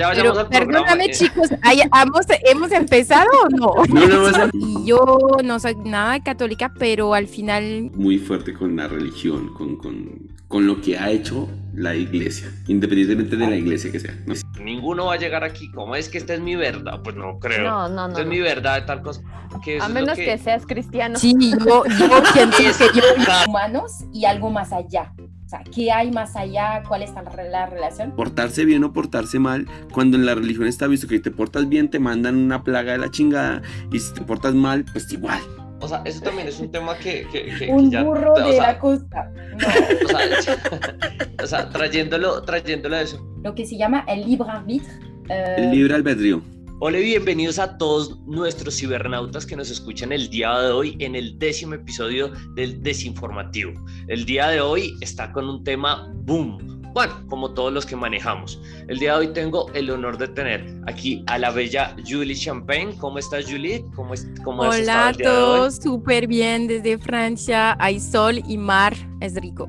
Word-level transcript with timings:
ya 0.00 0.08
vayamos 0.08 0.38
al 0.38 0.48
Perdóname, 0.48 0.84
programa. 0.86 1.12
chicos, 1.12 1.48
¿hay- 1.62 1.80
¿hemos, 1.80 2.26
¿hemos 2.50 2.72
empezado 2.72 3.28
o 3.44 3.48
no? 3.50 3.74
No, 3.88 4.30
no, 4.30 4.84
yo 4.84 5.18
no 5.44 5.60
soy 5.60 5.76
nada 5.84 6.20
católica, 6.22 6.72
pero 6.78 7.14
al 7.14 7.26
final 7.26 7.90
muy 7.94 8.18
fuerte 8.18 8.52
con 8.54 8.76
la 8.76 8.88
religión, 8.88 9.52
con, 9.54 9.76
con, 9.76 10.32
con 10.48 10.66
lo 10.66 10.80
que 10.80 10.98
ha 10.98 11.10
hecho 11.10 11.48
la 11.74 11.94
iglesia, 11.94 12.50
independientemente 12.66 13.36
de 13.36 13.46
la 13.46 13.56
iglesia 13.56 13.92
que 13.92 14.00
sea. 14.00 14.14
¿no? 14.26 14.34
Ninguno 14.62 15.06
va 15.06 15.14
a 15.14 15.16
llegar 15.16 15.44
aquí. 15.44 15.70
¿Cómo 15.72 15.94
es 15.94 16.08
que 16.08 16.18
esta 16.18 16.34
es 16.34 16.40
mi 16.40 16.56
verdad? 16.56 17.00
Pues 17.04 17.14
no 17.16 17.38
creo. 17.38 17.62
No, 17.70 17.88
no, 17.88 17.94
no. 18.02 18.08
esta 18.08 18.22
es 18.22 18.26
mi 18.26 18.40
verdad 18.40 18.80
de 18.80 18.86
tal 18.86 19.02
cosa. 19.02 19.22
Que 19.64 19.78
A 19.80 19.88
menos 19.88 20.16
que... 20.16 20.36
seas 20.38 20.66
cristiano. 20.66 21.18
sí, 21.18 21.34
yo, 21.40 21.84
yo 21.84 22.08
pienso 22.58 22.84
que 22.92 22.98
yo 23.00 23.04
humanos 23.48 23.92
y 24.12 24.24
algo 24.24 24.50
más 24.50 24.72
allá. 24.72 25.12
O 25.50 25.56
sea, 25.56 25.64
¿qué 25.74 25.90
hay 25.90 26.12
más 26.12 26.36
allá? 26.36 26.80
¿Cuál 26.86 27.02
es 27.02 27.10
la, 27.12 27.22
la 27.50 27.66
relación? 27.66 28.12
Portarse 28.12 28.64
bien 28.64 28.84
o 28.84 28.92
portarse 28.92 29.40
mal, 29.40 29.66
cuando 29.92 30.16
en 30.16 30.24
la 30.24 30.36
religión 30.36 30.68
está 30.68 30.86
visto 30.86 31.08
que 31.08 31.16
si 31.16 31.22
te 31.22 31.32
portas 31.32 31.68
bien 31.68 31.90
te 31.90 31.98
mandan 31.98 32.36
una 32.36 32.62
plaga 32.62 32.92
de 32.92 32.98
la 32.98 33.10
chingada 33.10 33.60
y 33.90 33.98
si 33.98 34.14
te 34.14 34.20
portas 34.20 34.54
mal, 34.54 34.84
pues 34.92 35.12
igual. 35.12 35.40
O 35.80 35.88
sea, 35.88 36.02
eso 36.04 36.20
también 36.20 36.46
es 36.46 36.60
un 36.60 36.70
tema 36.70 36.96
que, 36.96 37.26
que, 37.32 37.46
que- 37.46 37.66
que 37.66 37.72
Un 37.72 37.90
ya- 37.90 38.04
burro 38.04 38.32
o 38.34 38.38
de 38.46 38.52
sea, 38.52 38.62
la 38.74 38.78
costa. 38.78 39.32
No. 39.60 39.66
o 40.04 40.08
sea, 40.08 40.56
o 41.42 41.46
sea, 41.48 41.68
trayéndolo, 41.70 42.42
trayéndolo 42.42 42.94
a 42.94 43.00
eso. 43.00 43.20
Lo 43.42 43.52
que 43.52 43.66
se 43.66 43.76
llama 43.76 44.04
el 44.06 44.24
libre 44.26 44.48
arbitre. 44.48 44.92
eh, 45.30 45.54
El 45.58 45.70
libre 45.72 45.96
albedrío. 45.96 46.42
Hola 46.82 46.98
y 46.98 47.04
bienvenidos 47.04 47.58
a 47.58 47.76
todos 47.76 48.18
nuestros 48.20 48.78
cibernautas 48.78 49.44
que 49.44 49.54
nos 49.54 49.70
escuchan 49.70 50.12
el 50.12 50.30
día 50.30 50.50
de 50.60 50.70
hoy 50.70 50.96
en 51.00 51.14
el 51.14 51.38
décimo 51.38 51.74
episodio 51.74 52.32
del 52.54 52.82
Desinformativo. 52.82 53.74
El 54.08 54.24
día 54.24 54.48
de 54.48 54.62
hoy 54.62 54.94
está 55.02 55.30
con 55.30 55.46
un 55.46 55.62
tema 55.62 56.10
boom. 56.24 56.80
Bueno, 56.94 57.22
como 57.28 57.52
todos 57.52 57.70
los 57.70 57.84
que 57.84 57.96
manejamos. 57.96 58.58
El 58.88 58.98
día 58.98 59.12
de 59.12 59.26
hoy 59.26 59.32
tengo 59.34 59.70
el 59.74 59.90
honor 59.90 60.16
de 60.16 60.28
tener 60.28 60.80
aquí 60.86 61.22
a 61.26 61.36
la 61.36 61.50
bella 61.50 61.94
Julie 62.08 62.34
Champagne. 62.34 62.96
¿Cómo 62.96 63.18
estás, 63.18 63.44
Julie? 63.44 63.84
¿Cómo, 63.94 64.14
es, 64.14 64.26
cómo 64.42 64.62
has 64.62 64.78
estado 64.78 65.00
Hola 65.00 65.08
a 65.08 65.12
todos, 65.12 65.76
súper 65.76 66.26
bien 66.26 66.66
desde 66.66 66.96
Francia. 66.96 67.76
Hay 67.78 68.00
sol 68.00 68.42
y 68.48 68.56
mar, 68.56 68.96
es 69.20 69.34
rico. 69.34 69.68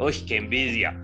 Uy, 0.00 0.12
qué 0.26 0.38
envidia. 0.38 1.00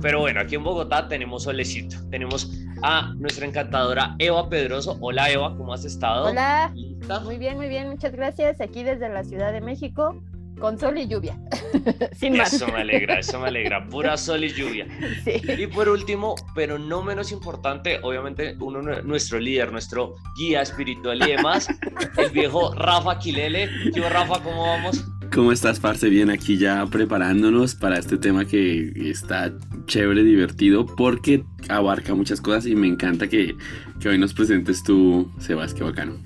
Pero 0.00 0.20
bueno, 0.20 0.40
aquí 0.40 0.54
en 0.54 0.62
Bogotá 0.62 1.08
tenemos 1.08 1.42
solecito. 1.42 1.96
Tenemos 2.08 2.52
a 2.82 3.14
nuestra 3.16 3.46
encantadora 3.46 4.16
Eva 4.18 4.48
Pedroso. 4.48 4.98
Hola 5.00 5.30
Eva, 5.30 5.56
¿cómo 5.56 5.72
has 5.72 5.84
estado? 5.84 6.26
Hola. 6.26 6.70
¿Lista? 6.74 7.20
Muy 7.20 7.38
bien, 7.38 7.56
muy 7.56 7.68
bien. 7.68 7.88
Muchas 7.88 8.12
gracias. 8.12 8.60
Aquí 8.60 8.82
desde 8.82 9.08
la 9.08 9.24
Ciudad 9.24 9.52
de 9.52 9.60
México, 9.60 10.22
con 10.58 10.78
sol 10.78 10.98
y 10.98 11.06
lluvia. 11.06 11.38
Sin 12.12 12.36
más. 12.36 12.52
Eso 12.52 12.66
me 12.68 12.80
alegra, 12.80 13.18
eso 13.18 13.38
me 13.40 13.48
alegra. 13.48 13.86
Pura 13.88 14.16
sol 14.16 14.44
y 14.44 14.52
lluvia. 14.52 14.86
Sí. 15.24 15.42
Y 15.46 15.66
por 15.66 15.88
último, 15.88 16.34
pero 16.54 16.78
no 16.78 17.02
menos 17.02 17.32
importante, 17.32 17.98
obviamente, 18.02 18.56
uno, 18.60 18.82
nuestro 19.02 19.38
líder, 19.38 19.72
nuestro 19.72 20.14
guía 20.36 20.62
espiritual 20.62 21.22
y 21.22 21.32
demás, 21.32 21.68
el 22.16 22.30
viejo 22.30 22.74
Rafa 22.74 23.18
Quilele. 23.18 23.68
Yo, 23.94 24.08
Rafa, 24.08 24.42
¿cómo 24.42 24.66
vamos? 24.66 25.04
¿Cómo 25.34 25.50
estás, 25.50 25.80
Parce? 25.80 26.10
Bien, 26.10 26.28
aquí 26.28 26.58
ya 26.58 26.84
preparándonos 26.84 27.74
para 27.74 27.98
este 27.98 28.18
tema 28.18 28.44
que 28.44 28.92
está 28.96 29.50
chévere, 29.86 30.24
divertido, 30.24 30.84
porque 30.84 31.42
abarca 31.70 32.14
muchas 32.14 32.38
cosas 32.38 32.66
y 32.66 32.74
me 32.74 32.86
encanta 32.86 33.26
que, 33.26 33.56
que 33.98 34.10
hoy 34.10 34.18
nos 34.18 34.34
presentes 34.34 34.84
tú, 34.84 35.32
Sebas, 35.38 35.72
qué 35.72 35.84
bacano. 35.84 36.22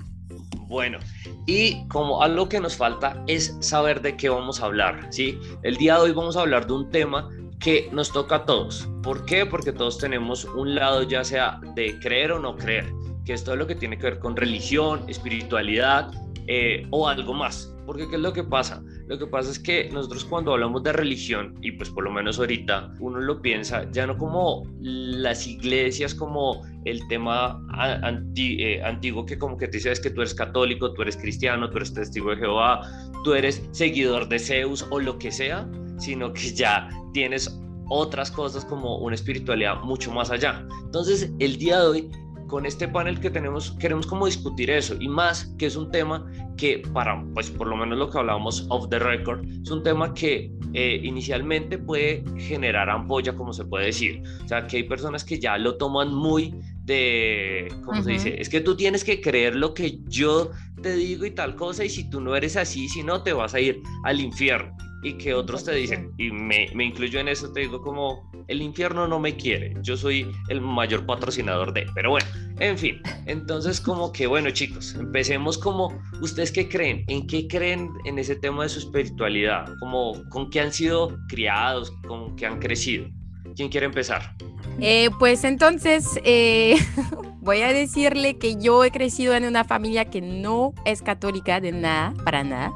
Bueno, 0.67 0.99
y 1.45 1.87
como 1.87 2.21
algo 2.21 2.49
que 2.49 2.59
nos 2.59 2.75
falta 2.75 3.23
es 3.27 3.55
saber 3.61 4.01
de 4.01 4.17
qué 4.17 4.27
vamos 4.27 4.61
a 4.61 4.65
hablar, 4.65 5.07
¿sí? 5.09 5.39
El 5.63 5.77
día 5.77 5.95
de 5.95 6.01
hoy 6.01 6.11
vamos 6.11 6.35
a 6.35 6.41
hablar 6.41 6.67
de 6.67 6.73
un 6.73 6.89
tema 6.91 7.29
que 7.61 7.89
nos 7.93 8.11
toca 8.11 8.35
a 8.35 8.45
todos. 8.45 8.89
¿Por 9.03 9.23
qué? 9.23 9.45
Porque 9.45 9.71
todos 9.71 9.99
tenemos 9.99 10.43
un 10.43 10.75
lado 10.75 11.03
ya 11.03 11.23
sea 11.23 11.61
de 11.75 11.97
creer 11.99 12.33
o 12.33 12.39
no 12.39 12.57
creer, 12.57 12.91
que 13.23 13.31
es 13.31 13.45
todo 13.45 13.55
lo 13.55 13.67
que 13.67 13.75
tiene 13.75 13.97
que 13.97 14.03
ver 14.03 14.19
con 14.19 14.35
religión, 14.35 15.05
espiritualidad 15.07 16.11
eh, 16.47 16.87
o 16.91 17.07
algo 17.07 17.33
más. 17.33 17.73
Porque 17.85 18.07
¿qué 18.09 18.15
es 18.17 18.21
lo 18.21 18.33
que 18.33 18.43
pasa? 18.43 18.83
Lo 19.07 19.17
que 19.17 19.27
pasa 19.27 19.49
es 19.49 19.59
que 19.59 19.89
nosotros 19.93 20.25
cuando 20.25 20.51
hablamos 20.51 20.83
de 20.83 20.91
religión, 20.91 21.55
y 21.61 21.71
pues 21.71 21.89
por 21.89 22.03
lo 22.03 22.11
menos 22.11 22.37
ahorita, 22.37 22.93
uno 22.99 23.19
lo 23.19 23.41
piensa 23.41 23.89
ya 23.91 24.05
no 24.05 24.17
como 24.17 24.63
las 24.81 25.47
iglesias, 25.47 26.13
como 26.13 26.63
el 26.83 27.07
tema 27.07 27.61
anti- 28.03 28.61
eh, 28.61 28.83
antiguo 28.83 29.25
que 29.25 29.37
como 29.37 29.55
que 29.57 29.67
te 29.69 29.77
dice 29.77 29.93
que 30.01 30.09
tú 30.09 30.19
eres 30.21 30.33
católico, 30.33 30.91
tú 30.93 31.01
eres 31.01 31.15
cristiano, 31.15 31.69
tú 31.69 31.77
eres 31.77 31.93
testigo 31.93 32.31
de 32.31 32.37
Jehová, 32.37 32.81
tú 33.23 33.33
eres 33.33 33.65
seguidor 33.71 34.27
de 34.27 34.39
Zeus 34.39 34.85
o 34.89 34.99
lo 34.99 35.17
que 35.17 35.31
sea, 35.31 35.65
sino 35.97 36.33
que 36.33 36.53
ya 36.53 36.89
tienes 37.13 37.57
otras 37.89 38.29
cosas 38.29 38.65
como 38.65 38.97
una 38.97 39.15
espiritualidad 39.15 39.81
mucho 39.81 40.11
más 40.11 40.29
allá. 40.29 40.67
Entonces, 40.83 41.31
el 41.39 41.57
día 41.57 41.79
de 41.79 41.87
hoy 41.87 42.11
con 42.47 42.65
este 42.65 42.87
panel 42.87 43.19
que 43.19 43.29
tenemos 43.29 43.71
queremos 43.79 44.07
como 44.07 44.25
discutir 44.25 44.69
eso 44.71 44.95
y 44.99 45.07
más 45.07 45.53
que 45.57 45.67
es 45.67 45.75
un 45.75 45.91
tema 45.91 46.25
que 46.57 46.81
para 46.93 47.23
pues 47.33 47.51
por 47.51 47.67
lo 47.67 47.75
menos 47.75 47.97
lo 47.97 48.09
que 48.09 48.17
hablábamos 48.17 48.65
off 48.69 48.89
the 48.89 48.99
record 48.99 49.45
es 49.45 49.69
un 49.69 49.83
tema 49.83 50.13
que 50.13 50.51
eh, 50.73 50.99
inicialmente 51.03 51.77
puede 51.77 52.23
generar 52.37 52.89
ampolla 52.89 53.35
como 53.35 53.53
se 53.53 53.65
puede 53.65 53.87
decir. 53.87 54.21
O 54.43 54.47
sea 54.47 54.67
que 54.67 54.77
hay 54.77 54.83
personas 54.83 55.23
que 55.23 55.39
ya 55.39 55.57
lo 55.57 55.77
toman 55.77 56.13
muy 56.13 56.53
de 56.83 57.67
cómo 57.83 58.01
se 58.01 58.11
dice 58.11 58.41
es 58.41 58.49
que 58.49 58.61
tú 58.61 58.75
tienes 58.75 59.03
que 59.03 59.19
creer 59.19 59.55
lo 59.55 59.73
que 59.73 59.99
yo 60.07 60.51
te 60.81 60.95
digo 60.95 61.25
y 61.25 61.31
tal 61.31 61.55
cosa 61.55 61.83
y 61.83 61.89
si 61.89 62.09
tú 62.09 62.21
no 62.21 62.35
eres 62.35 62.55
así 62.55 62.87
si 62.87 63.03
no 63.03 63.23
te 63.23 63.33
vas 63.33 63.53
a 63.53 63.59
ir 63.59 63.81
al 64.05 64.21
infierno 64.21 64.73
y 65.03 65.13
que 65.13 65.33
otros 65.33 65.63
te 65.63 65.73
dicen 65.73 66.11
y 66.17 66.31
me, 66.31 66.69
me 66.73 66.85
incluyo 66.85 67.19
en 67.19 67.27
eso 67.27 67.51
te 67.51 67.61
digo 67.61 67.81
como 67.81 68.31
el 68.47 68.61
infierno 68.61 69.07
no 69.07 69.19
me 69.19 69.35
quiere 69.35 69.75
yo 69.81 69.95
soy 69.95 70.31
el 70.49 70.61
mayor 70.61 71.05
patrocinador 71.05 71.73
de 71.73 71.85
pero 71.93 72.11
bueno 72.11 72.27
en 72.59 72.77
fin, 72.77 73.01
entonces 73.27 73.79
como 73.79 74.11
que 74.11 74.25
bueno 74.25 74.49
chicos, 74.49 74.95
empecemos 74.95 75.57
como 75.57 75.93
ustedes 76.21 76.51
qué 76.51 76.67
creen, 76.67 77.03
en 77.07 77.27
qué 77.27 77.47
creen 77.47 77.89
en 78.05 78.17
ese 78.17 78.35
tema 78.35 78.63
de 78.63 78.69
su 78.69 78.79
espiritualidad, 78.79 79.65
como 79.79 80.27
con 80.29 80.49
qué 80.49 80.61
han 80.61 80.73
sido 80.73 81.17
criados, 81.27 81.91
con 82.07 82.35
qué 82.35 82.47
han 82.47 82.59
crecido. 82.59 83.07
¿Quién 83.55 83.69
quiere 83.69 83.85
empezar? 83.85 84.35
Eh, 84.79 85.09
pues 85.19 85.43
entonces 85.43 86.19
eh, 86.23 86.75
voy 87.41 87.61
a 87.61 87.73
decirle 87.73 88.37
que 88.37 88.55
yo 88.57 88.83
he 88.83 88.91
crecido 88.91 89.35
en 89.35 89.45
una 89.45 89.63
familia 89.63 90.05
que 90.05 90.21
no 90.21 90.73
es 90.85 91.01
católica 91.01 91.59
de 91.59 91.71
nada, 91.71 92.13
para 92.23 92.43
nada, 92.43 92.71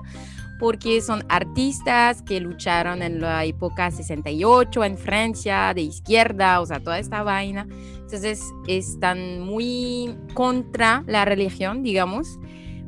porque 0.62 1.02
son 1.02 1.24
artistas 1.28 2.22
que 2.22 2.40
lucharon 2.40 3.02
en 3.02 3.20
la 3.20 3.44
época 3.46 3.90
68 3.90 4.84
en 4.84 4.96
Francia, 4.96 5.74
de 5.74 5.82
izquierda, 5.82 6.62
o 6.62 6.68
sea, 6.68 6.80
toda 6.80 7.00
esta 7.00 7.24
vaina. 7.24 7.66
Entonces 7.96 8.44
están 8.68 9.42
muy 9.42 10.16
contra 10.36 11.04
la 11.08 11.26
religión, 11.26 11.82
digamos. 11.82 12.40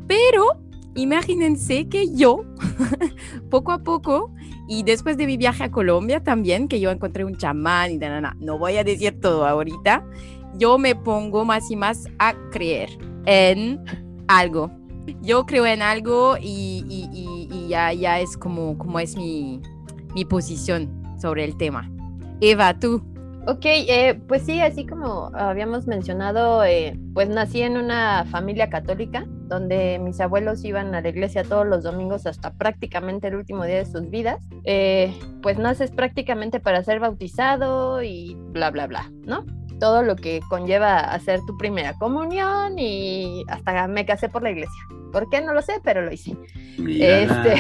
Pero 0.05 0.61
imagínense 0.93 1.89
que 1.89 2.13
yo, 2.13 2.45
poco 3.49 3.71
a 3.71 3.79
poco, 3.79 4.31
y 4.67 4.83
después 4.83 5.17
de 5.17 5.25
mi 5.25 5.37
viaje 5.37 5.63
a 5.63 5.71
Colombia 5.71 6.23
también, 6.23 6.67
que 6.67 6.79
yo 6.79 6.91
encontré 6.91 7.25
un 7.25 7.37
chamán 7.37 7.89
y 7.93 7.97
nada, 7.97 8.35
no 8.39 8.59
voy 8.59 8.77
a 8.77 8.83
decir 8.83 9.19
todo 9.19 9.47
ahorita, 9.47 10.05
yo 10.59 10.77
me 10.77 10.95
pongo 10.95 11.43
más 11.43 11.71
y 11.71 11.75
más 11.75 12.07
a 12.19 12.35
creer 12.51 12.91
en 13.25 13.83
algo. 14.27 14.69
Yo 15.21 15.45
creo 15.45 15.65
en 15.65 15.81
algo 15.81 16.35
y, 16.39 17.67
ya, 17.67 17.93
ya 17.93 18.19
es 18.19 18.37
como, 18.37 18.77
como 18.77 18.99
es 18.99 19.15
mi, 19.15 19.61
mi 20.13 20.25
posición 20.25 20.89
sobre 21.19 21.43
el 21.43 21.57
tema. 21.57 21.89
Eva, 22.41 22.77
tú. 22.77 23.03
Ok, 23.45 23.65
eh, 23.65 24.21
pues 24.27 24.43
sí, 24.43 24.61
así 24.61 24.85
como 24.85 25.29
habíamos 25.33 25.85
mencionado, 25.85 26.63
eh, 26.63 26.97
pues 27.13 27.27
nací 27.27 27.61
en 27.61 27.75
una 27.75 28.23
familia 28.25 28.69
católica 28.69 29.25
donde 29.47 29.99
mis 29.99 30.21
abuelos 30.21 30.63
iban 30.63 30.95
a 30.95 31.01
la 31.01 31.09
iglesia 31.09 31.43
todos 31.43 31.67
los 31.67 31.83
domingos 31.83 32.25
hasta 32.25 32.53
prácticamente 32.53 33.27
el 33.27 33.35
último 33.35 33.65
día 33.65 33.77
de 33.77 33.85
sus 33.85 34.09
vidas. 34.09 34.41
Eh, 34.63 35.13
pues 35.41 35.59
naces 35.59 35.91
prácticamente 35.91 36.61
para 36.61 36.83
ser 36.83 37.01
bautizado 37.01 38.01
y 38.01 38.35
bla, 38.51 38.71
bla, 38.71 38.87
bla, 38.87 39.11
¿no? 39.25 39.45
Todo 39.83 40.01
lo 40.01 40.15
que 40.15 40.39
conlleva 40.47 40.99
hacer 40.99 41.41
tu 41.45 41.57
primera 41.57 41.91
comunión 41.99 42.79
y 42.79 43.43
hasta 43.49 43.85
me 43.89 44.05
casé 44.05 44.29
por 44.29 44.41
la 44.41 44.51
iglesia. 44.51 44.81
¿Por 45.11 45.29
qué? 45.29 45.41
No 45.41 45.53
lo 45.53 45.61
sé, 45.61 45.73
pero 45.83 46.01
lo 46.01 46.09
hice. 46.09 46.37
Este, 46.79 47.55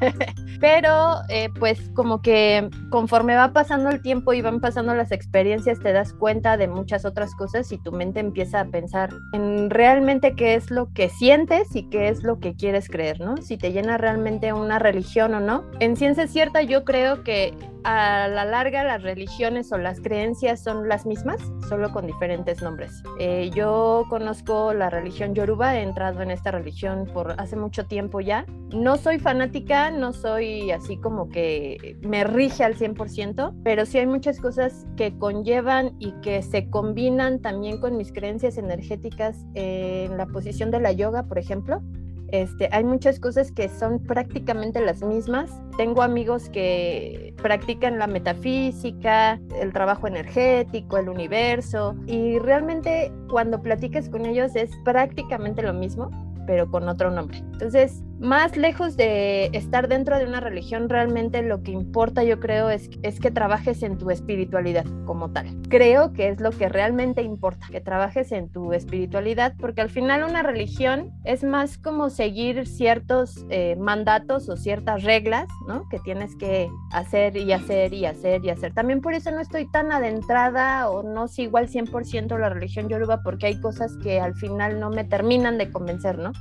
pero 0.60 1.18
eh, 1.28 1.50
pues 1.58 1.90
como 1.94 2.22
que 2.22 2.70
conforme 2.88 3.36
va 3.36 3.52
pasando 3.52 3.90
el 3.90 4.00
tiempo 4.00 4.32
y 4.32 4.40
van 4.40 4.60
pasando 4.60 4.94
las 4.94 5.12
experiencias 5.12 5.80
te 5.80 5.92
das 5.92 6.14
cuenta 6.14 6.56
de 6.56 6.66
muchas 6.66 7.04
otras 7.04 7.34
cosas 7.34 7.70
y 7.72 7.78
tu 7.78 7.92
mente 7.92 8.20
empieza 8.20 8.60
a 8.60 8.64
pensar 8.64 9.10
en 9.34 9.68
realmente 9.68 10.34
qué 10.34 10.54
es 10.54 10.70
lo 10.70 10.90
que 10.94 11.10
sientes 11.10 11.76
y 11.76 11.90
qué 11.90 12.08
es 12.08 12.22
lo 12.22 12.40
que 12.40 12.56
quieres 12.56 12.88
creer, 12.88 13.20
¿no? 13.20 13.36
Si 13.36 13.58
te 13.58 13.70
llena 13.70 13.98
realmente 13.98 14.54
una 14.54 14.78
religión 14.78 15.34
o 15.34 15.40
no. 15.40 15.64
En 15.80 15.94
ciencia 15.96 16.26
cierta 16.26 16.62
yo 16.62 16.86
creo 16.86 17.22
que 17.22 17.54
a 17.86 18.26
la 18.26 18.44
larga 18.44 18.82
las 18.82 19.04
religiones 19.04 19.70
o 19.70 19.78
las 19.78 20.00
creencias 20.00 20.60
son 20.60 20.88
las 20.88 21.06
mismas, 21.06 21.40
solo 21.68 21.92
con 21.92 22.04
diferentes 22.04 22.60
nombres. 22.60 23.00
Eh, 23.20 23.50
yo 23.54 24.04
conozco 24.10 24.74
la 24.74 24.90
religión 24.90 25.36
yoruba, 25.36 25.76
he 25.76 25.82
entrado 25.82 26.20
en 26.20 26.32
esta 26.32 26.50
religión 26.50 27.08
por 27.14 27.40
hace 27.40 27.54
mucho 27.54 27.86
tiempo 27.86 28.20
ya. 28.20 28.44
No 28.74 28.96
soy 28.96 29.20
fanática, 29.20 29.92
no 29.92 30.12
soy 30.12 30.72
así 30.72 30.96
como 30.96 31.28
que 31.28 31.96
me 32.02 32.24
rige 32.24 32.64
al 32.64 32.74
100%, 32.74 33.54
pero 33.62 33.86
sí 33.86 33.98
hay 33.98 34.08
muchas 34.08 34.40
cosas 34.40 34.84
que 34.96 35.16
conllevan 35.16 35.94
y 36.00 36.10
que 36.22 36.42
se 36.42 36.68
combinan 36.68 37.40
también 37.40 37.80
con 37.80 37.96
mis 37.96 38.12
creencias 38.12 38.58
energéticas 38.58 39.46
en 39.54 40.16
la 40.16 40.26
posición 40.26 40.72
de 40.72 40.80
la 40.80 40.90
yoga, 40.90 41.22
por 41.22 41.38
ejemplo. 41.38 41.80
Este, 42.28 42.68
hay 42.72 42.84
muchas 42.84 43.20
cosas 43.20 43.52
que 43.52 43.68
son 43.68 44.00
prácticamente 44.00 44.80
las 44.80 45.02
mismas. 45.02 45.50
Tengo 45.76 46.02
amigos 46.02 46.48
que 46.48 47.34
practican 47.42 47.98
la 47.98 48.06
metafísica, 48.06 49.40
el 49.60 49.72
trabajo 49.72 50.06
energético, 50.06 50.98
el 50.98 51.08
universo, 51.08 51.94
y 52.06 52.38
realmente 52.38 53.12
cuando 53.30 53.62
platiques 53.62 54.08
con 54.08 54.26
ellos 54.26 54.56
es 54.56 54.70
prácticamente 54.84 55.62
lo 55.62 55.72
mismo 55.72 56.10
pero 56.46 56.70
con 56.70 56.88
otro 56.88 57.10
nombre. 57.10 57.38
Entonces, 57.38 58.02
más 58.18 58.56
lejos 58.56 58.96
de 58.96 59.46
estar 59.52 59.88
dentro 59.88 60.18
de 60.18 60.24
una 60.24 60.40
religión, 60.40 60.88
realmente 60.88 61.42
lo 61.42 61.62
que 61.62 61.70
importa, 61.70 62.24
yo 62.24 62.40
creo, 62.40 62.70
es, 62.70 62.88
que 62.88 63.30
trabajes 63.30 63.82
en 63.82 63.98
tu 63.98 64.10
espiritualidad 64.10 64.84
como 65.04 65.30
tal. 65.30 65.46
Creo 65.68 66.12
que 66.12 66.28
es 66.28 66.40
lo 66.40 66.50
que 66.50 66.68
realmente 66.68 67.22
importa, 67.22 67.66
que 67.70 67.80
trabajes 67.80 68.32
en 68.32 68.50
tu 68.50 68.72
espiritualidad, 68.72 69.54
porque 69.58 69.80
al 69.80 69.90
final 69.90 70.24
una 70.24 70.42
religión 70.42 71.12
es 71.24 71.44
más 71.44 71.78
como 71.78 72.10
seguir 72.10 72.66
ciertos 72.66 73.44
eh, 73.48 73.76
mandatos 73.78 74.48
o 74.48 74.56
ciertas 74.56 75.02
reglas, 75.02 75.46
¿no? 75.66 75.88
Que 75.88 75.98
tienes 76.00 76.36
que 76.36 76.68
hacer 76.92 77.36
y 77.36 77.52
hacer 77.52 77.94
y 77.94 78.06
hacer 78.06 78.44
y 78.44 78.50
hacer. 78.50 78.74
También 78.74 79.00
por 79.00 79.14
eso 79.14 79.30
no 79.30 79.40
estoy 79.40 79.70
tan 79.70 79.92
adentrada 79.92 80.90
o 80.90 81.02
no 81.02 81.28
sigo 81.28 81.58
al 81.58 81.68
100% 81.68 82.38
la 82.38 82.48
religión 82.48 82.88
yoruba, 82.88 83.22
porque 83.22 83.46
hay 83.46 83.60
cosas 83.60 83.96
que 84.02 84.20
al 84.20 84.34
final 84.34 84.80
no 84.80 84.90
me 84.90 85.04
terminan 85.04 85.58
de 85.58 85.70
convencer, 85.70 86.18
¿no? 86.18 86.32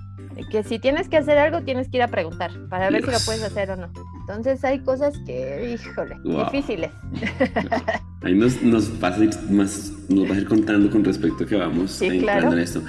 Que 0.43 0.63
si 0.63 0.79
tienes 0.79 1.07
que 1.07 1.17
hacer 1.17 1.37
algo, 1.37 1.61
tienes 1.61 1.89
que 1.89 1.97
ir 1.97 2.03
a 2.03 2.07
preguntar 2.07 2.51
para 2.69 2.89
ver 2.89 3.03
si 3.03 3.11
lo 3.11 3.17
puedes 3.25 3.43
hacer 3.43 3.71
o 3.71 3.75
no. 3.75 3.89
Entonces 4.21 4.63
hay 4.63 4.79
cosas 4.79 5.13
que, 5.25 5.73
híjole, 5.73 6.15
difíciles. 6.23 6.91
Ahí 8.21 8.33
nos, 8.33 8.61
nos, 8.61 8.99
vas 8.99 9.19
a 9.19 9.23
ir 9.23 9.29
más, 9.49 9.93
nos 10.09 10.27
vas 10.27 10.37
a 10.37 10.41
ir 10.41 10.47
contando 10.47 10.89
con 10.89 11.03
respecto 11.03 11.43
a 11.43 11.47
que 11.47 11.55
vamos 11.55 12.01
entrando 12.01 12.53
en 12.53 12.59
esto. 12.59 12.81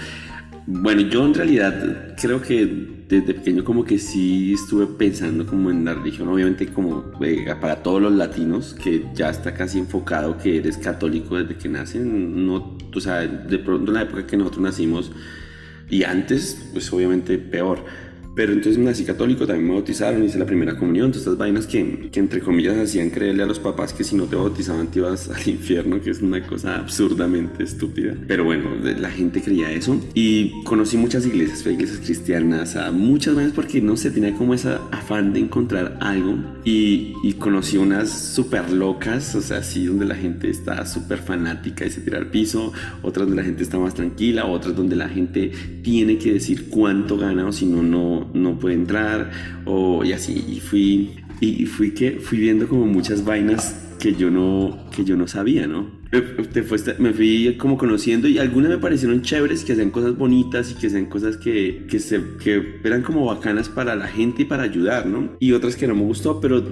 Bueno, 0.66 1.02
yo 1.02 1.24
en 1.24 1.34
realidad 1.34 2.16
creo 2.20 2.42
que 2.42 3.04
desde 3.08 3.34
pequeño 3.34 3.62
como 3.62 3.84
que 3.84 3.98
sí 4.00 4.52
estuve 4.52 4.86
pensando 4.86 5.46
como 5.46 5.70
en 5.70 5.84
la 5.84 5.94
religión, 5.94 6.28
obviamente 6.28 6.66
como 6.66 7.12
eh, 7.20 7.54
para 7.60 7.82
todos 7.82 8.02
los 8.02 8.12
latinos, 8.12 8.74
que 8.74 9.04
ya 9.14 9.30
está 9.30 9.54
casi 9.54 9.78
enfocado 9.78 10.36
que 10.38 10.56
eres 10.56 10.76
católico 10.76 11.36
desde 11.36 11.56
que 11.56 11.68
nacen, 11.68 12.46
no, 12.46 12.76
o 12.92 13.00
sea, 13.00 13.20
de 13.20 13.58
pronto 13.58 13.92
en 13.92 13.94
la 13.94 14.02
época 14.02 14.26
que 14.26 14.36
nosotros 14.36 14.62
nacimos, 14.62 15.12
y 15.88 16.04
antes, 16.04 16.68
pues 16.72 16.92
obviamente 16.92 17.38
peor. 17.38 17.84
Pero 18.36 18.52
entonces 18.52 18.76
nací 18.76 19.04
católico, 19.04 19.46
también 19.46 19.66
me 19.66 19.74
bautizaron, 19.74 20.22
hice 20.22 20.38
la 20.38 20.44
primera 20.44 20.76
comunión, 20.76 21.10
todas 21.10 21.22
estas 21.22 21.38
vainas 21.38 21.66
que, 21.66 22.10
que, 22.12 22.20
entre 22.20 22.40
comillas 22.40 22.76
hacían 22.76 23.08
creerle 23.08 23.42
a 23.42 23.46
los 23.46 23.58
papás 23.58 23.94
que 23.94 24.04
si 24.04 24.14
no 24.14 24.24
te 24.24 24.36
bautizaban 24.36 24.88
te 24.88 24.98
ibas 24.98 25.30
al 25.34 25.48
infierno, 25.48 26.02
que 26.02 26.10
es 26.10 26.20
una 26.20 26.46
cosa 26.46 26.76
absurdamente 26.76 27.64
estúpida. 27.64 28.14
Pero 28.28 28.44
bueno, 28.44 28.72
la 28.82 29.10
gente 29.10 29.40
creía 29.40 29.72
eso. 29.72 29.98
Y 30.12 30.62
conocí 30.64 30.98
muchas 30.98 31.24
iglesias, 31.24 31.64
iglesias 31.66 32.00
cristianas, 32.04 32.76
a 32.76 32.92
muchas 32.92 33.34
vainas 33.34 33.54
porque 33.54 33.80
no 33.80 33.96
sé, 33.96 34.10
tenía 34.10 34.34
como 34.34 34.52
ese 34.52 34.68
afán 34.92 35.32
de 35.32 35.40
encontrar 35.40 35.96
algo. 36.02 36.36
Y, 36.62 37.14
y 37.22 37.32
conocí 37.38 37.78
unas 37.78 38.10
súper 38.10 38.70
locas, 38.70 39.34
o 39.34 39.40
sea, 39.40 39.58
así 39.58 39.86
donde 39.86 40.04
la 40.04 40.14
gente 40.14 40.50
está 40.50 40.84
súper 40.84 41.20
fanática 41.20 41.86
y 41.86 41.90
se 41.90 42.02
tira 42.02 42.18
al 42.18 42.26
piso, 42.26 42.74
otras 43.00 43.26
donde 43.26 43.40
la 43.40 43.46
gente 43.46 43.62
está 43.62 43.78
más 43.78 43.94
tranquila, 43.94 44.44
otras 44.44 44.76
donde 44.76 44.94
la 44.94 45.08
gente 45.08 45.52
tiene 45.82 46.18
que 46.18 46.34
decir 46.34 46.68
cuánto 46.68 47.16
gana 47.16 47.46
o 47.46 47.52
si 47.52 47.64
no, 47.64 47.82
no 47.82 48.25
no, 48.34 48.58
puede 48.58 48.74
entrar, 48.74 49.30
o, 49.64 50.04
y 50.04 50.12
así, 50.12 50.44
y 50.48 50.60
fui, 50.60 51.16
y 51.40 51.66
fui, 51.66 51.92
que, 51.92 52.12
fui 52.12 52.38
viendo 52.38 52.68
como 52.68 52.86
muchas 52.86 53.24
vainas 53.24 53.82
que 53.98 54.14
yo 54.14 54.30
no, 54.30 54.78
que 54.94 55.04
yo 55.04 55.16
no 55.16 55.26
sabía, 55.26 55.66
¿no? 55.66 55.90
Me 56.98 57.12
fui 57.12 57.56
como 57.58 57.76
conociendo 57.76 58.28
y 58.28 58.38
algunas 58.38 58.70
me 58.70 58.78
parecieron 58.78 59.22
chéveres, 59.22 59.64
que 59.64 59.72
hacían 59.72 59.90
cosas 59.90 60.16
bonitas 60.16 60.70
y 60.70 60.74
que 60.74 60.86
hacían 60.86 61.06
cosas 61.06 61.36
que, 61.36 61.86
que, 61.90 61.98
se, 61.98 62.22
que 62.42 62.80
eran 62.84 63.02
como 63.02 63.26
bacanas 63.26 63.68
para 63.68 63.96
la 63.96 64.06
gente 64.06 64.42
y 64.42 64.44
para 64.44 64.62
ayudar, 64.62 65.06
¿no? 65.06 65.36
Y 65.40 65.52
otras 65.52 65.76
que 65.76 65.86
no 65.86 65.94
me 65.94 66.02
gustó, 66.02 66.40
pero 66.40 66.62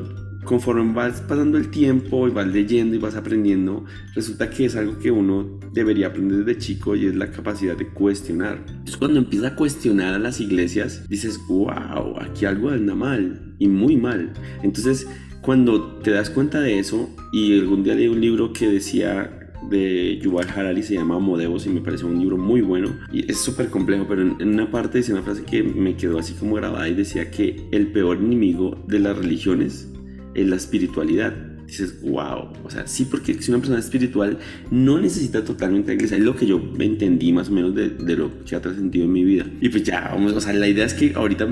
conforme 0.44 0.92
vas 0.92 1.20
pasando 1.20 1.58
el 1.58 1.70
tiempo 1.70 2.28
y 2.28 2.30
vas 2.30 2.46
leyendo 2.46 2.94
y 2.94 2.98
vas 2.98 3.16
aprendiendo, 3.16 3.84
resulta 4.14 4.50
que 4.50 4.66
es 4.66 4.76
algo 4.76 4.98
que 4.98 5.10
uno 5.10 5.58
debería 5.72 6.08
aprender 6.08 6.44
desde 6.44 6.58
chico 6.58 6.94
y 6.96 7.06
es 7.06 7.14
la 7.14 7.30
capacidad 7.30 7.76
de 7.76 7.88
cuestionar. 7.88 8.64
Entonces 8.68 8.96
cuando 8.96 9.18
empiezas 9.18 9.52
a 9.52 9.56
cuestionar 9.56 10.14
a 10.14 10.18
las 10.18 10.40
iglesias, 10.40 11.08
dices, 11.08 11.40
wow, 11.48 12.20
aquí 12.20 12.44
algo 12.44 12.70
anda 12.70 12.94
mal 12.94 13.54
y 13.58 13.68
muy 13.68 13.96
mal. 13.96 14.32
Entonces 14.62 15.06
cuando 15.40 15.96
te 15.96 16.10
das 16.10 16.30
cuenta 16.30 16.60
de 16.60 16.78
eso 16.78 17.10
y 17.32 17.58
algún 17.58 17.82
día 17.82 17.94
leí 17.94 18.08
un 18.08 18.20
libro 18.20 18.52
que 18.52 18.68
decía 18.68 19.40
de 19.68 20.18
Yuval 20.22 20.48
Harari 20.48 20.82
se 20.82 20.94
llama 20.94 21.18
Modevos 21.18 21.66
y 21.66 21.70
me 21.70 21.80
pareció 21.80 22.06
un 22.06 22.18
libro 22.18 22.36
muy 22.36 22.60
bueno 22.60 22.98
y 23.12 23.30
es 23.30 23.38
súper 23.38 23.68
complejo 23.68 24.04
pero 24.08 24.22
en, 24.22 24.48
una 24.48 24.70
parte 24.70 24.98
dice 24.98 25.12
una 25.12 25.22
frase 25.22 25.44
que 25.44 25.62
me 25.62 25.96
quedó 25.96 26.18
así 26.18 26.34
como 26.34 26.56
grabada 26.56 26.88
y 26.88 26.94
decía 26.94 27.30
que 27.30 27.66
el 27.72 27.88
peor 27.92 28.18
enemigo 28.18 28.78
de 28.86 28.98
las 28.98 29.16
religiones 29.16 29.93
en 30.34 30.50
la 30.50 30.56
espiritualidad. 30.56 31.34
Dices, 31.66 32.02
wow, 32.02 32.52
o 32.62 32.70
sea, 32.70 32.86
sí, 32.86 33.06
porque 33.06 33.34
si 33.34 33.50
una 33.50 33.58
persona 33.58 33.80
espiritual 33.80 34.38
no 34.70 35.00
necesita 35.00 35.44
totalmente 35.44 35.88
la 35.88 35.94
iglesia, 35.94 36.18
es 36.18 36.22
lo 36.22 36.36
que 36.36 36.46
yo 36.46 36.60
entendí 36.78 37.32
más 37.32 37.48
o 37.48 37.52
menos 37.52 37.74
de, 37.74 37.88
de 37.88 38.16
lo 38.16 38.44
que 38.44 38.54
ha 38.54 38.60
trascendido 38.60 39.06
en 39.06 39.12
mi 39.12 39.24
vida. 39.24 39.46
Y 39.60 39.70
pues 39.70 39.82
ya, 39.82 40.10
vamos, 40.12 40.34
o 40.34 40.40
sea, 40.40 40.52
la 40.52 40.68
idea 40.68 40.84
es 40.84 40.92
que 40.92 41.14
ahorita 41.14 41.48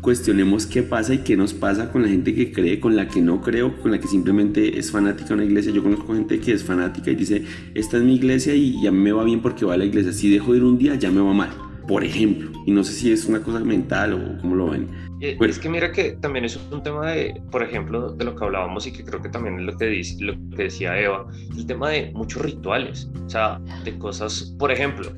cuestionemos 0.00 0.66
qué 0.66 0.84
pasa 0.84 1.14
y 1.14 1.18
qué 1.18 1.36
nos 1.36 1.52
pasa 1.52 1.90
con 1.90 2.02
la 2.02 2.08
gente 2.08 2.32
que 2.32 2.52
cree, 2.52 2.78
con 2.78 2.94
la 2.94 3.08
que 3.08 3.20
no 3.20 3.40
creo, 3.40 3.76
con 3.80 3.90
la 3.90 3.98
que 3.98 4.06
simplemente 4.06 4.78
es 4.78 4.92
fanática 4.92 5.30
de 5.30 5.34
una 5.34 5.44
iglesia. 5.44 5.72
Yo 5.72 5.82
conozco 5.82 6.14
gente 6.14 6.38
que 6.38 6.52
es 6.52 6.62
fanática 6.62 7.10
y 7.10 7.16
dice, 7.16 7.42
esta 7.74 7.96
es 7.96 8.04
mi 8.04 8.14
iglesia 8.14 8.54
y 8.54 8.80
ya 8.80 8.92
me 8.92 9.10
va 9.10 9.24
bien 9.24 9.42
porque 9.42 9.64
va 9.64 9.74
a 9.74 9.76
la 9.76 9.84
iglesia. 9.84 10.12
Si 10.12 10.30
dejo 10.30 10.52
de 10.52 10.58
ir 10.58 10.64
un 10.64 10.78
día, 10.78 10.94
ya 10.94 11.10
me 11.10 11.20
va 11.20 11.32
mal, 11.32 11.50
por 11.88 12.04
ejemplo. 12.04 12.52
Y 12.66 12.70
no 12.70 12.84
sé 12.84 12.92
si 12.92 13.10
es 13.10 13.26
una 13.26 13.40
cosa 13.42 13.58
mental 13.60 14.12
o 14.12 14.40
cómo 14.40 14.54
lo 14.54 14.70
ven. 14.70 15.05
Eh, 15.30 15.38
es 15.40 15.58
que 15.58 15.68
mira 15.68 15.90
que 15.90 16.12
también 16.12 16.44
es 16.44 16.56
un 16.70 16.82
tema 16.82 17.10
de, 17.10 17.42
por 17.50 17.62
ejemplo, 17.62 18.12
de 18.12 18.24
lo 18.24 18.36
que 18.36 18.44
hablábamos 18.44 18.86
y 18.86 18.92
que 18.92 19.04
creo 19.04 19.20
que 19.20 19.28
también 19.28 19.58
es 19.58 19.64
lo 19.66 19.76
que, 19.76 19.86
dice, 19.86 20.22
lo 20.22 20.34
que 20.56 20.64
decía 20.64 20.98
Eva, 21.00 21.26
el 21.56 21.66
tema 21.66 21.90
de 21.90 22.12
muchos 22.14 22.42
rituales, 22.42 23.10
o 23.24 23.28
sea, 23.28 23.60
de 23.84 23.98
cosas, 23.98 24.54
por 24.58 24.70
ejemplo, 24.70 25.12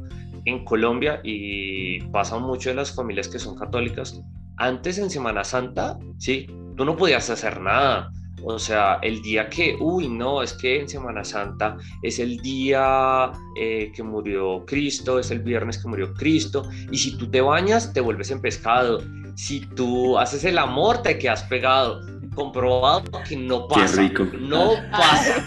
en 0.46 0.64
Colombia 0.64 1.20
y 1.25 2.00
pasa 2.05 2.38
mucho 2.38 2.70
de 2.70 2.76
las 2.76 2.94
familias 2.94 3.28
que 3.28 3.38
son 3.38 3.56
católicas, 3.56 4.19
antes 4.56 4.99
en 4.99 5.10
Semana 5.10 5.44
Santa, 5.44 5.99
sí, 6.16 6.46
tú 6.76 6.84
no 6.84 6.96
podías 6.96 7.29
hacer 7.29 7.60
nada, 7.60 8.10
o 8.44 8.58
sea, 8.58 8.98
el 9.03 9.20
día 9.22 9.48
que, 9.48 9.77
uy, 9.81 10.08
no, 10.08 10.43
es 10.43 10.53
que 10.53 10.81
en 10.81 10.88
Semana 10.88 11.24
Santa 11.24 11.77
es 12.03 12.19
el 12.19 12.38
día 12.38 13.31
eh, 13.56 13.91
que 13.94 14.03
murió 14.03 14.65
Cristo, 14.65 15.19
es 15.19 15.31
el 15.31 15.41
viernes 15.41 15.79
que 15.79 15.88
murió 15.88 16.15
Cristo, 16.15 16.69
y 16.91 16.98
si 16.98 17.17
tú 17.17 17.29
te 17.31 17.41
bañas, 17.41 17.93
te 17.93 18.00
vuelves 18.00 18.31
en 18.31 18.41
pescado. 18.41 19.00
Si 19.39 19.61
tú 19.61 20.19
haces 20.19 20.43
el 20.43 20.59
amor, 20.59 21.01
te 21.01 21.17
quedas 21.17 21.45
pegado. 21.45 22.01
Comprobado 22.35 23.05
que 23.27 23.37
no 23.37 23.69
pasa. 23.69 23.95
Qué 23.95 24.09
rico. 24.09 24.27
No 24.41 24.73
pasa. 24.91 25.47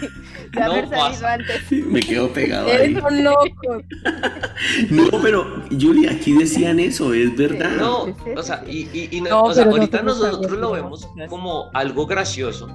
no 0.54 0.90
pasa. 0.90 1.36
me 1.70 2.00
quedo 2.00 2.32
pegado. 2.32 2.68
Eres 2.68 3.02
un 3.04 3.22
loco. 3.22 3.82
no, 4.90 5.10
pero 5.20 5.62
Julia, 5.78 6.12
aquí 6.12 6.32
decían 6.32 6.80
eso, 6.80 7.12
es 7.12 7.36
verdad. 7.36 7.76
No, 7.76 8.16
o 8.34 8.42
sea, 8.42 8.64
y, 8.66 8.88
y, 9.14 9.20
no, 9.20 9.42
o 9.44 9.52
sea, 9.54 9.66
ahorita 9.66 10.00
nosotros 10.00 10.52
lo 10.52 10.72
vemos 10.72 11.06
como 11.28 11.70
algo 11.74 12.06
gracioso, 12.06 12.68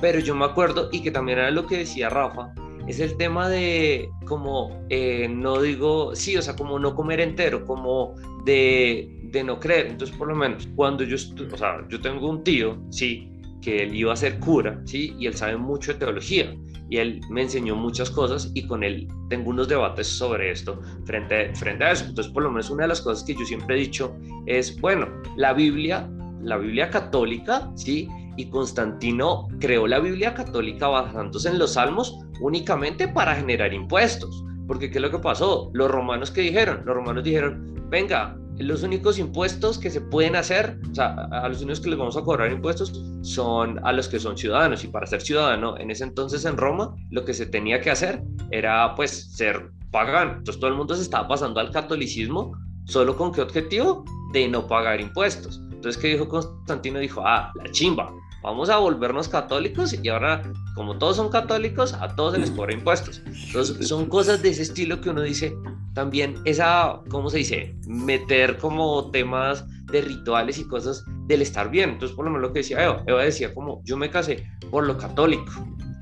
pero 0.00 0.18
yo 0.18 0.34
me 0.34 0.44
acuerdo, 0.44 0.88
y 0.90 1.02
que 1.02 1.12
también 1.12 1.38
era 1.38 1.52
lo 1.52 1.68
que 1.68 1.78
decía 1.78 2.10
Rafa, 2.10 2.52
es 2.86 3.00
el 3.00 3.16
tema 3.16 3.48
de 3.48 4.10
como, 4.26 4.84
eh, 4.90 5.28
no 5.28 5.60
digo, 5.60 6.14
sí, 6.14 6.36
o 6.36 6.42
sea, 6.42 6.56
como 6.56 6.78
no 6.78 6.94
comer 6.94 7.20
entero, 7.20 7.64
como 7.64 8.14
de, 8.44 9.23
de 9.34 9.44
no 9.44 9.60
creer. 9.60 9.88
Entonces, 9.88 10.16
por 10.16 10.28
lo 10.28 10.34
menos, 10.34 10.68
cuando 10.74 11.04
yo, 11.04 11.16
o 11.16 11.56
sea, 11.56 11.86
yo 11.88 12.00
tengo 12.00 12.30
un 12.30 12.42
tío, 12.42 12.78
sí, 12.90 13.30
que 13.60 13.82
él 13.82 13.94
iba 13.94 14.12
a 14.12 14.16
ser 14.16 14.38
cura, 14.40 14.80
sí, 14.84 15.14
y 15.18 15.26
él 15.26 15.34
sabe 15.34 15.56
mucho 15.56 15.92
de 15.92 15.98
teología 15.98 16.54
y 16.90 16.98
él 16.98 17.20
me 17.30 17.42
enseñó 17.42 17.76
muchas 17.76 18.10
cosas 18.10 18.50
y 18.54 18.66
con 18.66 18.84
él 18.84 19.08
tengo 19.30 19.50
unos 19.50 19.68
debates 19.68 20.06
sobre 20.06 20.50
esto 20.50 20.80
frente, 21.04 21.54
frente 21.54 21.84
a 21.84 21.92
eso. 21.92 22.04
Entonces, 22.04 22.32
por 22.32 22.42
lo 22.42 22.50
menos 22.50 22.70
una 22.70 22.82
de 22.82 22.88
las 22.88 23.00
cosas 23.00 23.24
que 23.24 23.34
yo 23.34 23.44
siempre 23.44 23.76
he 23.76 23.80
dicho 23.80 24.14
es, 24.46 24.78
bueno, 24.80 25.08
la 25.36 25.54
Biblia, 25.54 26.08
la 26.42 26.58
Biblia 26.58 26.90
católica, 26.90 27.70
¿sí? 27.74 28.08
Y 28.36 28.46
Constantino 28.46 29.48
creó 29.60 29.86
la 29.86 30.00
Biblia 30.00 30.34
católica 30.34 30.88
basándose 30.88 31.48
en 31.48 31.58
los 31.58 31.74
salmos 31.74 32.18
únicamente 32.40 33.08
para 33.08 33.34
generar 33.34 33.72
impuestos. 33.72 34.44
Porque 34.66 34.90
¿qué 34.90 34.98
es 34.98 35.02
lo 35.02 35.10
que 35.10 35.18
pasó? 35.18 35.70
Los 35.72 35.90
romanos 35.90 36.30
que 36.30 36.42
dijeron, 36.42 36.82
los 36.84 36.96
romanos 36.96 37.24
dijeron, 37.24 37.88
venga, 37.90 38.36
los 38.58 38.82
únicos 38.82 39.18
impuestos 39.18 39.78
que 39.78 39.90
se 39.90 40.00
pueden 40.00 40.36
hacer, 40.36 40.78
o 40.90 40.94
sea, 40.94 41.14
a 41.30 41.48
los 41.48 41.60
únicos 41.60 41.80
que 41.80 41.90
les 41.90 41.98
vamos 41.98 42.16
a 42.16 42.22
cobrar 42.22 42.52
impuestos 42.52 43.02
son 43.22 43.84
a 43.84 43.92
los 43.92 44.08
que 44.08 44.20
son 44.20 44.36
ciudadanos. 44.38 44.84
Y 44.84 44.88
para 44.88 45.06
ser 45.06 45.22
ciudadano, 45.22 45.76
en 45.78 45.90
ese 45.90 46.04
entonces 46.04 46.44
en 46.44 46.56
Roma, 46.56 46.94
lo 47.10 47.24
que 47.24 47.34
se 47.34 47.46
tenía 47.46 47.80
que 47.80 47.90
hacer 47.90 48.22
era 48.50 48.94
pues 48.94 49.34
ser 49.34 49.70
pagano. 49.90 50.32
Entonces 50.38 50.60
todo 50.60 50.70
el 50.70 50.76
mundo 50.76 50.94
se 50.94 51.02
estaba 51.02 51.26
pasando 51.26 51.60
al 51.60 51.70
catolicismo, 51.70 52.52
solo 52.86 53.16
con 53.16 53.32
qué 53.32 53.40
objetivo? 53.40 54.04
De 54.32 54.48
no 54.48 54.66
pagar 54.66 55.00
impuestos. 55.00 55.60
Entonces, 55.84 56.00
¿qué 56.00 56.08
dijo 56.08 56.28
Constantino? 56.28 56.98
Dijo, 56.98 57.22
ah, 57.26 57.52
la 57.56 57.70
chimba. 57.70 58.10
Vamos 58.44 58.68
a 58.68 58.76
volvernos 58.76 59.26
católicos 59.26 59.96
y 60.00 60.08
ahora, 60.08 60.42
como 60.74 60.98
todos 60.98 61.16
son 61.16 61.30
católicos, 61.30 61.94
a 61.94 62.14
todos 62.14 62.34
se 62.34 62.40
les 62.40 62.50
cobra 62.50 62.74
impuestos. 62.74 63.22
Entonces, 63.26 63.88
son 63.88 64.06
cosas 64.06 64.42
de 64.42 64.50
ese 64.50 64.62
estilo 64.62 65.00
que 65.00 65.08
uno 65.08 65.22
dice, 65.22 65.56
también 65.94 66.36
esa, 66.44 67.00
¿cómo 67.08 67.30
se 67.30 67.38
dice? 67.38 67.74
Meter 67.88 68.58
como 68.58 69.10
temas 69.10 69.64
de 69.86 70.02
rituales 70.02 70.58
y 70.58 70.68
cosas 70.68 71.04
del 71.26 71.40
estar 71.40 71.70
bien. 71.70 71.90
Entonces, 71.90 72.14
por 72.14 72.26
lo 72.26 72.32
menos 72.32 72.48
lo 72.48 72.52
que 72.52 72.60
decía 72.60 72.84
Eva, 72.84 73.02
Eva 73.06 73.22
decía 73.22 73.52
como, 73.54 73.80
yo 73.84 73.96
me 73.96 74.10
casé 74.10 74.46
por 74.70 74.86
lo 74.86 74.98
católico. 74.98 75.50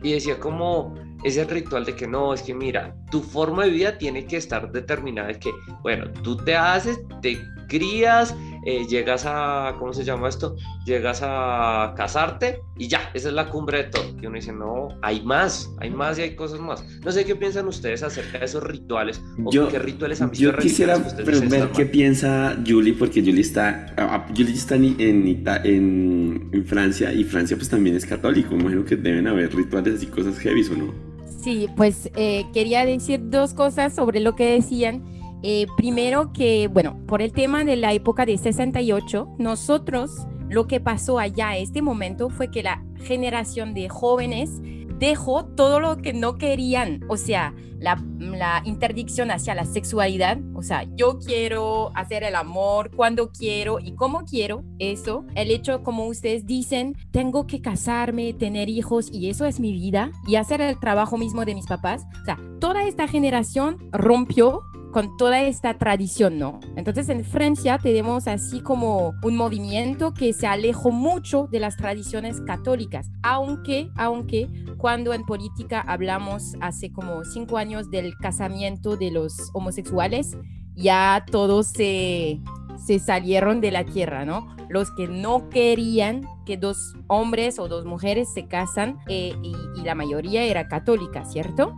Y 0.03 0.15
decía 0.15 0.41
como 0.41 0.95
ese 1.23 1.45
ritual 1.45 1.85
de 1.85 1.95
que 1.95 2.09
no, 2.09 2.35
es 2.35 2.43
que 2.43 2.55
mira, 2.55 2.97
tu 3.13 3.21
forma 3.21 3.65
de 3.65 3.71
vida 3.71 3.99
tiene 3.99 4.27
que 4.27 4.37
estar 4.37 4.73
determinada 4.73 5.29
de 5.29 5.39
que, 5.39 5.53
bueno, 5.83 6.11
tú 6.25 6.37
te 6.37 6.57
haces, 6.57 6.99
te 7.21 7.39
crías, 7.69 8.35
eh, 8.65 8.87
llegas 8.89 9.25
a, 9.27 9.75
¿cómo 9.79 9.93
se 9.93 10.05
llama 10.05 10.29
esto? 10.29 10.57
Llegas 10.87 11.21
a 11.23 11.95
casarte 11.97 12.63
y 12.79 12.89
ya, 12.89 13.11
esa 13.15 13.29
es 13.29 13.35
la 13.35 13.49
cumbre 13.51 13.79
de 13.79 13.85
todo. 13.91 14.05
Y 14.21 14.27
uno 14.27 14.37
dice, 14.37 14.53
no, 14.53 14.89
hay 15.03 15.21
más, 15.23 15.71
hay 15.81 15.91
más 15.91 16.19
y 16.19 16.23
hay 16.23 16.35
cosas 16.37 16.61
más. 16.61 16.85
No 17.05 17.11
sé 17.13 17.25
qué 17.25 17.35
piensan 17.37 17.67
ustedes 17.69 18.03
acerca 18.03 18.39
de 18.39 18.45
esos 18.45 18.63
rituales 18.63 19.23
o 19.45 19.51
Yo- 19.51 19.69
qué 19.69 19.79
rituales 19.79 20.21
han 20.23 20.31
visto 20.31 20.45
Yo 20.45 20.57
quisiera 20.57 20.97
ver 20.99 21.71
qué 21.73 21.83
mal. 21.85 21.91
piensa 21.91 22.57
Julie, 22.67 22.95
porque 22.95 23.21
Julie 23.21 23.41
está, 23.41 23.87
ah, 23.97 24.27
Julie 24.37 24.53
está 24.53 24.77
en, 24.77 24.97
en, 25.01 25.45
en- 25.65 26.51
en 26.53 26.65
Francia 26.67 27.13
y 27.13 27.25
Francia 27.25 27.57
pues 27.57 27.69
también 27.69 27.97
es 27.97 28.07
católico. 28.07 28.55
Imagino 28.55 28.85
que 28.85 28.97
deben 28.97 29.27
haber 29.27 29.55
rituales 29.55 29.97
así, 29.97 30.07
cosas 30.07 30.39
heavy, 30.39 30.63
¿o 30.73 30.77
no? 30.77 30.95
Sí, 31.43 31.67
pues 31.77 32.09
eh, 32.15 32.45
quería 32.55 32.85
decir 32.87 33.21
dos 33.25 33.53
cosas 33.55 33.95
sobre 33.95 34.21
lo 34.21 34.37
que 34.37 34.47
decían. 34.53 35.03
Eh, 35.43 35.67
primero 35.77 36.33
que, 36.33 36.69
bueno, 36.69 36.99
por 37.07 37.23
el 37.23 37.33
tema 37.33 37.65
de 37.65 37.77
la 37.77 37.93
época 37.93 38.25
de 38.27 38.39
68, 38.39 39.37
nosotros 39.39 40.27
lo 40.49 40.67
que 40.67 40.81
pasó 40.81 41.19
allá 41.19 41.51
a 41.51 41.57
este 41.57 41.83
momento 41.83 42.29
fue 42.31 42.51
que 42.51 42.63
la 42.63 42.85
generación 43.05 43.75
de 43.75 43.89
jóvenes 43.89 44.61
dejó 44.99 45.45
todo 45.45 45.81
lo 45.81 45.97
que 45.97 46.13
no 46.13 46.39
querían, 46.39 47.01
o 47.09 47.17
sea, 47.17 47.55
la, 47.81 48.01
la 48.19 48.63
interdicción 48.65 49.33
hacia 49.33 49.55
la 49.57 49.65
sexualidad, 49.65 50.39
o 50.55 50.63
sea, 50.63 50.85
yo 50.95 51.19
quiero 51.19 51.91
hacer 51.97 52.23
el 52.23 52.37
amor 52.37 52.93
cuando 52.95 53.33
quiero 53.33 53.81
y 53.81 53.97
como 53.97 54.25
quiero, 54.25 54.63
eso, 54.79 55.27
el 55.35 55.51
hecho, 55.51 55.83
como 55.83 56.07
ustedes 56.07 56.47
dicen, 56.47 56.95
tengo 57.11 57.49
que 57.49 57.61
casarme, 57.61 58.33
tener 58.33 58.69
hijos 58.69 59.11
y 59.13 59.29
eso 59.29 59.45
es 59.45 59.59
mi 59.59 59.73
vida 59.73 60.13
y 60.29 60.37
hacer 60.37 60.61
el 60.61 60.79
trabajo 60.79 61.19
mismo 61.19 61.45
de 61.45 61.57
mis 61.57 61.67
papás, 61.67 62.05
o 62.23 62.25
sea, 62.25 62.39
toda 62.61 62.87
esta 62.87 63.09
generación 63.09 63.79
rompió 63.91 64.63
con 64.93 65.17
toda 65.17 65.41
esta 65.41 65.75
tradición, 65.79 66.39
¿no? 66.39 66.61
Entonces 66.77 67.09
en 67.09 67.25
Francia 67.25 67.79
tenemos 67.79 68.29
así 68.29 68.61
como 68.61 69.15
un 69.23 69.37
movimiento 69.37 70.13
que 70.13 70.33
se 70.35 70.47
alejó 70.47 70.91
mucho 70.91 71.49
de 71.51 71.61
las 71.61 71.77
tradiciones 71.77 72.41
católicas, 72.43 73.11
aunque, 73.23 73.91
aunque 73.97 74.49
cuando 74.77 75.15
en 75.15 75.25
política 75.25 75.81
hablamos 75.81 76.55
hace 76.61 76.93
como 76.93 77.25
cinco 77.25 77.57
años 77.57 77.91
del 77.91 78.15
casamiento 78.19 78.97
de 78.97 79.11
los 79.11 79.51
homosexuales, 79.55 80.37
ya 80.75 81.25
todos 81.31 81.69
se, 81.69 82.41
se 82.85 82.99
salieron 82.99 83.63
de 83.63 83.71
la 83.71 83.85
tierra, 83.85 84.27
¿no? 84.27 84.55
Los 84.69 84.91
que 84.91 85.09
no 85.09 85.49
querían 85.49 86.27
que 86.45 86.59
dos 86.59 86.95
hombres 87.07 87.59
o 87.59 87.69
dos 87.69 87.87
mujeres 87.87 88.29
se 88.33 88.47
casan 88.47 88.99
eh, 89.09 89.35
y, 89.43 89.55
y 89.77 89.85
la 89.85 89.95
mayoría 89.95 90.43
era 90.45 90.69
católica, 90.69 91.25
¿cierto? 91.25 91.75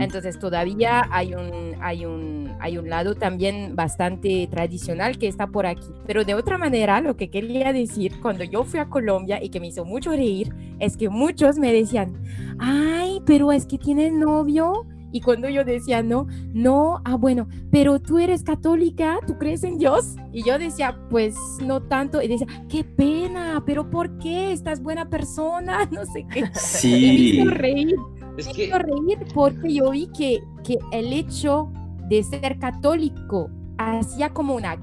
Entonces 0.00 0.38
todavía 0.38 1.06
hay 1.10 1.34
un, 1.34 1.76
hay, 1.80 2.04
un, 2.04 2.52
hay 2.60 2.78
un 2.78 2.88
lado 2.88 3.14
también 3.14 3.76
bastante 3.76 4.48
tradicional 4.50 5.18
que 5.18 5.28
está 5.28 5.46
por 5.46 5.66
aquí. 5.66 5.88
Pero 6.06 6.24
de 6.24 6.34
otra 6.34 6.58
manera, 6.58 7.00
lo 7.00 7.16
que 7.16 7.30
quería 7.30 7.72
decir 7.72 8.20
cuando 8.20 8.44
yo 8.44 8.64
fui 8.64 8.80
a 8.80 8.86
Colombia 8.86 9.42
y 9.42 9.48
que 9.50 9.60
me 9.60 9.68
hizo 9.68 9.84
mucho 9.84 10.10
reír, 10.10 10.52
es 10.78 10.96
que 10.96 11.08
muchos 11.08 11.58
me 11.58 11.72
decían, 11.72 12.22
ay, 12.58 13.20
pero 13.26 13.52
es 13.52 13.66
que 13.66 13.78
tienes 13.78 14.12
novio. 14.12 14.86
Y 15.14 15.20
cuando 15.20 15.48
yo 15.48 15.64
decía 15.64 16.02
no, 16.02 16.26
no, 16.52 17.00
ah, 17.04 17.14
bueno, 17.14 17.46
pero 17.70 18.00
tú 18.00 18.18
eres 18.18 18.42
católica, 18.42 19.20
tú 19.24 19.38
crees 19.38 19.62
en 19.62 19.78
Dios. 19.78 20.16
Y 20.32 20.42
yo 20.42 20.58
decía, 20.58 20.98
pues 21.08 21.36
no 21.64 21.80
tanto. 21.84 22.20
Y 22.20 22.26
decía, 22.26 22.48
qué 22.68 22.82
pena, 22.82 23.62
pero 23.64 23.88
¿por 23.88 24.18
qué? 24.18 24.50
Estás 24.50 24.82
buena 24.82 25.08
persona, 25.08 25.88
no 25.92 26.04
sé 26.04 26.26
qué. 26.32 26.50
Sí. 26.54 26.90
Me 26.90 27.42
hizo 27.42 27.50
reír 27.50 27.96
Es 28.36 28.46
me 28.46 28.54
que, 28.54 28.64
hizo 28.64 28.78
reír 28.80 29.18
porque 29.32 29.72
yo 29.72 29.92
vi 29.92 30.08
que, 30.08 30.42
que 30.64 30.78
el 30.90 31.12
hecho 31.12 31.70
de 32.08 32.20
ser 32.24 32.58
católico 32.58 33.50
hacía 33.78 34.30
como 34.30 34.56
una 34.56 34.78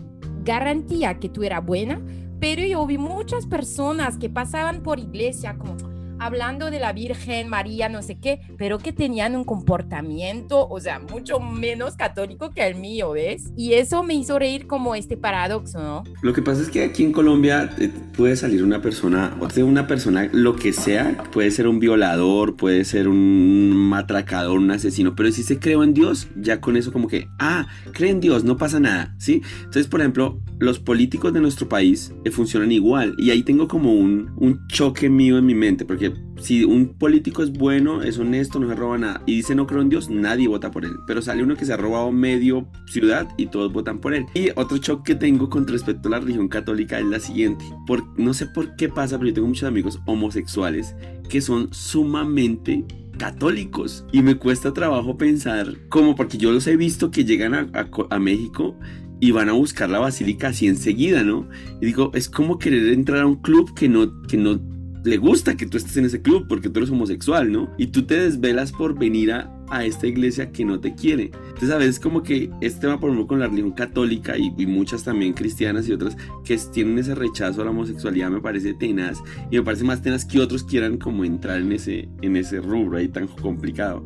garantía 0.46 1.20
que 1.20 1.28
tú 1.28 1.44
eras 1.44 1.66
buena, 1.66 2.02
pero 2.40 2.66
yo 2.66 2.88
vi 2.88 2.98
muchas 2.98 3.46
personas 3.48 4.18
que 4.18 4.30
pasaban 4.30 4.82
por 4.82 4.98
iglesia 4.98 5.58
como 5.58 5.76
hablando 6.22 6.70
de 6.70 6.80
la 6.80 6.94
Virgen 6.94 7.50
María, 7.50 7.90
no 7.90 8.04
sé 8.04 8.20
qué, 8.20 8.42
pero 8.58 8.78
que 8.78 8.94
tenían 8.94 9.36
un 9.36 9.44
comportamiento, 9.44 10.68
o 10.70 10.80
sea, 10.80 11.00
mucho 11.00 11.40
menos 11.40 11.96
católico 11.96 12.52
que 12.52 12.68
el 12.68 12.76
mío, 12.76 13.12
¿ves? 13.14 13.52
Y 13.58 13.74
eso 13.74 14.04
me 14.04 14.14
hizo 14.14 14.38
reír 14.38 14.68
como 14.68 14.94
este 14.94 15.18
paradoxo, 15.18 15.82
¿no? 15.82 16.04
Lo 16.22 16.34
que 16.34 16.44
pasa 16.44 16.62
es 16.62 16.70
que 16.70 16.84
aquí 16.84 17.04
en 17.04 17.12
Colombia 17.12 17.72
eh, 17.80 17.90
puede 18.16 18.36
salir 18.36 18.64
una 18.64 18.84
persona, 18.84 19.36
o 19.40 19.50
sea, 19.50 19.66
una 19.66 19.88
persona, 19.88 20.30
lo 20.32 20.56
que 20.56 20.74
sea, 20.74 21.24
puede 21.32 21.50
ser 21.50 21.68
un 21.68 21.80
violador, 21.80 22.56
puede 22.56 22.86
ser 22.86 23.08
un 23.08 23.76
matracador, 23.76 24.60
un 24.60 24.70
asesino, 24.70 25.16
pero 25.16 25.32
si 25.32 25.42
se 25.42 25.58
creó 25.58 25.84
en 25.84 25.96
Dios, 25.96 26.28
ya 26.36 26.62
con 26.62 26.78
eso 26.78 26.94
como 26.94 27.08
que, 27.08 27.28
ah, 27.40 27.68
cree 27.94 28.12
en 28.12 28.20
Dios, 28.20 28.44
no 28.44 28.58
pasa 28.58 28.80
nada, 28.80 29.16
¿sí? 29.18 29.42
Entonces, 29.58 29.88
por 29.88 30.02
ejemplo, 30.02 30.40
los 30.60 30.78
políticos 30.78 31.34
de 31.34 31.42
nuestro 31.42 31.68
país 31.68 32.14
eh, 32.26 32.30
funcionan 32.30 32.72
igual, 32.72 33.16
y 33.18 33.32
ahí 33.32 33.42
tengo 33.42 33.68
como 33.68 33.94
un, 33.94 34.32
un 34.38 34.68
choque 34.68 35.10
mío 35.10 35.40
en 35.40 35.48
mi 35.48 35.56
mente, 35.56 35.84
porque 35.84 36.11
si 36.40 36.64
un 36.64 36.94
político 36.98 37.44
es 37.44 37.52
bueno, 37.52 38.02
es 38.02 38.18
honesto, 38.18 38.60
no 38.60 38.68
se 38.68 38.76
roba 38.76 38.98
nada, 38.98 39.24
y 39.26 39.36
dice 39.36 39.56
no 39.56 39.68
creo 39.68 39.82
en 39.82 39.90
Dios, 39.90 40.10
nadie 40.10 40.48
vota 40.48 40.72
por 40.72 40.86
él, 40.86 40.94
pero 41.08 41.22
sale 41.22 41.44
uno 41.44 41.56
que 41.56 41.66
se 41.66 41.74
ha 41.74 41.78
robado 41.78 42.12
medio 42.12 42.68
ciudad 42.88 43.28
y 43.38 43.48
todos 43.48 43.72
votan 43.72 44.00
por 44.00 44.14
él. 44.14 44.26
Y 44.34 44.50
otro 44.56 44.78
choque 44.78 45.14
que 45.14 45.16
tengo 45.16 45.50
con 45.50 45.68
respecto 45.68 46.08
a 46.08 46.12
la 46.12 46.20
religión 46.20 46.48
católica 46.48 47.00
es 47.00 47.06
la 47.06 47.20
siguiente, 47.20 47.66
por, 47.88 48.04
no 48.20 48.34
sé 48.34 48.48
por 48.48 48.76
qué 48.76 48.90
pasa, 48.90 49.18
pero 49.18 49.30
yo 49.30 49.36
tengo 49.36 49.48
muchos 49.48 49.68
amigos 49.68 50.00
homosexuales 50.06 50.96
que 51.30 51.42
son 51.42 51.74
sumamente 51.74 52.86
católicos 53.18 54.06
y 54.12 54.22
me 54.22 54.36
cuesta 54.36 54.74
trabajo 54.74 55.18
pensar 55.18 55.76
como 55.90 56.16
porque 56.16 56.38
yo 56.38 56.52
los 56.52 56.66
he 56.68 56.76
visto 56.76 57.12
que 57.12 57.24
llegan 57.24 57.54
a, 57.54 57.70
a 57.74 57.88
a 58.10 58.20
México 58.20 58.76
y 59.22 59.32
van 59.32 59.50
a 59.50 59.54
buscar 59.54 59.90
la 59.90 60.00
basílica 60.00 60.48
así 60.48 60.68
enseguida, 60.68 61.24
¿no? 61.24 61.48
Y 61.80 61.86
digo, 61.86 62.12
es 62.16 62.28
como 62.28 62.58
querer 62.58 62.92
entrar 62.92 63.22
a 63.22 63.28
un 63.28 63.36
club 63.36 63.74
que 63.76 63.88
no, 63.88 64.22
que 64.24 64.36
no 64.36 64.60
le 65.04 65.18
gusta 65.18 65.56
que 65.56 65.66
tú 65.66 65.78
estés 65.78 65.98
en 65.98 66.06
ese 66.06 66.22
club 66.22 66.46
porque 66.48 66.70
tú 66.70 66.80
eres 66.80 66.92
homosexual, 66.92 67.52
¿no? 67.52 67.72
Y 67.78 67.88
tú 67.88 68.04
te 68.04 68.20
desvelas 68.20 68.72
por 68.72 68.98
venir 68.98 69.32
a, 69.32 69.52
a 69.70 69.86
esta 69.86 70.06
iglesia 70.08 70.52
que 70.52 70.66
no 70.66 70.80
te 70.80 70.94
quiere. 70.94 71.32
Entonces 71.48 71.72
a 71.72 71.78
veces 71.78 72.00
como 72.00 72.22
que 72.22 72.52
este 72.62 72.82
tema, 72.82 73.00
por 73.00 73.10
ejemplo, 73.10 73.28
con 73.28 73.40
la 73.40 73.48
religión 73.48 73.72
católica 73.72 74.38
y, 74.38 74.54
y 74.58 74.66
muchas 74.66 75.04
también 75.04 75.34
cristianas 75.34 75.88
y 75.88 75.94
otras 75.94 76.16
que 76.44 76.58
tienen 76.72 77.00
ese 77.00 77.16
rechazo 77.16 77.62
a 77.62 77.66
la 77.66 77.72
homosexualidad 77.72 78.30
me 78.30 78.42
parece 78.42 78.74
tenaz 78.74 79.20
y 79.50 79.56
me 79.56 79.64
parece 79.64 79.84
más 79.84 80.02
tenaz 80.02 80.26
que 80.26 80.40
otros 80.40 80.64
quieran 80.64 80.98
como 80.98 81.26
entrar 81.26 81.60
en 81.60 81.72
ese, 81.72 82.10
en 82.22 82.36
ese 82.36 82.60
rubro 82.60 82.98
ahí 82.98 83.08
tan 83.08 83.28
complicado. 83.28 84.06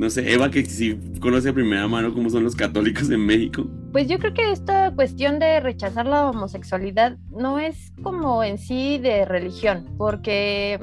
No 0.00 0.08
sé, 0.08 0.32
Eva, 0.32 0.50
que 0.50 0.64
si 0.64 0.98
conoce 1.20 1.48
de 1.48 1.52
primera 1.52 1.86
mano 1.86 2.14
cómo 2.14 2.30
son 2.30 2.42
los 2.42 2.56
católicos 2.56 3.10
en 3.10 3.20
México. 3.20 3.66
Pues 3.92 4.08
yo 4.08 4.18
creo 4.18 4.32
que 4.32 4.50
esta 4.50 4.90
cuestión 4.94 5.38
de 5.38 5.60
rechazar 5.60 6.06
la 6.06 6.30
homosexualidad 6.30 7.18
no 7.28 7.58
es 7.58 7.92
como 8.02 8.42
en 8.42 8.56
sí 8.56 8.96
de 8.96 9.26
religión, 9.26 9.84
porque 9.98 10.80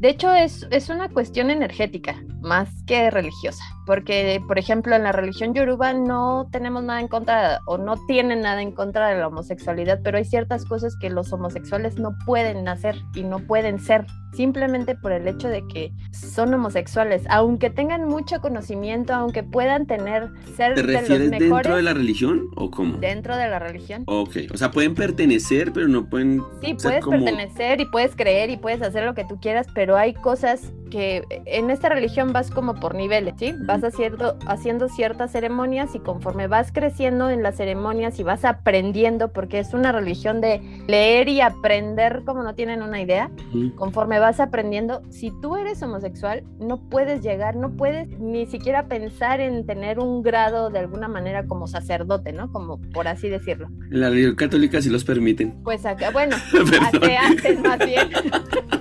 de 0.00 0.08
hecho 0.08 0.32
es, 0.32 0.66
es 0.70 0.88
una 0.88 1.08
cuestión 1.08 1.50
energética 1.50 2.16
más 2.40 2.70
que 2.86 3.10
religiosa, 3.10 3.62
porque 3.86 4.40
por 4.48 4.58
ejemplo 4.58 4.96
en 4.96 5.02
la 5.02 5.12
religión 5.12 5.52
yoruba 5.54 5.92
no 5.92 6.48
tenemos 6.50 6.82
nada 6.82 7.00
en 7.00 7.08
contra 7.08 7.60
o 7.66 7.76
no 7.76 7.96
tienen 8.06 8.40
nada 8.40 8.62
en 8.62 8.72
contra 8.72 9.08
de 9.08 9.18
la 9.18 9.28
homosexualidad, 9.28 10.00
pero 10.02 10.18
hay 10.18 10.24
ciertas 10.24 10.64
cosas 10.64 10.96
que 11.00 11.10
los 11.10 11.32
homosexuales 11.32 11.98
no 11.98 12.16
pueden 12.24 12.66
hacer 12.66 12.96
y 13.14 13.22
no 13.22 13.40
pueden 13.40 13.78
ser 13.78 14.06
simplemente 14.32 14.94
por 14.94 15.12
el 15.12 15.26
hecho 15.26 15.48
de 15.48 15.66
que 15.66 15.92
son 16.12 16.54
homosexuales, 16.54 17.24
aunque 17.28 17.70
tengan 17.70 18.04
mucho 18.04 18.40
conocimiento, 18.40 19.12
aunque 19.12 19.42
puedan 19.42 19.86
tener 19.86 20.30
ser 20.56 20.74
¿Te 20.74 20.82
de 20.82 20.92
los 20.92 21.00
refieres 21.02 21.30
mejores 21.30 21.50
dentro 21.50 21.76
de 21.76 21.82
la 21.82 21.94
religión 21.94 22.46
o 22.56 22.70
cómo? 22.70 22.96
dentro 22.98 23.36
de 23.36 23.48
la 23.48 23.58
religión. 23.58 24.04
Ok, 24.06 24.36
o 24.52 24.56
sea, 24.56 24.70
pueden 24.70 24.94
pertenecer, 24.94 25.72
pero 25.72 25.88
no 25.88 26.08
pueden 26.08 26.42
Sí, 26.62 26.74
puedes 26.74 27.04
como... 27.04 27.24
pertenecer 27.24 27.80
y 27.80 27.86
puedes 27.86 28.14
creer 28.14 28.50
y 28.50 28.56
puedes 28.56 28.82
hacer 28.82 29.04
lo 29.04 29.14
que 29.14 29.24
tú 29.24 29.38
quieras, 29.40 29.66
pero 29.74 29.89
hay 29.96 30.14
cosas 30.14 30.72
que 30.90 31.24
en 31.46 31.70
esta 31.70 31.88
religión 31.88 32.32
vas 32.32 32.50
como 32.50 32.74
por 32.74 32.94
niveles, 32.94 33.34
¿sí? 33.38 33.54
Vas 33.60 33.82
haciendo, 33.82 34.36
haciendo 34.46 34.88
ciertas 34.88 35.32
ceremonias 35.32 35.94
y 35.94 36.00
conforme 36.00 36.48
vas 36.48 36.72
creciendo 36.72 37.30
en 37.30 37.42
las 37.42 37.56
ceremonias 37.56 38.18
y 38.18 38.24
vas 38.24 38.44
aprendiendo, 38.44 39.32
porque 39.32 39.60
es 39.60 39.72
una 39.72 39.92
religión 39.92 40.40
de 40.40 40.60
leer 40.88 41.28
y 41.28 41.40
aprender 41.40 42.22
como 42.26 42.42
no 42.42 42.54
tienen 42.54 42.82
una 42.82 43.00
idea, 43.00 43.30
conforme 43.76 44.18
vas 44.18 44.40
aprendiendo, 44.40 45.02
si 45.10 45.32
tú 45.40 45.56
eres 45.56 45.82
homosexual, 45.82 46.42
no 46.58 46.88
puedes 46.88 47.22
llegar, 47.22 47.56
no 47.56 47.76
puedes 47.76 48.08
ni 48.18 48.46
siquiera 48.46 48.86
pensar 48.88 49.40
en 49.40 49.64
tener 49.64 49.98
un 49.98 50.22
grado 50.22 50.70
de 50.70 50.80
alguna 50.80 51.08
manera 51.08 51.46
como 51.46 51.68
sacerdote, 51.68 52.32
¿no? 52.32 52.50
Como 52.52 52.80
por 52.92 53.06
así 53.06 53.28
decirlo. 53.28 53.68
En 53.90 54.00
la 54.00 54.10
religión 54.10 54.34
católica 54.34 54.82
sí 54.82 54.90
los 54.90 55.04
permiten. 55.04 55.62
Pues 55.62 55.86
acá, 55.86 56.10
bueno, 56.10 56.36
hace 56.82 57.16
antes 57.16 57.60
más 57.60 57.78
bien. 57.78 58.10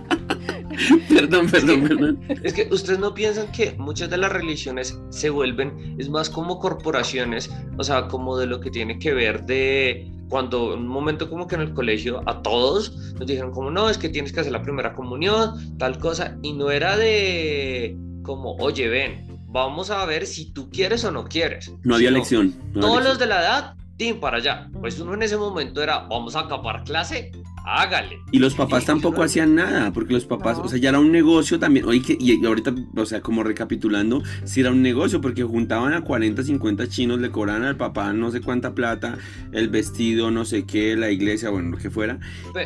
perdón, 1.09 1.49
perdón, 1.49 1.81
perdón. 1.83 2.19
Es 2.43 2.53
que 2.53 2.67
ustedes 2.71 2.99
no 2.99 3.13
piensan 3.13 3.51
que 3.51 3.75
muchas 3.77 4.09
de 4.09 4.17
las 4.17 4.31
religiones 4.31 4.99
se 5.09 5.29
vuelven, 5.29 5.95
es 5.97 6.09
más 6.09 6.29
como 6.29 6.59
corporaciones, 6.59 7.49
o 7.77 7.83
sea, 7.83 8.07
como 8.07 8.37
de 8.37 8.47
lo 8.47 8.59
que 8.59 8.69
tiene 8.71 8.99
que 8.99 9.13
ver 9.13 9.45
de 9.45 10.11
cuando 10.29 10.75
un 10.75 10.87
momento 10.87 11.29
como 11.29 11.47
que 11.47 11.55
en 11.55 11.61
el 11.61 11.73
colegio 11.73 12.21
a 12.27 12.41
todos 12.41 12.95
nos 13.17 13.25
dijeron 13.25 13.51
como 13.51 13.71
no, 13.71 13.89
es 13.89 13.97
que 13.97 14.09
tienes 14.09 14.31
que 14.31 14.41
hacer 14.41 14.51
la 14.51 14.61
primera 14.61 14.93
comunión, 14.93 15.77
tal 15.77 15.97
cosa, 15.99 16.37
y 16.43 16.53
no 16.53 16.69
era 16.71 16.95
de 16.97 17.97
como, 18.23 18.53
oye, 18.57 18.87
ven, 18.87 19.27
vamos 19.47 19.89
a 19.89 20.05
ver 20.05 20.27
si 20.27 20.51
tú 20.51 20.69
quieres 20.69 21.03
o 21.03 21.11
no 21.11 21.25
quieres. 21.25 21.71
No 21.83 21.95
había 21.95 22.09
Sino, 22.09 22.19
lección. 22.19 22.53
no 22.73 22.79
había 22.79 22.81
Todos 22.81 23.03
los 23.03 23.19
de 23.19 23.25
la 23.25 23.39
edad, 23.41 23.75
tin 23.97 24.19
para 24.19 24.37
allá. 24.37 24.69
Pues 24.79 24.99
uno 24.99 25.15
en 25.15 25.23
ese 25.23 25.35
momento 25.35 25.81
era, 25.81 25.99
vamos 26.07 26.35
a 26.35 26.41
acapar 26.41 26.83
clase, 26.83 27.31
hágale. 27.65 28.19
Y 28.31 28.39
los 28.39 28.55
papás 28.55 28.83
Y- 28.83 28.85
tampoco 28.87 29.23
hacían 29.23 29.55
nada, 29.55 29.91
porque 29.91 30.13
los 30.13 30.25
papás, 30.25 30.57
No. 30.57 30.63
o 30.63 30.67
sea, 30.67 30.79
ya 30.79 30.89
era 30.89 30.99
un 30.99 31.11
negocio 31.11 31.59
también. 31.59 31.85
Oye, 31.85 32.01
que, 32.01 32.17
y 32.19 32.43
ahorita, 32.45 32.73
o 32.95 33.05
sea, 33.05 33.21
como 33.21 33.43
recapitulando, 33.43 34.21
sí 34.43 34.61
era 34.61 34.71
un 34.71 34.81
negocio, 34.81 35.21
porque 35.21 35.43
juntaban 35.43 35.93
a 35.93 36.01
40, 36.01 36.43
50 36.43 36.87
chinos, 36.87 37.19
le 37.19 37.31
cobraban 37.31 37.63
al 37.63 37.77
papá 37.77 38.11
no 38.13 38.31
sé 38.31 38.41
cuánta 38.41 38.73
plata, 38.73 39.17
el 39.51 39.69
vestido, 39.69 40.31
no 40.31 40.45
sé 40.45 40.65
qué, 40.65 40.95
la 40.95 41.09
iglesia, 41.11 41.49
bueno, 41.49 41.69
lo 41.71 41.77
que 41.77 41.89
fuera. 41.89 42.19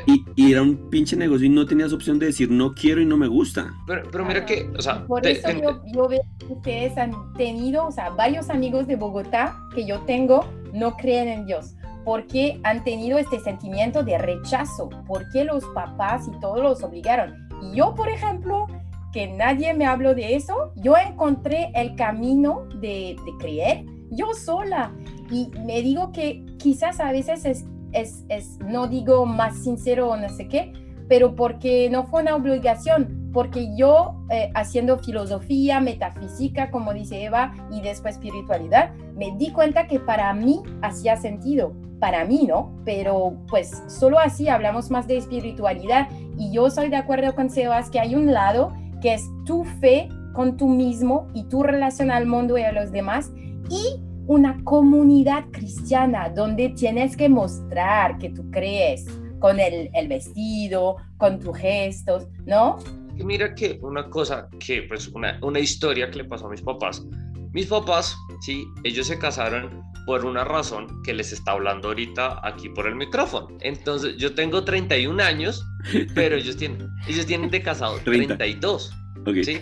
Y, 0.08 0.24
y 0.36 0.52
era 0.52 0.62
un 0.62 0.90
pinche 0.90 1.16
negocio 1.16 1.46
y 1.46 1.50
no 1.50 1.66
tenías 1.66 1.94
opción 1.94 2.20
de 2.20 2.28
decir 2.28 2.50
no 2.52 2.74
quiero 2.74 3.02
y 3.02 3.06
no 3.06 3.18
me 3.18 3.28
gusta. 3.28 3.74
Pero, 3.88 4.04
pero 4.12 4.26
mira 4.26 4.46
que, 4.46 4.70
o 4.78 4.82
sea, 4.82 5.06
Por 5.06 5.22
te- 5.22 5.32
eso 5.34 5.48
te- 5.48 5.62
yo, 5.62 5.82
yo 5.94 6.08
veo 6.08 6.22
que 6.40 6.46
ustedes 6.54 6.98
han 6.98 7.12
tenido, 7.34 7.88
o 7.88 7.92
sea, 7.92 8.10
varios 8.12 8.50
amigos 8.50 8.88
de 8.88 8.96
Bogotá 8.96 9.58
que 9.74 9.86
yo 9.88 10.00
tengo 10.02 10.46
no 10.74 10.96
creen 10.98 11.28
en 11.28 11.46
Dios 11.46 11.76
porque 12.04 12.60
han 12.64 12.84
tenido 12.84 13.18
este 13.18 13.40
sentimiento 13.40 14.04
de 14.04 14.18
rechazo, 14.18 14.90
porque 15.08 15.44
los 15.44 15.64
papás 15.74 16.28
y 16.28 16.40
todos 16.40 16.62
los 16.62 16.84
obligaron. 16.84 17.48
Y 17.62 17.78
yo, 17.78 17.96
por 17.96 18.10
ejemplo, 18.10 18.68
que 19.12 19.28
nadie 19.28 19.74
me 19.74 19.86
habló 19.86 20.16
de 20.16 20.36
eso, 20.36 20.74
yo 20.76 20.96
encontré 20.98 21.72
el 21.76 21.96
camino 21.96 22.66
de, 22.80 23.16
de 23.26 23.38
creer 23.40 23.86
yo 24.16 24.34
sola. 24.34 24.92
Y 25.32 25.52
me 25.66 25.82
digo 25.82 26.12
que 26.12 26.46
quizás 26.58 27.00
a 27.00 27.12
veces 27.12 27.66
es, 27.92 28.60
no 28.60 28.88
digo 28.88 29.26
más 29.26 29.64
sincero 29.64 30.10
o 30.10 30.18
no 30.18 30.30
sé 30.30 30.48
qué, 30.48 30.74
pero 31.08 31.36
porque 31.36 31.90
no 31.90 32.06
fue 32.06 32.22
una 32.22 32.36
obligación, 32.36 33.30
porque 33.34 33.76
yo 33.76 34.16
eh, 34.30 34.52
haciendo 34.56 35.00
filosofía, 35.00 35.80
metafísica, 35.80 36.72
como 36.72 36.94
dice 36.94 37.24
Eva, 37.24 37.54
y 37.72 37.82
después 37.82 38.16
espiritualidad, 38.16 38.94
me 39.16 39.36
di 39.38 39.52
cuenta 39.52 39.88
que 39.88 40.00
para 40.00 40.34
mí 40.34 40.62
hacía 40.82 41.18
sentido, 41.18 41.74
para 42.04 42.26
mí, 42.26 42.44
¿no? 42.46 42.70
Pero 42.84 43.38
pues 43.48 43.82
solo 43.88 44.20
así 44.20 44.50
hablamos 44.50 44.92
más 44.92 45.08
de 45.08 45.16
espiritualidad 45.16 46.10
y 46.38 46.52
yo 46.52 46.70
soy 46.70 46.90
de 46.90 46.98
acuerdo 46.98 47.34
con 47.34 47.50
Sebas 47.50 47.90
que 47.90 47.98
hay 47.98 48.14
un 48.14 48.34
lado 48.34 48.74
que 49.02 49.14
es 49.14 49.24
tu 49.46 49.64
fe 49.80 50.10
con 50.34 50.58
tú 50.58 50.68
mismo 50.68 51.30
y 51.34 51.46
tu 51.46 51.64
relación 51.64 52.12
al 52.12 52.26
mundo 52.26 52.58
y 52.58 52.64
a 52.64 52.74
los 52.74 52.92
demás 52.92 53.32
y 53.70 54.02
una 54.28 54.62
comunidad 54.66 55.46
cristiana 55.54 56.28
donde 56.28 56.74
tienes 56.76 57.16
que 57.16 57.30
mostrar 57.30 58.18
que 58.18 58.32
tú 58.32 58.52
crees 58.52 59.06
con 59.40 59.62
el, 59.62 59.90
el 59.94 60.10
vestido, 60.10 60.98
con 61.16 61.40
tus 61.40 61.58
gestos, 61.58 62.28
¿no? 62.46 62.80
mira 63.24 63.56
que 63.56 63.80
una 63.82 64.10
cosa 64.10 64.50
que, 64.60 64.82
pues, 64.90 65.08
una, 65.08 65.40
una 65.42 65.60
historia 65.60 66.12
que 66.12 66.18
le 66.18 66.26
pasó 66.26 66.48
a 66.48 66.50
mis 66.50 66.62
papás. 66.62 67.06
Mis 67.54 67.68
papás, 67.68 68.18
sí, 68.42 68.66
ellos 68.84 69.08
se 69.08 69.18
casaron 69.18 69.93
por 70.06 70.26
una 70.26 70.44
razón 70.44 71.02
que 71.04 71.14
les 71.14 71.32
está 71.32 71.52
hablando 71.52 71.90
ahorita 71.90 72.40
aquí 72.44 72.70
por 72.70 72.88
el 72.88 72.96
micrófono. 72.96 73.58
Entonces, 73.62 74.18
yo 74.18 74.34
tengo 74.34 74.64
31 74.64 75.22
años, 75.24 75.66
pero 76.14 76.36
ellos 76.36 76.58
tienen, 76.58 76.88
ellos 77.08 77.26
tienen 77.26 77.50
de 77.50 77.62
casado 77.62 77.98
30. 78.04 78.38
32, 78.38 78.92
Ok. 79.26 79.38
¿sí? 79.44 79.62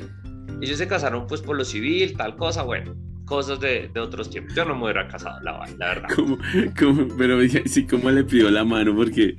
Ellos 0.61 0.77
se 0.77 0.87
casaron 0.87 1.27
pues 1.27 1.41
por 1.41 1.55
lo 1.57 1.63
civil, 1.65 2.15
tal 2.17 2.35
cosa, 2.35 2.63
bueno, 2.63 2.95
cosas 3.25 3.59
de, 3.59 3.89
de 3.93 3.99
otros 3.99 4.29
tiempos. 4.29 4.53
Yo 4.55 4.65
no 4.65 4.75
me 4.75 4.83
hubiera 4.83 5.07
casado, 5.07 5.39
la, 5.41 5.65
la 5.77 5.87
verdad. 5.87 6.09
¿Cómo, 6.15 6.37
cómo, 6.77 7.07
pero 7.17 7.39
sí, 7.65 7.85
¿cómo 7.87 8.09
le 8.11 8.23
pidió 8.23 8.49
la 8.51 8.63
mano? 8.63 8.95
Porque 8.95 9.35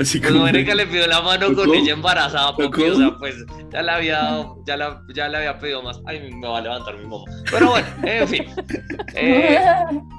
así 0.00 0.18
Pues 0.20 0.30
como... 0.32 0.44
marica 0.44 0.74
le 0.74 0.86
pidió 0.86 1.06
la 1.06 1.20
mano 1.22 1.46
con 1.46 1.56
¿Tocó? 1.56 1.74
ella 1.74 1.92
embarazada, 1.92 2.54
¿Tocó? 2.56 2.82
o 2.84 2.94
sea, 2.94 3.16
pues 3.18 3.34
ya 3.72 3.82
le 3.82 3.90
había 3.90 4.16
dado- 4.18 4.56
ya 4.66 4.76
la, 4.76 5.02
ya 5.14 5.28
le 5.28 5.36
había 5.38 5.58
pedido 5.58 5.82
más. 5.82 6.00
Ay, 6.06 6.32
me 6.32 6.46
va 6.46 6.58
a 6.58 6.60
levantar 6.60 6.96
mi 6.98 7.04
mamá. 7.04 7.24
Pero 7.50 7.70
bueno, 7.70 7.86
en 8.04 8.28
fin. 8.28 8.44
Eh, 9.14 9.58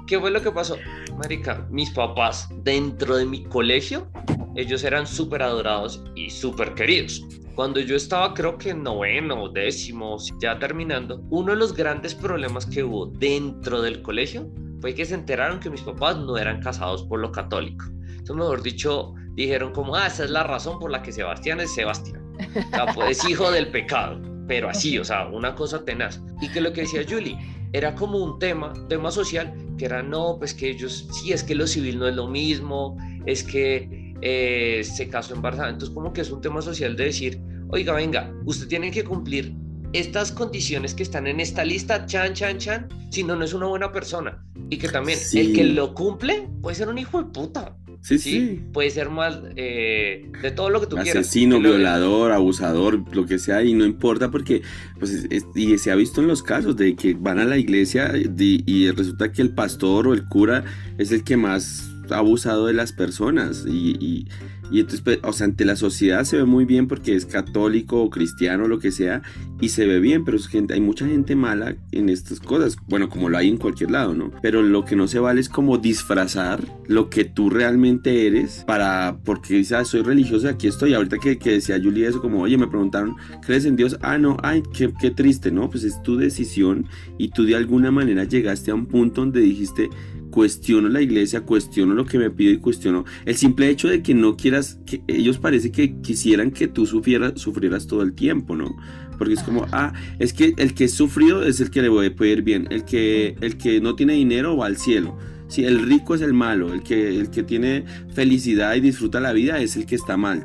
¿Qué 0.08 0.20
fue 0.20 0.30
lo 0.30 0.42
que 0.42 0.52
pasó? 0.52 0.78
Marica, 1.18 1.66
mis 1.72 1.90
papás 1.92 2.48
dentro 2.64 3.16
de 3.18 3.26
mi 3.26 3.44
colegio, 3.46 4.08
ellos 4.56 4.84
eran 4.84 5.08
súper 5.08 5.42
adorados 5.42 6.04
y 6.16 6.30
súper 6.30 6.74
queridos. 6.76 7.24
Cuando 7.56 7.80
yo 7.80 7.96
estaba, 7.96 8.34
creo 8.34 8.58
que 8.58 8.70
en 8.72 8.84
noveno, 8.84 9.50
décimo, 9.50 10.18
ya 10.42 10.58
terminando, 10.60 11.22
uno 11.30 11.52
de 11.54 11.58
los 11.58 11.74
grandes 11.74 12.14
problemas 12.16 12.66
que 12.66 12.84
hubo 12.84 13.08
dentro 13.08 13.82
del 13.82 14.02
colegio 14.02 14.48
fue 14.82 14.94
que 14.94 15.06
se 15.06 15.16
enteraron 15.16 15.60
que 15.60 15.70
mis 15.70 15.82
papás 15.82 16.18
no 16.18 16.38
eran 16.38 16.62
casados 16.62 17.04
por 17.04 17.20
lo 17.20 17.32
católico. 17.32 17.86
Entonces, 18.10 18.36
mejor 18.36 18.62
dicho, 18.64 19.14
dijeron 19.36 19.72
como, 19.74 19.96
ah, 19.96 20.08
esa 20.08 20.24
es 20.26 20.30
la 20.30 20.44
razón 20.44 20.80
por 20.80 20.92
la 20.92 21.02
que 21.02 21.12
Sebastián 21.12 21.60
es 21.60 21.74
Sebastián. 21.74 22.22
O 22.56 22.76
sea, 22.76 22.86
pues, 22.94 23.18
es 23.18 23.30
hijo 23.30 23.52
del 23.52 23.68
pecado, 23.70 24.20
pero 24.48 24.70
así, 24.70 24.98
o 24.98 25.04
sea, 25.06 25.28
una 25.28 25.56
cosa 25.56 25.84
tenaz. 25.86 26.22
Y 26.42 26.50
que 26.50 26.62
lo 26.62 26.74
que 26.74 26.82
decía 26.82 27.04
Julie, 27.08 27.38
era 27.74 27.96
como 27.96 28.18
un 28.20 28.38
tema, 28.40 28.74
tema 28.88 29.12
social, 29.12 29.54
que 29.78 29.86
era, 29.86 30.04
no, 30.04 30.38
pues 30.38 30.54
que 30.54 30.70
ellos, 30.70 31.08
sí, 31.12 31.34
es 31.34 31.44
que 31.44 31.56
lo 31.56 31.66
civil 31.68 31.98
no 32.00 32.08
es 32.08 32.16
lo 32.16 32.28
mismo, 32.28 32.98
es 33.26 33.44
que 33.44 34.14
eh, 34.22 34.84
se 34.84 35.10
casó 35.10 35.34
embarazada. 35.34 35.70
Entonces, 35.70 35.94
como 35.94 36.14
que 36.14 36.22
es 36.22 36.32
un 36.32 36.42
tema 36.42 36.62
social 36.62 36.96
de 36.96 37.06
decir, 37.06 37.42
oiga, 37.70 37.94
venga, 37.94 38.32
usted 38.46 38.68
tiene 38.68 38.92
que 38.92 39.04
cumplir 39.04 39.56
estas 39.94 40.32
condiciones 40.32 40.94
que 40.94 41.04
están 41.04 41.28
en 41.28 41.40
esta 41.40 41.64
lista, 41.64 42.06
chan, 42.06 42.34
chan, 42.34 42.58
chan, 42.58 42.88
si 43.12 43.24
no, 43.24 43.36
no 43.36 43.46
es 43.46 43.54
una 43.54 43.68
buena 43.68 43.92
persona. 43.92 44.44
Y 44.70 44.78
que 44.78 44.90
también 44.90 45.20
Sí. 45.20 45.40
el 45.40 45.54
que 45.54 45.64
lo 45.66 45.94
cumple 45.94 46.50
puede 46.62 46.76
ser 46.76 46.90
un 46.90 46.98
hijo 46.98 47.22
de 47.22 47.30
puta. 47.32 47.76
Sí, 48.04 48.18
Sí, 48.20 48.32
sí. 48.32 48.60
puede 48.74 48.90
ser 48.90 49.10
más 49.10 49.40
eh, 49.56 50.30
de 50.42 50.52
todo 50.52 50.70
lo 50.70 50.82
que 50.82 50.88
tú 50.88 50.98
quieras. 50.98 51.22
Asesino, 51.22 51.56
Que 51.58 51.64
lo- 51.64 51.70
violador, 51.70 52.34
abusador, 52.34 53.02
lo 53.16 53.26
que 53.26 53.40
sea, 53.40 53.64
y 53.64 53.74
no 53.74 53.86
importa 53.86 54.30
porque, 54.30 54.62
pues, 55.00 55.12
es- 55.12 55.28
es- 55.30 55.46
y 55.56 55.78
se 55.78 55.90
ha 55.90 55.96
visto 55.96 56.20
en 56.20 56.28
los 56.28 56.44
casos 56.44 56.76
de 56.76 56.96
que 56.98 57.14
van 57.14 57.40
a 57.40 57.46
la 57.46 57.58
iglesia 57.58 58.12
y, 58.18 58.64
y 58.66 58.92
resulta 58.92 59.32
que 59.32 59.42
el 59.42 59.52
pastor 59.56 60.10
o 60.10 60.14
el 60.14 60.26
cura 60.26 60.66
es 60.98 61.14
el 61.14 61.24
que 61.24 61.38
más 61.38 61.90
abusado 62.10 62.68
de 62.68 62.74
las 62.74 62.92
personas 62.94 63.66
y, 63.68 63.96
y- 64.00 64.28
y 64.72 64.80
entonces, 64.80 65.02
pues, 65.02 65.20
o 65.24 65.34
sea, 65.34 65.46
ante 65.46 65.66
la 65.66 65.76
sociedad 65.76 66.24
se 66.24 66.38
ve 66.38 66.46
muy 66.46 66.66
bien 66.66 66.88
porque 66.88 67.14
es 67.16 67.26
católico 67.28 68.02
o 68.02 68.10
cristiano 68.10 68.64
o 68.64 68.68
lo 68.68 68.80
que 68.80 68.92
sea 68.92 69.22
y 69.62 69.70
se 69.70 69.86
ve 69.86 70.00
bien, 70.00 70.24
pero 70.26 70.38
es 70.38 70.48
gente, 70.48 70.74
hay 70.74 70.82
mucha 70.82 71.06
gente 71.06 71.36
mala 71.36 71.76
en 71.92 72.10
estas 72.10 72.40
cosas, 72.40 72.78
bueno, 72.88 73.08
como 73.10 73.30
lo 73.30 73.38
hay 73.38 73.50
en 73.50 73.58
cualquier 73.58 73.92
lado, 73.92 74.16
¿no? 74.16 74.32
Pero 74.42 74.64
lo 74.64 74.84
que 74.84 74.96
no 74.96 75.08
se 75.08 75.20
vale 75.20 75.42
es 75.42 75.50
como 75.50 75.78
disfrazar 75.78 76.64
lo 76.88 77.10
que 77.10 77.24
tú 77.26 77.50
realmente 77.50 78.26
eres 78.26 78.64
para, 78.66 79.20
porque 79.24 79.56
dices, 79.56 79.74
ah, 79.74 79.86
soy 79.86 80.02
religiosa, 80.02 80.50
aquí 80.50 80.68
estoy, 80.68 80.94
ahorita 80.94 81.18
que, 81.20 81.38
que 81.38 81.52
decía 81.52 81.80
Julia 81.82 82.10
eso, 82.10 82.22
como, 82.22 82.42
oye, 82.42 82.58
me 82.58 82.68
preguntaron, 82.68 83.16
¿crees 83.46 83.66
en 83.66 83.76
Dios? 83.76 83.98
Ah, 84.02 84.18
no, 84.18 84.38
ay, 84.44 84.64
qué, 84.74 84.92
qué 85.00 85.12
triste, 85.12 85.52
¿no? 85.52 85.70
Pues 85.70 85.84
es 85.84 86.02
tu 86.02 86.16
decisión 86.18 86.88
y 87.20 87.28
tú 87.30 87.44
de 87.46 87.56
alguna 87.56 87.92
manera 87.92 88.24
llegaste 88.24 88.72
a 88.72 88.76
un 88.76 88.86
punto 88.88 89.22
donde 89.22 89.42
dijiste, 89.42 89.90
cuestiono 90.34 90.90
la 90.90 91.00
iglesia, 91.00 91.42
cuestiono 91.42 91.94
lo 91.94 92.06
que 92.06 92.18
me 92.18 92.32
pide 92.32 92.54
y 92.54 92.58
cuestiono 92.58 93.06
el 93.26 93.36
simple 93.36 93.70
hecho 93.70 93.88
de 93.88 94.02
que 94.02 94.16
no 94.16 94.36
quieras, 94.36 94.80
que 94.84 95.04
ellos 95.08 95.38
parece 95.38 95.72
que 95.72 96.02
quisieran 96.02 96.50
que 96.50 96.68
tú 96.68 96.88
sufrieras, 96.88 97.34
sufrieras 97.36 97.86
todo 97.86 98.02
el 98.02 98.14
tiempo, 98.14 98.56
¿no? 98.56 98.76
Porque 99.20 99.36
es 99.36 99.44
como, 99.44 99.68
ah, 99.72 99.94
es 100.18 100.34
que 100.34 100.56
el 100.58 100.74
que 100.74 100.86
es 100.86 100.94
sufrido 100.94 101.44
es 101.44 101.62
el 101.62 101.70
que 101.70 101.84
le 101.84 102.10
puede 102.12 102.32
ir 102.32 102.42
bien, 102.42 102.68
el 102.72 102.84
que, 102.84 103.36
el 103.42 103.58
que 103.60 103.80
no 103.80 103.94
tiene 103.96 104.14
dinero 104.14 104.58
va 104.58 104.66
al 104.66 104.78
cielo. 104.78 105.16
Sí, 105.50 105.66
el 105.66 105.84
rico 105.88 106.16
es 106.16 106.22
el 106.22 106.34
malo, 106.34 106.74
el 106.74 106.82
que, 106.82 107.20
el 107.20 107.30
que 107.30 107.44
tiene 107.44 107.86
felicidad 108.16 108.74
y 108.74 108.80
disfruta 108.80 109.20
la 109.20 109.34
vida 109.34 109.60
es 109.60 109.76
el 109.76 109.86
que 109.86 109.94
está 109.94 110.18
mal. 110.18 110.44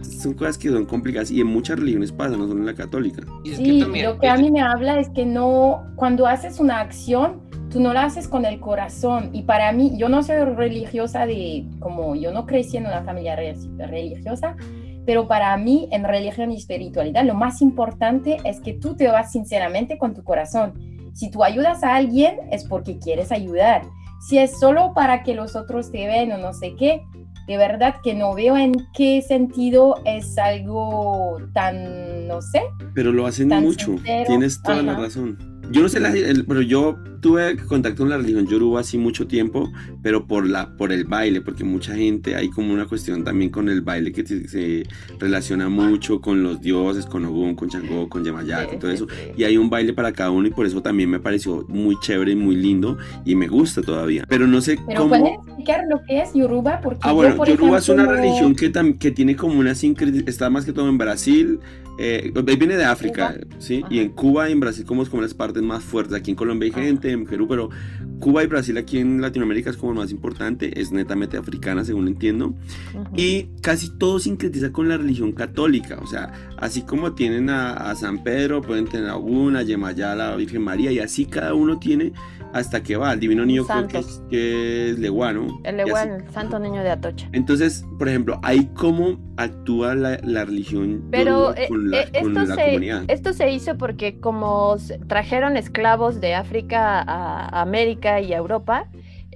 Son 0.00 0.32
cosas 0.32 0.56
que 0.56 0.70
son 0.70 0.86
complicadas 0.86 1.30
y 1.30 1.42
en 1.42 1.46
muchas 1.48 1.78
religiones 1.78 2.10
pasa, 2.10 2.38
no 2.38 2.48
solo 2.48 2.60
en 2.60 2.66
la 2.66 2.74
católica. 2.74 3.22
Y 3.44 3.50
es 3.50 3.58
que 3.58 3.64
Sí, 3.66 3.80
también- 3.80 4.06
lo 4.06 4.18
que 4.18 4.28
a 4.28 4.36
mí 4.38 4.50
me 4.50 4.62
habla 4.62 4.98
es 4.98 5.10
que 5.10 5.26
no, 5.26 5.82
cuando 5.94 6.26
haces 6.26 6.58
una 6.58 6.80
acción, 6.80 7.42
tú 7.76 7.82
no 7.82 7.92
la 7.92 8.04
haces 8.04 8.26
con 8.26 8.46
el 8.46 8.58
corazón. 8.58 9.28
Y 9.34 9.42
para 9.42 9.70
mí, 9.72 9.92
yo 9.98 10.08
no 10.08 10.22
soy 10.22 10.36
religiosa 10.36 11.26
de, 11.26 11.66
como 11.78 12.14
yo 12.16 12.32
no 12.32 12.46
crecí 12.46 12.78
en 12.78 12.86
una 12.86 13.02
familia 13.02 13.36
re- 13.36 13.54
religiosa, 13.76 14.56
pero 15.04 15.28
para 15.28 15.54
mí 15.58 15.86
en 15.92 16.04
religión 16.04 16.50
y 16.52 16.56
espiritualidad 16.56 17.24
lo 17.24 17.34
más 17.34 17.60
importante 17.60 18.38
es 18.44 18.60
que 18.60 18.72
tú 18.72 18.96
te 18.96 19.08
vas 19.08 19.30
sinceramente 19.32 19.98
con 19.98 20.14
tu 20.14 20.24
corazón. 20.24 20.72
Si 21.12 21.30
tú 21.30 21.44
ayudas 21.44 21.84
a 21.84 21.96
alguien 21.96 22.38
es 22.50 22.64
porque 22.64 22.98
quieres 22.98 23.30
ayudar. 23.30 23.82
Si 24.26 24.38
es 24.38 24.58
solo 24.58 24.92
para 24.94 25.22
que 25.22 25.34
los 25.34 25.54
otros 25.54 25.92
te 25.92 26.06
vean 26.06 26.32
o 26.32 26.38
no 26.38 26.54
sé 26.54 26.74
qué, 26.78 27.02
de 27.46 27.56
verdad 27.58 27.96
que 28.02 28.14
no 28.14 28.34
veo 28.34 28.56
en 28.56 28.72
qué 28.94 29.20
sentido 29.22 29.96
es 30.06 30.36
algo 30.38 31.38
tan, 31.52 32.26
no 32.26 32.40
sé, 32.42 32.62
Pero 32.94 33.12
lo 33.12 33.26
hacen 33.26 33.48
mucho, 33.48 33.86
sincero, 33.98 34.24
tienes 34.26 34.62
toda 34.62 34.82
la 34.82 34.92
ajá. 34.92 35.02
razón. 35.02 35.38
Yo 35.70 35.82
no 35.82 35.88
sé, 35.88 36.00
la, 36.00 36.08
el- 36.10 36.44
pero 36.46 36.62
yo 36.62 36.96
tuve 37.26 37.56
contacto 37.56 38.04
con 38.04 38.10
la 38.10 38.18
religión 38.18 38.46
yoruba 38.46 38.82
hace 38.82 38.98
mucho 38.98 39.26
tiempo, 39.26 39.72
pero 40.00 40.28
por, 40.28 40.48
la, 40.48 40.76
por 40.76 40.92
el 40.92 41.04
baile, 41.06 41.40
porque 41.40 41.64
mucha 41.64 41.92
gente, 41.96 42.36
hay 42.36 42.50
como 42.50 42.72
una 42.72 42.86
cuestión 42.86 43.24
también 43.24 43.50
con 43.50 43.68
el 43.68 43.80
baile 43.80 44.12
que 44.12 44.24
se, 44.24 44.84
relaciona 45.18 45.68
mucho 45.68 46.20
con 46.20 46.44
los 46.44 46.60
dioses, 46.60 47.04
con 47.04 47.24
Ogun, 47.24 47.56
con 47.56 47.68
Changó, 47.68 48.08
con 48.08 48.24
Yemayat 48.24 48.74
y 48.74 48.76
todo 48.76 48.92
eso. 48.92 49.08
Y 49.36 49.42
hay 49.42 49.56
un 49.56 49.68
baile 49.68 49.92
para 49.92 50.12
cada 50.12 50.30
uno 50.30 50.46
y 50.46 50.52
por 50.52 50.66
eso 50.66 50.82
también 50.82 51.10
me 51.10 51.18
pareció 51.18 51.64
muy 51.66 51.98
chévere 51.98 52.30
y 52.30 52.36
muy 52.36 52.54
lindo 52.54 52.96
y 53.24 53.34
me 53.34 53.48
gusta 53.48 53.82
todavía. 53.82 54.24
Pero 54.28 54.46
no 54.46 54.60
sé 54.60 54.78
pero 54.86 55.08
¿puedes 55.08 55.34
explicar 55.34 55.80
lo 55.90 56.00
que 56.04 56.20
es 56.20 56.32
Yoruba? 56.32 56.80
Porque 56.80 57.00
ah, 57.02 57.10
bueno, 57.10 57.44
Yoruba 57.44 57.78
es 57.78 57.88
una 57.88 58.06
religión 58.06 58.54
que, 58.54 58.70
que 59.00 59.10
tiene 59.10 59.34
como 59.34 59.58
una 59.58 59.74
sincreticidad, 59.74 60.28
está 60.28 60.48
más 60.48 60.64
que 60.64 60.72
todo 60.72 60.88
en 60.88 60.96
Brasil, 60.96 61.58
eh, 61.98 62.30
viene 62.58 62.76
de 62.76 62.84
África, 62.84 63.34
¿sí? 63.58 63.82
Y 63.88 64.00
en 64.00 64.10
Cuba 64.10 64.48
y 64.48 64.52
en 64.52 64.60
Brasil 64.60 64.84
como 64.84 65.02
es 65.02 65.08
como 65.08 65.22
las 65.22 65.34
partes 65.34 65.62
más 65.62 65.82
fuertes. 65.82 66.14
Aquí 66.14 66.30
en 66.30 66.36
Colombia 66.36 66.66
hay 66.66 66.84
gente, 66.84 67.15
en 67.16 67.26
Perú, 67.26 67.46
pero 67.48 67.70
Cuba 68.20 68.42
y 68.42 68.46
Brasil 68.46 68.76
aquí 68.78 68.98
en 68.98 69.20
Latinoamérica 69.20 69.70
es 69.70 69.76
como 69.76 69.92
lo 69.92 70.00
más 70.00 70.10
importante, 70.10 70.80
es 70.80 70.92
netamente 70.92 71.36
africana 71.36 71.84
según 71.84 72.08
entiendo. 72.08 72.54
Y 73.16 73.48
casi 73.60 73.90
todo 73.98 74.18
sincretiza 74.18 74.72
con 74.72 74.88
la 74.88 74.96
religión 74.96 75.32
católica, 75.32 75.98
o 76.02 76.06
sea, 76.06 76.32
así 76.56 76.82
como 76.82 77.12
tienen 77.12 77.50
a, 77.50 77.94
San 77.96 78.22
Pedro, 78.22 78.60
pueden 78.60 78.86
tener 78.86 79.08
a 79.08 79.16
Ogún, 79.16 79.56
a 79.56 79.62
Yemayá, 79.62 80.12
a 80.12 80.16
la 80.16 80.36
Virgen 80.36 80.62
María, 80.62 80.92
y 80.92 80.98
así 80.98 81.26
cada 81.26 81.54
uno 81.54 81.78
tiene 81.78 82.12
hasta 82.52 82.82
que 82.82 82.96
va, 82.96 83.12
el 83.12 83.20
divino 83.20 83.44
niño 83.44 83.66
que 83.88 83.98
es, 83.98 84.22
que 84.30 84.90
es 84.90 84.98
Leguano. 84.98 85.60
El 85.64 85.76
Leguano, 85.78 86.16
el 86.16 86.30
santo 86.30 86.58
niño 86.58 86.82
de 86.82 86.90
Atocha. 86.90 87.28
Entonces, 87.32 87.84
por 87.98 88.08
ejemplo, 88.08 88.40
ahí 88.42 88.70
cómo 88.74 89.18
actúa 89.36 89.94
la, 89.94 90.44
religión 90.44 91.08
Pero 91.10 91.54
eh, 91.56 91.66
con 91.68 91.90
la, 91.90 92.00
eh, 92.00 92.10
esto, 92.12 92.46
se, 92.46 92.64
comunidad. 92.64 93.04
esto 93.08 93.32
se 93.32 93.50
hizo 93.50 93.76
porque 93.76 94.18
como 94.20 94.76
trajeron 95.06 95.56
esclavos 95.56 96.20
de 96.20 96.34
África 96.34 97.02
a 97.02 97.60
América 97.60 98.20
y 98.20 98.32
a 98.32 98.36
Europa, 98.36 98.88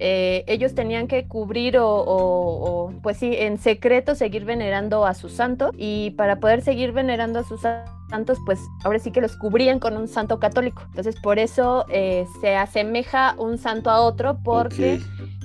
eh, 0.03 0.43
ellos 0.47 0.73
tenían 0.73 1.07
que 1.07 1.27
cubrir 1.27 1.77
o, 1.79 2.91
pues 3.03 3.17
sí, 3.17 3.35
en 3.37 3.59
secreto 3.59 4.15
seguir 4.15 4.45
venerando 4.45 5.05
a 5.05 5.13
su 5.13 5.29
santo 5.29 5.69
y 5.77 6.09
para 6.17 6.39
poder 6.39 6.61
seguir 6.61 6.91
venerando 6.91 7.37
a 7.37 7.43
sus 7.43 7.61
santos, 7.61 8.39
pues 8.43 8.59
ahora 8.83 8.97
sí 8.97 9.11
que 9.11 9.21
los 9.21 9.37
cubrían 9.37 9.79
con 9.79 9.95
un 9.97 10.07
santo 10.07 10.39
católico. 10.39 10.81
Entonces 10.87 11.15
por 11.21 11.37
eso 11.37 11.85
eh, 11.89 12.25
se 12.41 12.55
asemeja 12.55 13.35
un 13.37 13.59
santo 13.59 13.91
a 13.91 14.01
otro 14.01 14.39
porque 14.43 14.99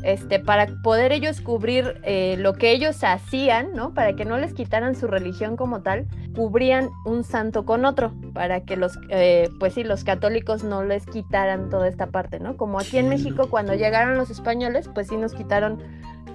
este, 0.07 0.39
para 0.39 0.69
poder 0.85 1.11
ellos 1.11 1.41
cubrir 1.41 2.01
eh, 2.05 2.37
lo 2.39 2.53
que 2.53 2.71
ellos 2.71 3.03
hacían, 3.03 3.73
¿no? 3.75 3.93
Para 3.93 4.15
que 4.15 4.25
no 4.25 4.39
les 4.39 4.55
quitaran 4.55 4.95
su 4.95 5.09
religión 5.09 5.57
como 5.57 5.83
tal, 5.83 6.07
cubrían 6.33 6.91
un 7.05 7.25
santo 7.25 7.65
con 7.65 7.85
otro, 7.85 8.13
para 8.33 8.61
que 8.61 8.77
los, 8.77 9.01
eh, 9.11 9.49
pues 9.59 9.75
sí, 9.75 9.83
los 9.83 10.05
católicos 10.05 10.63
no 10.63 10.85
les 10.85 11.07
quitaran 11.07 11.71
toda 11.71 11.89
esta 11.89 12.07
parte, 12.07 12.39
¿no? 12.39 12.57
Como 12.57 12.79
aquí 12.79 12.99
en 12.99 13.09
México 13.09 13.49
cuando 13.51 13.75
llegaron 13.75 14.17
los 14.17 14.31
españoles, 14.31 14.89
pues 14.95 15.09
sí 15.09 15.17
nos 15.17 15.35
quitaron 15.35 15.83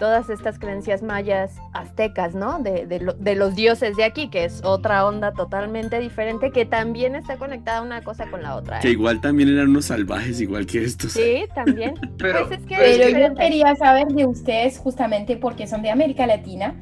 todas 0.02 0.32
estas 0.32 0.58
creencias 0.58 1.04
mayas 1.04 1.62
aztecas, 1.74 2.34
¿no? 2.34 2.58
De, 2.58 2.88
de, 2.88 3.36
los 3.36 3.56
dioses 3.56 3.96
de 3.96 4.04
aquí, 4.04 4.30
que 4.30 4.46
es 4.46 4.64
otra 4.64 5.06
onda 5.06 5.32
totalmente 5.32 6.00
diferente, 6.00 6.50
que 6.50 6.66
también 6.66 7.14
está 7.14 7.38
conectada 7.38 7.84
una 7.84 8.02
cosa 8.02 8.26
con 8.32 8.42
la 8.42 8.56
otra. 8.56 8.80
Que 8.80 8.88
¿eh? 8.88 8.94
igual 8.94 9.22
también 9.22 9.50
eran 9.50 9.70
unos 9.70 9.86
salvajes, 9.86 10.42
igual 10.42 10.66
que 10.66 10.84
estos. 10.84 11.12
Sí, 11.12 11.46
también. 11.54 11.94
pero, 12.18 12.48
pues 12.48 12.62
es 12.62 12.66
que 12.66 12.78
pero 12.78 13.30
yo 13.30 13.36
quería 13.36 13.76
saber 13.76 14.08
de 14.08 14.26
ustedes, 14.26 14.80
justamente 14.80 15.38
porque 15.38 15.68
son 15.68 15.84
de 15.84 15.92
América 15.92 16.26
Latina, 16.26 16.74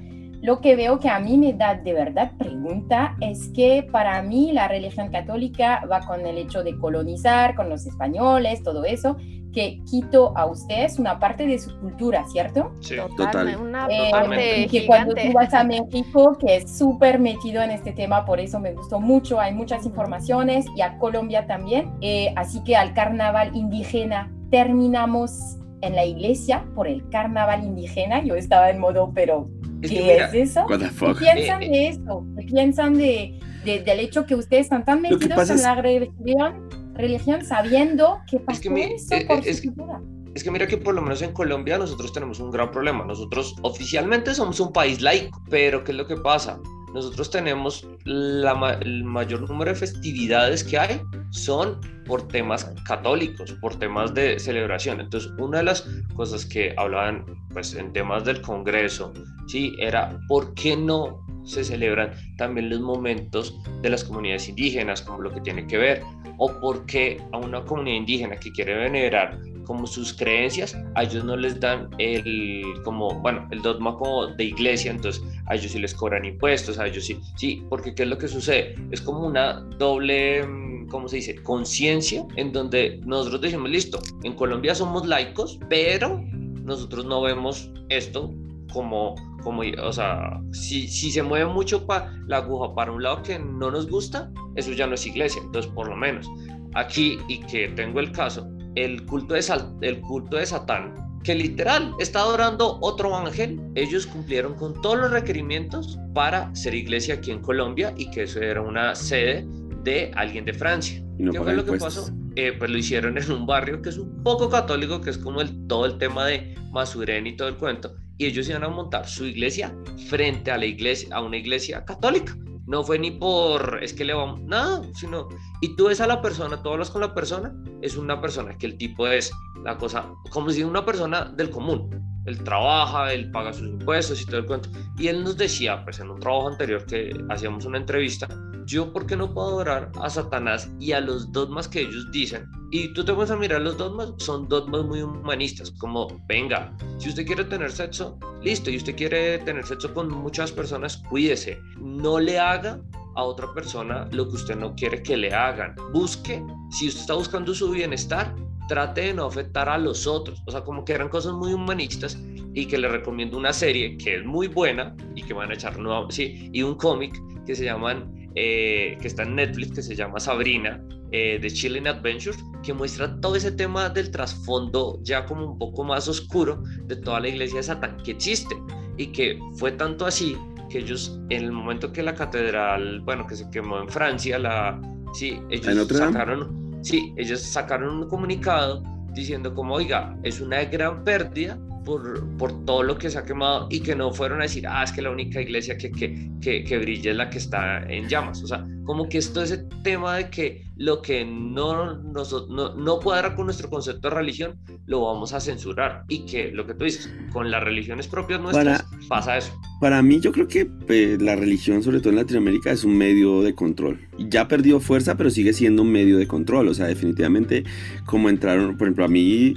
lo 0.49 0.61
que 0.61 0.75
veo 0.75 0.97
que 0.97 1.09
a 1.09 1.19
mí 1.19 1.37
me 1.37 1.53
da 1.53 1.75
de 1.75 1.93
verdad 1.93 2.31
pregunta 2.39 3.15
es 3.21 3.49
que 3.49 3.87
para 3.91 4.19
mí 4.23 4.51
la 4.51 4.67
religión 4.67 5.09
católica 5.09 5.85
va 5.85 5.99
con 5.99 6.25
el 6.25 6.39
hecho 6.39 6.63
de 6.63 6.75
colonizar, 6.75 7.53
con 7.53 7.69
los 7.69 7.85
españoles, 7.85 8.63
todo 8.63 8.83
eso, 8.83 9.15
que 9.53 9.79
quito 9.87 10.35
a 10.35 10.47
ustedes 10.47 10.97
una 10.97 11.19
parte 11.19 11.45
de 11.45 11.59
su 11.59 11.79
cultura, 11.79 12.25
¿cierto? 12.31 12.71
Sí, 12.79 12.95
total. 13.15 13.57
Una 13.61 13.85
eh, 13.91 14.09
parte 14.09 14.67
que 14.71 14.87
cuando 14.87 15.13
tú 15.13 15.33
vas 15.35 15.53
a 15.53 15.63
México, 15.63 16.35
que 16.39 16.55
es 16.55 16.75
súper 16.75 17.19
metido 17.19 17.61
en 17.61 17.69
este 17.69 17.91
tema, 17.91 18.25
por 18.25 18.39
eso 18.39 18.59
me 18.59 18.73
gustó 18.73 18.99
mucho, 18.99 19.39
hay 19.39 19.53
muchas 19.53 19.85
informaciones, 19.85 20.65
y 20.75 20.81
a 20.81 20.97
Colombia 20.97 21.45
también. 21.45 21.91
Eh, 22.01 22.33
así 22.35 22.63
que 22.63 22.75
al 22.75 22.95
carnaval 22.95 23.55
indígena 23.55 24.31
terminamos 24.49 25.58
en 25.81 25.95
la 25.95 26.05
iglesia 26.05 26.65
por 26.75 26.87
el 26.87 27.07
carnaval 27.09 27.63
indígena. 27.63 28.23
Yo 28.23 28.35
estaba 28.35 28.69
en 28.69 28.79
modo, 28.79 29.11
pero 29.13 29.49
¿qué 29.81 30.17
es 30.17 30.33
eso? 30.33 30.65
¿Qué 30.67 30.77
piensan 31.19 31.59
de 31.59 31.87
eso? 31.87 32.25
¿Qué 32.37 32.43
piensan 32.45 32.97
de, 32.97 33.39
del 33.63 33.99
hecho 33.99 34.25
que 34.25 34.35
ustedes 34.35 34.63
están 34.63 34.85
tan 34.85 35.01
metidos 35.01 35.49
en 35.49 35.61
la 35.61 35.75
religión, 35.75 36.69
religión 36.93 37.45
sabiendo 37.45 38.19
que 38.29 38.39
pasó 38.39 38.59
es 38.59 38.69
que 38.69 38.95
eso 38.95 39.27
por 39.27 39.47
es, 39.47 39.57
su 39.57 39.73
cultura? 39.73 40.01
Es 40.35 40.43
que 40.43 40.51
mira 40.51 40.67
que 40.67 40.77
por 40.77 40.93
lo 40.93 41.01
menos 41.01 41.21
en 41.21 41.33
Colombia 41.33 41.77
nosotros 41.77 42.13
tenemos 42.13 42.39
un 42.39 42.51
gran 42.51 42.71
problema. 42.71 43.03
Nosotros 43.05 43.55
oficialmente 43.61 44.33
somos 44.33 44.59
un 44.59 44.71
país 44.71 45.01
laico, 45.01 45.41
pero 45.49 45.83
¿qué 45.83 45.91
es 45.91 45.97
lo 45.97 46.05
que 46.05 46.17
pasa? 46.17 46.59
Nosotros 46.93 47.29
tenemos 47.29 47.87
el 48.05 49.03
mayor 49.03 49.47
número 49.47 49.71
de 49.71 49.75
festividades 49.77 50.63
que 50.63 50.77
hay 50.77 51.01
son 51.31 51.79
por 52.05 52.27
temas 52.27 52.73
católicos, 52.85 53.53
por 53.61 53.77
temas 53.77 54.13
de 54.13 54.39
celebración. 54.39 54.99
Entonces, 54.99 55.31
una 55.37 55.59
de 55.59 55.65
las 55.65 55.87
cosas 56.15 56.45
que 56.45 56.73
hablaban 56.77 57.25
pues, 57.53 57.75
en 57.75 57.93
temas 57.93 58.25
del 58.25 58.41
Congreso, 58.41 59.13
¿sí? 59.47 59.75
era 59.79 60.19
por 60.27 60.53
qué 60.55 60.75
no 60.75 61.25
se 61.43 61.63
celebran 61.63 62.11
también 62.37 62.69
los 62.69 62.79
momentos 62.79 63.55
de 63.81 63.89
las 63.89 64.03
comunidades 64.03 64.49
indígenas, 64.49 65.01
como 65.01 65.21
lo 65.21 65.31
que 65.31 65.41
tiene 65.41 65.65
que 65.67 65.77
ver, 65.77 66.03
o 66.37 66.51
por 66.59 66.85
qué 66.85 67.21
a 67.31 67.37
una 67.37 67.63
comunidad 67.63 67.97
indígena 67.97 68.35
que 68.37 68.51
quiere 68.51 68.75
venerar 68.75 69.39
como 69.69 69.85
sus 69.85 70.13
creencias, 70.13 70.75
a 70.95 71.03
ellos 71.03 71.23
no 71.23 71.37
les 71.37 71.59
dan 71.59 71.91
el, 71.99 72.63
como, 72.83 73.13
bueno, 73.21 73.47
el 73.51 73.61
dogma 73.61 73.95
como 73.95 74.25
de 74.25 74.45
iglesia, 74.45 74.89
entonces 74.89 75.23
a 75.45 75.53
ellos 75.53 75.71
sí 75.73 75.77
les 75.77 75.93
cobran 75.93 76.25
impuestos, 76.25 76.79
a 76.79 76.87
ellos 76.87 77.05
sí, 77.05 77.19
sí, 77.35 77.63
porque 77.69 77.93
¿qué 77.93 78.01
es 78.01 78.09
lo 78.09 78.17
que 78.17 78.27
sucede? 78.27 78.73
Es 78.89 78.99
como 78.99 79.27
una 79.27 79.59
doble, 79.77 80.43
mm, 80.43 80.87
¿cómo 80.87 81.07
se 81.07 81.17
dice? 81.17 81.35
Conciencia 81.43 82.25
en 82.35 82.51
donde 82.51 82.99
nosotros 83.05 83.41
decimos, 83.41 83.69
listo, 83.69 83.99
en 84.23 84.33
Colombia 84.33 84.73
somos 84.73 85.05
laicos, 85.05 85.59
pero 85.69 86.19
nosotros 86.63 87.05
no 87.05 87.21
vemos 87.21 87.71
esto 87.89 88.33
como, 88.73 89.13
como 89.43 89.61
o 89.83 89.93
sea, 89.93 90.41
si, 90.51 90.87
si 90.87 91.11
se 91.11 91.21
mueve 91.21 91.45
mucho 91.45 91.85
pa, 91.85 92.11
la 92.25 92.37
aguja 92.37 92.73
para 92.73 92.91
un 92.91 93.03
lado 93.03 93.21
que 93.21 93.37
no 93.37 93.69
nos 93.69 93.87
gusta, 93.87 94.31
eso 94.55 94.71
ya 94.71 94.87
no 94.87 94.95
es 94.95 95.05
iglesia, 95.05 95.43
entonces 95.45 95.71
por 95.71 95.87
lo 95.87 95.95
menos 95.95 96.27
aquí, 96.73 97.19
y 97.27 97.39
que 97.41 97.67
tengo 97.69 97.99
el 97.99 98.11
caso, 98.11 98.47
el 98.83 99.05
culto 99.05 99.33
de, 99.33 99.43
el 99.81 100.01
culto 100.01 100.37
de 100.37 100.45
Satán, 100.45 100.93
que 101.23 101.35
literal 101.35 101.93
está 101.99 102.21
adorando 102.21 102.77
otro 102.81 103.15
ángel. 103.15 103.59
Ellos 103.75 104.07
cumplieron 104.07 104.55
con 104.55 104.81
todos 104.81 104.97
los 104.97 105.11
requerimientos 105.11 105.99
para 106.13 106.53
ser 106.55 106.73
iglesia 106.73 107.15
aquí 107.15 107.31
en 107.31 107.41
Colombia 107.41 107.93
y 107.97 108.09
que 108.09 108.23
eso 108.23 108.39
era 108.39 108.61
una 108.61 108.95
sede 108.95 109.45
de 109.83 110.11
alguien 110.15 110.45
de 110.45 110.53
Francia. 110.53 111.03
¿Qué 111.17 111.39
fue 111.39 111.53
lo 111.53 111.65
que 111.65 111.73
pasó? 111.73 112.09
Eh, 112.35 112.53
pues 112.57 112.71
lo 112.71 112.77
hicieron 112.77 113.17
en 113.17 113.31
un 113.31 113.45
barrio 113.45 113.81
que 113.81 113.89
es 113.89 113.97
un 113.97 114.23
poco 114.23 114.49
católico, 114.49 115.01
que 115.01 115.09
es 115.09 115.17
como 115.17 115.41
el, 115.41 115.67
todo 115.67 115.85
el 115.85 115.97
tema 115.97 116.25
de 116.25 116.55
Masurén 116.71 117.27
y 117.27 117.35
todo 117.35 117.49
el 117.49 117.55
cuento. 117.55 117.95
Y 118.17 118.27
ellos 118.27 118.47
iban 118.49 118.63
a 118.63 118.69
montar 118.69 119.07
su 119.07 119.25
iglesia 119.25 119.75
frente 120.07 120.51
a 120.51 120.57
la 120.57 120.65
iglesia, 120.65 121.09
a 121.13 121.21
una 121.21 121.37
iglesia 121.37 121.83
católica 121.83 122.37
no 122.69 122.83
fue 122.83 122.99
ni 122.99 123.09
por, 123.09 123.79
es 123.81 123.93
que 123.93 124.05
le 124.05 124.13
vamos, 124.13 124.41
nada, 124.41 124.83
sino, 124.93 125.27
y 125.61 125.75
tú 125.75 125.87
ves 125.87 126.01
a 126.01 126.07
la 126.07 126.21
persona, 126.21 126.61
tú 126.61 126.69
hablas 126.69 126.89
con 126.89 127.01
la 127.01 127.13
persona, 127.13 127.53
es 127.81 127.97
una 127.97 128.21
persona 128.21 128.57
que 128.57 128.65
el 128.65 128.77
tipo 128.77 129.07
es 129.07 129.31
la 129.63 129.77
cosa, 129.77 130.05
como 130.29 130.49
si 130.51 130.63
una 130.63 130.85
persona 130.85 131.25
del 131.25 131.49
común, 131.49 131.89
él 132.25 132.43
trabaja, 132.43 133.13
él 133.13 133.31
paga 133.31 133.51
sus 133.53 133.67
impuestos 133.67 134.21
y 134.21 134.25
todo 134.25 134.37
el 134.37 134.45
cuento. 134.45 134.69
Y 134.97 135.07
él 135.07 135.23
nos 135.23 135.37
decía, 135.37 135.83
pues 135.83 135.99
en 135.99 136.11
un 136.11 136.19
trabajo 136.19 136.49
anterior 136.49 136.85
que 136.85 137.11
hacíamos 137.29 137.65
una 137.65 137.77
entrevista, 137.77 138.27
yo 138.65 138.93
por 138.93 139.07
qué 139.07 139.15
no 139.15 139.33
puedo 139.33 139.47
adorar 139.47 139.91
a 139.99 140.09
Satanás 140.09 140.71
y 140.79 140.91
a 140.91 141.01
los 141.01 141.31
dogmas 141.31 141.67
que 141.67 141.81
ellos 141.81 142.11
dicen. 142.11 142.45
Y 142.71 142.93
tú 142.93 143.03
te 143.03 143.11
vas 143.11 143.31
a 143.31 143.35
mirar 143.35 143.61
los 143.61 143.77
dogmas, 143.77 144.13
son 144.17 144.47
dogmas 144.47 144.83
muy 144.83 145.01
humanistas, 145.01 145.71
como, 145.71 146.07
venga, 146.27 146.71
si 146.99 147.09
usted 147.09 147.25
quiere 147.25 147.45
tener 147.45 147.71
sexo, 147.71 148.19
listo, 148.43 148.69
y 148.69 148.77
usted 148.77 148.95
quiere 148.95 149.39
tener 149.39 149.65
sexo 149.65 149.91
con 149.91 150.09
muchas 150.09 150.51
personas, 150.51 150.97
cuídese, 151.09 151.59
no 151.79 152.19
le 152.19 152.37
haga 152.37 152.79
a 153.19 153.23
otra 153.23 153.53
persona 153.53 154.07
lo 154.11 154.27
que 154.27 154.35
usted 154.35 154.55
no 154.55 154.75
quiere 154.75 155.03
que 155.03 155.17
le 155.17 155.33
hagan. 155.33 155.75
Busque, 155.93 156.43
si 156.71 156.87
usted 156.87 157.01
está 157.01 157.13
buscando 157.13 157.53
su 157.53 157.69
bienestar, 157.69 158.35
trate 158.67 159.01
de 159.01 159.13
no 159.13 159.25
afectar 159.25 159.67
a 159.67 159.77
los 159.77 160.07
otros. 160.07 160.41
O 160.45 160.51
sea, 160.51 160.61
como 160.61 160.85
que 160.85 160.93
eran 160.93 161.09
cosas 161.09 161.33
muy 161.33 161.53
humanistas 161.53 162.17
y 162.53 162.65
que 162.65 162.77
le 162.77 162.87
recomiendo 162.87 163.37
una 163.37 163.53
serie 163.53 163.97
que 163.97 164.17
es 164.17 164.25
muy 164.25 164.47
buena 164.47 164.95
y 165.15 165.23
que 165.23 165.33
van 165.33 165.51
a 165.51 165.53
echar 165.53 165.77
nueva, 165.77 166.07
sí, 166.09 166.49
y 166.53 166.61
un 166.63 166.75
cómic 166.75 167.19
que 167.45 167.55
se 167.55 167.65
llaman, 167.65 168.29
eh, 168.35 168.97
que 169.01 169.07
está 169.07 169.23
en 169.23 169.35
Netflix, 169.35 169.75
que 169.75 169.81
se 169.81 169.95
llama 169.95 170.19
Sabrina, 170.19 170.81
eh, 171.11 171.39
de 171.41 171.49
Chilling 171.49 171.87
Adventures, 171.87 172.37
que 172.63 172.73
muestra 172.73 173.19
todo 173.19 173.35
ese 173.35 173.51
tema 173.51 173.89
del 173.89 174.11
trasfondo 174.11 174.99
ya 175.01 175.25
como 175.25 175.53
un 175.53 175.57
poco 175.57 175.83
más 175.83 176.07
oscuro 176.07 176.63
de 176.85 176.95
toda 176.95 177.19
la 177.19 177.29
iglesia 177.29 177.57
de 177.57 177.63
Satán 177.63 177.97
que 178.03 178.11
existe 178.11 178.55
y 178.97 179.07
que 179.07 179.39
fue 179.55 179.71
tanto 179.71 180.05
así 180.05 180.37
que 180.69 180.79
ellos 180.79 181.19
en 181.29 181.43
el 181.43 181.51
momento 181.51 181.91
que 181.91 182.03
la 182.03 182.13
catedral, 182.13 183.01
bueno, 183.01 183.25
que 183.27 183.35
se 183.35 183.49
quemó 183.49 183.79
en 183.79 183.89
Francia, 183.89 184.39
la, 184.39 184.79
sí, 185.13 185.39
ellos 185.49 185.87
sacaron 185.87 186.69
Sí, 186.81 187.13
ellos 187.17 187.41
sacaron 187.41 188.03
un 188.03 188.07
comunicado 188.07 188.83
diciendo 189.13 189.53
como, 189.53 189.75
oiga, 189.75 190.17
es 190.23 190.39
una 190.39 190.63
gran 190.65 191.03
pérdida 191.03 191.59
por, 191.83 192.25
por, 192.37 192.65
todo 192.65 192.83
lo 192.83 192.97
que 192.97 193.09
se 193.09 193.17
ha 193.17 193.25
quemado 193.25 193.67
y 193.69 193.79
que 193.81 193.95
no 193.95 194.11
fueron 194.11 194.39
a 194.39 194.43
decir, 194.43 194.65
ah, 194.67 194.83
es 194.83 194.91
que 194.91 195.01
la 195.01 195.09
única 195.09 195.41
iglesia 195.41 195.77
que, 195.77 195.91
que, 195.91 196.29
que, 196.39 196.63
que 196.63 196.77
brilla 196.77 197.11
es 197.11 197.17
la 197.17 197.29
que 197.29 197.39
está 197.39 197.83
en 197.83 198.07
llamas. 198.07 198.43
O 198.43 198.47
sea, 198.47 198.65
como 198.85 199.09
que 199.09 199.17
esto 199.17 199.41
ese 199.41 199.65
tema 199.83 200.15
de 200.17 200.29
que 200.29 200.63
lo 200.77 201.01
que 201.01 201.25
no, 201.25 201.97
nos, 201.97 202.49
no, 202.49 202.75
no, 202.75 202.99
cuadra 202.99 203.35
con 203.35 203.45
nuestro 203.45 203.69
concepto 203.69 204.09
de 204.09 204.15
religión, 204.15 204.59
lo 204.85 205.01
vamos 205.05 205.33
a 205.33 205.39
censurar. 205.39 206.03
Y 206.07 206.25
que 206.25 206.51
lo 206.51 206.65
que 206.65 206.75
tú 206.75 206.85
dices, 206.85 207.11
con 207.33 207.49
las 207.49 207.63
religiones 207.63 208.07
propias 208.07 208.39
nuestras 208.39 208.83
para, 208.83 209.07
pasa 209.07 209.37
eso. 209.37 209.51
Para 209.79 210.01
mí 210.01 210.19
yo 210.19 210.31
creo 210.31 210.47
que 210.47 210.65
pues, 210.65 211.21
la 211.21 211.35
religión, 211.35 211.83
sobre 211.83 211.99
todo 211.99 212.09
en 212.09 212.17
Latinoamérica, 212.17 212.71
es 212.71 212.83
un 212.83 212.97
medio 212.97 213.41
de 213.41 213.55
control. 213.55 213.99
Ya 214.17 214.47
perdió 214.47 214.79
fuerza, 214.79 215.15
pero 215.15 215.29
sigue 215.29 215.53
siendo 215.53 215.83
un 215.83 215.91
medio 215.91 216.17
de 216.17 216.27
control. 216.27 216.67
O 216.67 216.73
sea, 216.73 216.87
definitivamente 216.87 217.63
como 218.05 218.29
entraron, 218.29 218.77
por 218.77 218.87
ejemplo, 218.87 219.05
a 219.05 219.07
mí 219.07 219.55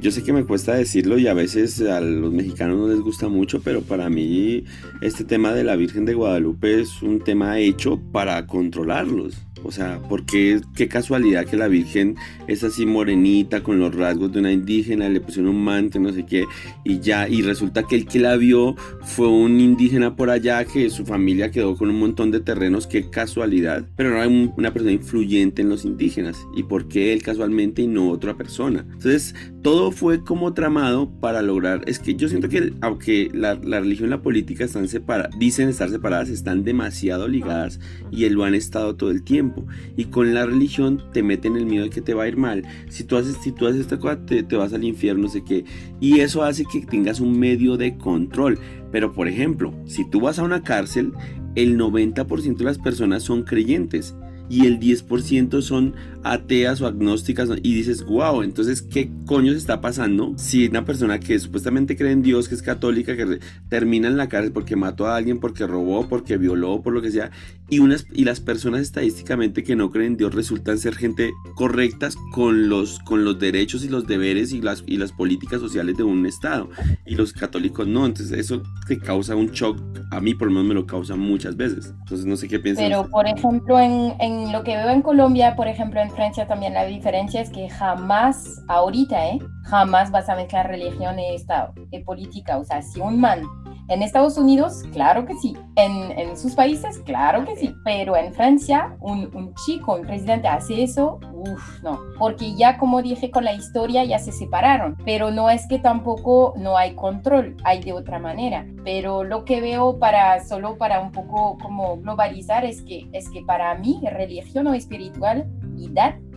yo 0.00 0.10
sé 0.10 0.22
que 0.22 0.32
me 0.32 0.44
cuesta 0.44 0.74
decirlo 0.74 1.18
y 1.18 1.28
a 1.28 1.34
veces 1.34 1.80
a 1.80 2.00
los 2.00 2.32
mexicanos 2.32 2.78
no 2.78 2.88
les 2.88 3.00
gusta 3.00 3.28
mucho, 3.28 3.62
pero 3.62 3.80
para 3.82 4.10
mí 4.10 4.64
este 5.00 5.24
tema 5.24 5.52
de 5.52 5.64
la 5.64 5.76
Virgen 5.76 6.04
de 6.04 6.14
Guadalupe 6.14 6.80
es 6.80 7.00
un 7.02 7.20
tema 7.20 7.58
hecho 7.58 8.00
para 8.12 8.46
controlarlos. 8.46 9.34
O 9.64 9.72
sea, 9.72 10.00
porque 10.08 10.60
qué 10.74 10.88
casualidad 10.88 11.46
que 11.46 11.56
la 11.56 11.68
Virgen 11.68 12.16
es 12.46 12.62
así 12.64 12.86
morenita 12.86 13.62
con 13.62 13.78
los 13.78 13.94
rasgos 13.94 14.32
de 14.32 14.40
una 14.40 14.52
indígena, 14.52 15.08
le 15.08 15.20
pusieron 15.20 15.54
un 15.54 15.64
manto, 15.64 15.98
no 15.98 16.12
sé 16.12 16.26
qué, 16.26 16.44
y 16.84 17.00
ya, 17.00 17.28
y 17.28 17.42
resulta 17.42 17.84
que 17.84 17.96
el 17.96 18.06
que 18.06 18.18
la 18.18 18.36
vio 18.36 18.76
fue 19.02 19.28
un 19.28 19.60
indígena 19.60 20.16
por 20.16 20.30
allá 20.30 20.64
que 20.64 20.90
su 20.90 21.04
familia 21.04 21.50
quedó 21.50 21.76
con 21.76 21.88
un 21.88 21.98
montón 21.98 22.30
de 22.30 22.40
terrenos, 22.40 22.86
qué 22.86 23.08
casualidad, 23.08 23.86
pero 23.96 24.10
no 24.10 24.20
hay 24.20 24.52
una 24.56 24.72
persona 24.72 24.92
influyente 24.92 25.62
en 25.62 25.68
los 25.68 25.84
indígenas, 25.84 26.36
y 26.56 26.64
por 26.64 26.88
qué 26.88 27.12
él 27.12 27.22
casualmente 27.22 27.82
y 27.82 27.86
no 27.86 28.10
otra 28.10 28.36
persona. 28.36 28.86
Entonces, 28.92 29.34
todo 29.62 29.90
fue 29.90 30.22
como 30.22 30.52
tramado 30.52 31.10
para 31.20 31.40
lograr, 31.42 31.82
es 31.86 31.98
que 31.98 32.14
yo 32.14 32.28
siento 32.28 32.48
que 32.48 32.72
aunque 32.80 33.30
la, 33.32 33.54
la 33.54 33.80
religión 33.80 34.08
y 34.08 34.10
la 34.10 34.22
política 34.22 34.64
están 34.64 34.88
separadas, 34.88 35.32
dicen 35.38 35.68
estar 35.68 35.88
separadas, 35.88 36.28
están 36.28 36.64
demasiado 36.64 37.28
ligadas 37.28 37.80
y 38.10 38.28
lo 38.28 38.44
han 38.44 38.54
estado 38.54 38.96
todo 38.96 39.10
el 39.10 39.22
tiempo. 39.22 39.53
Y 39.96 40.06
con 40.06 40.34
la 40.34 40.46
religión 40.46 41.02
te 41.12 41.22
meten 41.22 41.56
el 41.56 41.66
miedo 41.66 41.84
de 41.84 41.90
que 41.90 42.00
te 42.00 42.14
va 42.14 42.24
a 42.24 42.28
ir 42.28 42.36
mal. 42.36 42.64
Si 42.88 43.04
tú 43.04 43.16
haces, 43.16 43.36
si 43.42 43.52
tú 43.52 43.66
haces 43.66 43.80
esta 43.80 43.98
cosa, 43.98 44.24
te, 44.24 44.42
te 44.42 44.56
vas 44.56 44.72
al 44.72 44.84
infierno, 44.84 45.24
no 45.24 45.28
sé 45.28 45.44
qué. 45.44 45.64
Y 46.00 46.20
eso 46.20 46.42
hace 46.42 46.64
que 46.64 46.80
tengas 46.80 47.20
un 47.20 47.38
medio 47.38 47.76
de 47.76 47.96
control. 47.96 48.58
Pero 48.90 49.12
por 49.12 49.28
ejemplo, 49.28 49.74
si 49.86 50.08
tú 50.08 50.20
vas 50.20 50.38
a 50.38 50.44
una 50.44 50.62
cárcel, 50.62 51.12
el 51.54 51.78
90% 51.78 52.56
de 52.56 52.64
las 52.64 52.78
personas 52.78 53.22
son 53.22 53.42
creyentes 53.42 54.14
y 54.48 54.66
el 54.66 54.78
10% 54.78 55.62
son 55.62 55.94
ateas 56.24 56.80
o 56.80 56.86
agnósticas 56.86 57.50
y 57.62 57.74
dices, 57.74 58.04
wow, 58.04 58.42
entonces, 58.42 58.82
¿qué 58.82 59.10
coño 59.26 59.52
se 59.52 59.58
está 59.58 59.80
pasando 59.80 60.32
si 60.36 60.66
una 60.66 60.84
persona 60.84 61.20
que 61.20 61.38
supuestamente 61.38 61.96
cree 61.96 62.12
en 62.12 62.22
Dios, 62.22 62.48
que 62.48 62.54
es 62.54 62.62
católica, 62.62 63.14
que 63.14 63.38
termina 63.68 64.08
en 64.08 64.16
la 64.16 64.28
cárcel 64.28 64.52
porque 64.52 64.74
mató 64.74 65.06
a 65.06 65.16
alguien, 65.16 65.38
porque 65.38 65.66
robó, 65.66 66.08
porque 66.08 66.38
violó, 66.38 66.82
por 66.82 66.94
lo 66.94 67.02
que 67.02 67.10
sea, 67.10 67.30
y, 67.68 67.78
unas, 67.78 68.06
y 68.12 68.24
las 68.24 68.40
personas 68.40 68.80
estadísticamente 68.80 69.62
que 69.62 69.76
no 69.76 69.90
creen 69.90 70.12
en 70.12 70.16
Dios 70.16 70.34
resultan 70.34 70.78
ser 70.78 70.94
gente 70.94 71.32
correctas 71.54 72.16
con 72.32 72.68
los, 72.68 72.98
con 73.00 73.24
los 73.24 73.38
derechos 73.38 73.84
y 73.84 73.88
los 73.88 74.06
deberes 74.06 74.52
y 74.52 74.60
las, 74.60 74.82
y 74.86 74.96
las 74.96 75.12
políticas 75.12 75.60
sociales 75.60 75.96
de 75.96 76.04
un 76.04 76.24
Estado, 76.24 76.70
y 77.04 77.16
los 77.16 77.34
católicos 77.34 77.86
no, 77.86 78.06
entonces 78.06 78.38
eso 78.38 78.62
te 78.88 78.98
causa 78.98 79.36
un 79.36 79.48
shock, 79.48 79.78
a 80.10 80.20
mí 80.20 80.34
por 80.34 80.48
lo 80.48 80.54
menos 80.54 80.68
me 80.68 80.74
lo 80.74 80.86
causa 80.86 81.16
muchas 81.16 81.56
veces, 81.56 81.92
entonces 82.00 82.24
no 82.24 82.36
sé 82.36 82.48
qué 82.48 82.58
piensas. 82.58 82.82
Pero, 82.82 83.08
por 83.10 83.26
ejemplo, 83.26 83.78
en, 83.78 84.14
en 84.20 84.52
lo 84.52 84.62
que 84.62 84.76
veo 84.76 84.90
en 84.90 85.02
Colombia, 85.02 85.54
por 85.54 85.68
ejemplo, 85.68 86.00
en 86.00 86.13
Francia 86.14 86.46
también 86.46 86.74
la 86.74 86.84
diferencia 86.84 87.40
es 87.40 87.50
que 87.50 87.68
jamás, 87.68 88.62
ahorita, 88.68 89.26
¿eh? 89.28 89.38
jamás 89.64 90.10
vas 90.10 90.28
a 90.28 90.36
mezclar 90.36 90.68
religión 90.68 91.18
y 91.18 91.34
Estado, 91.34 91.72
y 91.90 92.00
política. 92.00 92.58
O 92.58 92.64
sea, 92.64 92.82
si 92.82 93.00
un 93.00 93.20
man 93.20 93.42
en 93.88 94.02
Estados 94.02 94.38
Unidos, 94.38 94.82
claro 94.92 95.26
que 95.26 95.34
sí. 95.34 95.54
En, 95.76 96.18
en, 96.18 96.36
sus 96.36 96.54
países, 96.54 96.98
claro 97.00 97.44
que 97.44 97.56
sí. 97.56 97.74
Pero 97.84 98.16
en 98.16 98.32
Francia, 98.32 98.96
un, 99.00 99.30
un 99.34 99.54
chico, 99.66 99.94
un 99.96 100.06
presidente 100.06 100.48
hace 100.48 100.82
eso, 100.82 101.18
uff, 101.32 101.82
no. 101.82 101.98
Porque 102.18 102.54
ya, 102.54 102.78
como 102.78 103.02
dije, 103.02 103.30
con 103.30 103.44
la 103.44 103.52
historia 103.52 104.04
ya 104.04 104.18
se 104.18 104.32
separaron. 104.32 104.96
Pero 105.04 105.30
no 105.30 105.50
es 105.50 105.66
que 105.68 105.78
tampoco 105.78 106.54
no 106.56 106.78
hay 106.78 106.94
control, 106.94 107.56
hay 107.64 107.80
de 107.80 107.92
otra 107.92 108.18
manera. 108.18 108.66
Pero 108.84 109.22
lo 109.22 109.44
que 109.44 109.60
veo 109.60 109.98
para, 109.98 110.42
solo 110.44 110.78
para 110.78 111.00
un 111.00 111.12
poco 111.12 111.58
como 111.58 111.98
globalizar, 111.98 112.64
es 112.64 112.82
que, 112.82 113.06
es 113.12 113.28
que 113.28 113.42
para 113.42 113.74
mí, 113.74 114.00
religión 114.10 114.66
o 114.66 114.74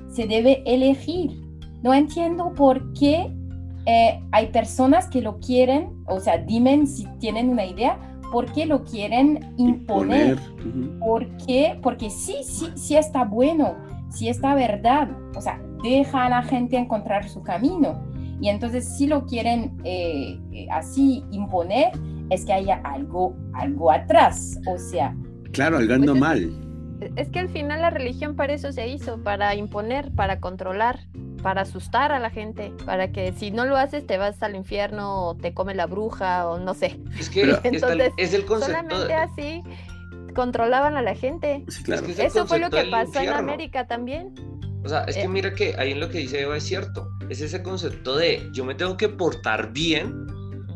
se 0.09 0.27
debe 0.27 0.63
elegir. 0.65 1.41
No 1.83 1.93
entiendo 1.93 2.53
por 2.53 2.93
qué 2.93 3.31
eh, 3.85 4.19
hay 4.31 4.47
personas 4.47 5.07
que 5.07 5.21
lo 5.21 5.39
quieren, 5.39 6.03
o 6.07 6.19
sea, 6.19 6.37
dime 6.37 6.85
si 6.87 7.05
tienen 7.19 7.49
una 7.49 7.65
idea, 7.65 7.97
¿por 8.31 8.51
qué 8.51 8.65
lo 8.65 8.83
quieren 8.83 9.53
imponer? 9.57 10.37
¿Por 10.99 11.27
qué? 11.37 11.79
Porque 11.81 12.09
sí, 12.09 12.35
sí, 12.43 12.67
sí 12.75 12.95
está 12.95 13.23
bueno, 13.23 13.75
sí 14.09 14.27
está 14.27 14.55
verdad, 14.55 15.09
o 15.35 15.41
sea, 15.41 15.61
deja 15.83 16.25
a 16.25 16.29
la 16.29 16.43
gente 16.43 16.77
encontrar 16.77 17.29
su 17.29 17.41
camino. 17.43 18.03
Y 18.41 18.49
entonces 18.49 18.97
si 18.97 19.07
lo 19.07 19.25
quieren 19.25 19.77
eh, 19.83 20.39
eh, 20.51 20.67
así 20.71 21.23
imponer, 21.31 21.91
es 22.29 22.45
que 22.45 22.53
haya 22.53 22.81
algo, 22.83 23.35
algo 23.53 23.91
atrás, 23.91 24.59
o 24.67 24.77
sea... 24.77 25.15
Claro, 25.51 25.77
algo 25.77 25.93
anda 25.93 26.13
mal. 26.13 26.51
Es 27.15 27.29
que 27.29 27.39
al 27.39 27.49
final 27.49 27.81
la 27.81 27.89
religión 27.89 28.35
para 28.35 28.53
eso 28.53 28.71
se 28.71 28.87
hizo, 28.87 29.21
para 29.23 29.55
imponer, 29.55 30.11
para 30.11 30.39
controlar 30.39 30.99
para 31.41 31.61
asustar 31.61 32.11
a 32.11 32.19
la 32.19 32.29
gente, 32.29 32.73
para 32.85 33.11
que 33.11 33.31
si 33.31 33.51
no 33.51 33.65
lo 33.65 33.77
haces 33.77 34.05
te 34.05 34.17
vas 34.17 34.41
al 34.43 34.55
infierno 34.55 35.27
o 35.27 35.35
te 35.35 35.53
come 35.53 35.75
la 35.75 35.85
bruja 35.85 36.47
o 36.49 36.59
no 36.59 36.73
sé. 36.73 36.99
Es 37.17 37.29
que 37.29 37.57
Entonces, 37.63 38.11
es 38.17 38.33
el 38.33 38.45
concepto 38.45 38.75
solamente 38.75 39.13
así 39.13 39.63
controlaban 40.37 40.95
a 40.97 41.01
la 41.01 41.15
gente. 41.15 41.65
Eso 41.67 42.45
fue 42.45 42.59
lo 42.59 42.69
que 42.69 42.83
pasó 42.91 43.19
en 43.19 43.29
América 43.29 43.87
también. 43.87 44.35
O 44.83 44.89
sea, 44.89 45.03
es 45.05 45.15
que 45.15 45.23
eh, 45.23 45.27
mira 45.27 45.53
que 45.53 45.75
ahí 45.77 45.91
en 45.91 45.99
lo 45.99 46.09
que 46.09 46.19
dice 46.19 46.41
Eva 46.41 46.55
es 46.55 46.63
cierto. 46.63 47.09
Es 47.29 47.41
ese 47.41 47.63
concepto 47.63 48.15
de 48.15 48.47
yo 48.53 48.63
me 48.63 48.75
tengo 48.75 48.95
que 48.97 49.09
portar 49.09 49.73
bien 49.73 50.27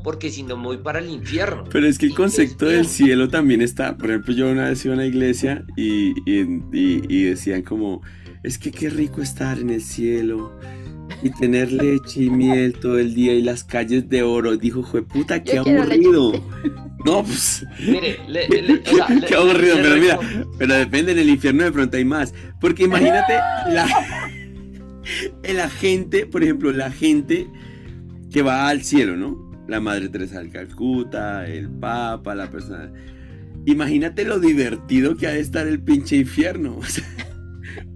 porque 0.03 0.31
si 0.31 0.43
no 0.43 0.57
me 0.57 0.63
voy 0.63 0.77
para 0.77 0.99
el 0.99 1.09
infierno. 1.09 1.65
Pero 1.71 1.87
es 1.87 1.97
que 1.97 2.07
el 2.07 2.15
concepto 2.15 2.65
del 2.65 2.87
cielo 2.87 3.29
también 3.29 3.61
está. 3.61 3.97
Por 3.97 4.09
ejemplo, 4.09 4.33
yo 4.33 4.49
una 4.49 4.69
vez 4.69 4.83
iba 4.85 4.93
a 4.93 4.97
una 4.97 5.05
iglesia 5.05 5.65
y, 5.75 6.11
y, 6.25 6.61
y 6.73 7.23
decían 7.23 7.61
como 7.61 8.01
es 8.43 8.57
que 8.57 8.71
qué 8.71 8.89
rico 8.89 9.21
estar 9.21 9.59
en 9.59 9.69
el 9.69 9.81
cielo 9.81 10.51
y 11.21 11.29
tener 11.29 11.71
leche 11.71 12.23
y 12.23 12.29
miel 12.29 12.73
todo 12.73 12.97
el 12.97 13.13
día 13.13 13.33
y 13.33 13.41
las 13.41 13.63
calles 13.63 14.09
de 14.09 14.23
oro. 14.23 14.57
Dijo, 14.57 14.81
jue 14.83 15.03
puta, 15.03 15.43
qué 15.43 15.59
aburrido. 15.59 16.33
No, 17.03 17.23
pues. 17.23 17.65
Mire, 17.79 18.19
qué 19.27 19.35
aburrido, 19.35 19.75
pero 19.81 19.95
mira, 19.97 20.19
pero 20.59 20.75
depende, 20.75 21.13
en 21.13 21.17
el 21.17 21.29
infierno 21.29 21.63
de 21.63 21.71
pronto 21.71 21.97
hay 21.97 22.05
más. 22.05 22.31
Porque 22.59 22.83
imagínate 22.83 23.33
la, 23.33 23.87
la 25.51 25.69
gente, 25.71 26.27
por 26.27 26.43
ejemplo, 26.43 26.71
la 26.71 26.91
gente 26.91 27.47
que 28.31 28.43
va 28.43 28.69
al 28.69 28.83
cielo, 28.83 29.17
¿no? 29.17 29.50
La 29.71 29.79
Madre 29.79 30.09
Teresa 30.09 30.39
del 30.39 30.51
Calcuta, 30.51 31.47
el 31.47 31.69
Papa, 31.69 32.35
la 32.35 32.51
persona. 32.51 32.91
Imagínate 33.65 34.25
lo 34.25 34.37
divertido 34.37 35.15
que 35.15 35.27
ha 35.27 35.31
de 35.31 35.39
estar 35.39 35.65
el 35.65 35.81
pinche 35.81 36.17
infierno. 36.17 36.77
O 36.81 36.85
sea, 36.85 37.05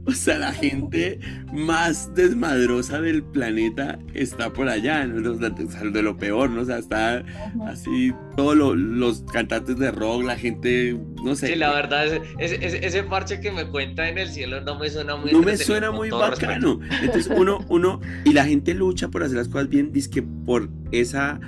o 0.07 0.11
sea, 0.11 0.37
la 0.37 0.53
gente 0.53 1.19
más 1.51 2.13
desmadrosa 2.13 3.01
del 3.01 3.23
planeta 3.23 3.97
está 4.13 4.53
por 4.53 4.69
allá, 4.69 5.05
¿no? 5.05 5.33
de 5.33 6.01
lo 6.01 6.17
peor, 6.17 6.49
¿no? 6.49 6.61
O 6.61 6.65
sea, 6.65 6.77
está 6.77 7.25
así, 7.67 8.13
todos 8.37 8.77
los 8.77 9.23
cantantes 9.33 9.77
de 9.77 9.91
rock, 9.91 10.23
la 10.23 10.37
gente, 10.37 10.97
no 11.23 11.35
sé. 11.35 11.47
Sí, 11.47 11.55
la 11.55 11.73
verdad, 11.73 12.21
ese, 12.37 12.85
ese, 12.85 13.03
parche 13.03 13.39
que 13.41 13.51
me 13.51 13.67
cuenta 13.67 14.07
en 14.07 14.17
el 14.17 14.29
cielo 14.29 14.61
no 14.61 14.77
me 14.77 14.89
suena 14.89 15.15
muy 15.15 15.31
No 15.31 15.41
me 15.41 15.57
suena 15.57 15.91
muy 15.91 16.09
bacano. 16.11 16.79
Entonces, 17.01 17.29
uno, 17.35 17.65
uno, 17.67 17.99
y 18.23 18.31
la 18.31 18.45
gente 18.45 18.75
lucha 18.75 19.09
por 19.09 19.23
hacer 19.23 19.37
las 19.37 19.49
cosas 19.49 19.69
bien, 19.69 19.91
dice 19.91 20.09
que 20.09 20.21
por 20.21 20.69
esa 20.91 21.41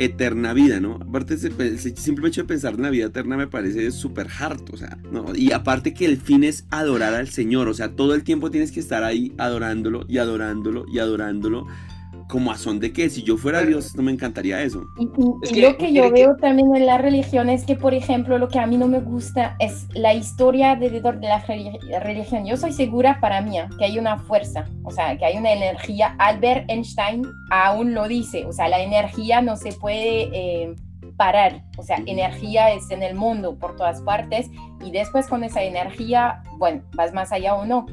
eterna 0.00 0.54
vida, 0.54 0.80
¿no? 0.80 0.94
Aparte, 0.94 1.34
el 1.34 1.78
simple 1.78 2.28
hecho 2.28 2.40
de 2.40 2.48
pensar 2.48 2.74
en 2.74 2.82
la 2.82 2.90
vida 2.90 3.06
eterna 3.06 3.36
me 3.36 3.46
parece 3.46 3.90
súper 3.90 4.28
harto, 4.38 4.72
o 4.72 4.76
sea, 4.78 4.98
¿no? 5.12 5.26
Y 5.36 5.52
aparte 5.52 5.92
que 5.92 6.06
el 6.06 6.16
fin 6.16 6.42
es 6.42 6.64
adorar 6.70 7.14
al 7.14 7.28
Señor, 7.28 7.68
o 7.68 7.74
sea, 7.74 7.94
todo 7.94 8.14
el 8.14 8.24
tiempo 8.24 8.50
tienes 8.50 8.72
que 8.72 8.80
estar 8.80 9.04
ahí 9.04 9.34
adorándolo 9.36 10.06
y 10.08 10.16
adorándolo 10.16 10.86
y 10.90 11.00
adorándolo 11.00 11.66
como 12.30 12.50
a 12.50 12.56
son 12.56 12.80
de 12.80 12.92
que 12.92 13.10
si 13.10 13.22
yo 13.22 13.36
fuera 13.36 13.62
Dios 13.62 13.94
no 13.96 14.02
me 14.02 14.12
encantaría 14.12 14.62
eso. 14.62 14.86
Y, 14.98 15.60
lo 15.60 15.76
que 15.76 15.92
yo 15.92 16.10
veo 16.10 16.36
también 16.36 16.74
en 16.74 16.86
la 16.86 16.96
religión 16.96 17.50
es 17.50 17.64
que, 17.64 17.76
por 17.76 17.92
ejemplo, 17.92 18.38
lo 18.38 18.48
que 18.48 18.58
a 18.58 18.66
mí 18.66 18.78
no 18.78 18.86
me 18.86 19.00
gusta 19.00 19.56
es 19.58 19.86
la 19.92 20.14
historia 20.14 20.72
alrededor 20.72 21.20
de 21.20 21.28
la 21.28 21.44
religión. 22.00 22.46
Yo 22.46 22.56
soy 22.56 22.72
segura 22.72 23.18
para 23.20 23.42
mí 23.42 23.58
que 23.78 23.84
hay 23.84 23.98
una 23.98 24.18
fuerza, 24.18 24.66
o 24.84 24.90
sea, 24.90 25.18
que 25.18 25.24
hay 25.26 25.36
una 25.36 25.52
energía. 25.52 26.14
Albert 26.18 26.70
Einstein 26.70 27.22
aún 27.50 27.94
lo 27.94 28.06
dice, 28.08 28.46
o 28.46 28.52
sea, 28.52 28.68
la 28.68 28.80
energía 28.80 29.42
no 29.42 29.56
se 29.56 29.72
puede... 29.72 30.30
Eh, 30.32 30.74
parar, 31.16 31.64
o 31.76 31.82
sea, 31.82 31.98
energía 32.06 32.72
es 32.72 32.90
en 32.90 33.02
el 33.02 33.14
mundo 33.14 33.58
por 33.58 33.76
todas 33.76 34.00
partes 34.00 34.48
y 34.82 34.90
después 34.90 35.26
con 35.26 35.44
esa 35.44 35.62
energía, 35.62 36.42
bueno, 36.56 36.82
vas 36.94 37.12
más 37.12 37.30
allá 37.30 37.56
o 37.56 37.66
no, 37.66 37.84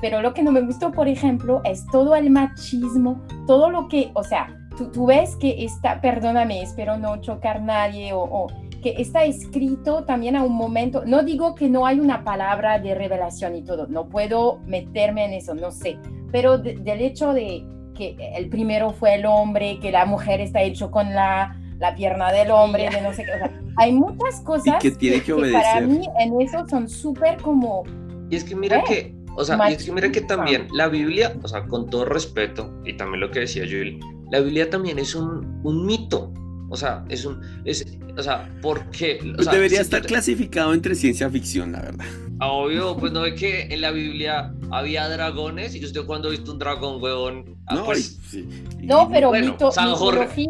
Pero 0.00 0.20
lo 0.20 0.34
que 0.34 0.42
no 0.42 0.52
me 0.52 0.60
gustó, 0.60 0.90
por 0.92 1.08
ejemplo, 1.08 1.60
es 1.64 1.86
todo 1.92 2.14
el 2.14 2.30
machismo, 2.30 3.20
todo 3.46 3.70
lo 3.70 3.88
que, 3.88 4.10
o 4.14 4.22
sea, 4.24 4.48
tú, 4.76 4.90
tú 4.90 5.06
ves 5.06 5.36
que 5.36 5.64
está, 5.64 6.00
perdóname, 6.00 6.62
espero 6.62 6.96
no 6.98 7.16
chocar 7.18 7.62
nadie 7.62 8.12
o, 8.12 8.20
o 8.22 8.46
que 8.82 8.94
está 8.98 9.24
escrito 9.24 10.04
también 10.04 10.36
a 10.36 10.42
un 10.42 10.52
momento, 10.54 11.04
no 11.06 11.22
digo 11.22 11.54
que 11.54 11.70
no 11.70 11.86
hay 11.86 12.00
una 12.00 12.22
palabra 12.22 12.78
de 12.78 12.94
revelación 12.94 13.56
y 13.56 13.62
todo, 13.62 13.86
no 13.86 14.08
puedo 14.10 14.58
meterme 14.66 15.24
en 15.24 15.32
eso, 15.32 15.54
no 15.54 15.70
sé, 15.70 15.96
pero 16.30 16.58
de- 16.58 16.74
del 16.76 17.00
hecho 17.00 17.32
de 17.32 17.64
que 17.94 18.14
el 18.36 18.48
primero 18.50 18.90
fue 18.90 19.14
el 19.14 19.24
hombre, 19.24 19.78
que 19.80 19.90
la 19.90 20.04
mujer 20.04 20.40
está 20.42 20.60
hecho 20.60 20.90
con 20.90 21.14
la, 21.14 21.56
la 21.78 21.94
pierna 21.94 22.30
del 22.32 22.50
hombre, 22.50 22.90
de 22.90 23.00
no 23.00 23.14
sé 23.14 23.24
qué, 23.24 23.32
o 23.32 23.38
sea, 23.38 23.50
hay 23.78 23.92
muchas 23.92 24.40
cosas 24.42 24.82
que 24.82 24.90
tiene 24.90 25.22
que 25.22 25.32
para 25.32 25.78
obedecer. 25.78 25.86
mí 25.86 26.06
en 26.20 26.40
eso 26.42 26.66
son 26.68 26.86
súper 26.88 27.40
como, 27.40 27.84
Y 28.28 28.36
es 28.36 28.44
que 28.44 28.54
mira 28.54 28.80
Eh, 28.80 28.84
que, 28.86 29.14
o 29.36 29.44
sea, 29.44 29.70
y 29.70 29.74
es 29.74 29.84
que 29.84 29.92
mira 29.92 30.10
que 30.12 30.20
también 30.20 30.68
la 30.74 30.88
Biblia, 30.88 31.34
o 31.42 31.48
sea, 31.48 31.64
con 31.66 31.88
todo 31.90 32.04
respeto, 32.04 32.72
y 32.84 32.94
también 32.96 33.20
lo 33.20 33.30
que 33.30 33.40
decía 33.40 33.64
Julie, 33.64 33.98
la 34.30 34.40
Biblia 34.40 34.68
también 34.70 34.98
es 34.98 35.14
un, 35.14 35.60
un 35.64 35.86
mito. 35.86 36.32
O 36.70 36.76
sea, 36.76 37.04
es 37.08 37.24
un, 37.24 37.40
es, 37.64 37.86
o 38.18 38.22
sea, 38.22 38.50
porque... 38.60 39.18
O 39.22 39.34
Pues 39.36 39.44
sea, 39.44 39.52
debería 39.54 39.78
si 39.78 39.82
estar 39.84 40.00
te- 40.00 40.08
clasificado 40.08 40.72
entre 40.74 40.94
ciencia 40.96 41.30
ficción, 41.30 41.70
la 41.72 41.82
verdad. 41.82 42.04
Obvio, 42.40 42.96
pues 42.96 43.12
no 43.12 43.20
ve 43.20 43.34
que 43.36 43.62
en 43.70 43.80
la 43.80 43.92
Biblia 43.92 44.52
había 44.72 45.08
dragones 45.08 45.76
y 45.76 45.84
usted 45.84 46.04
cuando 46.04 46.28
ha 46.28 46.30
visto 46.32 46.50
un 46.50 46.58
dragón, 46.58 47.00
huevón, 47.00 47.56
ah, 47.66 47.76
No, 47.76 47.84
pues, 47.84 48.18
sí. 48.28 48.48
No, 48.82 49.08
pero 49.08 49.28
bueno, 49.28 49.52
mito- 49.52 49.70
San 49.70 49.90
Jorge, 49.94 50.48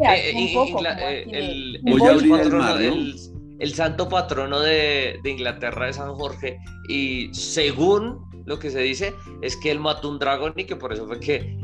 el 3.59 3.73
santo 3.73 4.09
patrono 4.09 4.59
de, 4.59 5.19
de 5.23 5.29
Inglaterra 5.31 5.89
es 5.89 5.95
San 5.97 6.13
Jorge 6.15 6.57
y 6.89 7.29
según 7.33 8.19
lo 8.45 8.59
que 8.59 8.69
se 8.69 8.79
dice 8.79 9.13
es 9.41 9.55
que 9.57 9.71
él 9.71 9.79
mató 9.79 10.09
un 10.09 10.19
dragón 10.19 10.53
y 10.55 10.65
que 10.65 10.75
por 10.75 10.93
eso 10.93 11.05
fue 11.07 11.19
que 11.19 11.57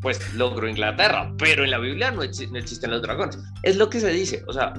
pues 0.00 0.32
logró 0.34 0.68
Inglaterra, 0.68 1.34
pero 1.38 1.64
en 1.64 1.72
la 1.72 1.78
Biblia 1.78 2.12
no, 2.12 2.22
exi- 2.22 2.48
no 2.50 2.58
existen 2.58 2.92
los 2.92 3.02
dragones. 3.02 3.36
Es 3.64 3.76
lo 3.76 3.90
que 3.90 3.98
se 3.98 4.10
dice, 4.10 4.44
o 4.46 4.52
sea, 4.52 4.72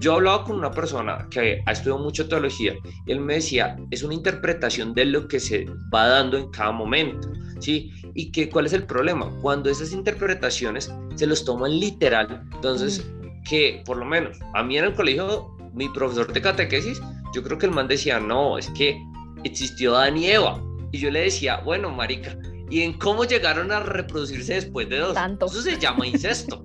yo 0.00 0.14
hablaba 0.16 0.44
con 0.44 0.56
una 0.56 0.70
persona 0.70 1.26
que 1.30 1.62
ha 1.64 1.72
estudiado 1.72 2.02
mucho 2.02 2.28
teología 2.28 2.74
y 3.06 3.12
él 3.12 3.20
me 3.20 3.34
decía, 3.36 3.76
es 3.90 4.02
una 4.02 4.12
interpretación 4.12 4.92
de 4.92 5.06
lo 5.06 5.28
que 5.28 5.40
se 5.40 5.64
va 5.94 6.08
dando 6.08 6.36
en 6.36 6.50
cada 6.50 6.72
momento, 6.72 7.32
¿sí? 7.58 7.90
Y 8.14 8.30
que 8.32 8.50
cuál 8.50 8.66
es 8.66 8.74
el 8.74 8.82
problema, 8.84 9.30
cuando 9.40 9.70
esas 9.70 9.92
interpretaciones 9.92 10.92
se 11.14 11.26
los 11.26 11.42
toman 11.46 11.80
literal, 11.80 12.42
entonces 12.52 13.10
que 13.48 13.82
por 13.86 13.96
lo 13.96 14.04
menos 14.04 14.36
a 14.52 14.62
mí 14.62 14.76
en 14.76 14.84
el 14.84 14.92
colegio, 14.94 15.56
mi 15.72 15.88
profesor 15.88 16.30
de 16.30 16.42
catequesis, 16.42 17.00
yo 17.34 17.42
creo 17.42 17.56
que 17.56 17.64
el 17.64 17.72
man 17.72 17.88
decía, 17.88 18.20
no, 18.20 18.58
es 18.58 18.68
que 18.70 18.98
existió 19.44 19.96
Adán 19.96 20.18
y 20.18 20.26
Eva. 20.26 20.60
Y 20.92 20.98
yo 20.98 21.10
le 21.10 21.20
decía, 21.20 21.58
bueno, 21.64 21.90
marica, 21.90 22.38
¿y 22.70 22.82
en 22.82 22.94
cómo 22.94 23.24
llegaron 23.24 23.72
a 23.72 23.80
reproducirse 23.80 24.54
después 24.54 24.88
de 24.88 24.98
dos? 24.98 25.14
Tanto. 25.14 25.46
Eso 25.46 25.62
se 25.62 25.78
llama 25.78 26.06
incesto. 26.06 26.62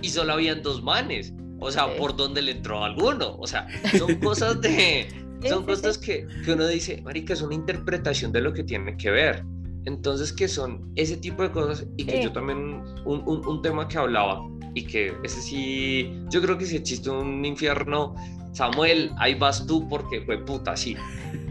y 0.00 0.08
solo 0.08 0.32
habían 0.34 0.62
dos 0.62 0.82
manes. 0.82 1.32
O 1.60 1.70
sea, 1.70 1.84
Sí. 1.86 1.92
¿por 1.98 2.16
dónde 2.16 2.42
le 2.42 2.52
entró 2.52 2.82
alguno? 2.84 3.36
O 3.38 3.46
sea, 3.46 3.66
son 3.98 4.16
cosas 4.16 4.60
de... 4.60 5.06
Son 5.48 5.64
cosas 5.66 5.98
que, 5.98 6.26
que 6.44 6.52
uno 6.52 6.66
dice, 6.68 7.02
marica, 7.02 7.32
es 7.34 7.42
una 7.42 7.54
interpretación 7.54 8.30
de 8.32 8.40
lo 8.40 8.52
que 8.52 8.62
tiene 8.62 8.96
que 8.96 9.10
ver. 9.10 9.44
Entonces, 9.86 10.32
que 10.32 10.46
son 10.46 10.92
ese 10.94 11.16
tipo 11.16 11.42
de 11.42 11.50
cosas 11.50 11.84
y 11.96 12.04
que 12.04 12.18
Sí. 12.18 12.22
yo 12.24 12.32
también, 12.32 12.58
un, 13.04 13.22
un, 13.26 13.44
un 13.46 13.60
tema 13.62 13.88
que 13.88 13.98
hablaba 13.98 14.40
y 14.74 14.84
que 14.84 15.12
ese 15.24 15.42
sí, 15.42 16.12
yo 16.30 16.40
creo 16.40 16.56
que 16.58 16.64
si 16.64 16.76
existe 16.76 17.10
un 17.10 17.44
infierno, 17.44 18.14
Samuel, 18.52 19.10
ahí 19.18 19.34
vas 19.34 19.66
tú 19.66 19.88
porque 19.88 20.20
fue 20.20 20.38
puta, 20.44 20.76
sí. 20.76 20.96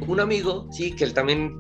Un 0.08 0.22
amigo, 0.22 0.68
sí, 0.72 0.96
que 0.96 1.04
él 1.04 1.14
también 1.14 1.58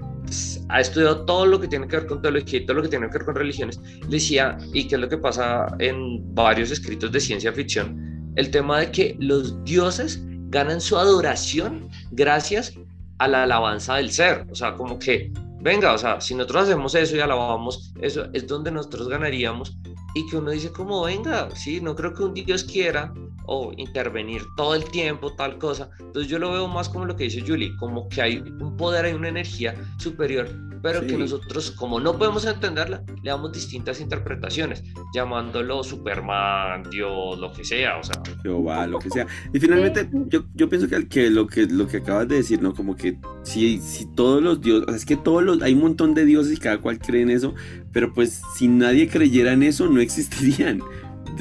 ha 0.70 0.80
estudiado 0.80 1.26
todo 1.26 1.46
lo 1.46 1.60
que 1.60 1.68
tiene 1.68 1.88
que 1.88 1.98
ver 1.98 2.08
con 2.08 2.22
teología 2.22 2.60
y 2.60 2.66
todo 2.66 2.78
lo 2.78 2.84
que 2.84 2.90
tiene 2.90 3.08
que 3.08 3.18
ver 3.18 3.26
con 3.26 3.36
religiones, 3.36 3.80
decía, 4.08 4.58
y 4.74 4.88
que 4.88 4.96
es 4.96 5.02
lo 5.02 5.10
que 5.10 5.18
pasa 5.18 5.68
en 5.80 6.34
varios 6.34 6.72
escritos 6.72 7.12
de 7.12 7.20
ciencia 7.20 7.52
ficción, 7.52 8.34
el 8.36 8.50
tema 8.50 8.80
de 8.80 8.92
que 8.92 9.18
los 9.20 9.64
dioses 9.66 10.22
ganan 10.52 10.82
su 10.82 10.98
adoración 10.98 11.90
gracias 12.12 12.74
a 13.20 13.28
la 13.28 13.44
alabanza 13.44 13.96
del 13.96 14.12
ser. 14.12 14.48
O 14.52 14.56
sea, 14.56 14.76
como 14.76 15.00
que, 15.00 15.32
venga, 15.62 15.94
o 15.94 15.98
sea, 15.98 16.20
si 16.20 16.36
nosotros 16.36 16.64
hacemos 16.64 16.96
eso 16.96 17.16
y 17.16 17.20
alabamos, 17.20 17.94
eso 18.02 18.28
es 18.34 18.48
donde 18.48 18.72
nosotros 18.72 19.08
ganaríamos. 19.08 19.78
Y 20.14 20.28
que 20.30 20.38
uno 20.38 20.52
dice 20.52 20.72
como, 20.72 21.04
venga, 21.04 21.50
sí, 21.56 21.80
no 21.80 21.96
creo 21.96 22.14
que 22.14 22.24
un 22.24 22.34
Dios 22.34 22.64
quiera 22.64 23.14
o 23.46 23.72
intervenir 23.78 24.44
todo 24.56 24.76
el 24.76 24.84
tiempo, 24.86 25.34
tal 25.36 25.58
cosa. 25.58 25.90
Entonces 26.00 26.30
yo 26.30 26.40
lo 26.40 26.52
veo 26.52 26.68
más 26.68 26.90
como 26.90 27.06
lo 27.06 27.16
que 27.16 27.26
dice 27.26 27.44
Julie, 27.46 27.76
como 27.78 28.08
que 28.10 28.22
hay 28.22 28.38
un 28.38 28.78
poder, 28.78 29.06
hay 29.06 29.14
una 29.14 29.30
energía 29.30 29.76
superior, 29.98 30.50
pero 30.82 31.02
que 31.02 31.10
Sí. 31.10 31.18
nosotros, 31.18 31.72
como 31.72 32.00
no 32.00 32.18
podemos 32.18 32.46
entenderla, 32.46 33.04
le 33.22 33.30
damos 33.30 33.52
distintas 33.52 34.00
interpretaciones, 34.02 34.84
llamándolo 35.14 35.84
Superman, 35.84 36.84
Dios, 36.90 37.40
lo 37.40 37.52
que 37.54 37.64
sea, 37.64 37.98
o 37.98 38.04
sea, 38.04 38.22
Jehová, 38.42 38.88
lo 38.88 39.00
que 39.00 39.10
sea. 39.10 39.28
Y 39.54 39.60
finalmente, 39.60 40.10
yo, 40.28 40.44
yo 40.56 40.70
pienso 40.70 40.88
que, 40.88 41.08
que 41.08 41.30
lo 41.30 41.48
que 41.48 41.66
lo 41.68 41.88
que 41.88 41.98
acabas 41.98 42.28
de 42.28 42.36
decir, 42.36 42.62
¿no? 42.62 42.74
Como 42.74 42.96
que 42.96 43.20
si, 43.44 43.80
si 43.80 44.06
todos 44.16 44.42
los 44.42 44.62
dioses, 44.62 44.86
o 44.88 44.92
sea, 44.92 44.98
es 44.98 45.06
que 45.06 45.18
todos 45.18 45.44
los, 45.44 45.62
hay 45.62 45.74
un 45.74 45.82
montón 45.82 46.14
de 46.14 46.26
dioses 46.26 46.58
y 46.58 46.58
cada 46.60 46.80
cual 46.80 47.00
cree 47.00 47.22
en 47.22 47.30
eso, 47.30 47.54
pero 47.92 48.14
pues 48.14 48.42
si 48.56 48.68
nadie 48.68 49.08
creyera 49.08 49.54
en 49.54 49.64
eso, 49.64 49.88
no 49.88 50.00
existirían. 50.02 50.82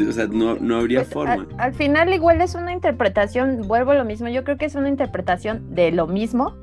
O 0.08 0.12
sea, 0.12 0.26
no, 0.26 0.56
no 0.56 0.76
habría 0.76 1.00
Pues, 1.00 1.12
forma. 1.12 1.32
al, 1.34 1.48
al 1.58 1.74
final 1.74 2.12
igual 2.12 2.40
es 2.40 2.54
una 2.54 2.72
interpretación, 2.72 3.62
vuelvo 3.66 3.90
a 3.92 3.94
lo 3.94 4.04
mismo, 4.04 4.28
yo 4.28 4.44
creo 4.44 4.56
que 4.56 4.64
es 4.66 4.74
una 4.74 4.88
interpretación 4.88 5.74
de 5.74 5.92
lo 5.92 6.06
mismo 6.06 6.54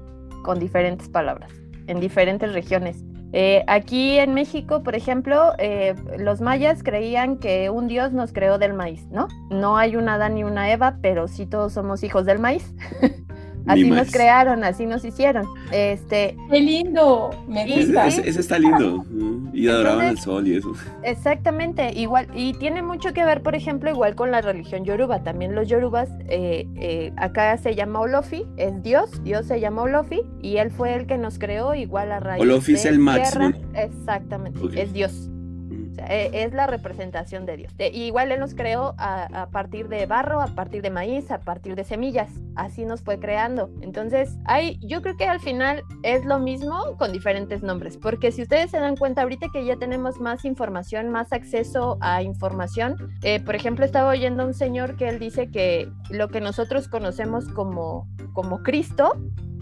con 0.43 0.59
diferentes 0.59 1.09
palabras, 1.09 1.51
en 1.87 1.99
diferentes 1.99 2.53
regiones. 2.53 3.03
Eh, 3.33 3.63
aquí 3.67 4.17
en 4.17 4.33
México, 4.33 4.83
por 4.83 4.95
ejemplo, 4.95 5.51
eh, 5.59 5.95
los 6.17 6.39
mayas 6.39 6.81
creían 6.81 7.37
que 7.37 7.69
un 7.69 7.87
dios 7.89 8.13
nos 8.13 8.31
creó 8.31 8.57
del 8.57 8.73
maíz, 8.73 9.05
¿no? 9.11 9.27
No 9.51 9.75
hay 9.77 9.97
un 9.97 10.07
Adán 10.07 10.35
ni 10.35 10.45
una 10.45 10.71
Eva, 10.71 10.97
pero 11.01 11.27
sí 11.27 11.45
todos 11.45 11.73
somos 11.73 12.03
hijos 12.03 12.25
del 12.25 12.39
maíz. 12.39 12.73
así 13.67 13.83
Ni 13.83 13.89
nos 13.89 13.97
más. 13.99 14.11
crearon, 14.11 14.63
así 14.63 14.85
nos 14.85 15.03
hicieron. 15.05 15.45
Este, 15.71 16.35
qué 16.49 16.59
lindo, 16.59 17.29
me 17.47 17.65
gusta. 17.65 18.07
ese- 18.07 18.27
ese 18.29 18.39
está 18.41 18.57
lindo. 18.59 19.03
¿no? 19.09 19.49
Y 19.53 19.67
adoraban 19.67 20.05
al 20.07 20.17
sol 20.19 20.47
y 20.47 20.55
eso. 20.57 20.71
Exactamente, 21.03 21.91
igual, 21.93 22.27
y 22.35 22.53
tiene 22.53 22.81
mucho 22.83 23.13
que 23.13 23.25
ver, 23.25 23.41
por 23.41 23.55
ejemplo, 23.55 23.89
igual 23.89 24.15
con 24.15 24.29
la 24.31 24.41
religión 24.41 24.85
yoruba. 24.85 25.23
También 25.23 25.55
los 25.55 25.67
yorubas, 25.67 26.09
eh, 26.29 26.67
eh, 26.75 27.11
acá 27.17 27.57
se 27.57 27.73
llama 27.75 28.01
Olofi, 28.01 28.45
es 28.57 28.83
Dios, 28.83 29.23
Dios 29.23 29.45
se 29.47 29.59
llama 29.59 29.81
Olofi, 29.83 30.21
y 30.41 30.57
él 30.57 30.69
fue 30.71 30.93
el 30.95 31.07
que 31.07 31.17
nos 31.17 31.39
creó 31.39 31.73
igual 31.75 32.11
a 32.11 32.19
raíz 32.19 32.41
Olofi 32.41 32.73
es 32.73 32.83
de 32.83 32.89
el 32.89 32.99
máximo. 32.99 33.51
tierra. 33.51 33.83
Exactamente, 33.83 34.81
es 34.81 34.93
Dios. 34.93 35.29
E- 35.97 36.43
es 36.43 36.53
la 36.53 36.67
representación 36.67 37.45
de 37.45 37.57
Dios. 37.57 37.73
Y 37.79 38.03
igual 38.03 38.31
Él 38.31 38.39
nos 38.39 38.55
creó 38.55 38.95
a, 38.97 39.43
a 39.43 39.49
partir 39.49 39.87
de 39.87 40.05
barro, 40.05 40.41
a 40.41 40.47
partir 40.47 40.81
de 40.81 40.89
maíz, 40.89 41.31
a 41.31 41.39
partir 41.39 41.75
de 41.75 41.83
semillas. 41.83 42.29
Así 42.55 42.85
nos 42.85 43.01
fue 43.01 43.19
creando. 43.19 43.69
Entonces, 43.81 44.37
hay, 44.45 44.79
yo 44.81 45.01
creo 45.01 45.17
que 45.17 45.25
al 45.25 45.39
final 45.39 45.83
es 46.03 46.25
lo 46.25 46.39
mismo 46.39 46.97
con 46.97 47.11
diferentes 47.11 47.61
nombres. 47.63 47.97
Porque 47.97 48.31
si 48.31 48.43
ustedes 48.43 48.71
se 48.71 48.79
dan 48.79 48.95
cuenta, 48.95 49.21
ahorita 49.21 49.47
que 49.51 49.65
ya 49.65 49.77
tenemos 49.77 50.19
más 50.19 50.45
información, 50.45 51.09
más 51.09 51.33
acceso 51.33 51.97
a 52.01 52.21
información, 52.21 52.95
eh, 53.23 53.39
por 53.39 53.55
ejemplo, 53.55 53.85
estaba 53.85 54.09
oyendo 54.09 54.43
a 54.43 54.45
un 54.45 54.53
señor 54.53 54.95
que 54.95 55.09
él 55.09 55.19
dice 55.19 55.49
que 55.49 55.89
lo 56.09 56.29
que 56.29 56.41
nosotros 56.41 56.87
conocemos 56.87 57.47
como, 57.49 58.07
como 58.33 58.63
Cristo, 58.63 59.13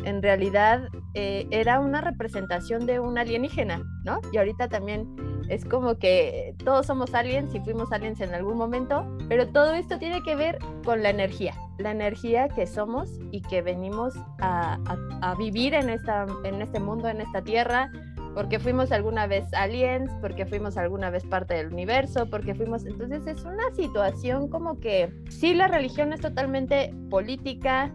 en 0.04 0.22
realidad 0.22 0.90
eh, 1.14 1.48
era 1.52 1.80
una 1.80 2.02
representación 2.02 2.86
de 2.86 3.00
un 3.00 3.18
alienígena, 3.18 3.82
¿no? 4.04 4.20
Y 4.32 4.38
ahorita 4.38 4.68
también 4.68 5.08
es 5.50 5.64
como 5.66 5.96
que 6.00 6.56
todos 6.64 6.86
somos 6.88 7.14
aliens 7.14 7.54
y 7.54 7.60
fuimos 7.60 7.92
aliens 7.92 8.20
en 8.22 8.34
algún 8.34 8.58
momento, 8.58 9.06
pero 9.30 9.48
todo 9.48 9.74
esto 9.74 9.98
tiene 10.00 10.22
que 10.24 10.36
ver 10.36 10.58
con 10.84 11.04
la 11.04 11.10
energía, 11.10 11.54
la 11.78 11.92
energía 11.92 12.48
que 12.50 12.66
somos 12.68 13.10
y 13.32 13.42
que 13.42 13.62
venimos 13.62 14.16
a, 14.40 14.80
a- 14.86 15.32
a 15.32 15.36
vivir 15.36 15.74
en, 15.74 15.90
esta, 15.90 16.26
en 16.44 16.62
este 16.62 16.80
mundo, 16.80 17.08
en 17.10 17.22
esta 17.22 17.42
tierra, 17.44 17.92
porque 18.34 18.60
fuimos 18.60 18.92
alguna 18.92 19.28
vez 19.28 19.46
aliens, 19.54 20.12
porque 20.20 20.46
fuimos 20.46 20.76
alguna 20.78 21.10
vez 21.10 21.24
parte 21.26 21.54
del 21.54 21.68
universo, 21.72 22.30
porque 22.30 22.54
fuimos... 22.54 22.86
Entonces 22.86 23.26
es 23.28 23.46
una 23.46 23.64
situación 23.76 24.50
como 24.50 24.80
que 24.80 25.10
sí, 25.30 25.54
la 25.54 25.68
religión 25.68 26.12
es 26.12 26.20
totalmente 26.20 26.94
política, 27.10 27.94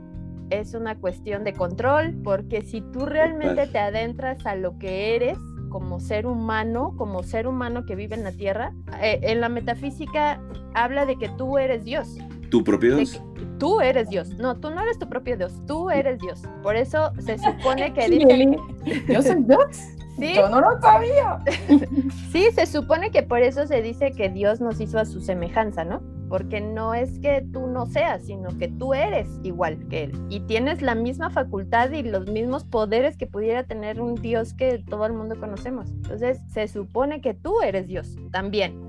es 0.48 0.74
una 0.74 0.98
cuestión 0.98 1.44
de 1.44 1.52
control, 1.52 2.16
porque 2.24 2.62
si 2.62 2.80
tú 2.80 3.04
realmente 3.06 3.66
te 3.66 3.78
adentras 3.78 4.44
a 4.46 4.54
lo 4.54 4.78
que 4.78 5.14
eres 5.14 5.36
como 5.70 6.00
ser 6.00 6.26
humano, 6.26 6.94
como 6.98 7.22
ser 7.22 7.46
humano 7.46 7.86
que 7.86 7.94
vive 7.94 8.14
en 8.16 8.24
la 8.24 8.32
tierra, 8.32 8.74
eh, 9.00 9.20
en 9.22 9.40
la 9.40 9.48
metafísica 9.48 10.40
habla 10.74 11.06
de 11.06 11.16
que 11.16 11.30
tú 11.30 11.56
eres 11.56 11.84
Dios, 11.84 12.18
¿Tu 12.50 12.62
propio 12.64 12.96
Dios? 12.96 13.22
tú 13.58 13.80
eres 13.80 14.08
Dios. 14.10 14.30
No, 14.38 14.56
tú 14.58 14.70
no 14.70 14.82
eres 14.82 14.98
tu 14.98 15.08
propio 15.08 15.36
Dios, 15.36 15.54
tú 15.66 15.88
eres 15.88 16.18
Dios. 16.18 16.42
Por 16.62 16.76
eso 16.76 17.12
se 17.20 17.38
supone 17.38 17.92
que 17.94 18.08
dicen, 18.10 18.56
Yo 19.08 19.22
soy 19.22 19.42
Dios. 19.44 19.64
sí, 20.18 20.34
Yo 20.34 20.48
no 20.48 20.60
lo 20.60 20.80
sabía. 20.80 21.38
sí, 22.32 22.48
se 22.52 22.66
supone 22.66 23.10
que 23.10 23.22
por 23.22 23.40
eso 23.40 23.66
se 23.66 23.80
dice 23.82 24.12
que 24.12 24.28
Dios 24.28 24.60
nos 24.60 24.80
hizo 24.80 24.98
a 24.98 25.04
su 25.04 25.20
semejanza, 25.20 25.84
¿no? 25.84 26.02
Porque 26.30 26.60
no 26.60 26.94
es 26.94 27.18
que 27.18 27.44
tú 27.52 27.66
no 27.66 27.86
seas, 27.86 28.24
sino 28.24 28.56
que 28.56 28.68
tú 28.68 28.94
eres 28.94 29.28
igual 29.42 29.88
que 29.88 30.04
Él 30.04 30.12
y 30.30 30.40
tienes 30.40 30.80
la 30.80 30.94
misma 30.94 31.28
facultad 31.28 31.90
y 31.90 32.04
los 32.04 32.28
mismos 32.28 32.64
poderes 32.64 33.16
que 33.16 33.26
pudiera 33.26 33.64
tener 33.64 34.00
un 34.00 34.14
Dios 34.14 34.54
que 34.54 34.78
todo 34.78 35.04
el 35.06 35.12
mundo 35.12 35.38
conocemos. 35.38 35.90
Entonces, 35.90 36.38
se 36.52 36.68
supone 36.68 37.20
que 37.20 37.34
tú 37.34 37.60
eres 37.62 37.88
Dios 37.88 38.16
también. 38.30 38.80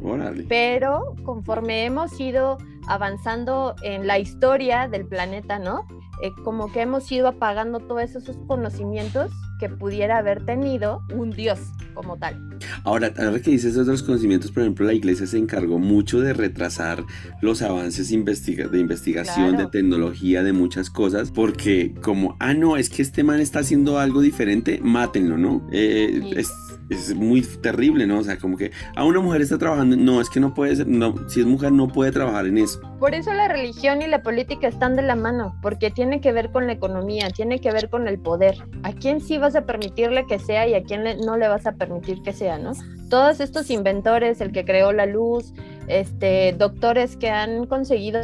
Pero 0.48 1.16
conforme 1.24 1.84
hemos 1.86 2.18
ido 2.20 2.60
avanzando 2.88 3.76
en 3.82 4.06
la 4.06 4.20
historia 4.20 4.88
del 4.88 5.08
planeta, 5.08 5.58
¿no? 5.58 5.88
Eh, 6.22 6.32
como 6.44 6.72
que 6.72 6.82
hemos 6.82 7.12
ido 7.12 7.28
apagando 7.28 7.80
todos 7.80 8.04
esos 8.04 8.38
conocimientos 8.48 9.32
que 9.60 9.70
pudiera 9.70 10.18
haber 10.18 10.44
tenido 10.44 11.04
un 11.14 11.30
Dios 11.30 11.60
como 11.94 12.18
tal. 12.18 12.36
Ahora, 12.84 13.14
ahora 13.18 13.40
que 13.40 13.52
dices 13.52 13.78
otros 13.78 14.02
conocimientos, 14.02 14.52
por 14.52 14.64
ejemplo, 14.64 14.86
la 14.86 14.94
iglesia 14.94 15.28
se 15.28 15.38
encargó 15.38 15.78
mucho 15.78 16.20
de 16.20 16.34
retrasar 16.34 17.04
los 17.42 17.62
avances 17.62 18.10
de 18.10 18.80
investigación, 18.80 19.58
de 19.58 19.68
tecnología, 19.68 20.42
de 20.44 20.54
muchas 20.54 20.90
cosas, 20.90 21.32
porque 21.32 21.94
como, 22.02 22.36
ah, 22.40 22.56
no, 22.56 22.76
es 22.76 22.90
que 22.90 23.04
este 23.04 23.24
man 23.24 23.40
está 23.40 23.60
haciendo 23.60 24.00
algo 24.00 24.22
diferente, 24.22 24.80
mátenlo, 24.82 25.38
¿no? 25.38 25.68
Eh, 25.72 26.34
es, 26.36 26.52
es 26.92 27.16
muy 27.16 27.42
terrible, 27.42 28.06
¿no? 28.06 28.20
O 28.20 28.24
sea, 28.24 28.38
como 28.38 28.58
que 28.58 28.72
a 28.96 29.06
una 29.06 29.20
mujer 29.22 29.42
está 29.42 29.58
trabajando, 29.58 29.96
no, 29.96 30.22
es 30.22 30.30
que 30.30 30.40
no 30.40 30.54
puede 30.54 30.76
ser, 30.76 30.88
no, 30.88 31.16
si 31.30 31.40
es 31.40 31.46
mujer 31.46 31.72
no 31.72 31.88
puede 31.88 32.12
trabajar 32.12 32.46
en 32.46 32.58
eso. 32.58 32.82
Por 33.00 33.16
eso 33.16 33.34
la 33.34 33.48
religión 33.48 34.02
y 34.02 34.08
la 34.08 34.22
política 34.22 34.68
están 34.68 34.96
de 34.96 35.02
la 35.02 35.16
mano, 35.16 35.56
porque 35.62 35.90
tiene 35.90 36.22
que 36.22 36.32
ver 36.32 36.52
con 36.52 36.68
la 36.68 36.74
economía, 36.74 37.30
tiene 37.30 37.60
que 37.60 37.72
ver 37.72 37.90
con 37.90 38.08
el 38.08 38.20
poder. 38.20 38.56
¿A 38.84 38.94
quién 38.94 39.22
sí 39.22 39.38
vas 39.38 39.56
a 39.56 39.66
permitirle 39.66 40.26
que 40.28 40.40
sea 40.40 40.68
y 40.68 40.74
a 40.74 40.84
quién 40.84 41.04
no 41.26 41.38
le 41.38 41.48
vas 41.48 41.66
a 41.66 41.74
permitir 41.74 42.22
que 42.22 42.34
sea, 42.34 42.58
no? 42.58 42.74
Todos 43.10 43.40
estos 43.40 43.70
inventores, 43.70 44.40
el 44.42 44.52
que 44.52 44.64
creó 44.64 44.92
la 44.94 45.06
luz, 45.06 45.54
este, 45.88 46.54
doctores 46.58 47.18
que 47.18 47.30
han 47.30 47.66
conseguido 47.68 48.22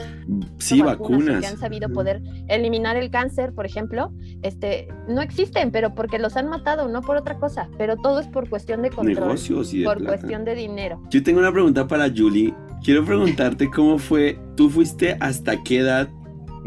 sí, 0.57 0.81
vacunas, 0.81 1.41
que 1.41 1.47
han 1.47 1.57
sabido 1.57 1.89
poder 1.89 2.21
eliminar 2.47 2.97
el 2.97 3.09
cáncer, 3.09 3.53
por 3.53 3.65
ejemplo, 3.65 4.11
este, 4.41 4.87
no 5.07 5.21
existen, 5.21 5.71
pero 5.71 5.93
porque 5.95 6.19
los 6.19 6.35
han 6.37 6.47
matado, 6.49 6.87
no 6.87 7.01
por 7.01 7.17
otra 7.17 7.37
cosa, 7.37 7.69
pero 7.77 7.97
todo 7.97 8.19
es 8.19 8.27
por 8.27 8.49
cuestión 8.49 8.81
de 8.81 8.89
control, 8.89 9.27
Negocios 9.27 9.73
y 9.73 9.83
por 9.83 10.03
cuestión 10.03 10.45
de 10.45 10.55
dinero. 10.55 11.01
Yo 11.09 11.23
tengo 11.23 11.39
una 11.39 11.51
pregunta 11.51 11.87
para 11.87 12.09
Julie. 12.09 12.53
Quiero 12.83 13.03
preguntarte 13.03 13.69
cómo 13.71 13.97
fue, 13.97 14.39
tú 14.55 14.69
fuiste 14.69 15.17
hasta 15.19 15.63
qué 15.63 15.79
edad 15.79 16.09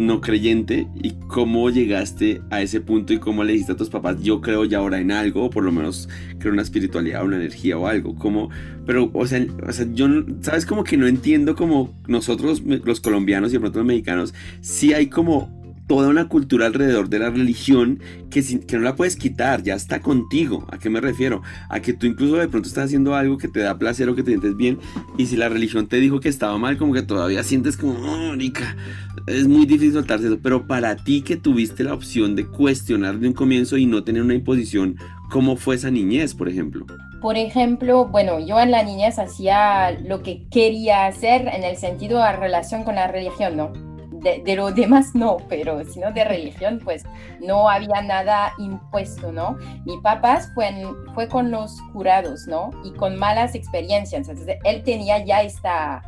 no 0.01 0.23
creyente 0.23 0.89
y 0.95 1.13
cómo 1.29 1.69
llegaste 1.69 2.41
a 2.51 2.63
ese 2.63 2.81
punto 2.81 3.13
y 3.13 3.19
cómo 3.19 3.45
le 3.45 3.53
dijiste 3.53 3.73
a 3.73 3.77
tus 3.77 3.91
papás, 3.91 4.23
yo 4.23 4.41
creo 4.41 4.65
ya 4.65 4.79
ahora 4.79 4.99
en 4.99 5.13
algo, 5.13 5.45
o 5.45 5.51
por 5.51 5.63
lo 5.63 5.73
menos 5.73 6.09
creo 6.39 6.53
una 6.53 6.63
espiritualidad, 6.63 7.25
una 7.25 7.37
energía 7.37 7.77
o 7.77 7.87
algo, 7.87 8.15
como, 8.15 8.49
pero, 8.87 9.11
o 9.13 9.27
sea, 9.27 9.45
o 9.67 9.73
sea, 9.73 9.87
yo, 9.93 10.09
sabes, 10.41 10.65
como 10.65 10.85
que 10.85 10.97
no 10.97 11.07
entiendo 11.07 11.55
como 11.55 11.95
nosotros, 12.09 12.63
los 12.63 13.01
colombianos 13.01 13.53
y 13.53 13.59
pronto 13.59 13.81
los 13.81 13.87
mexicanos, 13.87 14.35
si 14.63 14.95
hay 14.95 15.09
como 15.09 15.60
toda 15.91 16.09
una 16.09 16.28
cultura 16.28 16.66
alrededor 16.66 17.09
de 17.09 17.18
la 17.18 17.30
religión 17.30 17.99
que, 18.30 18.45
que 18.61 18.76
no 18.76 18.84
la 18.84 18.95
puedes 18.95 19.16
quitar, 19.16 19.64
ya 19.64 19.74
está 19.74 20.01
contigo. 20.01 20.64
¿A 20.70 20.78
qué 20.78 20.88
me 20.88 21.01
refiero? 21.01 21.43
A 21.68 21.80
que 21.80 21.93
tú 21.93 22.07
incluso 22.07 22.36
de 22.36 22.47
pronto 22.47 22.68
estás 22.68 22.84
haciendo 22.84 23.16
algo 23.16 23.38
que 23.38 23.49
te 23.49 23.59
da 23.59 23.76
placer 23.76 24.09
o 24.09 24.14
que 24.14 24.22
te 24.22 24.30
sientes 24.30 24.57
bien 24.57 24.78
y 25.18 25.26
si 25.26 25.36
la 25.36 25.49
religión 25.49 25.88
te 25.88 25.97
dijo 25.97 26.20
que 26.20 26.28
estaba 26.28 26.57
mal, 26.59 26.78
como 26.78 26.95
que 26.95 27.03
todavía 27.03 27.43
sientes 27.43 27.76
como, 27.76 27.95
oh, 27.95 28.36
es 29.26 29.49
muy 29.49 29.66
difícil 29.66 29.95
soltarse 29.95 30.28
eso, 30.28 30.38
pero 30.41 30.68
para 30.68 30.95
ti 30.95 31.22
que 31.22 31.36
tuviste 31.36 31.82
la 31.82 31.93
opción 31.93 32.36
de 32.36 32.47
cuestionar 32.47 33.18
de 33.18 33.26
un 33.26 33.34
comienzo 33.34 33.76
y 33.76 33.86
no 33.86 34.05
tener 34.05 34.22
una 34.22 34.34
imposición, 34.34 34.95
¿cómo 35.28 35.57
fue 35.57 35.74
esa 35.74 35.91
niñez, 35.91 36.36
por 36.36 36.49
ejemplo? 36.49 36.86
Por 37.20 37.36
ejemplo, 37.36 38.07
bueno, 38.07 38.38
yo 38.38 38.61
en 38.61 38.70
la 38.70 38.84
niñez 38.84 39.18
hacía 39.18 39.91
lo 39.91 40.22
que 40.22 40.47
quería 40.53 41.07
hacer 41.07 41.49
en 41.49 41.64
el 41.64 41.76
sentido 41.76 42.22
de 42.22 42.30
relación 42.30 42.84
con 42.84 42.95
la 42.95 43.09
religión, 43.09 43.57
¿no? 43.57 43.89
De, 44.21 44.57
lo 44.57 44.71
demás 44.71 45.14
no, 45.14 45.39
pero 45.49 45.85
sino 45.85 46.12
de 46.12 46.25
religión, 46.25 46.81
pues 46.83 47.05
no 47.41 47.68
había 47.68 48.03
nada 48.03 48.53
impuesto, 48.59 49.33
¿no? 49.33 49.57
Mi 49.85 49.99
papá 49.99 50.41
fue, 50.55 50.71
fue 51.14 51.29
con 51.29 51.51
los 51.51 51.81
curados, 51.93 52.47
¿no? 52.47 52.71
Y 52.85 52.93
con 52.93 53.16
malas 53.16 53.55
experiencias. 53.55 54.29
Entonces, 54.29 54.59
él 54.64 54.83
tenía 54.83 55.25
ya 55.25 55.43
esta, 55.43 56.03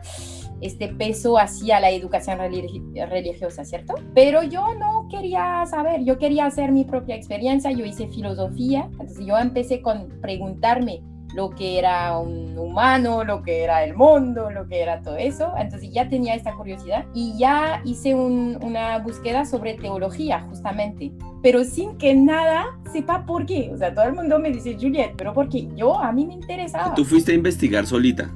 este 0.60 0.88
peso 0.88 1.38
hacia 1.38 1.80
la 1.80 1.90
educación 1.90 2.38
religiosa, 2.38 3.64
¿cierto? 3.64 3.94
Pero 4.14 4.42
yo 4.42 4.74
no 4.74 5.08
quería 5.10 5.64
saber, 5.66 6.04
yo 6.04 6.18
quería 6.18 6.46
hacer 6.46 6.72
mi 6.72 6.84
propia 6.84 7.16
experiencia, 7.16 7.70
yo 7.72 7.84
hice 7.84 8.08
filosofía, 8.08 8.88
entonces 8.92 9.26
yo 9.26 9.36
empecé 9.38 9.82
con 9.82 10.08
preguntarme 10.20 11.02
lo 11.34 11.50
que 11.50 11.78
era 11.78 12.18
un 12.18 12.56
humano, 12.58 13.24
lo 13.24 13.42
que 13.42 13.62
era 13.62 13.84
el 13.84 13.94
mundo, 13.94 14.50
lo 14.50 14.66
que 14.68 14.80
era 14.80 15.02
todo 15.02 15.16
eso. 15.16 15.52
Entonces 15.58 15.90
ya 15.92 16.08
tenía 16.08 16.34
esta 16.34 16.52
curiosidad 16.54 17.04
y 17.14 17.36
ya 17.38 17.80
hice 17.84 18.14
una 18.14 18.98
búsqueda 18.98 19.44
sobre 19.44 19.74
teología 19.74 20.40
justamente, 20.48 21.12
pero 21.42 21.64
sin 21.64 21.96
que 21.96 22.14
nada 22.14 22.66
sepa 22.92 23.24
por 23.24 23.46
qué. 23.46 23.70
O 23.72 23.78
sea, 23.78 23.94
todo 23.94 24.04
el 24.04 24.14
mundo 24.14 24.38
me 24.38 24.50
dice, 24.50 24.76
Juliet, 24.80 25.14
pero 25.16 25.32
porque 25.32 25.68
yo 25.74 25.98
a 25.98 26.12
mí 26.12 26.26
me 26.26 26.34
interesaba. 26.34 26.94
¿Tú 26.94 27.04
fuiste 27.04 27.32
a 27.32 27.34
investigar 27.34 27.86
solita? 27.86 28.30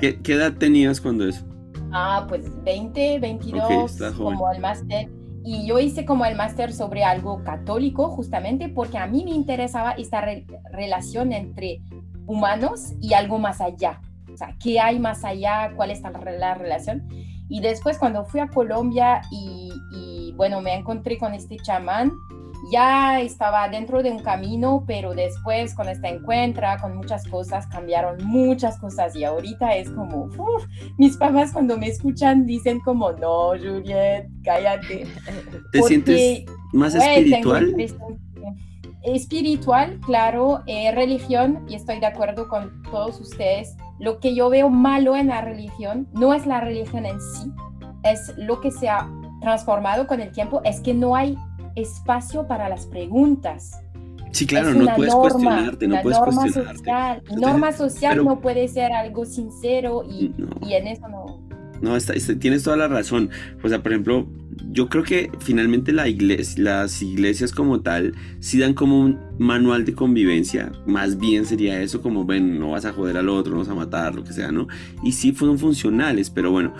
¿Qué, 0.00 0.18
edad 0.32 0.54
tenías 0.54 1.00
cuando 1.00 1.28
eso? 1.28 1.44
Ah, 1.92 2.26
pues 2.28 2.44
20, 2.64 3.20
22, 3.20 3.98
como 4.16 4.48
al 4.48 4.60
máster 4.60 5.08
y 5.44 5.66
yo 5.66 5.78
hice 5.78 6.06
como 6.06 6.24
el 6.24 6.36
máster 6.36 6.72
sobre 6.72 7.04
algo 7.04 7.44
católico 7.44 8.08
justamente 8.08 8.70
porque 8.70 8.96
a 8.96 9.06
mí 9.06 9.24
me 9.24 9.32
interesaba 9.32 9.92
esta 9.92 10.24
relación 10.72 11.32
entre 11.32 11.82
humanos 12.26 12.94
y 13.02 13.12
algo 13.12 13.38
más 13.38 13.60
allá. 13.60 14.00
O 14.32 14.36
sea, 14.36 14.56
¿qué 14.58 14.80
hay 14.80 14.98
más 14.98 15.22
allá? 15.22 15.72
¿Cuál 15.76 15.90
es 15.90 16.00
la, 16.00 16.54
relación? 16.54 17.06
Y 17.50 17.60
después 17.60 17.98
cuando 17.98 18.24
fui 18.24 18.40
a 18.40 18.48
Colombia 18.48 19.20
y, 19.30 19.70
y 19.92 20.32
bueno, 20.32 20.62
me 20.62 20.74
encontré 20.74 21.18
con 21.18 21.34
este 21.34 21.56
chamán, 21.56 22.12
ya 22.70 23.20
estaba 23.20 23.68
dentro 23.68 24.02
de 24.02 24.10
un 24.10 24.20
camino, 24.20 24.84
pero 24.86 25.14
después 25.14 25.74
con 25.74 25.88
esta 25.88 26.08
encuentra, 26.08 26.78
con 26.80 26.96
muchas 26.96 27.26
cosas, 27.28 27.66
cambiaron 27.66 28.24
muchas 28.24 28.78
cosas 28.78 29.14
y 29.16 29.24
ahorita 29.24 29.76
es 29.76 29.90
como, 29.90 30.28
mis 30.98 31.16
papás 31.16 31.52
cuando 31.52 31.76
me 31.76 31.88
escuchan 31.88 32.46
dicen 32.46 32.80
como, 32.80 33.12
no, 33.12 33.50
Juliet, 33.50 34.28
cállate. 34.42 35.06
¿Te 35.72 35.82
sientes 35.82 36.44
más 36.72 36.94
espiritual? 36.94 37.74
Espiritual, 39.02 40.00
claro, 40.06 40.62
eh, 40.66 40.90
religión, 40.92 41.66
y 41.68 41.74
estoy 41.74 42.00
de 42.00 42.06
acuerdo 42.06 42.48
con 42.48 42.82
todos 42.84 43.20
ustedes. 43.20 43.76
Lo 43.98 44.18
que 44.18 44.34
yo 44.34 44.48
veo 44.48 44.70
malo 44.70 45.14
en 45.14 45.26
la 45.26 45.42
religión 45.42 46.08
no 46.14 46.32
es 46.32 46.46
la 46.46 46.60
religión 46.60 47.04
en 47.04 47.20
sí, 47.20 47.52
es 48.02 48.32
lo 48.38 48.60
que 48.62 48.70
se 48.70 48.88
ha 48.88 49.06
transformado 49.42 50.06
con 50.06 50.20
el 50.22 50.32
tiempo, 50.32 50.62
es 50.64 50.80
que 50.80 50.94
no 50.94 51.14
hay 51.14 51.36
espacio 51.76 52.46
para 52.46 52.68
las 52.68 52.86
preguntas. 52.86 53.80
Sí, 54.32 54.46
claro, 54.46 54.74
no 54.74 54.92
puedes 54.96 55.14
cuestionarte, 55.14 55.86
no 55.86 56.02
puedes 56.02 56.18
norma 56.18 56.48
Social, 56.50 57.22
norma 57.36 57.72
social 57.72 58.24
no 58.24 58.40
puede 58.40 58.66
ser 58.66 58.92
algo 58.92 59.24
sincero 59.24 60.02
y, 60.04 60.34
y 60.66 60.74
en 60.74 60.88
eso 60.88 61.08
no. 61.08 61.44
No, 61.80 61.96
tienes 62.40 62.62
toda 62.62 62.76
la 62.76 62.88
razón. 62.88 63.30
O 63.62 63.68
sea, 63.68 63.82
por 63.82 63.92
ejemplo, 63.92 64.26
yo 64.72 64.88
creo 64.88 65.04
que 65.04 65.30
finalmente 65.40 65.92
la 65.92 66.08
iglesia, 66.08 66.62
las 66.64 67.02
iglesias 67.02 67.52
como 67.52 67.80
tal 67.80 68.14
sí 68.40 68.58
dan 68.58 68.74
como 68.74 69.00
un 69.00 69.20
manual 69.38 69.84
de 69.84 69.94
convivencia. 69.94 70.72
Más 70.86 71.18
bien 71.18 71.44
sería 71.44 71.80
eso 71.80 72.00
como, 72.00 72.24
ven, 72.24 72.58
no 72.58 72.70
vas 72.70 72.84
a 72.84 72.92
joder 72.92 73.16
al 73.16 73.28
otro, 73.28 73.52
no 73.52 73.58
vas 73.58 73.68
a 73.68 73.74
matar, 73.74 74.14
lo 74.14 74.24
que 74.24 74.32
sea, 74.32 74.50
¿no? 74.50 74.66
Y 75.02 75.12
sí 75.12 75.32
fueron 75.32 75.58
funcionales, 75.58 76.30
pero 76.30 76.50
bueno, 76.50 76.74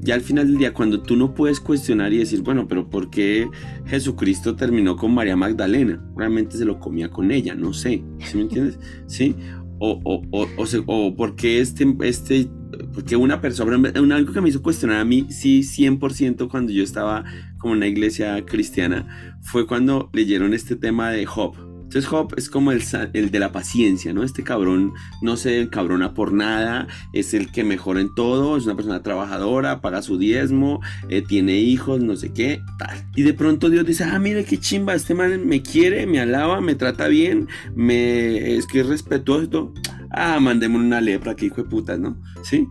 ya 0.00 0.14
al 0.14 0.20
final 0.20 0.46
del 0.46 0.58
día, 0.58 0.72
cuando 0.72 1.00
tú 1.02 1.16
no 1.16 1.34
puedes 1.34 1.60
cuestionar 1.60 2.12
y 2.12 2.18
decir, 2.18 2.42
bueno, 2.42 2.68
pero 2.68 2.88
¿por 2.88 3.10
qué 3.10 3.48
Jesucristo 3.86 4.54
terminó 4.54 4.96
con 4.96 5.12
María 5.12 5.36
Magdalena? 5.36 6.02
Realmente 6.16 6.56
se 6.56 6.64
lo 6.64 6.78
comía 6.78 7.10
con 7.10 7.30
ella, 7.30 7.54
no 7.54 7.72
sé, 7.72 8.02
¿sí 8.18 8.36
me 8.36 8.42
entiendes? 8.42 8.78
¿Sí? 9.06 9.34
O, 9.80 10.00
o, 10.04 10.22
o, 10.32 10.46
o, 10.86 11.16
por 11.16 11.36
qué 11.36 11.60
este, 11.60 11.96
este, 12.02 12.50
porque 12.92 13.16
una 13.16 13.40
persona, 13.40 13.90
algo 13.94 14.32
que 14.32 14.40
me 14.40 14.48
hizo 14.48 14.62
cuestionar 14.62 15.00
a 15.00 15.04
mí, 15.04 15.26
sí, 15.30 15.60
100% 15.60 16.48
cuando 16.48 16.72
yo 16.72 16.82
estaba 16.82 17.24
como 17.58 17.74
en 17.74 17.78
una 17.78 17.86
iglesia 17.86 18.44
cristiana, 18.44 19.36
fue 19.42 19.66
cuando 19.66 20.10
leyeron 20.12 20.54
este 20.54 20.76
tema 20.76 21.10
de 21.10 21.26
Job, 21.26 21.54
entonces 21.88 22.06
Job 22.06 22.34
es 22.36 22.50
como 22.50 22.70
el, 22.70 22.82
el, 23.14 23.30
de 23.30 23.38
la 23.38 23.50
paciencia, 23.50 24.12
¿no? 24.12 24.22
Este 24.22 24.44
cabrón 24.44 24.92
no 25.22 25.38
se 25.38 25.62
encabrona 25.62 26.12
por 26.12 26.34
nada, 26.34 26.86
es 27.14 27.32
el 27.32 27.50
que 27.50 27.64
mejora 27.64 28.02
en 28.02 28.14
todo, 28.14 28.58
es 28.58 28.66
una 28.66 28.76
persona 28.76 29.02
trabajadora, 29.02 29.80
paga 29.80 30.02
su 30.02 30.18
diezmo, 30.18 30.82
eh, 31.08 31.22
tiene 31.22 31.56
hijos, 31.56 32.02
no 32.02 32.14
sé 32.14 32.34
qué, 32.34 32.60
tal. 32.78 33.06
Y 33.16 33.22
de 33.22 33.32
pronto 33.32 33.70
Dios 33.70 33.86
dice, 33.86 34.04
ah, 34.04 34.18
mire 34.18 34.44
qué 34.44 34.58
chimba, 34.58 34.92
este 34.92 35.14
man 35.14 35.46
me 35.46 35.62
quiere, 35.62 36.06
me 36.06 36.20
alaba, 36.20 36.60
me 36.60 36.74
trata 36.74 37.08
bien, 37.08 37.48
me 37.74 38.56
es 38.58 38.66
que 38.66 38.80
es 38.80 38.86
respetuoso. 38.86 39.72
Ah, 40.10 40.40
mandémosle 40.40 40.86
una 40.86 41.00
lepra, 41.00 41.36
que 41.36 41.46
hijo 41.46 41.62
de 41.62 41.70
putas, 41.70 41.98
¿no? 41.98 42.20
¿Sí? 42.42 42.68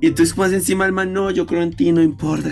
Y 0.00 0.06
entonces 0.06 0.36
más 0.38 0.52
encima 0.52 0.86
el 0.86 0.92
man, 0.92 1.12
no, 1.12 1.30
yo 1.30 1.46
creo 1.46 1.62
en 1.62 1.72
ti, 1.72 1.92
no 1.92 2.02
importa. 2.02 2.50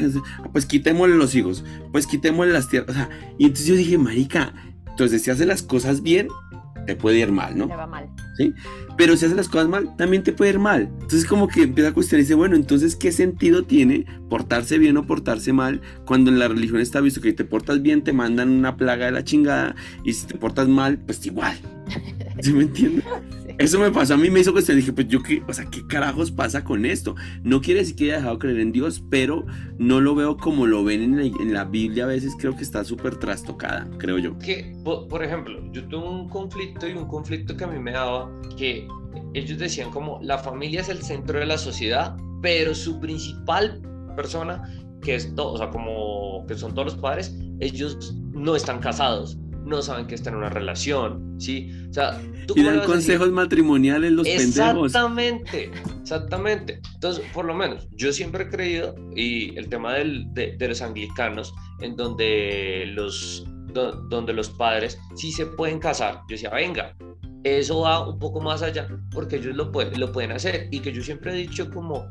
Pues 0.53 0.67
quitémosle 0.67 1.17
los 1.17 1.35
hijos, 1.35 1.65
pues 1.91 2.07
quitémosle 2.07 2.53
las 2.53 2.69
tierras. 2.69 2.91
O 2.91 2.93
sea, 2.95 3.09
y 3.39 3.45
entonces 3.45 3.67
yo 3.67 3.77
dije, 3.77 3.99
marica, 3.99 4.55
entonces, 4.93 5.23
si 5.23 5.31
haces 5.31 5.47
las 5.47 5.63
cosas 5.63 6.03
bien, 6.03 6.29
te 6.87 6.97
puede 6.97 7.19
ir 7.19 7.33
mal, 7.33 7.57
¿no? 7.57 7.67
Te 7.67 7.77
va 7.77 7.87
mal. 7.87 8.09
¿sí? 8.37 8.53
Pero 8.97 9.17
si 9.17 9.25
haces 9.25 9.37
las 9.37 9.49
cosas 9.49 9.69
mal, 9.69 9.97
también 9.97 10.23
te 10.23 10.33
puede 10.33 10.51
ir 10.51 10.59
mal. 10.59 10.91
Entonces 11.01 11.25
como 11.25 11.49
que 11.49 11.63
empieza 11.63 11.91
a 11.91 11.95
cuestionarse, 11.95 12.35
bueno, 12.35 12.57
entonces, 12.57 12.97
¿qué 12.97 13.13
sentido 13.13 13.65
tiene 13.65 14.07
portarse 14.29 14.79
bien 14.79 14.97
o 14.97 15.07
portarse 15.07 15.53
mal 15.53 15.81
cuando 16.05 16.31
en 16.31 16.39
la 16.39 16.49
religión 16.49 16.81
está 16.81 17.01
visto 17.01 17.21
que 17.21 17.31
si 17.31 17.37
te 17.37 17.45
portas 17.45 17.83
bien 17.83 18.03
te 18.03 18.13
mandan 18.13 18.51
una 18.51 18.77
plaga 18.77 19.07
de 19.07 19.13
la 19.13 19.25
chingada 19.25 19.75
y 20.05 20.13
si 20.13 20.27
te 20.27 20.37
portas 20.37 20.69
mal, 20.69 20.99
pues 20.99 21.25
igual. 21.27 21.57
¿Sí 22.41 22.53
me 22.53 22.65
entiendes? 22.65 23.05
Eso 23.63 23.79
me 23.79 23.93
pasó 23.93 24.15
a 24.15 24.17
mí, 24.17 24.29
me 24.29 24.41
hizo 24.41 24.53
cuestionar, 24.53 24.81
dije, 24.81 24.93
pues 24.93 25.07
yo 25.07 25.23
qué, 25.23 25.41
o 25.47 25.53
sea, 25.53 25.67
¿qué 25.67 25.87
carajos 25.87 26.33
pasa 26.33 26.65
con 26.65 26.85
esto? 26.85 27.15
No 27.45 27.61
quiere 27.61 27.81
decir 27.81 27.95
que 27.95 28.05
haya 28.07 28.17
dejado 28.17 28.35
de 28.35 28.39
creer 28.41 28.59
en 28.59 28.73
Dios, 28.73 29.05
pero 29.09 29.47
no 29.79 30.01
lo 30.01 30.17
veo 30.17 30.37
como 30.37 30.67
lo 30.67 30.83
ven 30.83 31.03
en 31.03 31.17
la, 31.17 31.23
en 31.23 31.53
la 31.53 31.65
Biblia, 31.65 32.05
a 32.05 32.09
veces 32.09 32.35
creo 32.37 32.57
que 32.57 32.65
está 32.65 32.83
súper 32.83 33.17
trastocada, 33.17 33.89
creo 33.99 34.19
yo. 34.19 34.37
Que, 34.39 34.75
por 34.83 35.23
ejemplo, 35.23 35.61
yo 35.71 35.85
tuve 35.87 36.09
un 36.09 36.29
conflicto 36.29 36.89
y 36.89 36.93
un 36.93 37.07
conflicto 37.07 37.57
que 37.57 37.63
a 37.63 37.69
mí 37.69 37.79
me 37.79 37.93
daba 37.93 38.29
que 38.57 38.89
ellos 39.35 39.59
decían 39.59 39.91
como 39.91 40.19
la 40.23 40.39
familia 40.39 40.81
es 40.81 40.89
el 40.89 41.01
centro 41.01 41.39
de 41.39 41.47
la 41.47 41.57
sociedad, 41.57 42.17
pero 42.41 42.75
su 42.75 42.99
principal 42.99 43.81
persona, 44.17 44.63
que 45.03 45.15
es 45.15 45.33
todo, 45.37 45.53
o 45.53 45.59
sea, 45.59 45.71
como 45.71 46.45
que 46.49 46.57
son 46.57 46.75
todos 46.75 46.95
los 46.95 46.97
padres, 46.97 47.37
ellos 47.61 48.17
no 48.33 48.57
están 48.57 48.81
casados, 48.81 49.39
no 49.65 49.83
saben 49.83 50.07
que 50.07 50.15
están 50.15 50.35
en 50.35 50.39
una 50.41 50.51
relación, 50.51 51.41
¿sí? 51.41 51.71
O 51.91 51.93
sea, 51.93 52.21
tú 52.47 52.55
y 52.57 52.63
dan 52.63 52.81
consejos 52.81 53.31
matrimoniales 53.31 54.13
los 54.13 54.27
pendejos. 54.27 54.87
Exactamente, 54.87 55.71
exactamente. 56.01 56.81
Entonces, 56.95 57.25
por 57.33 57.45
lo 57.45 57.55
menos, 57.55 57.89
yo 57.93 58.13
siempre 58.13 58.45
he 58.45 58.49
creído, 58.49 58.95
y 59.15 59.57
el 59.57 59.69
tema 59.69 59.95
del, 59.95 60.27
de, 60.35 60.57
de, 60.57 60.69
los 60.69 60.83
anglicanos, 60.83 61.55
en 61.81 61.97
donde 61.97 62.85
los, 62.95 63.45
do, 63.73 63.93
donde 64.09 64.33
los 64.33 64.51
padres 64.51 64.99
sí 65.15 65.33
se 65.33 65.47
pueden 65.47 65.79
casar, 65.79 66.21
yo 66.29 66.35
decía, 66.35 66.51
venga, 66.51 66.95
eso 67.45 67.81
va 67.81 68.09
un 68.09 68.19
poco 68.19 68.41
más 68.41 68.63
allá, 68.63 68.89
porque 69.13 69.37
ellos 69.37 69.57
lo, 69.57 69.71
pueden, 69.73 69.99
lo 69.99 70.13
pueden 70.13 70.33
hacer, 70.33 70.69
y 70.71 70.81
que 70.81 70.93
yo 70.93 71.03
siempre 71.03 71.33
he 71.33 71.37
dicho 71.37 71.71
como, 71.71 72.07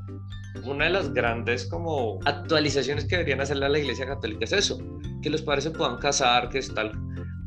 una 0.66 0.86
de 0.86 0.92
las 0.92 1.14
grandes 1.14 1.66
como 1.66 2.20
actualizaciones 2.26 3.06
que 3.06 3.16
deberían 3.16 3.42
hacer 3.42 3.58
la 3.58 3.78
Iglesia 3.78 4.06
Católica 4.06 4.44
es 4.44 4.52
eso, 4.52 4.78
que 5.22 5.30
los 5.30 5.42
padres 5.42 5.64
se 5.66 5.72
puedan 5.72 5.98
casar, 5.98 6.50
que 6.50 6.60
es 6.60 6.74
tal 6.74 6.92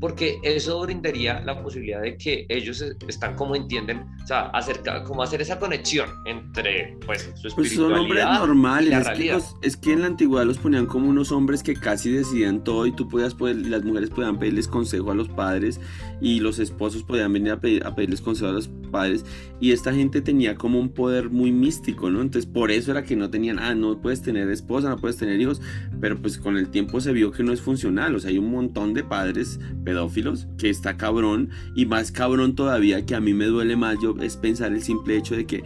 porque 0.05 0.39
eso 0.43 0.83
brindaría 0.83 1.41
la 1.41 1.63
posibilidad 1.63 2.03
de 2.03 2.19
que 2.19 2.45
ellos 2.51 2.85
están 3.09 3.37
como 3.37 3.57
entienden, 3.57 4.05
o 4.23 4.27
sea, 4.27 4.49
acerca, 4.49 5.03
como 5.03 5.23
hacer 5.23 5.41
esa 5.41 5.59
conexión 5.59 6.11
entre 6.27 6.99
pues 7.07 7.33
su 7.37 7.49
espiritualidad 7.49 7.55
pues 7.57 7.73
son 7.73 7.93
hombres 7.95 8.25
normales, 8.27 8.89
y 8.89 8.91
la 8.91 8.99
es, 8.99 9.19
que 9.19 9.33
los, 9.33 9.57
es, 9.63 9.77
que 9.79 9.93
en 9.95 10.03
la 10.03 10.09
antigüedad 10.09 10.45
los 10.45 10.59
ponían 10.59 10.85
como 10.85 11.09
unos 11.09 11.33
hombres 11.33 11.63
que 11.63 11.73
casi 11.73 12.11
decidían 12.11 12.63
todo 12.63 12.85
y 12.85 12.93
tú 12.93 13.09
podías 13.09 13.35
poder, 13.35 13.57
las 13.57 13.83
mujeres 13.83 14.11
podían 14.11 14.39
pedirles 14.39 14.69
consejo 14.69 15.11
a 15.11 15.15
los 15.15 15.31
padres 15.31 15.81
y 16.21 16.41
los 16.41 16.59
esposos 16.59 17.03
podían 17.03 17.33
venir 17.33 17.53
a, 17.53 17.61
pedir, 17.61 17.87
a 17.87 17.95
pedirles 17.95 18.21
consejo 18.21 18.51
a 18.51 18.53
los 18.53 18.69
padres 18.93 19.25
y 19.59 19.73
esta 19.73 19.95
gente 19.95 20.21
tenía 20.21 20.55
como 20.55 20.81
un 20.81 20.91
poder 20.91 21.31
muy 21.31 21.51
místico, 21.51 22.11
¿no? 22.11 22.21
Entonces 22.21 22.45
por 22.45 22.71
eso 22.71 22.91
era 22.91 23.05
que 23.05 23.17
no 23.17 23.31
tenían, 23.31 23.59
ah, 23.59 23.75
no 23.75 23.99
puedes 24.03 24.21
tener 24.21 24.51
esposa, 24.51 24.91
no 24.91 24.99
puedes 24.99 25.17
tener 25.17 25.41
hijos, 25.41 25.63
pero 25.99 26.21
pues 26.21 26.37
con 26.37 26.59
el 26.59 26.69
tiempo 26.69 27.01
se 27.01 27.15
vio 27.15 27.31
que 27.31 27.43
no 27.43 27.55
es 27.55 27.63
funcional, 27.63 28.15
o 28.15 28.21
sea, 28.21 28.29
hay 28.29 28.37
un 28.37 28.51
montón 28.51 28.93
de 28.93 29.03
padres 29.03 29.59
pedófilos, 29.95 30.49
que 30.59 30.71
está 30.71 30.97
cabrón, 30.97 31.51
y 31.77 31.87
más 31.87 32.11
cabrón 32.11 32.57
todavía 32.57 33.07
que 33.07 33.15
a 33.15 33.21
mí 33.21 33.33
me 33.33 33.47
duele 33.47 33.77
más 33.77 33.97
yo 34.03 34.15
es 34.21 34.37
pensar 34.37 34.73
el 34.73 34.83
simple 34.83 35.17
hecho 35.17 35.37
de 35.37 35.47
que 35.47 35.63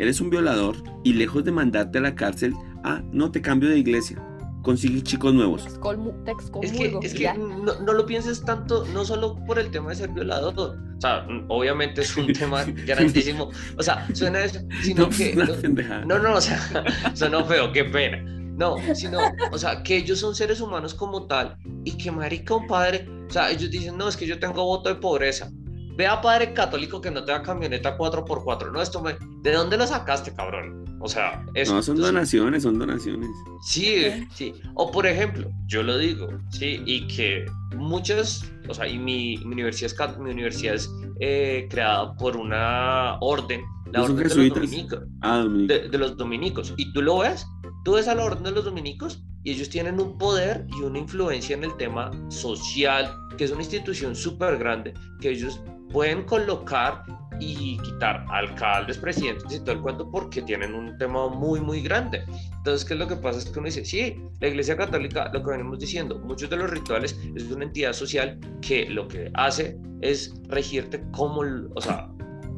eres 0.00 0.20
un 0.20 0.30
violador 0.30 0.76
y 1.04 1.12
lejos 1.12 1.44
de 1.44 1.52
mandarte 1.52 1.98
a 1.98 2.00
la 2.00 2.16
cárcel, 2.16 2.54
ah, 2.82 3.02
no 3.12 3.30
te 3.30 3.40
cambio 3.40 3.68
de 3.68 3.78
iglesia. 3.78 4.20
Consigue 4.62 5.00
chicos 5.02 5.32
nuevos. 5.32 5.64
Es 5.64 6.72
que, 6.72 6.98
es 7.00 7.14
que 7.14 7.32
no, 7.34 7.80
no, 7.80 7.92
lo 7.92 8.04
pienses 8.04 8.44
tanto, 8.44 8.84
no 8.92 9.04
solo 9.04 9.36
por 9.46 9.60
el 9.60 9.70
tema 9.70 9.90
de 9.90 9.94
ser 9.94 10.10
violador. 10.10 10.76
O 10.98 11.00
sea, 11.00 11.24
obviamente 11.46 12.00
es 12.00 12.16
un 12.16 12.32
tema 12.32 12.64
grandísimo. 12.64 13.50
O 13.76 13.82
sea, 13.82 14.08
suena 14.12 14.44
eso, 14.44 14.58
sino 14.82 15.04
no, 15.04 15.10
que. 15.10 15.34
No, 15.34 16.04
no, 16.04 16.18
no, 16.18 16.34
o 16.34 16.40
sea, 16.40 16.60
suena 17.14 17.44
feo, 17.44 17.72
qué 17.72 17.84
pena. 17.84 18.37
No, 18.58 18.76
sino, 18.94 19.20
o 19.52 19.56
sea, 19.56 19.84
que 19.84 19.98
ellos 19.98 20.18
son 20.18 20.34
seres 20.34 20.60
humanos 20.60 20.92
como 20.92 21.26
tal 21.26 21.56
y 21.84 21.96
que, 21.96 22.10
marica, 22.10 22.56
un 22.56 22.66
padre, 22.66 23.08
o 23.28 23.32
sea, 23.32 23.50
ellos 23.52 23.70
dicen, 23.70 23.96
no, 23.96 24.08
es 24.08 24.16
que 24.16 24.26
yo 24.26 24.40
tengo 24.40 24.64
voto 24.64 24.88
de 24.88 24.96
pobreza. 24.96 25.48
Vea, 25.96 26.20
padre 26.20 26.52
católico 26.52 27.00
que 27.00 27.10
no 27.10 27.24
te 27.24 27.32
da 27.32 27.42
camioneta 27.42 27.98
4x4. 27.98 28.70
No, 28.72 28.80
esto 28.80 29.02
me. 29.02 29.16
¿De 29.42 29.52
dónde 29.52 29.76
lo 29.76 29.84
sacaste, 29.84 30.32
cabrón? 30.32 30.84
O 31.00 31.08
sea, 31.08 31.44
eso. 31.54 31.74
No, 31.74 31.82
son 31.82 31.96
entonces, 31.96 32.14
donaciones, 32.14 32.62
son 32.62 32.78
donaciones. 32.78 33.30
Sí, 33.62 34.06
sí. 34.32 34.54
O 34.74 34.90
por 34.90 35.06
ejemplo, 35.06 35.50
yo 35.66 35.82
lo 35.82 35.98
digo, 35.98 36.28
sí, 36.50 36.82
y 36.86 37.06
que 37.08 37.46
muchas, 37.76 38.44
o 38.68 38.74
sea, 38.74 38.86
y 38.88 38.98
mi, 38.98 39.38
mi 39.38 39.54
universidad 39.54 39.92
es, 39.92 40.18
mi 40.18 40.30
universidad 40.30 40.74
es 40.74 40.90
eh, 41.20 41.66
creada 41.70 42.14
por 42.14 42.36
una 42.36 43.18
orden, 43.20 43.62
la 43.92 44.02
orden 44.02 44.16
de 44.16 44.22
los, 44.22 44.54
dominicos, 44.54 45.00
ah, 45.22 45.44
de, 45.48 45.88
de 45.88 45.98
los 45.98 46.16
dominicos. 46.16 46.74
Y 46.76 46.92
tú 46.92 47.02
lo 47.02 47.18
ves, 47.18 47.44
tú 47.88 47.94
ves 47.94 48.06
a 48.06 48.14
la 48.14 48.22
orden 48.22 48.42
de 48.42 48.50
los 48.50 48.66
dominicos 48.66 49.22
y 49.44 49.52
ellos 49.52 49.70
tienen 49.70 49.98
un 49.98 50.18
poder 50.18 50.66
y 50.76 50.82
una 50.82 50.98
influencia 50.98 51.56
en 51.56 51.64
el 51.64 51.74
tema 51.78 52.10
social, 52.28 53.10
que 53.38 53.44
es 53.44 53.50
una 53.50 53.62
institución 53.62 54.14
súper 54.14 54.58
grande, 54.58 54.92
que 55.22 55.30
ellos 55.30 55.58
pueden 55.90 56.24
colocar 56.24 57.02
y 57.40 57.78
quitar 57.78 58.26
alcaldes, 58.28 58.98
presidentes 58.98 59.50
y 59.54 59.60
todo 59.60 59.72
el 59.72 59.80
cuento 59.80 60.10
porque 60.10 60.42
tienen 60.42 60.74
un 60.74 60.98
tema 60.98 61.28
muy, 61.30 61.62
muy 61.62 61.80
grande. 61.80 62.26
Entonces, 62.58 62.86
¿qué 62.86 62.92
es 62.92 63.00
lo 63.00 63.08
que 63.08 63.16
pasa? 63.16 63.38
Es 63.38 63.46
que 63.46 63.58
uno 63.58 63.64
dice, 63.68 63.86
sí, 63.86 64.20
la 64.40 64.48
Iglesia 64.48 64.76
Católica, 64.76 65.30
lo 65.32 65.42
que 65.42 65.50
venimos 65.52 65.78
diciendo, 65.78 66.18
muchos 66.18 66.50
de 66.50 66.58
los 66.58 66.68
rituales 66.68 67.18
es 67.34 67.50
una 67.50 67.64
entidad 67.64 67.94
social 67.94 68.38
que 68.60 68.84
lo 68.90 69.08
que 69.08 69.30
hace 69.32 69.78
es 70.02 70.34
regirte 70.48 71.02
como, 71.12 71.40
o 71.74 71.80
sea, 71.80 72.10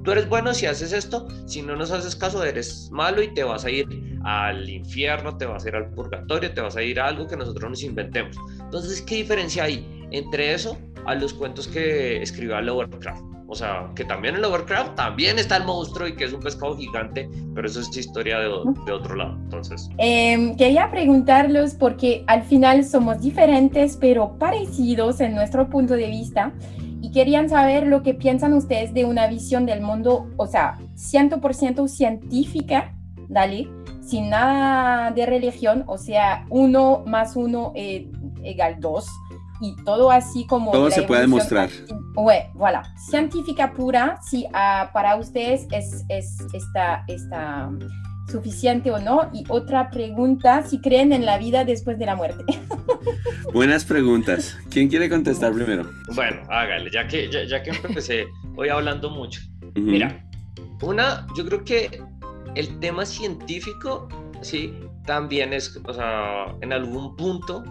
tú 0.04 0.12
eres 0.12 0.28
bueno 0.28 0.54
si 0.54 0.66
haces 0.66 0.92
esto, 0.92 1.26
si 1.46 1.62
no 1.62 1.76
nos 1.76 1.90
haces 1.90 2.16
caso 2.16 2.42
eres 2.44 2.88
malo 2.90 3.22
y 3.22 3.32
te 3.34 3.44
vas 3.44 3.64
a 3.64 3.70
ir 3.70 3.86
al 4.24 4.68
infierno, 4.68 5.36
te 5.36 5.46
vas 5.46 5.64
a 5.64 5.68
ir 5.68 5.76
al 5.76 5.90
purgatorio, 5.90 6.52
te 6.52 6.60
vas 6.60 6.76
a 6.76 6.82
ir 6.82 7.00
a 7.00 7.06
algo 7.06 7.26
que 7.26 7.36
nosotros 7.36 7.70
nos 7.70 7.82
inventemos. 7.82 8.36
Entonces, 8.60 9.02
¿qué 9.02 9.16
diferencia 9.16 9.64
hay 9.64 10.06
entre 10.10 10.52
eso 10.52 10.78
a 11.06 11.14
los 11.14 11.32
cuentos 11.32 11.68
que 11.68 12.22
escribió 12.22 12.60
Lovecraft? 12.60 13.30
O 13.52 13.56
sea, 13.56 13.90
que 13.96 14.04
también 14.04 14.36
en 14.36 14.42
Lovecraft 14.42 14.94
también 14.94 15.36
está 15.36 15.56
el 15.56 15.64
monstruo 15.64 16.06
y 16.06 16.14
que 16.14 16.22
es 16.22 16.32
un 16.32 16.38
pescado 16.38 16.76
gigante, 16.76 17.28
pero 17.52 17.66
eso 17.66 17.80
es 17.80 17.96
historia 17.96 18.38
de, 18.38 18.48
de 18.86 18.92
otro 18.92 19.16
lado. 19.16 19.36
Entonces, 19.42 19.90
eh, 19.98 20.54
quería 20.56 20.88
preguntarlos 20.88 21.74
porque 21.74 22.22
al 22.28 22.44
final 22.44 22.84
somos 22.84 23.20
diferentes, 23.20 23.96
pero 23.96 24.38
parecidos 24.38 25.20
en 25.20 25.34
nuestro 25.34 25.68
punto 25.68 25.94
de 25.94 26.06
vista. 26.06 26.52
Y 27.00 27.12
querían 27.12 27.48
saber 27.48 27.86
lo 27.86 28.02
que 28.02 28.14
piensan 28.14 28.52
ustedes 28.52 28.92
de 28.92 29.04
una 29.04 29.26
visión 29.26 29.66
del 29.66 29.80
mundo, 29.80 30.28
o 30.36 30.46
sea, 30.46 30.78
100% 30.96 31.88
científica, 31.88 32.94
dale, 33.28 33.68
sin 34.02 34.30
nada 34.30 35.10
de 35.10 35.26
religión, 35.26 35.84
o 35.86 35.98
sea, 35.98 36.44
uno 36.50 37.02
más 37.06 37.36
uno 37.36 37.72
eh, 37.74 38.10
igual 38.42 38.80
dos 38.80 39.06
y 39.60 39.76
todo 39.84 40.10
así 40.10 40.46
como... 40.46 40.72
Todo 40.72 40.90
se 40.90 41.02
puede 41.02 41.22
demostrar. 41.22 41.70
Ouais, 42.16 42.50
voilà. 42.54 42.82
Científica 42.96 43.72
pura, 43.72 44.18
si 44.22 44.46
uh, 44.46 44.92
para 44.92 45.16
ustedes 45.16 45.66
es, 45.70 46.04
es 46.08 46.38
esta, 46.52 47.04
esta 47.06 47.70
suficiente 48.30 48.90
o 48.90 48.98
no. 48.98 49.30
Y 49.32 49.44
otra 49.48 49.90
pregunta, 49.90 50.62
si 50.62 50.80
creen 50.80 51.12
en 51.12 51.26
la 51.26 51.38
vida 51.38 51.64
después 51.64 51.98
de 51.98 52.06
la 52.06 52.16
muerte. 52.16 52.44
Buenas 53.52 53.84
preguntas. 53.84 54.56
¿Quién 54.70 54.88
quiere 54.88 55.08
contestar 55.08 55.52
primero? 55.52 55.90
Bueno, 56.14 56.40
hágale, 56.48 56.90
ya 56.90 57.06
que, 57.06 57.30
ya, 57.30 57.44
ya 57.44 57.62
que 57.62 57.70
empecé 57.70 58.26
hoy 58.56 58.68
hablando 58.68 59.10
mucho. 59.10 59.40
Uh 59.62 59.66
-huh. 59.66 59.82
Mira, 59.82 60.24
una, 60.82 61.26
yo 61.36 61.44
creo 61.46 61.64
que 61.64 62.02
el 62.54 62.78
tema 62.80 63.04
científico, 63.04 64.08
sí, 64.40 64.74
también 65.06 65.52
es, 65.52 65.80
o 65.84 65.92
sea, 65.92 66.54
en 66.60 66.72
algún 66.72 67.16
punto 67.16 67.64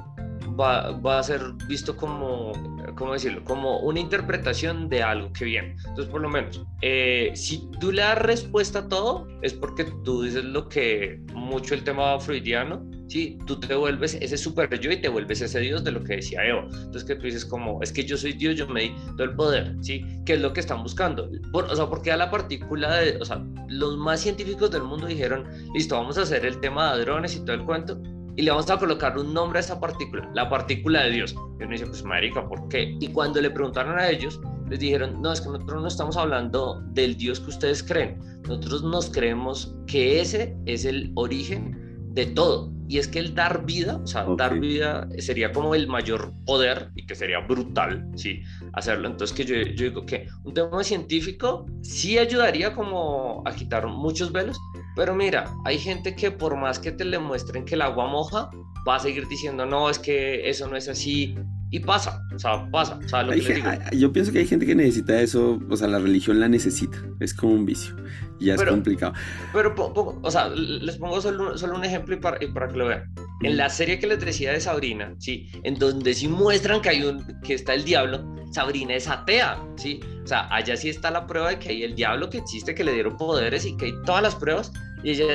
va, 0.59 0.91
va, 0.91 1.19
a 1.19 1.23
ser 1.23 1.41
visto 1.67 1.95
como, 1.95 2.51
¿cómo 2.95 3.13
decirlo? 3.13 3.43
Como 3.43 3.79
una 3.79 3.99
interpretación 3.99 4.89
de 4.89 5.01
algo 5.03 5.31
que 5.31 5.45
viene. 5.45 5.75
Entonces, 5.87 6.07
por 6.07 6.21
lo 6.21 6.29
menos, 6.29 6.65
eh, 6.81 7.31
si 7.35 7.69
tú 7.79 7.91
le 7.91 8.01
das 8.01 8.17
respuesta 8.19 8.79
a 8.79 8.87
todo, 8.89 9.27
es 9.41 9.53
porque 9.53 9.85
tú 10.03 10.23
dices 10.23 10.43
lo 10.43 10.67
que 10.67 11.21
mucho 11.33 11.73
el 11.73 11.83
tema 11.83 12.19
freudiano, 12.19 12.85
¿sí? 13.07 13.37
Tú 13.45 13.59
te 13.59 13.73
vuelves 13.73 14.15
ese 14.15 14.37
super 14.37 14.79
yo 14.79 14.91
y 14.91 14.97
te 15.01 15.07
vuelves 15.07 15.41
ese 15.41 15.59
Dios 15.59 15.83
de 15.83 15.91
lo 15.91 16.03
que 16.03 16.17
decía 16.17 16.45
Eva. 16.45 16.67
Entonces, 16.71 17.05
que 17.05 17.15
tú 17.15 17.23
dices 17.23 17.45
como, 17.45 17.81
es 17.81 17.91
que 17.91 18.03
yo 18.03 18.17
soy 18.17 18.33
Dios, 18.33 18.55
yo 18.55 18.67
me 18.67 18.81
di 18.81 18.95
todo 19.15 19.23
el 19.23 19.35
poder, 19.35 19.75
¿sí? 19.81 20.05
¿Qué 20.25 20.33
es 20.33 20.41
lo 20.41 20.51
que 20.53 20.59
están 20.59 20.83
buscando? 20.83 21.29
Por, 21.51 21.65
o 21.65 21.75
sea, 21.75 21.87
porque 21.87 22.11
a 22.11 22.17
la 22.17 22.29
partícula 22.29 22.97
de, 22.97 23.17
o 23.17 23.25
sea, 23.25 23.43
los 23.69 23.97
más 23.97 24.19
científicos 24.19 24.71
del 24.71 24.83
mundo 24.83 25.07
dijeron, 25.07 25.45
listo, 25.73 25.95
vamos 25.95 26.17
a 26.17 26.23
hacer 26.23 26.45
el 26.45 26.59
tema 26.59 26.87
de 26.95 27.01
hadrones 27.01 27.35
y 27.35 27.39
todo 27.39 27.53
el 27.53 27.65
cuento, 27.65 28.01
y 28.39 28.41
le 28.41 28.51
vamos 28.51 28.69
a 28.69 28.77
colocar 28.77 29.17
un 29.17 29.33
nombre 29.33 29.59
a 29.59 29.61
esa 29.61 29.81
partícula, 29.81 30.31
la 30.33 30.49
partícula 30.49 31.03
de 31.03 31.11
Dios. 31.11 31.35
Y 31.59 31.63
uno 31.63 31.71
dice, 31.73 31.85
pues 31.87 32.05
marica, 32.05 32.47
¿por 32.47 32.69
qué? 32.69 32.95
Y 33.01 33.09
cuando 33.09 33.41
le 33.41 33.49
preguntaron 33.49 33.99
a 33.99 34.09
ellos, 34.09 34.39
les 34.69 34.79
dijeron, 34.79 35.21
no, 35.21 35.33
es 35.33 35.41
que 35.41 35.49
nosotros 35.49 35.81
no 35.81 35.87
estamos 35.89 36.15
hablando 36.15 36.81
del 36.93 37.17
Dios 37.17 37.41
que 37.41 37.49
ustedes 37.49 37.83
creen, 37.83 38.17
nosotros 38.47 38.81
nos 38.83 39.09
creemos 39.09 39.75
que 39.87 40.21
ese 40.21 40.55
es 40.65 40.85
el 40.85 41.11
origen 41.15 41.75
de 42.13 42.27
todo. 42.27 42.71
y 42.87 42.97
es 42.97 43.07
que 43.07 43.19
el 43.19 43.35
dar 43.35 43.65
vida, 43.67 43.97
o 44.03 44.07
sea, 44.07 44.25
dar 44.35 44.53
Ok. 44.53 44.61
vida 44.61 45.07
sería 45.19 45.51
como 45.51 45.75
el 45.75 45.87
mayor 45.87 46.33
poder 46.47 46.89
y 46.95 47.05
que 47.05 47.13
sería 47.13 47.37
brutal, 47.39 48.03
sí, 48.15 48.41
hacerlo. 48.73 49.09
Entonces 49.09 49.37
que 49.37 49.45
yo, 49.45 49.55
yo 49.75 49.83
digo 49.89 50.05
que 50.07 50.27
un 50.43 50.55
tema 50.55 50.83
científico 50.83 51.67
sí 51.83 52.17
ayudaría 52.17 52.73
como 52.73 53.43
a 53.45 53.51
quitar 53.53 53.85
muchos 53.85 54.31
velos, 54.31 54.57
pero 54.95 55.15
mira, 55.15 55.53
hay 55.65 55.77
gente 55.79 56.15
que 56.15 56.31
por 56.31 56.55
más 56.57 56.79
que 56.79 56.91
te 56.91 57.05
le 57.05 57.19
muestren 57.19 57.65
que 57.65 57.75
el 57.75 57.81
agua 57.81 58.07
moja, 58.07 58.49
va 58.87 58.95
a 58.95 58.99
seguir 58.99 59.27
diciendo, 59.27 59.65
no, 59.65 59.89
es 59.89 59.99
que 59.99 60.49
eso 60.49 60.67
no 60.67 60.75
es 60.75 60.87
así, 60.87 61.35
y 61.71 61.79
pasa, 61.79 62.23
o 62.33 62.39
sea, 62.39 62.69
pasa, 62.71 62.99
o 63.03 63.07
sea, 63.07 63.23
lo 63.23 63.31
Hay 63.31 63.41
que 63.41 63.55
digo. 63.55 63.69
yo 63.91 64.11
pienso 64.11 64.31
que 64.31 64.39
hay 64.39 64.47
gente 64.47 64.65
que 64.65 64.73
necesita 64.73 65.21
eso, 65.21 65.59
o 65.69 65.77
sea, 65.77 65.87
la 65.87 65.99
religión 65.99 66.39
la 66.39 66.49
necesita, 66.49 66.97
es 67.19 67.33
como 67.33 67.53
un 67.53 67.65
vicio, 67.65 67.95
y 68.39 68.45
ya 68.45 68.55
es 68.55 68.63
complicado. 68.63 69.13
Pero, 69.53 69.75
o 69.77 70.31
sea, 70.31 70.49
les 70.49 70.97
pongo 70.97 71.21
solo, 71.21 71.57
solo 71.57 71.75
un 71.75 71.85
ejemplo 71.85 72.15
y 72.15 72.19
para, 72.19 72.43
y 72.43 72.47
para 72.47 72.67
que 72.69 72.77
lo 72.77 72.87
vean. 72.87 73.13
En 73.43 73.55
la 73.55 73.69
serie 73.69 73.99
que 73.99 74.07
les 74.07 74.19
decía 74.19 74.51
de 74.51 74.59
Sabrina, 74.59 75.13
¿sí? 75.19 75.47
En 75.63 75.75
donde 75.75 76.13
sí 76.13 76.27
muestran 76.27 76.81
que, 76.81 76.89
hay 76.89 77.03
un, 77.03 77.23
que 77.43 77.53
está 77.53 77.75
el 77.75 77.83
diablo, 77.83 78.35
Sabrina 78.51 78.95
es 78.95 79.07
atea, 79.07 79.63
¿sí? 79.75 79.99
O 80.23 80.27
sea, 80.27 80.47
allá 80.53 80.75
sí 80.75 80.89
está 80.89 81.11
la 81.11 81.27
prueba 81.27 81.49
de 81.49 81.59
que 81.59 81.69
hay 81.69 81.83
el 81.83 81.95
diablo 81.95 82.29
que 82.29 82.39
existe, 82.39 82.73
que 82.73 82.83
le 82.83 82.93
dieron 82.93 83.15
poderes 83.17 83.65
y 83.65 83.77
que 83.77 83.85
hay 83.85 83.93
todas 84.05 84.23
las 84.23 84.35
pruebas. 84.35 84.71
Y 85.03 85.11
ella 85.11 85.27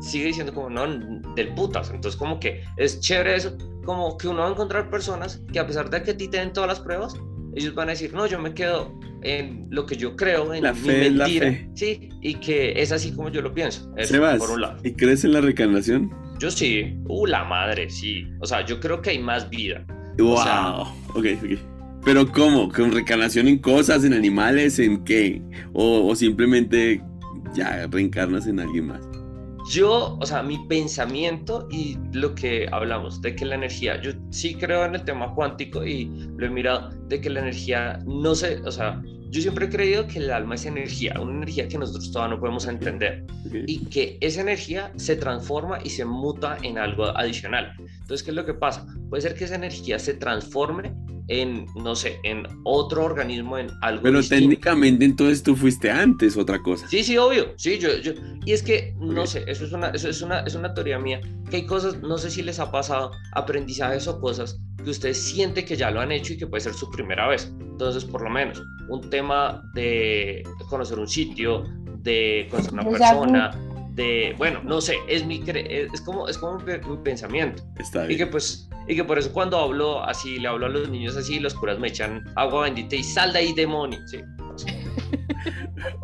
sigue 0.00 0.26
diciendo 0.26 0.54
como, 0.54 0.70
no, 0.70 0.86
del 1.34 1.48
putas. 1.54 1.90
Entonces 1.90 2.18
como 2.18 2.38
que 2.40 2.62
es 2.76 3.00
chévere 3.00 3.36
eso, 3.36 3.56
como 3.84 4.16
que 4.16 4.28
uno 4.28 4.40
va 4.42 4.48
a 4.48 4.50
encontrar 4.50 4.90
personas 4.90 5.42
que 5.52 5.58
a 5.58 5.66
pesar 5.66 5.90
de 5.90 6.02
que 6.02 6.12
a 6.12 6.16
ti 6.16 6.28
te 6.28 6.38
den 6.38 6.52
todas 6.52 6.68
las 6.68 6.80
pruebas, 6.80 7.14
ellos 7.54 7.74
van 7.74 7.88
a 7.88 7.92
decir, 7.92 8.14
no, 8.14 8.26
yo 8.26 8.38
me 8.38 8.54
quedo 8.54 8.98
en 9.22 9.66
lo 9.70 9.84
que 9.86 9.96
yo 9.96 10.16
creo, 10.16 10.52
en 10.54 10.64
La 10.64 10.72
mi 10.72 10.78
fe 10.80 11.10
la 11.10 11.24
mentira, 11.26 11.46
fe. 11.50 11.70
sí, 11.74 12.08
y 12.22 12.34
que 12.36 12.80
es 12.80 12.90
así 12.92 13.12
como 13.12 13.28
yo 13.28 13.42
lo 13.42 13.52
pienso. 13.54 13.92
Eso, 13.96 14.14
Sebas, 14.14 14.38
por 14.38 14.50
un 14.50 14.62
lado. 14.62 14.80
¿y 14.82 14.92
crees 14.92 15.24
en 15.24 15.32
la 15.32 15.40
reencarnación? 15.40 16.10
Yo 16.38 16.50
sí, 16.50 16.96
uh, 17.08 17.26
la 17.26 17.44
madre, 17.44 17.88
sí. 17.90 18.24
O 18.40 18.46
sea, 18.46 18.64
yo 18.64 18.80
creo 18.80 19.00
que 19.02 19.10
hay 19.10 19.18
más 19.20 19.48
vida. 19.48 19.84
Wow, 20.18 20.36
sea- 20.42 20.80
ok, 21.14 21.26
ok. 21.42 21.58
Pero 22.04 22.26
¿cómo? 22.32 22.68
¿Con 22.72 22.90
reencarnación 22.90 23.46
en 23.46 23.58
cosas, 23.58 24.02
en 24.04 24.12
animales, 24.12 24.78
en 24.80 25.04
qué? 25.04 25.40
O, 25.72 26.08
o 26.08 26.16
simplemente 26.16 27.00
ya 27.54 27.86
reencarnas 27.86 28.48
en 28.48 28.58
alguien 28.58 28.88
más. 28.88 29.00
Yo, 29.72 30.18
o 30.20 30.26
sea, 30.26 30.42
mi 30.42 30.58
pensamiento 30.66 31.66
y 31.70 31.96
lo 32.12 32.34
que 32.34 32.68
hablamos 32.70 33.22
de 33.22 33.34
que 33.34 33.46
la 33.46 33.54
energía, 33.54 33.98
yo 34.02 34.12
sí 34.28 34.54
creo 34.54 34.84
en 34.84 34.96
el 34.96 35.02
tema 35.02 35.34
cuántico 35.34 35.82
y 35.82 36.10
lo 36.36 36.44
he 36.44 36.50
mirado, 36.50 36.90
de 37.08 37.22
que 37.22 37.30
la 37.30 37.40
energía 37.40 37.98
no 38.04 38.34
se, 38.34 38.60
o 38.66 38.70
sea, 38.70 39.02
yo 39.30 39.40
siempre 39.40 39.64
he 39.64 39.70
creído 39.70 40.06
que 40.06 40.18
el 40.18 40.30
alma 40.30 40.56
es 40.56 40.66
energía, 40.66 41.18
una 41.18 41.38
energía 41.38 41.68
que 41.68 41.78
nosotros 41.78 42.12
todavía 42.12 42.34
no 42.34 42.40
podemos 42.40 42.66
entender. 42.66 43.24
Ok. 43.46 43.54
y 43.66 43.86
que 43.86 44.18
esa 44.20 44.42
energía 44.42 44.92
se 44.96 45.16
transforma 45.16 45.78
y 45.82 45.88
se 45.88 46.04
muta 46.04 46.58
en 46.62 46.76
algo 46.76 47.06
adicional. 47.06 47.72
Entonces, 47.78 48.22
¿qué 48.22 48.30
es 48.30 48.36
lo 48.36 48.44
que 48.44 48.52
pasa? 48.52 48.86
Puede 49.08 49.22
ser 49.22 49.34
que 49.34 49.44
esa 49.44 49.54
energía 49.54 49.98
se 49.98 50.12
transforme 50.12 50.92
en, 51.40 51.66
no 51.74 51.94
sé, 51.94 52.18
en 52.24 52.46
otro 52.64 53.04
organismo, 53.04 53.56
en 53.58 53.68
algo 53.80 54.02
Pero 54.02 54.18
distinto. 54.18 54.40
técnicamente 54.42 55.04
entonces 55.04 55.42
tú 55.42 55.56
fuiste 55.56 55.90
antes 55.90 56.36
otra 56.36 56.60
cosa. 56.62 56.86
Sí, 56.88 57.02
sí, 57.02 57.16
obvio. 57.16 57.52
Sí, 57.56 57.78
yo, 57.78 57.96
yo. 57.98 58.12
Y 58.44 58.52
es 58.52 58.62
que, 58.62 58.94
no 58.98 59.22
Ok. 59.22 59.26
sé, 59.28 59.44
eso 59.46 59.64
es 59.64 59.72
una, 59.72 59.88
eso 59.90 60.08
es 60.08 60.20
una, 60.22 60.40
es 60.40 60.54
una 60.54 60.74
teoría 60.74 60.98
mía, 60.98 61.20
que 61.50 61.56
hay 61.56 61.66
cosas, 61.66 62.00
no 62.02 62.18
sé 62.18 62.30
si 62.30 62.42
les 62.42 62.58
ha 62.60 62.70
pasado, 62.70 63.12
aprendizajes 63.32 64.06
o 64.08 64.20
cosas 64.20 64.58
que 64.84 64.90
usted 64.90 65.14
siente 65.14 65.64
que 65.64 65.76
ya 65.76 65.90
lo 65.90 66.00
han 66.00 66.10
hecho 66.12 66.32
y 66.32 66.38
que 66.38 66.46
puede 66.46 66.60
ser 66.62 66.74
su 66.74 66.90
primera 66.90 67.28
vez. 67.28 67.52
Entonces, 67.60 68.04
por 68.04 68.22
lo 68.22 68.30
menos, 68.30 68.62
un 68.88 69.08
tema 69.10 69.62
de 69.74 70.42
conocer 70.68 70.98
un 70.98 71.08
sitio, 71.08 71.64
de 72.02 72.48
conocer 72.50 72.72
una 72.72 72.82
persona, 72.90 73.50
de, 73.94 74.34
bueno, 74.38 74.60
no 74.64 74.80
sé, 74.80 74.96
es 75.08 75.24
mi, 75.24 75.40
cre- 75.40 75.88
es 75.92 76.00
como, 76.00 76.26
es 76.28 76.36
como 76.38 76.58
mi, 76.58 76.64
pe- 76.64 76.78
mi 76.80 76.96
pensamiento. 76.96 77.62
Está 77.78 78.04
Y 78.04 78.08
bien. 78.08 78.18
que 78.20 78.26
pues, 78.26 78.68
y 78.88 78.96
que 78.96 79.04
por 79.04 79.18
eso 79.18 79.32
cuando 79.32 79.58
hablo 79.58 80.02
así, 80.02 80.38
le 80.38 80.48
hablo 80.48 80.66
a 80.66 80.68
los 80.68 80.88
niños 80.88 81.16
así, 81.16 81.38
los 81.38 81.54
curas 81.54 81.78
me 81.78 81.88
echan 81.88 82.24
agua 82.34 82.62
bendita 82.64 82.96
y 82.96 83.04
sal 83.04 83.32
de 83.32 83.40
ahí, 83.40 83.52
demonio. 83.54 83.98
Sí. 84.06 84.20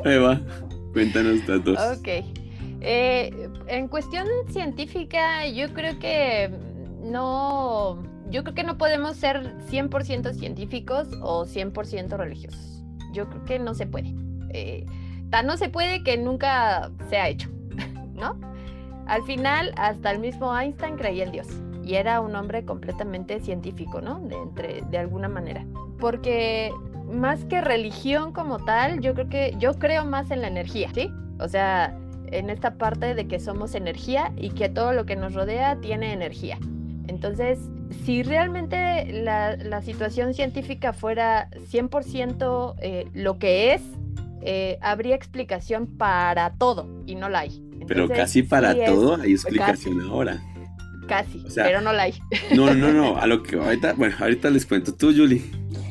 Eva, 0.04 0.40
cuéntanos 0.92 1.46
datos. 1.46 1.78
Ok. 1.98 2.08
Eh, 2.80 3.48
en 3.66 3.88
cuestión 3.88 4.26
científica, 4.50 5.46
yo 5.48 5.72
creo 5.74 5.98
que 5.98 6.50
no, 7.02 8.00
yo 8.30 8.44
creo 8.44 8.54
que 8.54 8.62
no 8.62 8.78
podemos 8.78 9.16
ser 9.16 9.56
100% 9.70 10.32
científicos 10.34 11.08
o 11.20 11.44
100% 11.44 12.16
religiosos. 12.16 12.84
Yo 13.12 13.28
creo 13.28 13.44
que 13.44 13.58
no 13.58 13.74
se 13.74 13.86
puede. 13.86 14.14
Eh, 14.50 14.86
tan 15.30 15.46
no 15.46 15.56
se 15.56 15.68
puede 15.68 16.04
que 16.04 16.16
nunca 16.16 16.90
se 17.10 17.16
ha 17.16 17.28
hecho, 17.28 17.50
¿no? 18.14 18.38
Al 19.06 19.22
final, 19.24 19.72
hasta 19.76 20.12
el 20.12 20.20
mismo 20.20 20.56
Einstein 20.56 20.96
creía 20.96 21.24
en 21.24 21.32
Dios 21.32 21.48
y 21.88 21.94
era 21.94 22.20
un 22.20 22.36
hombre 22.36 22.64
completamente 22.66 23.40
científico, 23.40 24.02
¿no? 24.02 24.20
De, 24.20 24.36
entre, 24.36 24.82
de 24.90 24.98
alguna 24.98 25.28
manera. 25.28 25.64
Porque 25.98 26.70
más 27.10 27.46
que 27.46 27.62
religión 27.62 28.32
como 28.32 28.58
tal, 28.58 29.00
yo 29.00 29.14
creo 29.14 29.28
que 29.30 29.54
yo 29.58 29.72
creo 29.78 30.04
más 30.04 30.30
en 30.30 30.42
la 30.42 30.48
energía, 30.48 30.90
¿sí? 30.94 31.10
O 31.40 31.48
sea, 31.48 31.96
en 32.30 32.50
esta 32.50 32.74
parte 32.74 33.14
de 33.14 33.26
que 33.26 33.40
somos 33.40 33.74
energía 33.74 34.32
y 34.36 34.50
que 34.50 34.68
todo 34.68 34.92
lo 34.92 35.06
que 35.06 35.16
nos 35.16 35.32
rodea 35.32 35.76
tiene 35.80 36.12
energía. 36.12 36.58
Entonces, 37.06 37.58
si 38.04 38.22
realmente 38.22 39.10
la, 39.22 39.56
la 39.56 39.80
situación 39.80 40.34
científica 40.34 40.92
fuera 40.92 41.48
100% 41.72 42.74
eh, 42.82 43.08
lo 43.14 43.38
que 43.38 43.72
es, 43.72 43.82
eh, 44.42 44.76
habría 44.82 45.14
explicación 45.14 45.86
para 45.86 46.50
todo 46.52 46.86
y 47.06 47.14
no 47.14 47.30
la 47.30 47.40
hay. 47.40 47.62
Pero 47.86 48.02
Entonces, 48.02 48.16
casi 48.18 48.42
para 48.42 48.74
sí 48.74 48.80
es- 48.82 48.86
todo 48.90 49.14
hay 49.18 49.32
explicación 49.32 50.02
ahora. 50.02 50.42
Casi, 51.08 51.42
O 51.44 51.50
sea, 51.50 51.64
pero 51.64 51.80
no 51.80 51.92
la 51.92 52.04
hay. 52.04 52.14
No, 52.54 52.74
no, 52.74 52.92
no, 52.92 53.16
a 53.20 53.26
lo 53.26 53.42
que 53.42 53.56
ahorita, 53.56 53.94
bueno, 53.94 54.14
ahorita 54.20 54.50
les 54.50 54.66
cuento. 54.66 54.94
Tú, 54.94 55.12
Julie, 55.14 55.42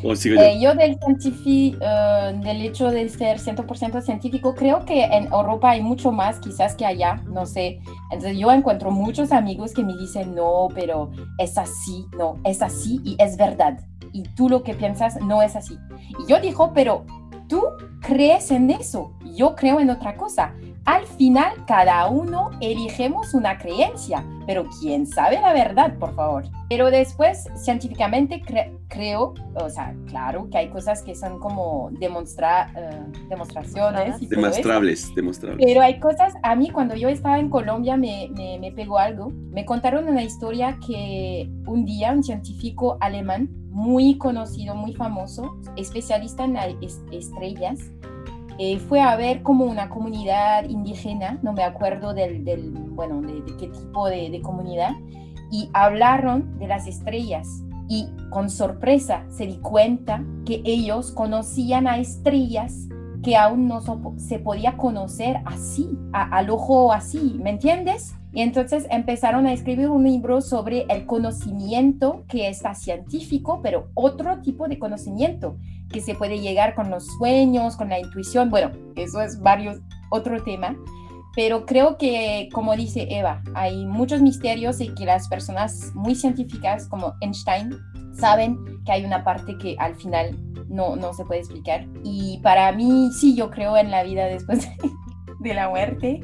o 0.04 0.16
sigo 0.16 0.36
yo. 0.36 0.42
Eh, 0.42 0.60
yo 0.62 0.76
del, 0.76 0.98
eh, 1.16 2.40
del 2.44 2.62
hecho 2.62 2.90
de 2.92 3.10
ser 3.10 3.40
100% 3.40 4.02
científico, 4.02 4.56
creo 4.56 4.86
que 4.86 5.04
en 5.04 5.26
Europa 5.26 5.72
hay 5.72 5.82
mucho 5.82 6.12
más 6.12 6.40
quizás 6.40 6.76
que 6.76 6.86
allá, 6.86 7.22
no 7.28 7.46
sé. 7.46 7.80
Entonces 8.12 8.38
yo 8.38 8.52
encuentro 8.52 8.92
muchos 8.92 9.32
amigos 9.32 9.74
que 9.74 9.84
me 9.84 9.96
dicen, 9.98 10.36
no, 10.36 10.68
pero 10.74 11.12
es 11.38 11.58
así, 11.58 12.06
no, 12.18 12.40
es 12.46 12.62
así 12.62 13.02
y 13.04 13.16
es 13.20 13.38
verdad. 13.38 13.80
Y 14.14 14.24
tú 14.36 14.50
lo 14.50 14.64
que 14.64 14.74
piensas 14.74 15.20
no 15.22 15.42
es 15.42 15.56
así. 15.56 15.78
Y 16.20 16.30
yo 16.30 16.40
digo, 16.40 16.72
pero 16.74 17.06
tú 17.48 17.64
crees 18.02 18.52
en 18.52 18.70
eso, 18.72 19.14
yo 19.36 19.56
creo 19.56 19.80
en 19.80 19.90
otra 19.90 20.16
cosa. 20.16 20.54
Al 20.88 21.06
final, 21.06 21.52
cada 21.68 22.08
uno 22.08 22.50
elegimos 22.62 23.34
una 23.34 23.58
creencia, 23.58 24.24
pero 24.46 24.66
¿quién 24.80 25.06
sabe 25.06 25.38
la 25.42 25.52
verdad, 25.52 25.94
por 26.00 26.16
favor? 26.16 26.46
Pero 26.70 26.90
después, 26.90 27.44
científicamente, 27.58 28.42
cre- 28.42 28.72
creo, 28.88 29.34
o 29.56 29.70
sea, 29.70 29.94
claro 30.08 30.48
que 30.50 30.58
hay 30.60 30.70
cosas 30.70 31.04
que 31.04 31.14
son 31.14 31.40
como 31.40 31.90
demonstra 32.00 32.72
eh, 32.74 33.02
demostraciones. 33.28 34.22
y. 34.22 34.28
Demostrables, 34.28 35.14
demostrables. 35.14 35.66
Pero 35.66 35.82
hay 35.82 36.00
cosas, 36.00 36.36
a 36.42 36.56
mí 36.56 36.70
cuando 36.70 36.96
yo 36.96 37.10
estaba 37.10 37.38
en 37.38 37.50
Colombia 37.50 37.98
me, 37.98 38.30
me, 38.34 38.58
me 38.58 38.72
pegó 38.72 38.98
algo. 38.98 39.30
Me 39.52 39.66
contaron 39.66 40.08
una 40.08 40.24
historia 40.24 40.78
que 40.88 41.50
un 41.66 41.84
día 41.84 42.14
un 42.14 42.24
científico 42.24 42.98
alemán 43.02 43.50
muy 43.72 44.18
conocido, 44.18 44.74
muy 44.74 44.94
famoso, 44.94 45.58
especialista 45.76 46.46
en 46.46 46.54
las 46.54 46.68
es- 46.82 47.02
estrellas, 47.12 47.78
eh, 48.60 48.80
fue 48.80 49.02
a 49.02 49.16
ver 49.16 49.44
como 49.44 49.66
una 49.66 49.90
comunidad 49.90 50.68
indígena, 50.68 51.40
no 51.44 51.54
me 51.54 51.64
acuerdo 51.64 52.14
del, 52.14 52.44
del 52.44 52.72
bueno, 52.72 53.22
de, 53.22 53.42
de 53.42 53.58
qué 53.58 53.68
tipo 53.68 54.08
de, 54.08 54.30
de 54.30 54.42
comunidad, 54.42 54.92
y 55.52 55.70
hablaron 55.74 56.58
de 56.60 56.68
las 56.68 56.88
estrellas. 56.88 57.48
Y 57.90 58.08
con 58.32 58.50
sorpresa 58.50 59.24
se 59.30 59.48
di 59.48 59.58
cuenta 59.60 60.22
que 60.46 60.62
ellos 60.66 61.12
conocían 61.12 61.88
a 61.88 62.00
estrellas 62.00 62.88
que 63.24 63.38
aún 63.38 63.68
no 63.68 63.80
so- 63.82 64.14
se 64.18 64.40
podía 64.40 64.76
conocer 64.78 65.38
así, 65.46 65.98
a- 66.12 66.38
al 66.38 66.50
ojo 66.50 66.92
así, 66.92 67.40
¿me 67.42 67.50
entiendes? 67.52 68.14
Y 68.34 68.42
entonces 68.42 68.86
empezaron 68.92 69.48
a 69.48 69.54
escribir 69.54 69.90
un 69.90 70.04
libro 70.04 70.42
sobre 70.42 70.86
el 70.90 71.06
conocimiento 71.06 72.24
que 72.28 72.50
está 72.50 72.74
científico, 72.74 73.62
pero 73.64 73.88
otro 73.94 74.42
tipo 74.42 74.68
de 74.68 74.78
conocimiento 74.78 75.58
que 75.92 76.02
se 76.02 76.16
puede 76.16 76.40
llegar 76.40 76.76
con 76.76 76.90
los 76.90 77.06
sueños, 77.18 77.76
con 77.76 77.90
la 77.90 78.00
intuición. 78.00 78.50
Bueno, 78.50 78.72
eso 78.96 79.22
es 79.22 79.40
varios, 79.42 79.80
otro 80.10 80.42
tema. 80.44 80.76
Pero 81.36 81.66
creo 81.66 81.98
que, 81.98 82.50
como 82.52 82.76
dice 82.76 83.08
Eva, 83.12 83.44
hay 83.54 83.86
muchos 83.86 84.22
misterios 84.22 84.82
y 84.82 84.94
que 84.96 85.06
las 85.06 85.28
personas 85.28 85.92
muy 85.94 86.16
científicas 86.16 86.88
como 86.88 87.14
Einstein 87.22 87.78
saben 88.20 88.58
que 88.86 88.92
hay 88.92 89.06
una 89.06 89.24
parte 89.24 89.56
que 89.60 89.76
al 89.78 89.96
final 89.96 90.36
no, 90.68 90.96
no 90.96 91.14
se 91.14 91.24
puede 91.26 91.42
explicar. 91.42 91.86
Y 92.04 92.40
para 92.42 92.72
mí, 92.72 93.12
sí, 93.14 93.36
yo 93.36 93.52
creo 93.52 93.78
en 93.78 93.92
la 93.92 94.04
vida 94.04 94.26
después 94.26 94.62
de, 94.62 94.90
de 95.40 95.54
la 95.54 95.70
muerte. 95.70 96.22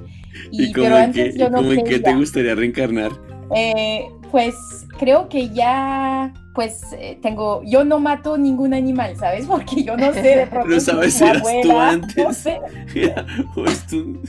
Y, 0.51 0.63
¿Y 0.63 0.73
como 0.73 0.85
pero 0.85 0.97
en 0.97 1.03
antes 1.03 1.33
qué, 1.33 1.39
yo 1.39 1.45
y 1.45 1.49
no 1.49 1.57
como 1.57 1.71
en 1.71 1.83
qué 1.83 1.99
te 1.99 2.15
gustaría 2.15 2.55
reencarnar? 2.55 3.11
Eh, 3.55 4.07
pues 4.33 4.87
creo 4.97 5.29
que 5.29 5.49
ya, 5.51 6.33
pues 6.55 6.81
eh, 6.93 7.19
tengo, 7.21 7.61
yo 7.65 7.83
no 7.85 7.99
mato 7.99 8.35
ningún 8.35 8.73
animal, 8.73 9.15
¿sabes? 9.15 9.45
Porque 9.47 9.83
yo 9.83 9.95
no 9.95 10.11
sé 10.11 10.21
de 10.37 10.47
pronto. 10.47 10.73
Si 10.73 10.81
sabes 10.81 11.13
si 11.13 11.23
eras 11.23 11.43
tú 11.43 11.49
abuela, 11.49 11.89
antes. 11.89 12.17
No 12.17 12.33
sé. 12.33 12.59
O 13.55 13.63
es 13.65 13.85
tú- 13.85 14.19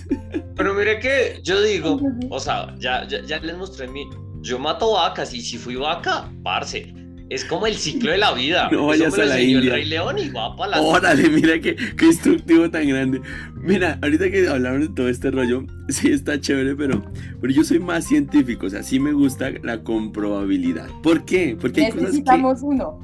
Pero 0.55 0.74
mire 0.74 1.00
que 1.00 1.40
yo 1.42 1.59
digo, 1.62 1.98
o 2.28 2.38
sea, 2.38 2.74
ya, 2.78 3.09
ya, 3.09 3.22
ya 3.24 3.38
les 3.38 3.57
mostré 3.57 3.88
mi 3.88 4.05
yo 4.42 4.59
mato 4.59 4.92
vacas 4.92 5.32
y 5.32 5.40
si 5.40 5.57
fui 5.57 5.74
vaca, 5.76 6.30
parce. 6.42 6.92
Es 7.31 7.45
como 7.45 7.66
el 7.66 7.75
ciclo 7.75 8.11
de 8.11 8.18
la 8.18 8.33
vida. 8.35 8.68
No 8.72 8.87
vayas 8.87 9.09
Eso 9.09 9.16
me 9.16 9.27
lo 9.27 9.33
a 9.33 9.35
la 9.35 9.43
India. 9.43 9.59
el 9.59 9.70
Rey 9.70 9.85
León 9.87 10.18
y 10.18 10.29
va 10.31 10.57
para 10.57 10.72
la. 10.72 10.81
Órale, 10.81 11.29
mira 11.31 11.61
qué, 11.61 11.75
qué 11.75 12.07
instructivo 12.07 12.70
tan 12.70 12.89
grande. 12.89 13.20
Mira, 13.55 13.99
ahorita 14.03 14.31
que 14.31 14.49
hablamos 14.49 14.81
de 14.81 14.89
todo 14.89 15.09
este 15.09 15.31
rollo, 15.31 15.64
sí 15.89 16.11
está 16.11 16.41
chévere, 16.41 16.75
pero, 16.77 17.05
pero 17.41 17.53
yo 17.53 17.64
soy 17.64 17.79
más 17.79 18.07
científico, 18.07 18.66
o 18.66 18.70
sea, 18.70 18.83
sí 18.83 19.01
me 19.01 19.12
gusta 19.12 19.51
la 19.62 19.83
comprobabilidad. 19.83 20.89
¿Por 21.03 21.25
qué? 21.25 21.57
Porque 21.61 21.87
hay 21.87 21.87
cosas 21.87 22.01
que... 22.01 22.07
Necesitamos 22.07 22.61
uno. 22.62 23.03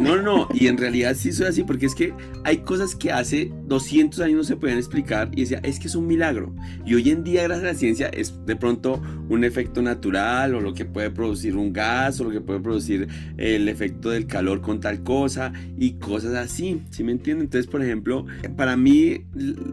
No, 0.00 0.20
no, 0.20 0.48
y 0.54 0.66
en 0.68 0.78
realidad 0.78 1.14
sí 1.14 1.32
soy 1.32 1.46
así, 1.46 1.62
porque 1.62 1.86
es 1.86 1.94
que 1.94 2.14
hay 2.44 2.58
cosas 2.58 2.94
que 2.94 3.12
hace 3.12 3.52
200 3.66 4.20
años 4.20 4.36
no 4.36 4.44
se 4.44 4.56
podían 4.56 4.78
explicar 4.78 5.30
y 5.32 5.42
decía, 5.42 5.60
es 5.62 5.78
que 5.78 5.88
es 5.88 5.94
un 5.94 6.06
milagro. 6.06 6.54
Y 6.86 6.94
hoy 6.94 7.10
en 7.10 7.22
día, 7.22 7.42
gracias 7.42 7.64
a 7.64 7.72
la 7.72 7.78
ciencia, 7.78 8.08
es 8.08 8.34
de 8.46 8.56
pronto 8.56 9.02
un 9.28 9.44
efecto 9.44 9.82
natural 9.82 10.54
o 10.54 10.60
lo 10.60 10.72
que 10.72 10.84
puede 10.84 11.10
producir 11.10 11.56
un 11.56 11.72
gas 11.72 12.20
o 12.20 12.24
lo 12.24 12.30
que 12.30 12.40
puede 12.40 12.60
producir 12.60 13.08
el 13.36 13.68
efecto 13.68 14.10
del 14.10 14.26
calor 14.26 14.60
con 14.60 14.80
tal 14.80 15.02
cosa 15.02 15.52
y 15.76 15.94
cosas 15.94 16.34
así, 16.34 16.82
¿sí 16.90 17.04
me 17.04 17.12
entienden? 17.12 17.44
Entonces, 17.44 17.70
por 17.70 17.82
ejemplo, 17.82 18.26
para 18.56 18.76
mí 18.76 19.24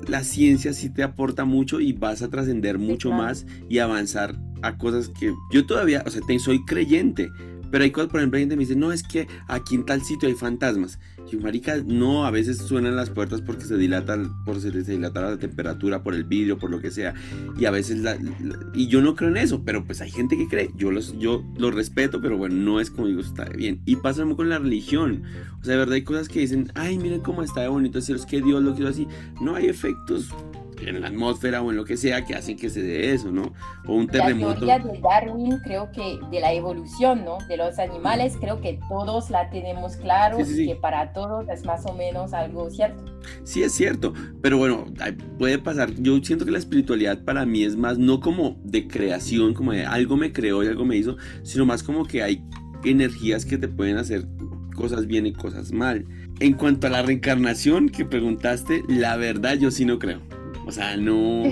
la 0.07 0.23
ciencia 0.23 0.73
sí 0.73 0.89
te 0.89 1.03
aporta 1.03 1.45
mucho 1.45 1.79
y 1.79 1.93
vas 1.93 2.21
a 2.21 2.29
trascender 2.29 2.77
mucho 2.79 3.09
claro. 3.09 3.23
más 3.23 3.45
y 3.69 3.79
avanzar 3.79 4.35
a 4.61 4.77
cosas 4.77 5.09
que 5.09 5.33
yo 5.51 5.65
todavía, 5.65 6.03
o 6.05 6.09
sea, 6.09 6.21
soy 6.39 6.65
creyente, 6.65 7.29
pero 7.71 7.83
hay 7.83 7.91
cosas, 7.91 8.09
por 8.09 8.19
ejemplo, 8.19 8.37
hay 8.37 8.43
gente 8.43 8.53
que 8.53 8.57
me 8.57 8.63
dice, 8.63 8.75
no, 8.75 8.91
es 8.91 9.03
que 9.03 9.27
aquí 9.47 9.75
en 9.75 9.85
tal 9.85 10.01
sitio 10.01 10.29
hay 10.29 10.35
fantasmas. 10.35 10.99
Y 11.31 11.37
marica, 11.37 11.77
no, 11.85 12.25
a 12.25 12.31
veces 12.31 12.57
suenan 12.59 12.95
las 12.95 13.09
puertas 13.09 13.41
porque 13.41 13.65
se 13.65 13.77
dilata, 13.77 14.17
por 14.45 14.61
se, 14.61 14.71
se 14.71 14.91
dilata 14.91 15.21
la 15.21 15.37
temperatura, 15.37 16.03
por 16.03 16.13
el 16.13 16.23
vidrio, 16.23 16.57
por 16.57 16.69
lo 16.69 16.79
que 16.79 16.91
sea. 16.91 17.13
Y 17.57 17.65
a 17.65 17.71
veces, 17.71 17.99
la, 17.99 18.17
y 18.73 18.87
yo 18.87 19.01
no 19.01 19.15
creo 19.15 19.29
en 19.29 19.37
eso, 19.37 19.63
pero 19.65 19.83
pues 19.83 20.01
hay 20.01 20.11
gente 20.11 20.37
que 20.37 20.47
cree. 20.47 20.69
Yo 20.75 20.91
los, 20.91 21.17
yo 21.17 21.43
los 21.57 21.73
respeto, 21.73 22.21
pero 22.21 22.37
bueno, 22.37 22.55
no 22.55 22.79
es 22.79 22.91
como 22.91 23.07
digo, 23.07 23.21
está 23.21 23.45
bien. 23.45 23.81
Y 23.85 23.97
pasa 23.97 24.21
mismo 24.21 24.37
con 24.37 24.49
la 24.49 24.59
religión. 24.59 25.23
O 25.61 25.63
sea, 25.63 25.73
de 25.73 25.79
verdad 25.79 25.95
hay 25.95 26.03
cosas 26.03 26.29
que 26.29 26.39
dicen, 26.39 26.71
ay, 26.75 26.97
miren 26.97 27.21
cómo 27.21 27.41
está 27.41 27.61
de 27.61 27.67
bonito 27.69 27.99
es 27.99 28.25
que 28.25 28.41
Dios 28.41 28.63
lo 28.63 28.75
quiso 28.75 28.87
así. 28.87 29.07
No 29.41 29.55
hay 29.55 29.67
efectos 29.67 30.29
en 30.81 31.01
la 31.01 31.07
atmósfera 31.07 31.61
o 31.61 31.71
en 31.71 31.77
lo 31.77 31.85
que 31.85 31.97
sea 31.97 32.25
que 32.25 32.35
hacen 32.35 32.57
que 32.57 32.69
se 32.69 32.81
dé 32.81 33.13
eso, 33.13 33.31
¿no? 33.31 33.53
O 33.87 33.93
un 33.93 34.05
La 34.07 34.11
terremoto. 34.11 34.55
teoría 34.65 34.79
de 34.79 34.99
Darwin, 34.99 35.57
creo 35.63 35.91
que 35.91 36.17
de 36.31 36.39
la 36.39 36.53
evolución, 36.53 37.23
¿no? 37.25 37.37
De 37.47 37.57
los 37.57 37.79
animales, 37.79 38.35
creo 38.39 38.61
que 38.61 38.79
todos 38.89 39.29
la 39.29 39.49
tenemos 39.49 39.95
claro 39.97 40.37
Sí, 40.39 40.45
sí, 40.45 40.55
sí. 40.55 40.67
que 40.67 40.75
para 40.75 41.13
todos 41.13 41.47
es 41.49 41.65
más 41.65 41.85
o 41.85 41.93
menos 41.93 42.33
algo 42.33 42.69
cierto. 42.69 43.03
Sí, 43.43 43.63
es 43.63 43.71
cierto, 43.73 44.13
pero 44.41 44.57
bueno, 44.57 44.85
puede 45.39 45.57
pasar. 45.59 45.91
Yo 45.95 46.17
siento 46.23 46.45
que 46.45 46.51
la 46.51 46.59
espiritualidad 46.59 47.23
para 47.23 47.45
mí 47.45 47.63
es 47.63 47.75
más 47.75 47.97
no 47.97 48.19
como 48.19 48.57
de 48.63 48.87
creación, 48.87 49.53
como 49.53 49.71
de 49.71 49.85
algo 49.85 50.17
me 50.17 50.31
creó 50.31 50.63
y 50.63 50.67
algo 50.67 50.85
me 50.85 50.97
hizo, 50.97 51.17
sino 51.43 51.65
más 51.65 51.83
como 51.83 52.05
que 52.05 52.21
hay 52.23 52.43
energías 52.83 53.45
que 53.45 53.57
te 53.57 53.67
pueden 53.67 53.97
hacer 53.97 54.25
cosas 54.75 55.07
bien 55.07 55.25
y 55.25 55.33
cosas 55.33 55.71
mal. 55.71 56.05
En 56.39 56.53
cuanto 56.53 56.87
a 56.87 56.89
la 56.89 57.01
reencarnación 57.01 57.89
que 57.89 58.05
preguntaste, 58.05 58.83
la 58.89 59.15
verdad 59.15 59.55
yo 59.55 59.71
sí 59.71 59.85
no 59.85 59.99
creo. 59.99 60.19
O 60.67 60.71
sea, 60.71 60.97
no 60.97 61.43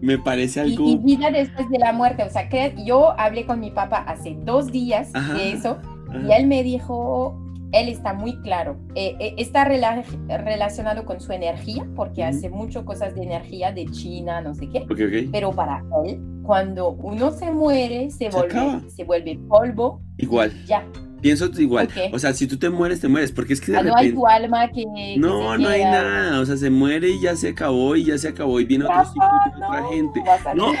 me 0.00 0.18
parece 0.18 0.60
Y, 0.66 0.72
algo... 0.72 0.88
y 0.88 0.96
vida 0.98 1.30
después 1.30 1.68
de 1.70 1.78
la 1.78 1.92
muerte, 1.92 2.22
o 2.22 2.30
sea, 2.30 2.48
que 2.48 2.74
yo 2.84 3.18
hablé 3.18 3.44
con 3.46 3.60
mi 3.60 3.70
papá 3.70 3.98
hace 3.98 4.36
dos 4.44 4.70
días 4.70 5.10
Ajá. 5.14 5.34
de 5.34 5.52
eso 5.52 5.78
y 6.26 6.32
él 6.32 6.46
me 6.46 6.62
dijo, 6.62 7.36
él 7.72 7.88
está 7.88 8.14
muy 8.14 8.40
claro, 8.40 8.78
eh, 8.94 9.14
eh, 9.20 9.34
está 9.36 9.66
rela- 9.68 10.02
relacionado 10.42 11.04
con 11.04 11.20
su 11.20 11.32
energía, 11.32 11.86
porque 11.96 12.24
hace 12.24 12.48
mucho 12.48 12.84
cosas 12.86 13.14
de 13.14 13.24
energía 13.24 13.72
de 13.72 13.84
China, 13.86 14.40
no 14.40 14.54
sé 14.54 14.68
qué, 14.70 14.78
Ok, 14.84 14.90
ok. 15.06 15.28
pero 15.30 15.52
para 15.52 15.82
él, 16.06 16.18
cuando 16.44 16.92
uno 16.92 17.30
se 17.30 17.52
muere, 17.52 18.10
se, 18.10 18.30
Se 18.32 18.38
acaba. 18.38 18.70
vuelve, 18.72 18.90
se 18.90 19.04
vuelve 19.04 19.38
polvo, 19.48 20.00
Igual, 20.16 20.50
ya, 20.64 20.82
pienso 21.20 21.50
igual. 21.58 21.86
Ok. 21.86 22.14
O 22.14 22.18
sea, 22.18 22.32
si 22.34 22.46
tú 22.46 22.56
te 22.58 22.70
mueres, 22.70 23.00
te 23.00 23.08
mueres, 23.08 23.32
porque 23.32 23.52
es 23.52 23.60
que 23.60 23.72
de 23.72 23.78
Ah, 23.78 23.82
no 23.82 23.96
hay 23.96 24.10
repente... 24.10 24.14
tu 24.16 24.26
alma 24.26 24.68
que... 24.68 24.84
que 24.94 25.14
No, 25.18 25.56
no 25.58 25.68
hay 25.68 25.80
queda. 25.80 25.90
nada, 26.02 26.40
o 26.40 26.46
sea, 26.46 26.56
se 26.56 26.70
muere 26.70 27.10
y 27.10 27.20
ya 27.20 27.36
se 27.36 27.48
acabó 27.48 27.96
y 27.96 28.04
ya 28.04 28.18
se 28.18 28.28
acabó 28.28 28.60
y 28.60 28.64
viene 28.64 28.84
otro 28.84 29.04
ciclo 29.04 29.26
viene 29.44 29.66
otra 29.66 29.80
no, 29.80 29.88
gente. 29.90 30.20
a 30.48 30.54
No. 30.54 30.72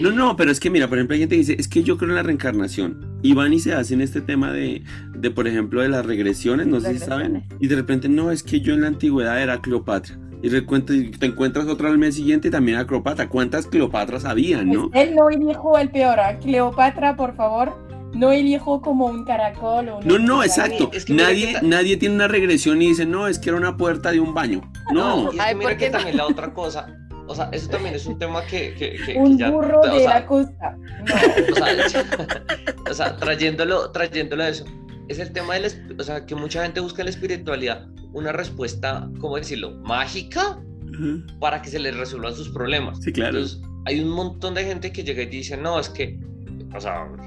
No, 0.00 0.10
no, 0.10 0.36
pero 0.36 0.50
es 0.50 0.60
que 0.60 0.70
mira, 0.70 0.88
por 0.88 0.98
ejemplo, 0.98 1.14
hay 1.14 1.20
gente 1.20 1.34
que 1.36 1.40
dice, 1.40 1.56
es 1.58 1.68
que 1.68 1.82
yo 1.82 1.96
creo 1.96 2.10
en 2.10 2.16
la 2.16 2.22
reencarnación. 2.22 3.18
Y 3.22 3.32
van 3.34 3.52
y 3.52 3.60
se 3.60 3.72
hacen 3.74 4.00
este 4.00 4.20
tema 4.20 4.52
de, 4.52 4.82
de 5.16 5.30
por 5.30 5.46
ejemplo, 5.48 5.80
de 5.80 5.88
las 5.88 6.04
regresiones, 6.04 6.66
no 6.66 6.80
sé 6.80 6.92
si 6.94 6.98
saben. 6.98 7.44
Y 7.58 7.68
de 7.68 7.76
repente, 7.76 8.08
no, 8.08 8.30
es 8.30 8.42
que 8.42 8.60
yo 8.60 8.74
en 8.74 8.82
la 8.82 8.88
antigüedad 8.88 9.40
era 9.42 9.60
Cleopatra. 9.60 10.18
Y 10.42 10.50
te 10.50 11.24
encuentras 11.26 11.66
otra 11.68 11.88
al 11.88 11.96
mes 11.96 12.16
siguiente 12.16 12.48
y 12.48 12.50
también 12.50 12.76
era 12.76 12.86
Cleopatra. 12.86 13.30
¿Cuántas 13.30 13.66
Cleopatras 13.66 14.26
habían, 14.26 14.68
no? 14.68 14.90
Pues 14.90 15.08
él 15.08 15.14
no 15.14 15.30
elijo 15.30 15.78
el 15.78 15.88
peor, 15.88 16.20
¿ah? 16.20 16.38
Cleopatra, 16.38 17.16
por 17.16 17.34
favor, 17.34 17.72
no 18.14 18.32
elijo 18.32 18.80
como 18.80 19.06
un 19.06 19.24
caracol 19.24 19.88
o 19.88 20.00
No, 20.02 20.18
no, 20.18 20.42
exacto. 20.42 20.90
Es 20.92 21.04
que 21.04 21.12
mira 21.14 21.26
nadie, 21.26 21.54
que 21.60 21.66
nadie 21.66 21.96
tiene 21.96 22.14
una 22.14 22.28
regresión 22.28 22.80
y 22.82 22.88
dice, 22.88 23.04
no, 23.06 23.26
es 23.28 23.38
que 23.38 23.50
era 23.50 23.58
una 23.58 23.76
puerta 23.76 24.12
de 24.12 24.20
un 24.20 24.32
baño. 24.34 24.60
No, 24.92 25.30
es 25.32 25.38
Ay, 25.40 25.50
que 25.52 25.58
mira 25.58 25.70
¿por 25.70 25.78
que 25.78 25.84
qué 25.86 25.90
no? 25.90 25.96
también 25.98 26.16
la 26.16 26.26
otra 26.26 26.52
cosa, 26.54 26.86
o 27.26 27.34
sea, 27.34 27.48
eso 27.52 27.68
también 27.70 27.94
es 27.94 28.06
un 28.06 28.18
tema 28.18 28.44
que, 28.46 28.74
que, 28.74 28.92
que- 28.96 29.12
que 29.14 29.18
Un 29.18 29.38
ya, 29.38 29.50
burro 29.50 29.80
o 29.80 29.86
de 29.94 30.00
sea, 30.00 30.20
la 30.20 30.26
costa. 30.26 30.76
No. 30.76 31.14
o 31.52 31.54
sea, 31.56 32.04
o 32.90 32.94
sea, 32.94 33.16
trayéndolo, 33.16 33.90
trayéndolo 33.92 34.42
a 34.42 34.48
eso, 34.48 34.64
es 35.08 35.18
el 35.18 35.32
tema 35.32 35.54
de 35.54 35.60
la, 35.60 35.66
esp- 35.68 36.00
o 36.00 36.04
sea, 36.04 36.24
que 36.26 36.34
mucha 36.34 36.62
gente 36.62 36.80
busca 36.80 37.02
en 37.02 37.06
la 37.06 37.10
espiritualidad 37.10 37.86
una 38.12 38.32
respuesta, 38.32 39.08
¿cómo 39.20 39.36
decirlo?, 39.36 39.72
mágica 39.82 40.40
Ajá. 40.42 41.38
para 41.40 41.60
que 41.62 41.70
se 41.70 41.78
les 41.78 41.96
resuelvan 41.96 42.34
sus 42.34 42.48
problemas. 42.50 42.98
sí, 43.02 43.12
claro. 43.12 43.38
Entonces, 43.38 43.60
hay 43.86 44.00
un 44.00 44.10
montón 44.10 44.54
de 44.54 44.64
gente 44.64 44.92
que 44.92 45.02
llega 45.02 45.22
y 45.22 45.26
dice, 45.26 45.56
no, 45.56 45.78
es 45.80 45.88
que, 45.90 46.18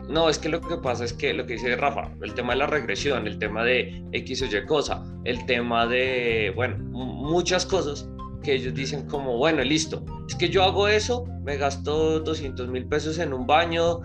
no, 0.10 0.30
es 0.30 0.40
que 0.40 0.50
lo 0.50 0.60
que 0.60 0.78
pasa 0.78 1.06
es 1.06 1.14
que 1.14 1.34
lo 1.34 1.46
que 1.46 1.54
dice 1.54 1.76
Rafa, 1.76 2.12
el 2.22 2.34
tema 2.34 2.54
de 2.54 2.60
la 2.60 2.68
regresión, 2.68 3.28
el 3.28 3.40
tema 3.40 3.64
de 3.64 4.04
X 4.12 4.42
o 4.42 4.46
Y 4.46 4.66
cosa, 4.66 5.04
el 5.24 5.46
tema 5.46 5.88
de, 5.88 6.52
bueno, 6.56 6.78
muchas 6.80 7.66
cosas 7.66 8.10
que 8.44 8.54
ellos 8.54 8.74
dicen 8.74 9.08
como, 9.08 9.38
bueno, 9.38 9.64
listo, 9.64 10.04
es 10.28 10.36
que 10.36 10.50
yo 10.50 10.64
hago 10.64 10.88
eso, 10.88 11.26
me 11.44 11.58
gasto 11.58 12.20
200 12.20 12.68
mil 12.68 12.88
pesos 12.88 13.20
en 13.20 13.34
un 13.34 13.48
baño, 13.48 14.02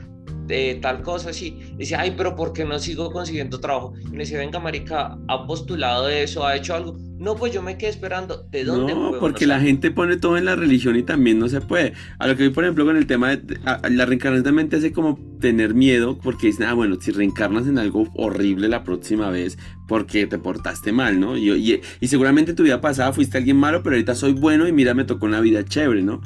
de 0.47 0.79
tal 0.83 1.03
cosa 1.03 1.31
así. 1.31 1.57
Dice, 1.77 1.97
ay, 1.97 2.15
pero 2.17 2.35
¿por 2.35 2.53
qué 2.53 2.65
no 2.65 2.79
sigo 2.79 3.11
consiguiendo 3.13 3.61
trabajo? 3.61 3.95
Y 4.05 4.11
me 4.11 4.19
dice, 4.25 4.37
venga, 4.37 4.59
marica, 4.59 5.17
¿ha 5.29 5.47
postulado 5.47 6.09
eso? 6.09 6.47
¿Ha 6.47 6.57
hecho 6.57 6.75
algo? 6.75 6.97
No, 7.19 7.37
pues 7.37 7.53
yo 7.53 7.63
me 7.63 7.79
quedé 7.79 7.91
esperando. 7.91 8.43
¿De 8.51 8.65
dónde? 8.65 8.95
No, 8.95 9.13
porque 9.21 9.47
la 9.47 9.61
gente 9.61 9.93
pone 9.93 10.17
todo 10.17 10.37
en 10.37 10.45
la 10.45 10.57
religión 10.57 10.97
y 10.97 11.05
también 11.05 11.39
no 11.39 11.49
se 11.49 11.61
puede. 11.61 11.93
A 12.19 12.27
lo 12.27 12.37
que 12.37 12.43
voy, 12.45 12.53
por 12.53 12.65
ejemplo, 12.65 12.85
con 12.85 12.97
el 12.97 13.07
tema 13.07 13.37
de 13.37 13.61
a- 13.65 13.81
la 13.89 14.07
reencarnación 14.07 14.43
también 14.45 14.69
te 14.69 14.77
hace 14.77 14.93
como 14.93 15.19
tener 15.41 15.73
miedo 15.75 16.19
porque 16.19 16.49
dicen, 16.49 16.67
ah, 16.67 16.75
bueno, 16.75 16.97
si 17.01 17.13
reencarnas 17.13 17.69
en 17.69 17.79
algo 17.79 18.09
horrible 18.15 18.69
la 18.69 18.83
próxima 18.83 19.31
vez 19.31 19.57
porque 19.87 20.27
te 20.27 20.39
portaste 20.39 20.91
mal, 20.93 21.21
¿no? 21.21 21.37
Y, 21.37 21.51
y, 21.53 21.81
y 22.01 22.09
seguramente 22.09 22.53
en 22.53 22.57
tu 22.57 22.65
vida 22.65 22.81
pasada 22.81 23.13
fuiste 23.13 23.39
alguien 23.39 23.57
malo, 23.57 23.83
pero 23.85 23.95
ahorita 23.95 24.15
soy 24.17 24.33
bueno 24.33 24.67
y 24.67 24.73
mira, 24.73 24.95
me 24.95 25.05
tocó 25.05 25.27
una 25.27 25.41
vida 25.41 25.65
chévere, 25.65 26.03
¿no? 26.03 26.23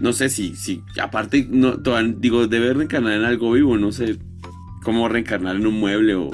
No 0.00 0.12
sé 0.12 0.28
si, 0.28 0.54
si 0.56 0.82
aparte, 1.00 1.46
no, 1.48 1.80
toda- 1.82 2.02
digo, 2.02 2.46
debe 2.46 2.72
reencarnar 2.74 3.12
en 3.14 3.24
algo 3.24 3.52
vivo, 3.52 3.76
no 3.76 3.92
sé 3.92 4.16
cómo 4.82 5.08
reencarnar 5.08 5.56
en 5.56 5.66
un 5.66 5.78
mueble 5.80 6.14
o 6.14 6.30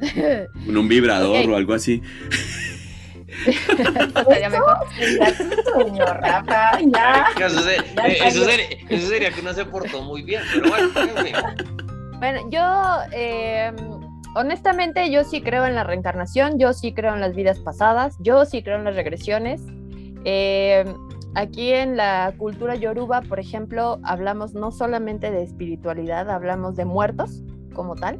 en 0.00 0.76
un 0.76 0.88
vibrador 0.88 1.48
o 1.50 1.56
algo 1.56 1.74
así. 1.74 2.02
Estaría 3.46 4.50
mejor. 4.50 4.76
Ya 5.20 5.32
tu 5.36 5.70
sueño, 5.72 6.04
Rafa, 6.04 6.78
ya. 6.80 7.26
que 7.36 7.44
Eso, 7.46 7.60
sería, 8.44 8.66
eso 8.88 9.08
sería 9.08 9.30
que 9.30 9.40
uno 9.40 9.52
se 9.54 9.64
portó 9.64 10.02
muy 10.02 10.22
bien, 10.22 10.42
pero 10.52 10.68
bueno. 10.70 10.88
Bueno, 12.18 12.40
yo 12.50 12.60
eh, 13.12 13.70
honestamente 14.34 15.08
yo 15.12 15.22
sí 15.22 15.40
creo 15.40 15.64
en 15.66 15.76
la 15.76 15.84
reencarnación, 15.84 16.58
yo 16.58 16.72
sí 16.72 16.92
creo 16.92 17.14
en 17.14 17.20
las 17.20 17.36
vidas 17.36 17.60
pasadas, 17.60 18.16
yo 18.18 18.44
sí 18.44 18.60
creo 18.64 18.76
en 18.78 18.84
las 18.84 18.96
regresiones. 18.96 19.60
Eh, 20.24 20.84
aquí 21.38 21.72
en 21.72 21.96
la 21.96 22.34
cultura 22.36 22.74
yoruba, 22.74 23.22
por 23.22 23.38
ejemplo, 23.38 24.00
hablamos 24.02 24.54
no 24.54 24.72
solamente 24.72 25.30
de 25.30 25.42
espiritualidad, 25.42 26.28
hablamos 26.30 26.74
de 26.74 26.84
muertos 26.84 27.44
como 27.74 27.94
tal, 27.94 28.18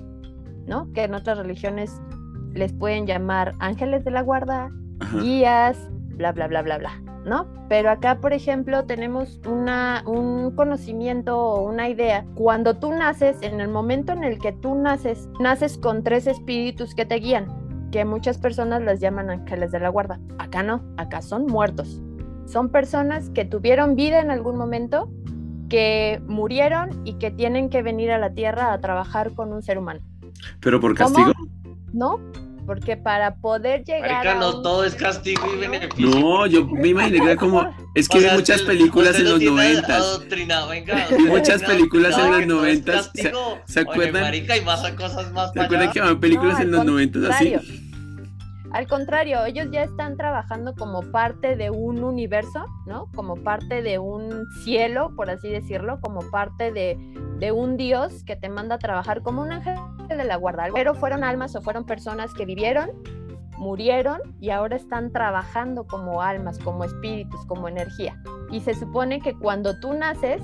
¿no? 0.66 0.90
Que 0.92 1.04
en 1.04 1.14
otras 1.14 1.38
religiones 1.38 2.00
les 2.54 2.72
pueden 2.72 3.06
llamar 3.06 3.54
ángeles 3.58 4.04
de 4.04 4.12
la 4.12 4.22
guarda, 4.22 4.70
Ajá. 5.00 5.18
guías, 5.18 5.76
bla, 6.14 6.30
bla, 6.30 6.46
bla, 6.46 6.62
bla, 6.62 6.78
bla, 6.78 7.02
¿no? 7.24 7.48
Pero 7.68 7.90
acá, 7.90 8.20
por 8.20 8.32
ejemplo, 8.32 8.84
tenemos 8.84 9.40
una, 9.48 10.04
un 10.06 10.54
conocimiento 10.54 11.36
o 11.38 11.68
una 11.68 11.88
idea. 11.88 12.24
Cuando 12.36 12.74
tú 12.74 12.92
naces, 12.92 13.36
en 13.42 13.60
el 13.60 13.68
momento 13.68 14.12
en 14.12 14.22
el 14.22 14.38
que 14.38 14.52
tú 14.52 14.76
naces, 14.76 15.28
naces 15.40 15.76
con 15.76 16.04
tres 16.04 16.28
espíritus 16.28 16.94
que 16.94 17.04
te 17.04 17.16
guían, 17.16 17.90
que 17.90 18.04
muchas 18.04 18.38
personas 18.38 18.80
las 18.82 19.00
llaman 19.00 19.28
ángeles 19.28 19.72
de 19.72 19.80
la 19.80 19.88
guarda. 19.88 20.20
Acá 20.38 20.62
no, 20.62 20.84
acá 20.96 21.20
son 21.20 21.46
muertos. 21.46 22.00
Son 22.50 22.70
personas 22.70 23.30
que 23.30 23.44
tuvieron 23.44 23.94
vida 23.94 24.20
en 24.20 24.30
algún 24.30 24.56
momento, 24.56 25.10
que 25.68 26.20
murieron 26.26 27.02
y 27.06 27.14
que 27.14 27.30
tienen 27.30 27.68
que 27.68 27.82
venir 27.82 28.10
a 28.10 28.18
la 28.18 28.32
tierra 28.32 28.72
a 28.72 28.80
trabajar 28.80 29.32
con 29.34 29.52
un 29.52 29.62
ser 29.62 29.78
humano, 29.78 30.00
Pero 30.60 30.80
por 30.80 30.96
¿Cómo? 30.96 31.14
castigo. 31.14 31.32
¿no? 31.92 32.20
Porque 32.64 32.98
para 32.98 33.36
poder 33.36 33.82
llegar 33.84 34.24
Marica, 34.26 34.32
a 34.32 34.40
no 34.40 34.56
un 34.58 34.62
todo 34.62 34.84
es 34.84 34.94
castigo 34.94 35.42
y 35.54 35.58
beneficio. 35.58 36.06
No, 36.20 36.46
yo 36.46 36.66
me 36.66 36.88
imaginé 36.88 37.18
que 37.18 37.24
era 37.24 37.36
como 37.36 37.66
Es 37.94 38.08
que 38.10 38.18
O 38.18 38.20
vi 38.20 38.26
sea, 38.26 38.34
muchas 38.34 38.56
usted- 38.60 38.66
películas 38.72 39.08
usted 39.12 39.20
en 39.20 39.24
lo 39.24 39.30
los 39.38 39.42
noventas. 39.42 40.20
Vi 41.16 41.24
muchas 41.24 41.62
películas 41.62 42.18
en 42.18 42.30
los 42.30 42.46
noventas. 42.46 43.10
¿Se- 43.14 43.22
se 43.22 43.80
Oye, 43.80 43.90
acuerdan? 43.90 44.22
marica, 44.22 44.56
y 44.56 44.60
a 44.84 44.94
cosas 44.96 45.32
más 45.32 45.50
¿Se 45.52 45.60
acuerdan 45.60 45.92
que 45.92 46.00
van 46.00 46.20
películas 46.20 46.58
No, 46.58 46.62
en 46.64 46.70
los 46.72 46.84
noventas 46.84 47.22
así? 47.30 47.54
Al 48.70 48.86
contrario, 48.86 49.44
ellos 49.46 49.68
ya 49.70 49.82
están 49.82 50.16
trabajando 50.16 50.74
como 50.74 51.00
parte 51.10 51.56
de 51.56 51.70
un 51.70 52.04
universo, 52.04 52.66
¿no? 52.86 53.06
Como 53.14 53.36
parte 53.36 53.80
de 53.82 53.98
un 53.98 54.46
cielo, 54.62 55.12
por 55.16 55.30
así 55.30 55.48
decirlo, 55.48 56.00
como 56.00 56.20
parte 56.30 56.70
de, 56.70 56.98
de 57.38 57.50
un 57.50 57.78
dios 57.78 58.24
que 58.24 58.36
te 58.36 58.50
manda 58.50 58.74
a 58.74 58.78
trabajar 58.78 59.22
como 59.22 59.40
un 59.40 59.52
ángel 59.52 59.74
de 60.08 60.24
la 60.24 60.36
guarda. 60.36 60.66
Pero 60.74 60.94
fueron 60.94 61.24
almas 61.24 61.56
o 61.56 61.62
fueron 61.62 61.86
personas 61.86 62.34
que 62.34 62.44
vivieron, 62.44 62.90
murieron 63.56 64.20
y 64.38 64.50
ahora 64.50 64.76
están 64.76 65.12
trabajando 65.12 65.86
como 65.86 66.20
almas, 66.20 66.58
como 66.58 66.84
espíritus, 66.84 67.46
como 67.46 67.68
energía. 67.68 68.22
Y 68.50 68.60
se 68.60 68.74
supone 68.74 69.20
que 69.20 69.34
cuando 69.34 69.80
tú 69.80 69.94
naces, 69.94 70.42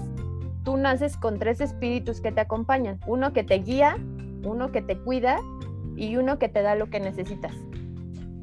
tú 0.65 0.79
naces 0.79 1.19
con 1.19 1.39
tres 1.39 1.61
espíritus 1.61 2.23
que 2.23 2.33
te 2.33 2.41
acompañan. 2.41 3.01
Uno 3.07 3.35
que 3.35 3.45
te 3.45 3.57
guía, 3.57 3.99
uno 4.45 4.73
que 4.73 4.81
te 4.81 4.99
cuida 4.99 5.41
y 5.95 6.17
uno 6.17 6.39
que 6.39 6.49
te 6.49 6.63
da 6.63 6.75
lo 6.75 6.89
que 6.89 7.01
necesitas. 7.01 7.55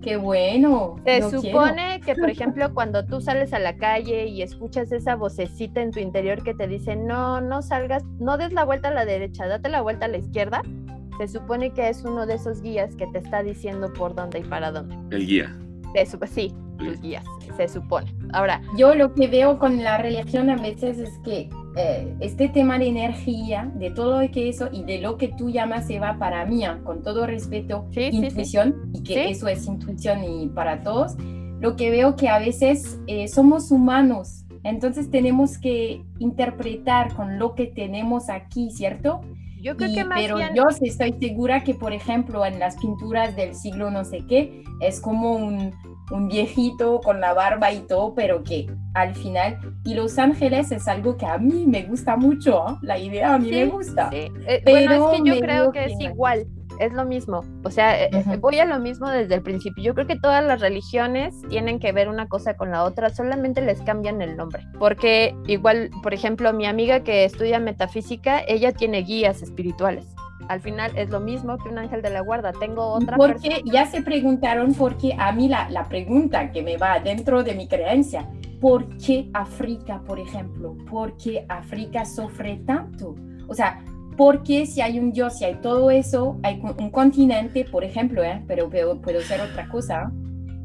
Qué 0.01 0.17
bueno. 0.17 0.95
Se 1.05 1.19
quiero. 1.19 1.29
supone 1.29 2.01
que, 2.03 2.15
por 2.15 2.29
ejemplo, 2.29 2.71
cuando 2.73 3.05
tú 3.05 3.21
sales 3.21 3.53
a 3.53 3.59
la 3.59 3.77
calle 3.77 4.25
y 4.25 4.41
escuchas 4.41 4.91
esa 4.91 5.15
vocecita 5.15 5.81
en 5.81 5.91
tu 5.91 5.99
interior 5.99 6.43
que 6.43 6.53
te 6.53 6.67
dice, 6.67 6.95
no, 6.95 7.41
no 7.41 7.61
salgas, 7.61 8.03
no 8.19 8.37
des 8.37 8.53
la 8.53 8.65
vuelta 8.65 8.89
a 8.89 8.91
la 8.91 9.05
derecha, 9.05 9.47
date 9.47 9.69
la 9.69 9.81
vuelta 9.81 10.05
a 10.05 10.09
la 10.09 10.17
izquierda, 10.17 10.63
se 11.17 11.27
supone 11.27 11.71
que 11.71 11.89
es 11.89 12.03
uno 12.03 12.25
de 12.25 12.35
esos 12.35 12.61
guías 12.61 12.95
que 12.95 13.05
te 13.07 13.19
está 13.19 13.43
diciendo 13.43 13.93
por 13.93 14.15
dónde 14.15 14.39
y 14.39 14.43
para 14.43 14.71
dónde. 14.71 14.97
El 15.15 15.27
guía. 15.27 15.55
Se 15.93 16.05
sup- 16.05 16.25
sí, 16.27 16.53
tus 16.77 16.99
guías, 17.01 17.23
se 17.57 17.67
supone. 17.67 18.13
Ahora, 18.33 18.61
Yo 18.77 18.95
lo 18.95 19.13
que 19.13 19.27
veo 19.27 19.59
con 19.59 19.83
la 19.83 19.97
religión 19.97 20.49
a 20.49 20.55
veces 20.57 20.97
es 20.99 21.17
que 21.23 21.49
eh, 21.77 22.13
este 22.19 22.49
tema 22.49 22.77
de 22.79 22.87
energía, 22.87 23.71
de 23.75 23.91
todo 23.91 24.21
lo 24.21 24.29
que 24.31 24.49
eso 24.49 24.67
y 24.71 24.83
de 24.83 24.99
lo 24.99 25.17
que 25.17 25.29
tú 25.29 25.49
llamas 25.49 25.89
Eva 25.89 26.17
para 26.19 26.45
mí, 26.45 26.65
ah, 26.65 26.79
con 26.83 27.01
todo 27.01 27.25
respeto, 27.27 27.85
Sí, 27.91 28.09
sí, 28.11 28.11
sí. 28.11 28.25
intuición, 28.25 28.75
y 28.93 29.03
que 29.03 29.13
Sí. 29.13 29.19
eso 29.31 29.47
es 29.47 29.65
intuición 29.67 30.23
y 30.23 30.47
para 30.49 30.81
todos, 30.83 31.15
lo 31.59 31.75
que 31.75 31.89
veo 31.91 32.15
que 32.15 32.27
a 32.27 32.39
veces 32.39 32.99
eh, 33.07 33.27
somos 33.27 33.71
humanos, 33.71 34.45
entonces 34.63 35.09
tenemos 35.09 35.57
que 35.57 36.03
interpretar 36.19 37.13
con 37.15 37.37
lo 37.39 37.55
que 37.55 37.67
tenemos 37.67 38.29
aquí, 38.29 38.71
¿cierto? 38.71 39.21
Yo 39.61 39.77
creo 39.77 39.89
Y- 39.89 39.95
que 39.95 40.03
más 40.05 40.19
pero 40.21 40.37
bien... 40.37 40.49
yo 40.55 40.63
sí 40.71 40.87
estoy 40.89 41.13
segura 41.19 41.63
que, 41.63 41.73
por 41.75 41.93
ejemplo, 41.93 42.45
en 42.45 42.59
las 42.59 42.75
pinturas 42.77 43.35
del 43.35 43.55
siglo 43.55 43.89
no 43.91 44.03
sé 44.03 44.25
qué, 44.27 44.63
es 44.81 44.99
como 44.99 45.33
un, 45.35 45.73
un 46.11 46.27
viejito 46.27 46.99
con 47.01 47.21
la 47.21 47.33
barba 47.33 47.71
y 47.71 47.79
todo, 47.81 48.13
pero 48.15 48.43
que 48.43 48.67
al 48.93 49.15
final, 49.15 49.57
y 49.85 49.93
Los 49.93 50.17
Ángeles 50.19 50.71
es 50.71 50.87
algo 50.87 51.15
que 51.15 51.25
a 51.25 51.37
mí 51.37 51.65
me 51.67 51.83
gusta 51.83 52.17
mucho, 52.17 52.67
¿ah? 52.67 52.79
la 52.81 52.97
idea 52.99 53.33
a 53.35 53.39
mí 53.39 53.45
Sí, 53.49 53.51
me 53.55 53.65
gusta. 53.67 54.09
Sí, 54.11 54.17
eh, 54.47 54.61
Pero 54.65 54.77
bueno, 54.87 55.11
es 55.13 55.21
que 55.21 55.29
yo 55.29 55.39
creo 55.39 55.71
que 55.71 55.85
es 55.85 55.99
igual, 55.99 56.45
es 56.81 56.93
lo 56.93 57.05
mismo. 57.05 57.43
O 57.63 57.71
sea, 57.71 58.03
eh, 58.03 58.09
eh, 58.11 58.37
voy 58.37 58.59
a 58.59 58.65
lo 58.65 58.79
mismo 58.79 59.07
desde 59.09 59.35
el 59.35 59.41
principio. 59.41 59.83
Yo 59.83 59.93
creo 59.93 60.07
que 60.07 60.19
todas 60.19 60.43
las 60.43 60.59
religiones 60.59 61.35
tienen 61.49 61.79
que 61.79 61.91
ver 61.91 62.09
una 62.09 62.27
cosa 62.27 62.55
con 62.55 62.71
la 62.71 62.83
otra, 62.83 63.09
solamente 63.09 63.61
les 63.61 63.81
cambian 63.81 64.21
el 64.21 64.35
nombre. 64.35 64.65
Porque 64.79 65.35
igual, 65.47 65.89
por 66.01 66.13
ejemplo, 66.13 66.51
mi 66.53 66.65
amiga 66.65 67.01
que 67.01 67.23
estudia 67.23 67.59
metafísica, 67.59 68.41
ella 68.47 68.71
tiene 68.71 69.03
guías 69.03 69.41
espirituales. 69.41 70.07
Al 70.47 70.59
final 70.59 70.91
es 70.97 71.09
lo 71.09 71.19
mismo 71.19 71.57
que 71.59 71.69
un 71.69 71.77
ángel 71.77 72.01
de 72.01 72.09
la 72.09 72.21
guarda. 72.21 72.51
Tengo 72.51 72.83
otra 72.93 73.15
Porque 73.15 73.49
persona. 73.49 73.71
ya 73.71 73.85
se 73.85 74.01
preguntaron, 74.01 74.73
porque 74.73 75.15
a 75.17 75.31
mí 75.31 75.47
la, 75.47 75.69
la 75.69 75.87
pregunta 75.87 76.51
que 76.51 76.63
me 76.63 76.77
va 76.77 76.99
dentro 76.99 77.43
de 77.43 77.53
mi 77.53 77.67
creencia, 77.67 78.27
¿por 78.59 78.87
qué 78.97 79.29
África, 79.33 80.01
por 80.05 80.19
ejemplo? 80.19 80.75
¿Por 80.89 81.15
qué 81.15 81.45
África 81.47 82.05
sufre 82.05 82.61
tanto? 82.65 83.15
O 83.47 83.53
sea, 83.53 83.83
¿por 84.17 84.43
qué 84.43 84.65
si 84.65 84.81
hay 84.81 84.99
un 84.99 85.11
Dios, 85.13 85.37
si 85.39 85.45
hay 85.45 85.55
todo 85.61 85.89
eso, 85.91 86.37
hay 86.43 86.61
un 86.77 86.89
continente, 86.91 87.65
por 87.65 87.83
ejemplo, 87.83 88.23
¿eh? 88.23 88.43
pero 88.47 88.69
puedo, 88.69 89.01
puedo 89.01 89.21
ser 89.21 89.41
otra 89.41 89.67
cosa, 89.69 90.11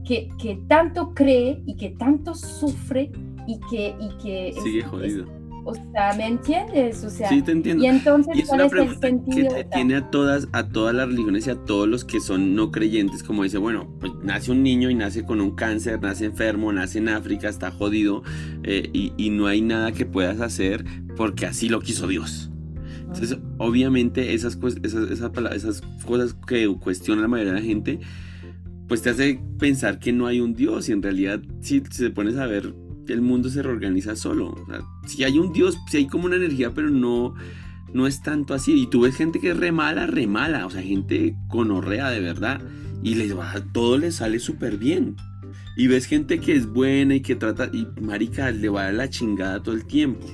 que, 0.04 0.28
que 0.40 0.58
tanto 0.68 1.12
cree 1.14 1.62
y 1.66 1.74
que 1.76 1.90
tanto 1.90 2.34
sufre 2.34 3.10
y 3.46 3.58
que... 3.70 3.94
Y 4.00 4.08
que 4.22 4.48
es- 4.50 4.62
Sigue 4.62 4.78
es- 4.80 4.86
jodido. 4.86 5.26
o 5.64 5.74
sea, 5.74 6.12
¿me 6.16 6.26
entiendes? 6.28 7.02
O 7.02 7.10
sea, 7.10 7.28
Sí, 7.28 7.42
te 7.42 7.50
entiendo. 7.52 7.82
y 7.82 7.88
entonces, 7.88 8.36
Y 8.36 8.42
es 8.42 8.48
¿cuál 8.48 8.60
una 8.60 8.66
es 8.66 8.72
el 8.72 8.78
pregunta 8.78 9.00
que 9.00 9.08
sentido? 9.08 9.54
te 9.56 9.64
tiene 9.64 9.96
a 9.96 10.10
todas, 10.10 10.46
a 10.52 10.68
todas 10.68 10.94
las 10.94 11.08
religiones 11.08 11.46
y 11.48 11.50
a 11.50 11.56
todos 11.56 11.88
los 11.88 12.04
que 12.04 12.20
son 12.20 12.54
no 12.54 12.70
creyentes, 12.70 13.24
como 13.24 13.42
dice, 13.42 13.58
bueno, 13.58 13.88
pues 13.98 14.12
nace 14.22 14.52
un 14.52 14.62
niño 14.62 14.90
y 14.90 14.94
nace 14.94 15.24
con 15.24 15.40
un 15.40 15.56
cáncer, 15.56 16.00
nace 16.00 16.26
enfermo, 16.26 16.72
nace 16.72 16.98
en 16.98 17.08
África, 17.08 17.48
está 17.48 17.72
jodido, 17.72 18.22
eh, 18.62 18.88
y, 18.92 19.12
y 19.16 19.30
no 19.30 19.46
hay 19.48 19.60
nada 19.60 19.90
que 19.90 20.06
puedas 20.06 20.40
hacer 20.40 20.84
porque 21.16 21.46
así 21.46 21.68
lo 21.68 21.80
quiso 21.80 22.06
Dios. 22.06 22.50
Entonces, 23.06 23.38
obviamente, 23.58 24.34
esas, 24.34 24.58
esas, 24.82 25.10
esas, 25.10 25.82
cosas 26.04 26.34
que 26.46 26.66
cuestiona 26.80 27.22
la 27.22 27.28
mayoría 27.28 27.52
de 27.54 27.60
la 27.60 27.66
gente, 27.66 28.00
pues 28.88 29.02
te 29.02 29.10
hace 29.10 29.40
pensar 29.58 29.98
que 29.98 30.12
no 30.12 30.26
hay 30.26 30.40
un 30.40 30.54
Dios 30.54 30.88
y 30.88 30.92
en 30.92 31.02
realidad, 31.02 31.40
si 31.60 31.82
se 31.90 32.10
pones 32.10 32.36
a 32.36 32.46
ver, 32.46 32.74
el 33.08 33.20
mundo 33.22 33.48
se 33.48 33.62
reorganiza 33.62 34.16
solo. 34.16 34.48
O 34.48 34.66
sea, 34.66 34.80
si 35.06 35.24
hay 35.24 35.38
un 35.38 35.52
Dios, 35.52 35.78
si 35.88 35.98
hay 35.98 36.06
como 36.06 36.26
una 36.26 36.36
energía, 36.36 36.74
pero 36.74 36.90
no, 36.90 37.34
no 37.92 38.06
es 38.06 38.22
tanto 38.22 38.54
así. 38.54 38.80
Y 38.82 38.86
tú 38.88 39.02
ves 39.02 39.16
gente 39.16 39.40
que 39.40 39.50
es 39.50 39.56
re 39.56 39.72
mala, 39.72 40.06
re 40.06 40.26
mala, 40.26 40.66
o 40.66 40.70
sea, 40.70 40.82
gente 40.82 41.36
conorrea 41.48 42.10
de 42.10 42.20
verdad, 42.20 42.60
y 43.02 43.14
les 43.14 43.36
va, 43.36 43.54
todo 43.72 43.98
les 43.98 44.16
sale 44.16 44.38
súper 44.38 44.76
bien. 44.76 45.16
Y 45.76 45.88
ves 45.88 46.06
gente 46.06 46.40
que 46.40 46.54
es 46.54 46.66
buena 46.66 47.14
y 47.14 47.20
que 47.20 47.36
trata, 47.36 47.70
y 47.72 47.86
marica, 48.00 48.50
le 48.50 48.68
va 48.68 48.86
a 48.86 48.92
la 48.92 49.10
chingada 49.10 49.62
todo 49.62 49.74
el 49.74 49.84
tiempo. 49.84 50.26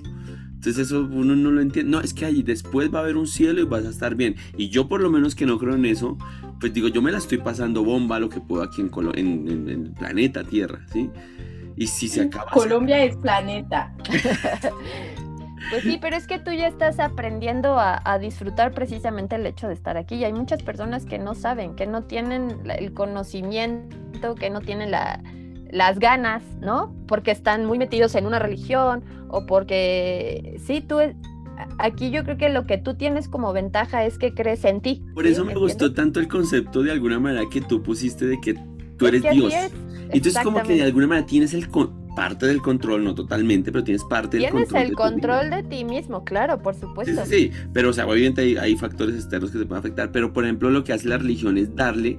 Entonces 0.64 0.86
eso 0.86 1.00
uno 1.10 1.34
no 1.34 1.50
lo 1.50 1.60
entiende. 1.60 1.90
No, 1.90 2.00
es 2.00 2.14
que 2.14 2.24
ahí 2.24 2.44
después 2.44 2.94
va 2.94 3.00
a 3.00 3.02
haber 3.02 3.16
un 3.16 3.26
cielo 3.26 3.60
y 3.60 3.64
vas 3.64 3.84
a 3.84 3.88
estar 3.88 4.14
bien. 4.14 4.36
Y 4.56 4.68
yo 4.68 4.86
por 4.86 5.00
lo 5.00 5.10
menos 5.10 5.34
que 5.34 5.44
no 5.44 5.58
creo 5.58 5.74
en 5.74 5.84
eso, 5.86 6.16
pues 6.60 6.72
digo, 6.72 6.86
yo 6.86 7.02
me 7.02 7.10
la 7.10 7.18
estoy 7.18 7.38
pasando 7.38 7.82
bomba 7.82 8.20
lo 8.20 8.28
que 8.28 8.40
puedo 8.40 8.62
aquí 8.62 8.80
en, 8.80 8.88
Colo- 8.88 9.12
en, 9.16 9.48
en- 9.48 9.68
en 9.68 9.86
el 9.86 9.90
planeta 9.90 10.44
Tierra, 10.44 10.86
¿sí? 10.92 11.10
Y 11.74 11.88
si 11.88 12.06
se 12.06 12.20
acaba... 12.22 12.48
Colombia 12.52 13.02
es 13.02 13.16
planeta. 13.16 13.92
Pues 15.70 15.84
sí, 15.84 15.96
pero 16.00 16.16
es 16.16 16.26
que 16.26 16.38
tú 16.38 16.50
ya 16.52 16.66
estás 16.66 16.98
aprendiendo 16.98 17.78
a, 17.78 18.00
a 18.04 18.18
disfrutar 18.18 18.72
precisamente 18.72 19.36
el 19.36 19.46
hecho 19.46 19.68
de 19.68 19.74
estar 19.74 19.96
aquí. 19.96 20.16
Y 20.16 20.24
hay 20.24 20.32
muchas 20.32 20.62
personas 20.62 21.06
que 21.06 21.18
no 21.18 21.34
saben, 21.34 21.76
que 21.76 21.86
no 21.86 22.02
tienen 22.02 22.58
el 22.78 22.92
conocimiento, 22.92 24.34
que 24.34 24.50
no 24.50 24.60
tienen 24.60 24.90
la- 24.90 25.22
las 25.72 25.98
ganas, 25.98 26.44
¿no? 26.60 26.94
Porque 27.08 27.32
están 27.32 27.66
muy 27.66 27.78
metidos 27.78 28.14
en 28.14 28.26
una 28.26 28.38
religión 28.38 29.02
o 29.28 29.46
porque, 29.46 30.60
sí, 30.64 30.80
tú, 30.80 31.00
a- 31.00 31.12
aquí 31.78 32.10
yo 32.10 32.24
creo 32.24 32.36
que 32.36 32.48
lo 32.50 32.66
que 32.66 32.78
tú 32.78 32.94
tienes 32.94 33.28
como 33.28 33.52
ventaja 33.52 34.04
es 34.04 34.18
que 34.18 34.34
crees 34.34 34.64
en 34.64 34.80
ti. 34.82 35.02
Por 35.14 35.24
¿sí? 35.24 35.32
eso 35.32 35.44
me 35.44 35.52
¿Entiendes? 35.52 35.76
gustó 35.78 35.92
tanto 35.94 36.20
el 36.20 36.28
concepto 36.28 36.82
de 36.82 36.92
alguna 36.92 37.18
manera 37.18 37.44
que 37.50 37.60
tú 37.62 37.82
pusiste 37.82 38.26
de 38.26 38.40
que 38.40 38.54
tú 38.98 39.06
Es 39.06 39.08
eres 39.08 39.22
que 39.22 39.28
así 39.28 39.38
Dios. 39.40 39.54
es, 39.54 39.72
Entonces 40.10 40.42
como 40.42 40.62
que 40.62 40.74
de 40.74 40.82
alguna 40.82 41.06
manera 41.08 41.26
tienes 41.26 41.54
el 41.54 41.68
con- 41.68 42.00
parte 42.14 42.46
del 42.46 42.60
control, 42.60 43.04
no 43.04 43.14
totalmente, 43.14 43.72
pero 43.72 43.82
tienes 43.84 44.04
parte 44.04 44.36
del 44.36 44.50
Tienes 44.50 44.68
control. 44.68 44.82
el 44.82 44.88
de 44.90 44.94
control 44.94 45.50
de 45.50 45.62
ti 45.62 45.84
mismo, 45.84 46.24
claro, 46.24 46.60
por 46.60 46.74
Sí, 46.74 46.80
supuesto. 46.82 47.24
sí, 47.24 47.50
sí, 47.50 47.50
pero 47.72 47.88
o 47.88 47.92
sea, 47.94 48.06
obviamente 48.06 48.42
hay, 48.42 48.56
hay 48.58 48.76
factores 48.76 49.14
externos 49.14 49.50
que 49.50 49.56
se 49.58 49.64
pueden 49.64 49.78
afectar, 49.80 50.12
pero 50.12 50.30
por 50.30 50.44
ejemplo 50.44 50.68
lo 50.68 50.84
que 50.84 50.92
hace 50.92 51.08
la 51.08 51.16
religión 51.16 51.56
es 51.56 51.74
darle, 51.74 52.18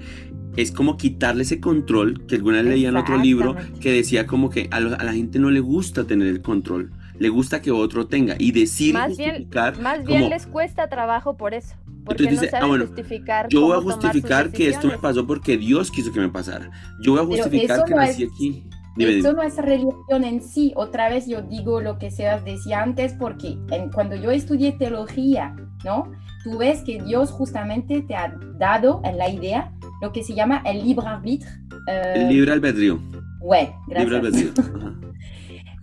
es 0.56 0.72
como 0.72 0.98
quitarle 0.98 1.44
ese 1.44 1.60
control, 1.60 2.26
que 2.28 2.36
alguna 2.36 2.58
vez 2.62 2.66
leía 2.68 2.90
en 2.90 2.98
otro 2.98 3.18
libro 3.18 3.56
que 3.82 3.92
decía 3.92 4.28
como 4.28 4.50
que 4.50 4.68
a, 4.72 4.80
lo- 4.80 5.00
a 5.00 5.04
la 5.04 5.14
gente 5.14 5.40
no 5.40 5.50
le 5.50 5.60
gusta 5.60 6.04
tener 6.06 6.28
el 6.28 6.42
control, 6.42 6.92
le 7.20 7.30
gusta 7.30 7.62
que 7.62 7.72
otro 7.72 8.08
tenga 8.08 8.36
y 8.40 8.52
decir 8.52 8.94
Más 8.94 9.18
bien- 9.18 9.30
justificar 9.32 9.80
Más 9.82 10.04
bien 10.06 10.22
como- 10.22 10.30
les 10.30 10.46
cuesta 10.48 10.88
trabajo 10.90 11.36
por 11.38 11.54
eso. 11.54 11.76
Porque 12.06 12.24
Entonces 12.24 12.36
no 12.36 12.42
dice, 12.42 12.52
saben 12.52 12.64
ah, 12.66 12.68
bueno, 12.68 12.86
justificar. 12.88 13.48
yo 13.50 13.62
voy 13.62 13.78
a 13.78 13.82
justificar 13.82 14.52
que 14.52 14.68
esto 14.70 14.88
me 14.88 14.98
pasó 14.98 15.26
porque 15.26 15.58
Dios 15.58 15.90
quiso 15.90 16.12
que 16.12 16.20
me 16.20 16.28
pasara. 16.30 16.70
Yo 17.02 17.14
voy 17.14 17.22
a 17.22 17.26
justificar 17.44 17.86
que 17.86 17.92
no 17.92 17.98
nací 17.98 18.24
es- 18.24 18.30
aquí. 18.32 18.64
Dime, 18.96 19.18
Eso 19.18 19.30
dime. 19.30 19.42
no 19.42 19.48
es 19.48 19.56
religión 19.56 20.24
en 20.24 20.42
sí. 20.44 20.72
Otra 20.76 21.10
vez 21.10 21.26
yo 21.28 21.42
digo 21.42 21.82
lo 21.82 21.98
que 21.98 22.12
Sebas 22.12 22.44
decía 22.46 22.84
antes, 22.84 23.14
porque 23.14 23.58
en- 23.72 23.90
cuando 23.90 24.16
yo 24.16 24.30
estudié 24.32 24.74
teología, 24.74 25.56
¿no? 25.84 26.12
Tú 26.44 26.58
ves 26.58 26.82
que 26.82 27.02
Dios 27.02 27.32
justamente 27.32 28.02
te 28.02 28.16
ha 28.16 28.36
dado 28.60 29.02
en 29.06 29.18
la 29.18 29.30
idea 29.30 29.72
lo 30.04 30.12
que 30.12 30.22
se 30.22 30.34
llama 30.36 30.62
el 30.66 30.84
libre 30.84 31.08
arbitre. 31.08 31.50
eh, 31.88 32.12
El 32.16 32.28
libre 32.30 32.52
albedrío. 32.52 33.00
ouais, 33.40 33.70
Libre 33.88 34.06
gracias. 34.20 34.26
albedrío. 34.26 34.52
Ajá. 34.78 34.94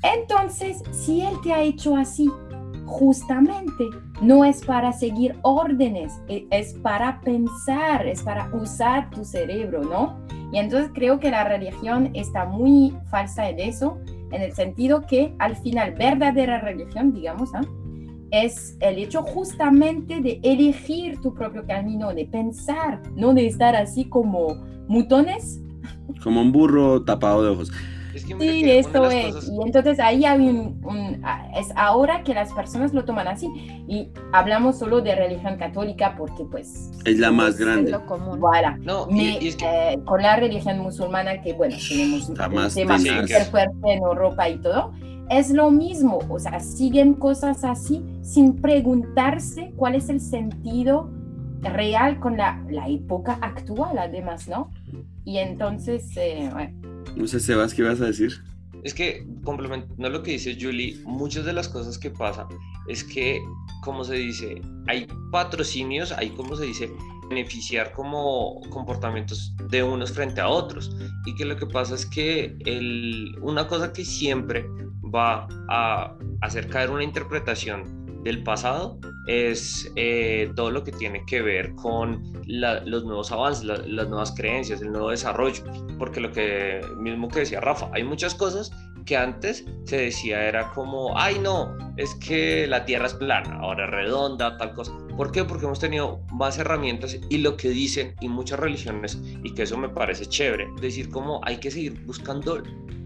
Entonces, 0.14 0.82
si 0.92 1.22
Él 1.22 1.34
te 1.42 1.52
ha 1.54 1.62
hecho 1.62 1.96
así, 1.96 2.30
justamente 2.86 3.84
no 4.20 4.44
es 4.44 4.62
para 4.64 4.92
seguir 4.92 5.36
órdenes, 5.42 6.20
e- 6.28 6.46
es 6.50 6.74
para 6.74 7.20
pensar, 7.22 8.06
es 8.06 8.22
para 8.22 8.50
usar 8.54 9.08
tu 9.10 9.24
cerebro, 9.24 9.82
¿no? 9.82 10.18
Y 10.52 10.58
entonces 10.58 10.90
creo 10.94 11.18
que 11.20 11.30
la 11.30 11.44
religión 11.44 12.10
está 12.14 12.44
muy 12.44 12.94
falsa 13.10 13.48
en 13.48 13.60
eso, 13.60 13.98
en 14.32 14.42
el 14.42 14.52
sentido 14.52 15.06
que 15.06 15.32
al 15.38 15.56
final 15.56 15.94
verdadera 15.94 16.60
religión, 16.60 17.12
digamos, 17.12 17.50
¿ah? 17.54 17.60
Es 18.30 18.76
el 18.80 18.98
hecho 18.98 19.22
justamente 19.22 20.20
de 20.20 20.40
elegir 20.42 21.20
tu 21.20 21.34
propio 21.34 21.66
camino, 21.66 22.12
de 22.14 22.26
pensar, 22.26 23.00
no 23.16 23.34
de 23.34 23.46
estar 23.46 23.74
así 23.74 24.04
como 24.04 24.54
mutones. 24.88 25.60
Como 26.22 26.40
un 26.40 26.52
burro 26.52 27.02
tapado 27.02 27.42
de 27.42 27.50
ojos. 27.50 27.72
sí, 28.14 28.70
esto 28.70 29.10
es. 29.10 29.48
Y 29.48 29.62
entonces 29.64 29.98
ahí 30.00 30.24
hay 30.24 30.48
un, 30.48 31.22
Es 31.56 31.68
ahora 31.76 32.22
que 32.22 32.34
las 32.34 32.52
personas 32.52 32.92
lo 32.92 33.04
toman 33.04 33.28
así. 33.28 33.48
Y 33.88 34.08
hablamos 34.32 34.78
solo 34.78 35.00
de 35.00 35.14
religión 35.14 35.56
católica 35.56 36.14
porque, 36.16 36.44
pues. 36.44 36.90
Es 37.04 37.18
la 37.18 37.30
más 37.30 37.56
grande. 37.56 37.84
Es 37.84 37.90
lo 37.90 38.06
común. 38.06 38.40
Voilà. 38.40 38.78
No, 38.82 39.08
eh, 39.10 39.98
con 40.04 40.22
la 40.22 40.36
religión 40.36 40.78
musulmana, 40.78 41.40
que 41.40 41.52
bueno, 41.52 41.76
tenemos 41.88 42.28
un 42.28 42.34
tema 42.36 42.68
súper 42.68 43.44
fuerte 43.50 43.92
en 43.92 44.02
Europa 44.02 44.48
y 44.48 44.58
todo. 44.58 44.92
Es 45.30 45.50
lo 45.50 45.70
mismo, 45.70 46.18
o 46.28 46.40
sea, 46.40 46.58
siguen 46.58 47.14
cosas 47.14 47.62
así 47.62 48.02
sin 48.22 48.56
preguntarse 48.60 49.72
cuál 49.76 49.94
es 49.94 50.08
el 50.08 50.20
sentido 50.20 51.08
real 51.62 52.18
con 52.18 52.36
la, 52.36 52.60
la 52.68 52.88
época 52.88 53.38
actual, 53.40 53.96
además, 53.98 54.48
¿no? 54.48 54.70
Y 55.24 55.38
entonces, 55.38 56.16
eh, 56.16 56.50
bueno. 56.52 56.76
No 57.16 57.26
sé, 57.28 57.38
Sebas, 57.38 57.74
¿qué 57.74 57.82
vas 57.82 58.00
a 58.00 58.06
decir? 58.06 58.32
Es 58.82 58.92
que, 58.92 59.24
complementando 59.44 60.08
lo 60.08 60.22
que 60.22 60.32
dice 60.32 60.56
Julie, 60.60 60.96
muchas 61.04 61.44
de 61.44 61.52
las 61.52 61.68
cosas 61.68 61.96
que 61.96 62.10
pasan 62.10 62.46
es 62.88 63.04
que, 63.04 63.40
como 63.84 64.02
se 64.02 64.14
dice, 64.14 64.60
hay 64.88 65.06
patrocinios, 65.30 66.10
hay, 66.12 66.30
como 66.30 66.56
se 66.56 66.64
dice, 66.64 66.90
beneficiar 67.30 67.92
como 67.92 68.60
comportamientos 68.70 69.54
de 69.70 69.82
unos 69.82 70.12
frente 70.12 70.40
a 70.40 70.48
otros. 70.48 70.94
Y 71.24 71.34
que 71.34 71.44
lo 71.44 71.56
que 71.56 71.66
pasa 71.66 71.94
es 71.94 72.04
que 72.04 72.56
el, 72.66 73.38
una 73.40 73.66
cosa 73.66 73.92
que 73.92 74.04
siempre 74.04 74.66
va 75.14 75.48
a 75.68 76.14
hacer 76.42 76.68
caer 76.68 76.90
una 76.90 77.04
interpretación 77.04 77.99
del 78.22 78.42
pasado 78.42 78.98
es 79.26 79.90
eh, 79.96 80.50
todo 80.56 80.70
lo 80.70 80.84
que 80.84 80.92
tiene 80.92 81.24
que 81.26 81.42
ver 81.42 81.74
con 81.74 82.22
los 82.46 83.04
nuevos 83.04 83.32
avances, 83.32 83.64
las 83.64 84.08
nuevas 84.08 84.32
creencias, 84.32 84.82
el 84.82 84.92
nuevo 84.92 85.10
desarrollo, 85.10 85.62
porque 85.98 86.20
lo 86.20 86.32
que 86.32 86.80
mismo 86.98 87.28
que 87.28 87.40
decía 87.40 87.60
Rafa, 87.60 87.90
hay 87.92 88.04
muchas 88.04 88.34
cosas 88.34 88.70
que 89.06 89.16
antes 89.16 89.64
se 89.84 89.96
decía 89.96 90.46
era 90.46 90.70
como, 90.70 91.18
ay 91.18 91.38
no, 91.38 91.74
es 91.96 92.14
que 92.16 92.66
la 92.66 92.84
Tierra 92.84 93.06
es 93.06 93.14
plana, 93.14 93.58
ahora 93.60 93.84
es 93.86 93.90
redonda, 93.90 94.56
tal 94.58 94.74
cosa. 94.74 94.92
¿Por 95.16 95.32
qué? 95.32 95.44
Porque 95.44 95.64
hemos 95.64 95.80
tenido 95.80 96.20
más 96.32 96.58
herramientas 96.58 97.18
y 97.28 97.38
lo 97.38 97.56
que 97.56 97.70
dicen 97.70 98.14
y 98.20 98.28
muchas 98.28 98.60
religiones, 98.60 99.20
y 99.42 99.54
que 99.54 99.62
eso 99.62 99.76
me 99.76 99.88
parece 99.88 100.26
chévere, 100.26 100.68
decir 100.80 101.10
como 101.10 101.40
hay 101.44 101.58
que 101.58 101.70
seguir 101.70 102.00
buscando 102.04 102.62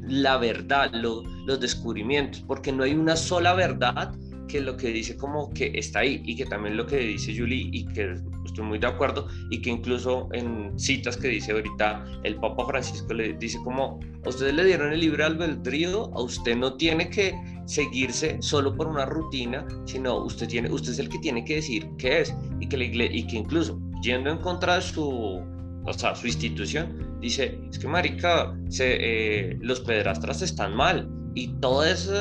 la 0.06 0.36
verdad, 0.36 0.92
los 0.92 1.60
descubrimientos, 1.60 2.44
porque 2.46 2.72
no 2.72 2.84
hay 2.84 2.92
una 2.92 3.16
sola 3.16 3.54
verdad 3.54 4.14
que 4.48 4.60
lo 4.60 4.76
que 4.76 4.88
dice 4.88 5.16
como 5.16 5.50
que 5.50 5.72
está 5.74 6.00
ahí 6.00 6.22
y 6.24 6.36
que 6.36 6.46
también 6.46 6.76
lo 6.76 6.86
que 6.86 6.98
dice 6.98 7.36
Julie 7.36 7.68
y 7.72 7.86
que 7.86 8.14
estoy 8.44 8.64
muy 8.64 8.78
de 8.78 8.86
acuerdo 8.86 9.28
y 9.50 9.60
que 9.60 9.70
incluso 9.70 10.28
en 10.32 10.78
citas 10.78 11.16
que 11.16 11.28
dice 11.28 11.52
ahorita 11.52 12.04
el 12.24 12.36
Papa 12.36 12.66
Francisco 12.66 13.14
le 13.14 13.34
dice 13.34 13.58
como 13.64 14.00
ustedes 14.26 14.54
le 14.54 14.64
dieron 14.64 14.92
el 14.92 15.00
libre 15.00 15.24
albedrío, 15.24 16.10
a 16.14 16.22
usted 16.22 16.56
no 16.56 16.74
tiene 16.74 17.10
que 17.10 17.34
seguirse 17.66 18.36
solo 18.40 18.74
por 18.76 18.86
una 18.86 19.06
rutina, 19.06 19.66
sino 19.86 20.18
usted 20.24 20.48
tiene 20.48 20.70
usted 20.70 20.92
es 20.92 20.98
el 20.98 21.08
que 21.08 21.18
tiene 21.18 21.44
que 21.44 21.56
decir 21.56 21.88
qué 21.98 22.20
es 22.20 22.34
y 22.60 22.68
que 22.68 22.76
la 22.76 22.84
y 22.84 23.26
que 23.26 23.36
incluso 23.36 23.80
yendo 24.02 24.30
en 24.30 24.38
contra 24.38 24.76
de 24.76 24.82
su 24.82 25.42
o 25.86 25.92
sea, 25.92 26.14
su 26.14 26.26
institución 26.26 27.18
dice, 27.20 27.58
es 27.70 27.78
que 27.78 27.86
marica, 27.86 28.56
se, 28.68 28.96
eh, 29.00 29.58
los 29.60 29.80
pedrastras 29.80 30.42
están 30.42 30.74
mal, 30.74 31.08
y 31.34 31.48
todo 31.60 31.84
ese, 31.84 32.12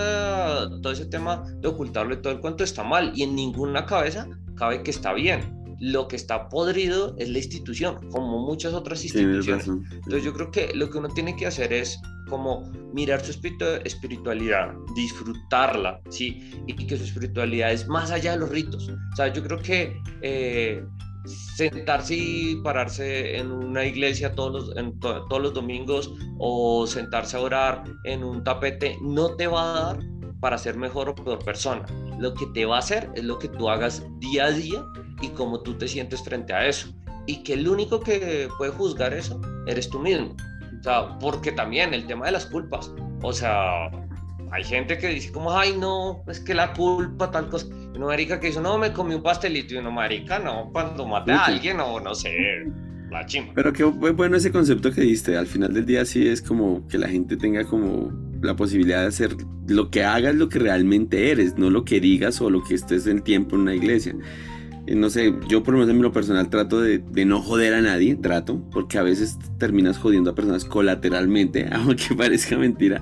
todo 0.81 0.91
ese 0.91 1.05
tema 1.05 1.43
de 1.59 1.67
ocultarlo 1.67 2.13
y 2.13 2.21
todo 2.21 2.33
el 2.33 2.39
cuento 2.39 2.63
está 2.63 2.83
mal 2.83 3.11
y 3.15 3.23
en 3.23 3.35
ninguna 3.35 3.85
cabeza 3.85 4.27
cabe 4.55 4.83
que 4.83 4.91
está 4.91 5.13
bien. 5.13 5.61
Lo 5.79 6.07
que 6.07 6.15
está 6.15 6.47
podrido 6.47 7.15
es 7.17 7.29
la 7.29 7.39
institución, 7.39 8.09
como 8.09 8.45
muchas 8.45 8.73
otras 8.73 9.03
instituciones. 9.03 9.67
Entonces 9.67 10.23
yo 10.23 10.33
creo 10.33 10.49
que 10.49 10.73
lo 10.73 10.89
que 10.89 10.97
uno 10.97 11.09
tiene 11.09 11.35
que 11.35 11.45
hacer 11.45 11.73
es 11.73 11.99
como 12.29 12.71
mirar 12.93 13.23
su 13.23 13.31
espiritualidad, 13.83 14.73
disfrutarla, 14.95 15.99
¿sí? 16.09 16.51
Y 16.67 16.73
que 16.73 16.95
su 16.95 17.03
espiritualidad 17.03 17.73
es 17.73 17.87
más 17.87 18.11
allá 18.11 18.31
de 18.31 18.37
los 18.39 18.49
ritos. 18.49 18.87
O 18.87 19.15
sea, 19.15 19.33
yo 19.33 19.43
creo 19.43 19.59
que 19.59 19.97
eh, 20.21 20.83
sentarse 21.25 22.15
y 22.15 22.55
pararse 22.63 23.37
en 23.37 23.51
una 23.51 23.85
iglesia 23.85 24.33
todos 24.35 24.67
los, 24.67 24.99
todos 24.99 25.41
los 25.41 25.53
domingos 25.53 26.13
o 26.39 26.85
sentarse 26.87 27.37
a 27.37 27.41
orar 27.41 27.83
en 28.03 28.23
un 28.23 28.43
tapete 28.43 28.97
no 29.01 29.35
te 29.35 29.47
va 29.47 29.61
a 29.61 29.93
dar 29.93 29.99
para 30.43 30.57
ser 30.57 30.75
mejor 30.75 31.07
o 31.07 31.15
peor 31.15 31.39
persona. 31.39 31.85
Lo 32.19 32.33
que 32.33 32.45
te 32.47 32.65
va 32.65 32.75
a 32.75 32.79
hacer 32.79 33.09
es 33.15 33.23
lo 33.23 33.39
que 33.39 33.47
tú 33.47 33.69
hagas 33.69 34.03
día 34.19 34.45
a 34.45 34.51
día 34.51 34.83
y 35.21 35.29
cómo 35.29 35.61
tú 35.61 35.73
te 35.77 35.87
sientes 35.87 36.21
frente 36.21 36.53
a 36.53 36.67
eso. 36.67 36.89
Y 37.27 37.43
que 37.43 37.53
el 37.53 37.65
único 37.65 38.01
que 38.01 38.49
puede 38.57 38.71
juzgar 38.71 39.13
eso 39.13 39.39
eres 39.67 39.89
tú 39.89 39.99
mismo. 39.99 40.35
O 40.81 40.83
sea, 40.83 41.17
porque 41.19 41.53
también 41.53 41.93
el 41.93 42.05
tema 42.05 42.25
de 42.25 42.33
las 42.33 42.45
culpas. 42.47 42.91
O 43.21 43.31
sea, 43.31 43.89
hay 44.51 44.63
gente 44.65 44.97
que 44.97 45.07
dice 45.07 45.31
como, 45.31 45.57
ay, 45.57 45.77
no, 45.77 46.21
es 46.27 46.41
que 46.41 46.53
la 46.53 46.73
culpa, 46.73 47.31
tal 47.31 47.49
cosa. 47.49 47.67
Y 47.93 47.97
una 47.97 48.07
marica 48.07 48.39
que 48.39 48.47
dice, 48.47 48.59
no, 48.59 48.77
me 48.77 48.91
comí 48.91 49.13
un 49.13 49.21
pastelito. 49.21 49.75
Y 49.75 49.77
una 49.77 49.91
marica, 49.91 50.39
no, 50.39 50.69
cuando 50.71 51.05
mate 51.05 51.31
a 51.31 51.45
alguien, 51.45 51.79
o 51.79 51.99
no 51.99 52.15
sé, 52.15 52.31
la 53.11 53.25
chimba. 53.25 53.53
Pero 53.53 53.71
qué 53.71 53.83
bueno 53.83 54.35
ese 54.35 54.51
concepto 54.51 54.91
que 54.91 55.01
diste. 55.01 55.37
Al 55.37 55.47
final 55.47 55.73
del 55.73 55.85
día 55.85 56.05
sí 56.05 56.27
es 56.27 56.41
como 56.41 56.87
que 56.87 56.97
la 56.97 57.07
gente 57.07 57.37
tenga 57.37 57.65
como 57.65 58.11
la 58.41 58.55
posibilidad 58.55 59.01
de 59.01 59.07
hacer 59.07 59.35
lo 59.67 59.89
que 59.89 60.03
hagas, 60.03 60.35
lo 60.35 60.49
que 60.49 60.59
realmente 60.59 61.31
eres, 61.31 61.57
no 61.57 61.69
lo 61.69 61.85
que 61.85 61.99
digas 61.99 62.41
o 62.41 62.49
lo 62.49 62.63
que 62.63 62.75
estés 62.75 63.07
en 63.07 63.21
tiempo 63.21 63.55
en 63.55 63.61
una 63.61 63.75
iglesia. 63.75 64.15
Eh, 64.85 64.95
no 64.95 65.09
sé, 65.09 65.33
yo 65.47 65.63
por 65.63 65.73
lo 65.73 65.79
menos 65.79 65.95
en 65.95 66.01
lo 66.01 66.11
personal 66.11 66.49
trato 66.49 66.81
de, 66.81 66.97
de, 66.97 67.25
no 67.25 67.41
joder 67.41 67.73
a 67.73 67.81
nadie, 67.81 68.15
trato, 68.15 68.61
porque 68.71 68.97
a 68.97 69.03
veces 69.03 69.37
terminas 69.57 69.97
jodiendo 69.97 70.31
a 70.31 70.35
personas 70.35 70.65
colateralmente, 70.65 71.69
aunque 71.71 72.13
parezca 72.15 72.57
mentira, 72.57 73.01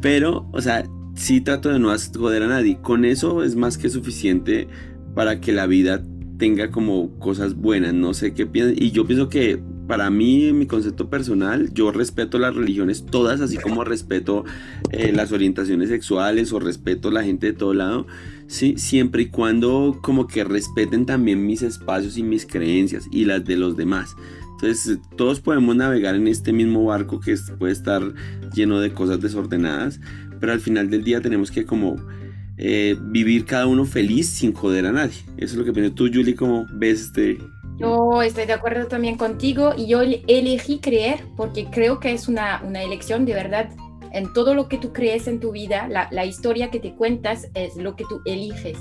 pero, 0.00 0.48
o 0.52 0.60
sea, 0.60 0.84
sí 1.14 1.40
trato 1.40 1.68
de 1.68 1.78
no 1.78 1.94
joder 2.16 2.42
a 2.42 2.48
nadie, 2.48 2.78
con 2.80 3.04
eso 3.04 3.42
es 3.42 3.56
más 3.56 3.78
que 3.78 3.88
suficiente 3.88 4.68
para 5.14 5.40
que 5.40 5.52
la 5.52 5.66
vida 5.66 6.02
tenga 6.38 6.70
como 6.70 7.18
cosas 7.18 7.54
buenas, 7.54 7.94
no 7.94 8.14
sé 8.14 8.34
qué 8.34 8.46
piensas, 8.46 8.76
y 8.78 8.90
yo 8.90 9.06
pienso 9.06 9.28
que 9.28 9.62
para 9.86 10.10
mí, 10.10 10.52
mi 10.52 10.66
concepto 10.66 11.10
personal, 11.10 11.72
yo 11.74 11.92
respeto 11.92 12.38
las 12.38 12.54
religiones 12.54 13.04
todas, 13.04 13.40
así 13.40 13.58
como 13.58 13.84
respeto 13.84 14.44
eh, 14.90 15.12
las 15.14 15.32
orientaciones 15.32 15.88
sexuales 15.88 16.52
o 16.52 16.60
respeto 16.60 17.10
la 17.10 17.24
gente 17.24 17.48
de 17.48 17.52
todo 17.52 17.74
lado, 17.74 18.06
¿sí? 18.46 18.74
siempre 18.78 19.24
y 19.24 19.26
cuando 19.26 19.98
como 20.00 20.26
que 20.26 20.44
respeten 20.44 21.04
también 21.04 21.44
mis 21.44 21.62
espacios 21.62 22.16
y 22.16 22.22
mis 22.22 22.46
creencias 22.46 23.06
y 23.10 23.24
las 23.24 23.44
de 23.44 23.56
los 23.56 23.76
demás. 23.76 24.16
Entonces 24.52 25.00
todos 25.16 25.40
podemos 25.40 25.74
navegar 25.74 26.14
en 26.14 26.28
este 26.28 26.52
mismo 26.52 26.84
barco 26.84 27.18
que 27.18 27.36
puede 27.58 27.72
estar 27.72 28.14
lleno 28.54 28.78
de 28.78 28.94
cosas 28.94 29.20
desordenadas, 29.20 30.00
pero 30.42 30.54
al 30.54 30.60
final 30.60 30.90
del 30.90 31.04
día 31.04 31.20
tenemos 31.20 31.52
que 31.52 31.64
como 31.64 31.94
eh, 32.58 32.96
vivir 33.00 33.44
cada 33.44 33.68
uno 33.68 33.84
feliz 33.84 34.28
sin 34.28 34.52
joder 34.52 34.86
a 34.86 34.92
nadie. 34.92 35.20
Eso 35.36 35.52
es 35.52 35.54
lo 35.54 35.64
que 35.64 35.72
pienso. 35.72 35.94
Tú, 35.94 36.10
Julie, 36.12 36.34
¿cómo 36.34 36.66
ves 36.72 37.02
este, 37.02 37.38
yo 37.78 38.20
estoy 38.22 38.46
de 38.46 38.52
acuerdo 38.52 38.88
también 38.88 39.16
contigo 39.16 39.72
y 39.76 39.86
yo 39.86 40.02
elegí 40.02 40.80
creer 40.80 41.20
porque 41.36 41.66
creo 41.66 42.00
que 42.00 42.12
es 42.12 42.26
una, 42.26 42.60
una 42.66 42.82
elección 42.82 43.24
de 43.24 43.34
verdad. 43.34 43.70
En 44.10 44.32
todo 44.32 44.56
lo 44.56 44.68
que 44.68 44.78
tú 44.78 44.92
crees 44.92 45.28
en 45.28 45.38
tu 45.38 45.52
vida, 45.52 45.86
la, 45.86 46.08
la, 46.10 46.26
historia 46.26 46.72
que 46.72 46.80
te 46.80 46.92
cuentas 46.96 47.46
es 47.54 47.76
lo 47.76 47.94
que 47.94 48.04
tú 48.08 48.20
eliges. 48.24 48.76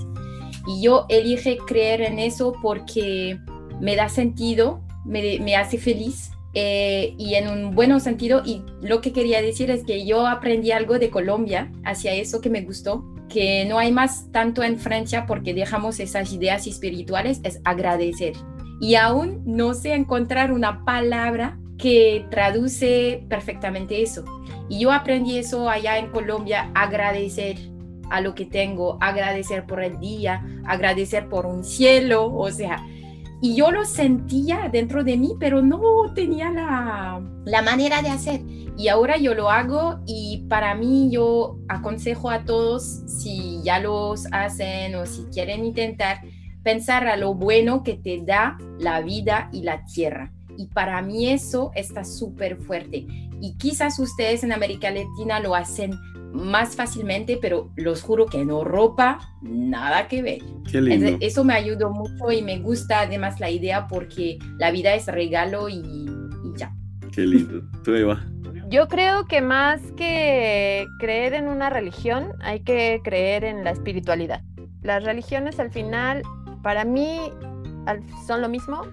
Y 0.67 0.83
yo 0.83 1.05
elige 1.09 1.59
creer 1.67 2.01
en 2.01 2.17
eso 2.17 2.55
porque 2.59 3.39
me 3.79 3.95
da 3.95 4.09
sentido, 4.09 4.81
me, 5.05 5.37
me 5.39 5.55
hace 5.55 5.77
feliz 5.77 6.31
eh, 6.53 7.15
y 7.17 7.35
en 7.35 7.47
un 7.47 7.75
buen 7.75 7.99
sentido. 7.99 8.41
Y 8.45 8.63
lo 8.81 9.01
que 9.01 9.13
quería 9.13 9.41
decir 9.41 9.71
es 9.71 9.83
que 9.83 10.05
yo 10.05 10.27
aprendí 10.27 10.71
algo 10.71 10.99
de 10.99 11.09
Colombia 11.09 11.71
hacia 11.83 12.13
eso 12.13 12.41
que 12.41 12.49
me 12.49 12.61
gustó, 12.61 13.05
que 13.29 13.65
no 13.65 13.77
hay 13.77 13.91
más 13.91 14.31
tanto 14.31 14.63
en 14.63 14.77
Francia 14.77 15.25
porque 15.25 15.53
dejamos 15.53 15.99
esas 15.99 16.33
ideas 16.33 16.67
espirituales, 16.67 17.39
es 17.43 17.61
agradecer 17.63 18.33
y 18.81 18.95
aún 18.95 19.43
no 19.45 19.75
sé 19.75 19.93
encontrar 19.93 20.51
una 20.51 20.83
palabra 20.83 21.59
que 21.77 22.25
traduce 22.31 23.23
perfectamente 23.29 24.01
eso. 24.01 24.25
Y 24.69 24.79
yo 24.79 24.91
aprendí 24.91 25.37
eso 25.37 25.69
allá 25.69 25.99
en 25.99 26.07
Colombia, 26.07 26.71
agradecer 26.73 27.57
a 28.09 28.21
lo 28.21 28.33
que 28.33 28.45
tengo, 28.45 28.97
agradecer 28.99 29.67
por 29.67 29.83
el 29.83 29.99
día, 29.99 30.43
agradecer 30.65 31.29
por 31.29 31.45
un 31.45 31.63
cielo, 31.63 32.33
o 32.33 32.49
sea, 32.49 32.83
y 33.41 33.55
yo 33.55 33.71
lo 33.71 33.85
sentía 33.85 34.69
dentro 34.71 35.03
de 35.03 35.17
mí, 35.17 35.33
pero 35.39 35.63
no 35.63 36.13
tenía 36.13 36.51
la, 36.51 37.21
la 37.43 37.61
manera 37.63 38.01
de 38.03 38.09
hacer. 38.09 38.41
Y 38.77 38.87
ahora 38.87 39.17
yo 39.17 39.33
lo 39.33 39.49
hago 39.49 39.99
y 40.05 40.45
para 40.47 40.75
mí 40.75 41.09
yo 41.11 41.57
aconsejo 41.67 42.29
a 42.29 42.45
todos, 42.45 43.01
si 43.07 43.61
ya 43.63 43.79
los 43.79 44.27
hacen 44.31 44.95
o 44.95 45.05
si 45.05 45.23
quieren 45.25 45.65
intentar, 45.65 46.21
pensar 46.63 47.07
a 47.07 47.17
lo 47.17 47.33
bueno 47.33 47.83
que 47.83 47.95
te 47.95 48.21
da 48.21 48.57
la 48.79 49.01
vida 49.01 49.49
y 49.51 49.63
la 49.63 49.85
tierra. 49.85 50.31
Y 50.57 50.67
para 50.67 51.01
mí 51.01 51.29
eso 51.29 51.71
está 51.73 52.03
súper 52.03 52.57
fuerte. 52.57 53.07
Y 53.41 53.55
quizás 53.57 53.97
ustedes 53.97 54.43
en 54.43 54.51
América 54.51 54.91
Latina 54.91 55.39
lo 55.39 55.55
hacen 55.55 55.93
más 56.31 56.75
fácilmente, 56.75 57.37
pero 57.41 57.71
los 57.75 58.01
juro 58.01 58.25
que 58.25 58.39
en 58.39 58.49
Europa 58.49 59.19
nada 59.41 60.07
que 60.07 60.21
ver. 60.21 60.41
Eso 61.19 61.43
me 61.43 61.53
ayudó 61.53 61.89
mucho 61.89 62.31
y 62.31 62.41
me 62.41 62.59
gusta 62.59 63.01
además 63.01 63.39
la 63.39 63.49
idea 63.49 63.87
porque 63.87 64.39
la 64.57 64.71
vida 64.71 64.93
es 64.93 65.07
regalo 65.07 65.69
y, 65.69 66.09
ya. 66.55 66.73
Qué 67.13 67.21
lindo. 67.21 67.61
Tú, 67.83 67.93
Eva. 67.93 68.25
Yo 68.69 68.87
creo 68.87 69.25
que 69.25 69.41
más 69.41 69.81
que 69.97 70.87
creer 70.99 71.33
en 71.33 71.49
una 71.49 71.69
religión, 71.69 72.29
hay 72.39 72.61
que 72.61 73.01
creer 73.03 73.43
en 73.43 73.65
la 73.65 73.71
espiritualidad. 73.71 74.43
Las 74.81 75.03
religiones 75.03 75.59
al 75.59 75.71
final, 75.71 76.21
para 76.63 76.85
mí, 76.85 77.19
son 78.25 78.41
lo 78.41 78.47
mismo 78.47 78.83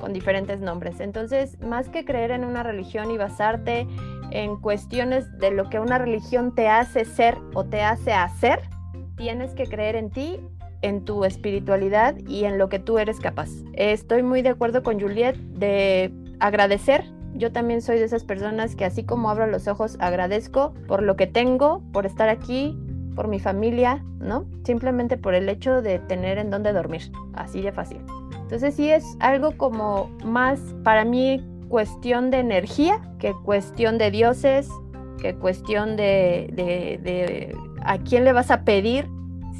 con 0.00 0.12
diferentes 0.12 0.60
nombres. 0.60 1.00
Entonces, 1.00 1.58
más 1.60 1.88
que 1.88 2.04
creer 2.04 2.32
en 2.32 2.44
una 2.44 2.62
religión 2.62 3.10
y 3.10 3.16
basarte 3.16 3.86
en 4.30 4.56
cuestiones 4.56 5.38
de 5.38 5.50
lo 5.50 5.68
que 5.68 5.80
una 5.80 5.98
religión 5.98 6.54
te 6.54 6.68
hace 6.68 7.04
ser 7.04 7.38
o 7.54 7.64
te 7.64 7.82
hace 7.82 8.12
hacer, 8.12 8.60
tienes 9.16 9.52
que 9.54 9.66
creer 9.66 9.96
en 9.96 10.10
ti, 10.10 10.40
en 10.82 11.04
tu 11.04 11.24
espiritualidad 11.24 12.16
y 12.26 12.44
en 12.44 12.58
lo 12.58 12.68
que 12.68 12.78
tú 12.78 12.98
eres 12.98 13.20
capaz. 13.20 13.50
Estoy 13.74 14.22
muy 14.22 14.42
de 14.42 14.50
acuerdo 14.50 14.82
con 14.82 15.00
Juliet 15.00 15.36
de 15.36 16.12
agradecer. 16.40 17.04
Yo 17.34 17.52
también 17.52 17.82
soy 17.82 17.98
de 17.98 18.04
esas 18.04 18.24
personas 18.24 18.74
que 18.74 18.84
así 18.84 19.04
como 19.04 19.30
abro 19.30 19.46
los 19.46 19.68
ojos, 19.68 19.96
agradezco 20.00 20.74
por 20.86 21.02
lo 21.02 21.16
que 21.16 21.26
tengo, 21.26 21.82
por 21.92 22.06
estar 22.06 22.28
aquí, 22.28 22.78
por 23.14 23.28
mi 23.28 23.40
familia, 23.40 24.04
¿no? 24.20 24.46
Simplemente 24.64 25.16
por 25.16 25.34
el 25.34 25.48
hecho 25.48 25.82
de 25.82 25.98
tener 25.98 26.38
en 26.38 26.50
dónde 26.50 26.72
dormir, 26.72 27.10
así 27.34 27.60
de 27.60 27.72
fácil. 27.72 28.00
Entonces 28.42 28.74
sí 28.74 28.90
es 28.90 29.04
algo 29.20 29.56
como 29.56 30.10
más 30.24 30.60
para 30.82 31.04
mí 31.04 31.44
cuestión 31.68 32.30
de 32.30 32.38
energía 32.38 33.00
que 33.18 33.32
cuestión 33.44 33.98
de 33.98 34.10
dioses, 34.10 34.68
que 35.20 35.34
cuestión 35.34 35.96
de, 35.96 36.50
de, 36.52 37.56
a 37.82 37.98
quién 37.98 38.24
le 38.24 38.32
vas 38.32 38.50
a 38.50 38.64
pedir. 38.64 39.08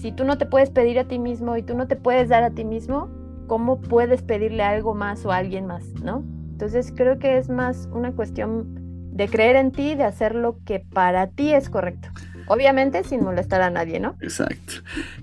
Si 0.00 0.12
tú 0.12 0.24
no 0.24 0.38
te 0.38 0.46
puedes 0.46 0.70
pedir 0.70 0.98
a 0.98 1.04
ti 1.04 1.18
mismo 1.18 1.56
y 1.56 1.62
tú 1.62 1.74
no 1.74 1.88
te 1.88 1.96
puedes 1.96 2.28
dar 2.28 2.44
a 2.44 2.50
ti 2.50 2.64
mismo, 2.64 3.08
¿cómo 3.46 3.80
puedes 3.80 4.22
pedirle 4.22 4.62
algo 4.62 4.94
más 4.94 5.24
o 5.24 5.32
a 5.32 5.36
alguien 5.38 5.66
más, 5.66 5.84
no? 6.02 6.24
Entonces 6.52 6.92
creo 6.94 7.18
que 7.18 7.38
es 7.38 7.48
más 7.48 7.88
una 7.92 8.12
cuestión 8.12 9.10
de 9.12 9.28
creer 9.28 9.56
en 9.56 9.72
ti, 9.72 9.96
de 9.96 10.04
hacer 10.04 10.34
lo 10.34 10.58
que 10.64 10.80
para 10.80 11.28
ti 11.28 11.52
es 11.52 11.68
correcto. 11.68 12.08
Obviamente 12.46 13.04
sin 13.04 13.22
molestar 13.22 13.60
a 13.60 13.70
nadie, 13.70 14.00
¿no? 14.00 14.16
Exacto. 14.20 14.74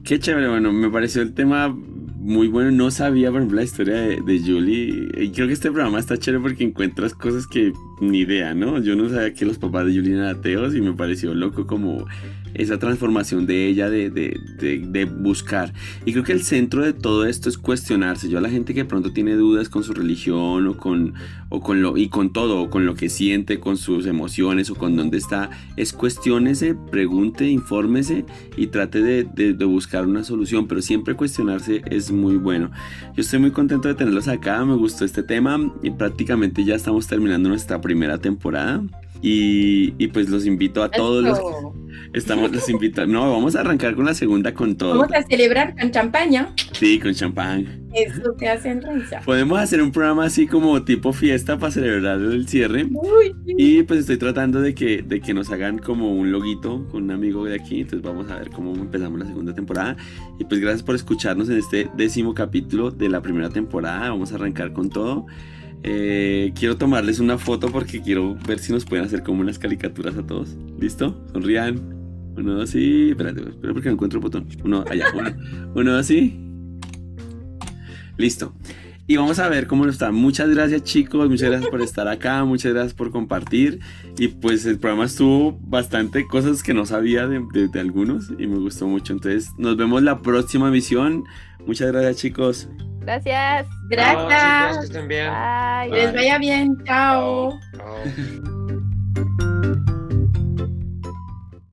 Qué 0.04 0.20
chévere, 0.20 0.50
bueno, 0.50 0.72
me 0.72 0.90
pareció 0.90 1.22
el 1.22 1.34
tema 1.34 1.76
muy 2.26 2.48
bueno. 2.48 2.72
No 2.72 2.92
sabía, 2.92 3.30
por 3.30 3.40
ejemplo, 3.40 3.58
la 3.58 3.64
historia 3.64 3.96
de, 3.96 4.22
de, 4.22 4.40
Julie. 4.40 5.10
Y 5.18 5.30
creo 5.30 5.48
que 5.48 5.54
este 5.54 5.72
programa 5.72 6.00
está 6.00 6.18
chévere 6.18 6.42
porque 6.42 6.64
encuentras 6.64 7.14
cosas 7.14 7.48
que 7.48 7.72
ni 8.02 8.20
idea, 8.20 8.54
¿no? 8.54 8.82
Yo 8.82 8.96
no 8.96 9.08
sabía 9.10 9.34
que 9.34 9.46
los 9.46 9.58
papás 9.58 9.86
de 9.86 9.96
Julie 9.96 10.16
eran 10.16 10.28
ateos 10.28 10.76
y 10.76 10.82
me 10.82 10.94
pareció 10.94 11.34
loco 11.34 11.68
como 11.68 12.06
esa 12.56 12.80
transformación 12.80 13.46
de 13.46 13.68
ella 13.68 13.90
de, 13.90 14.10
de, 14.10 14.40
de, 14.60 15.06
buscar. 15.06 15.74
Y 16.06 16.12
creo 16.12 16.24
que 16.24 16.32
el 16.32 16.44
centro 16.44 16.84
de 16.84 16.94
todo 16.94 17.26
esto 17.26 17.50
es 17.50 17.58
cuestionarse. 17.58 18.30
Yo 18.30 18.38
a 18.38 18.42
la 18.42 18.50
gente 18.50 18.74
que 18.74 18.86
pronto 18.86 19.12
tiene 19.12 19.36
dudas 19.36 19.70
con 19.70 19.84
su 19.84 19.94
religión 19.94 20.68
o 20.68 20.78
con, 20.78 21.14
o 21.50 21.62
con 21.62 21.82
lo, 21.82 21.98
y 21.98 22.10
con 22.10 22.34
todo, 22.34 22.62
o 22.62 22.70
con 22.70 22.86
lo 22.86 22.96
que 22.96 23.10
siente, 23.10 23.60
con 23.60 23.78
sus 23.78 24.06
emociones 24.06 24.70
o 24.70 24.76
con 24.76 24.96
dónde 24.96 25.18
está, 25.18 25.50
es 25.76 25.94
cuestionese, 25.94 26.76
pregunte, 26.92 27.50
infórmese 27.50 28.26
y 28.58 28.68
trate 28.68 29.02
de, 29.02 29.66
buscar 29.66 30.06
una 30.06 30.24
solución. 30.24 30.68
Pero 30.68 30.82
siempre 30.82 31.16
cuestionarse 31.16 31.82
es 31.90 32.12
muy 32.12 32.36
bueno. 32.38 32.72
Yo 33.16 33.22
estoy 33.22 33.40
muy 33.40 33.52
contento 33.52 33.88
de 33.88 33.96
tenerlos 33.96 34.28
acá, 34.28 34.64
me 34.66 34.76
gustó 34.76 35.06
este 35.06 35.24
tema 35.24 35.74
y 35.84 35.92
prácticamente 35.92 36.64
ya 36.64 36.76
estamos 36.76 37.08
terminando 37.08 37.50
nuestra 37.50 37.82
primera 37.82 38.18
temporada. 38.18 38.84
Y, 39.28 39.96
y 39.98 40.08
pues 40.10 40.30
los 40.30 40.46
invito 40.46 40.84
a 40.84 40.92
todos 40.92 41.24
los 41.24 41.40
Estamos 42.14 42.52
los 42.52 42.70
invitados. 42.70 43.10
No, 43.10 43.30
vamos 43.32 43.56
a 43.56 43.62
arrancar 43.62 43.96
con 43.96 44.06
la 44.06 44.14
segunda 44.14 44.54
con 44.54 44.78
todo. 44.78 45.00
Vamos 45.00 45.14
a 45.14 45.24
celebrar 45.24 45.76
con 45.78 45.92
champaña. 45.92 46.54
Sí, 46.72 47.00
con 47.00 47.14
champán. 47.14 47.90
Eso 47.94 48.34
te 48.38 48.48
hacen 48.48 48.82
risa. 48.84 49.22
Podemos 49.26 49.60
hacer 49.60 49.82
un 49.82 49.92
programa 49.92 50.26
así 50.26 50.48
como 50.48 50.84
tipo 50.84 51.12
fiesta 51.12 51.58
para 51.58 51.72
celebrar 51.72 52.22
el 52.22 52.48
cierre. 52.48 52.86
Uy, 52.86 53.36
Y 53.46 53.84
pues 53.84 54.02
estoy 54.02 54.18
tratando 54.18 54.62
de 54.62 54.74
que, 54.74 55.02
de 55.02 55.20
que 55.20 55.34
nos 55.34 55.50
hagan 55.52 55.78
como 55.78 56.14
un 56.14 56.32
loguito 56.32 56.88
con 56.90 57.04
un 57.04 57.12
amigo 57.12 57.44
de 57.46 57.56
aquí. 57.56 57.82
Entonces 57.82 58.02
vamos 58.02 58.30
a 58.30 58.38
ver 58.38 58.50
cómo 58.50 58.74
empezamos 58.76 59.20
la 59.20 59.26
segunda 59.26 59.54
temporada. 59.54 59.98
Y 60.40 60.46
pues 60.46 60.62
gracias 60.62 60.84
por 60.84 60.96
escucharnos 60.96 61.50
en 61.50 61.58
este 61.58 61.90
décimo 61.98 62.34
capítulo 62.34 62.92
de 62.92 63.10
la 63.10 63.22
primera 63.22 63.50
temporada. 63.50 64.10
Vamos 64.10 64.32
a 64.32 64.36
arrancar 64.36 64.72
con 64.72 64.90
todo. 64.90 65.26
Eh, 65.88 66.52
quiero 66.56 66.78
tomarles 66.78 67.20
una 67.20 67.38
foto 67.38 67.72
porque 67.72 68.02
quiero 68.02 68.36
ver 68.48 68.58
si 68.58 68.74
nos 68.74 68.86
pueden 68.86 69.06
hacer 69.06 69.22
como 69.22 69.42
unas 69.42 69.60
caricaturas 69.60 70.18
a 70.18 70.26
todos. 70.26 70.58
¿Listo? 70.80 71.24
Sonrían. 71.32 71.80
Uno 72.36 72.60
así. 72.60 73.12
Espérate, 73.12 73.42
espera 73.42 73.72
porque 73.72 73.90
no 73.90 73.94
encuentro 73.94 74.18
el 74.18 74.24
botón. 74.24 74.48
Uno 74.64 74.84
allá. 74.90 75.06
Uno, 75.14 75.30
uno 75.76 75.96
así. 75.96 76.40
Listo. 78.18 78.56
Y 79.08 79.18
vamos 79.18 79.38
a 79.40 79.50
ver 79.50 79.68
cómo 79.68 79.86
está. 79.86 80.12
Muchas 80.12 80.50
gracias 80.50 80.84
chicos, 80.84 81.30
muchas 81.30 81.50
gracias 81.50 81.70
por 81.70 81.82
estar 81.82 82.08
acá, 82.08 82.44
muchas 82.44 82.74
gracias 82.74 82.94
por 82.94 83.12
compartir. 83.12 83.80
Y 84.18 84.30
pues 84.30 84.66
el 84.66 84.80
programa 84.80 85.06
estuvo 85.06 85.60
bastante 85.62 86.26
cosas 86.28 86.64
que 86.64 86.74
no 86.74 86.86
sabía 86.86 87.28
de, 87.28 87.68
de, 87.68 87.80
algunos 87.80 88.32
y 88.40 88.48
me 88.48 88.58
gustó 88.58 88.88
mucho. 88.88 89.14
Entonces 89.14 89.52
nos 89.58 89.78
vemos 89.78 90.02
la 90.02 90.22
próxima 90.22 90.70
emisión. 90.70 91.24
Muchas 91.68 91.92
gracias 91.92 92.18
chicos. 92.18 92.68
Gracias. 93.02 93.68
Gracias. 93.90 94.78
que 94.80 94.86
estén 94.86 95.08
bien. 95.08 95.30
Bye. 95.30 95.92
Les 95.92 96.14
vaya 96.14 96.40
bien. 96.40 96.76
Chao. 96.86 97.60
Chao. 97.78 98.02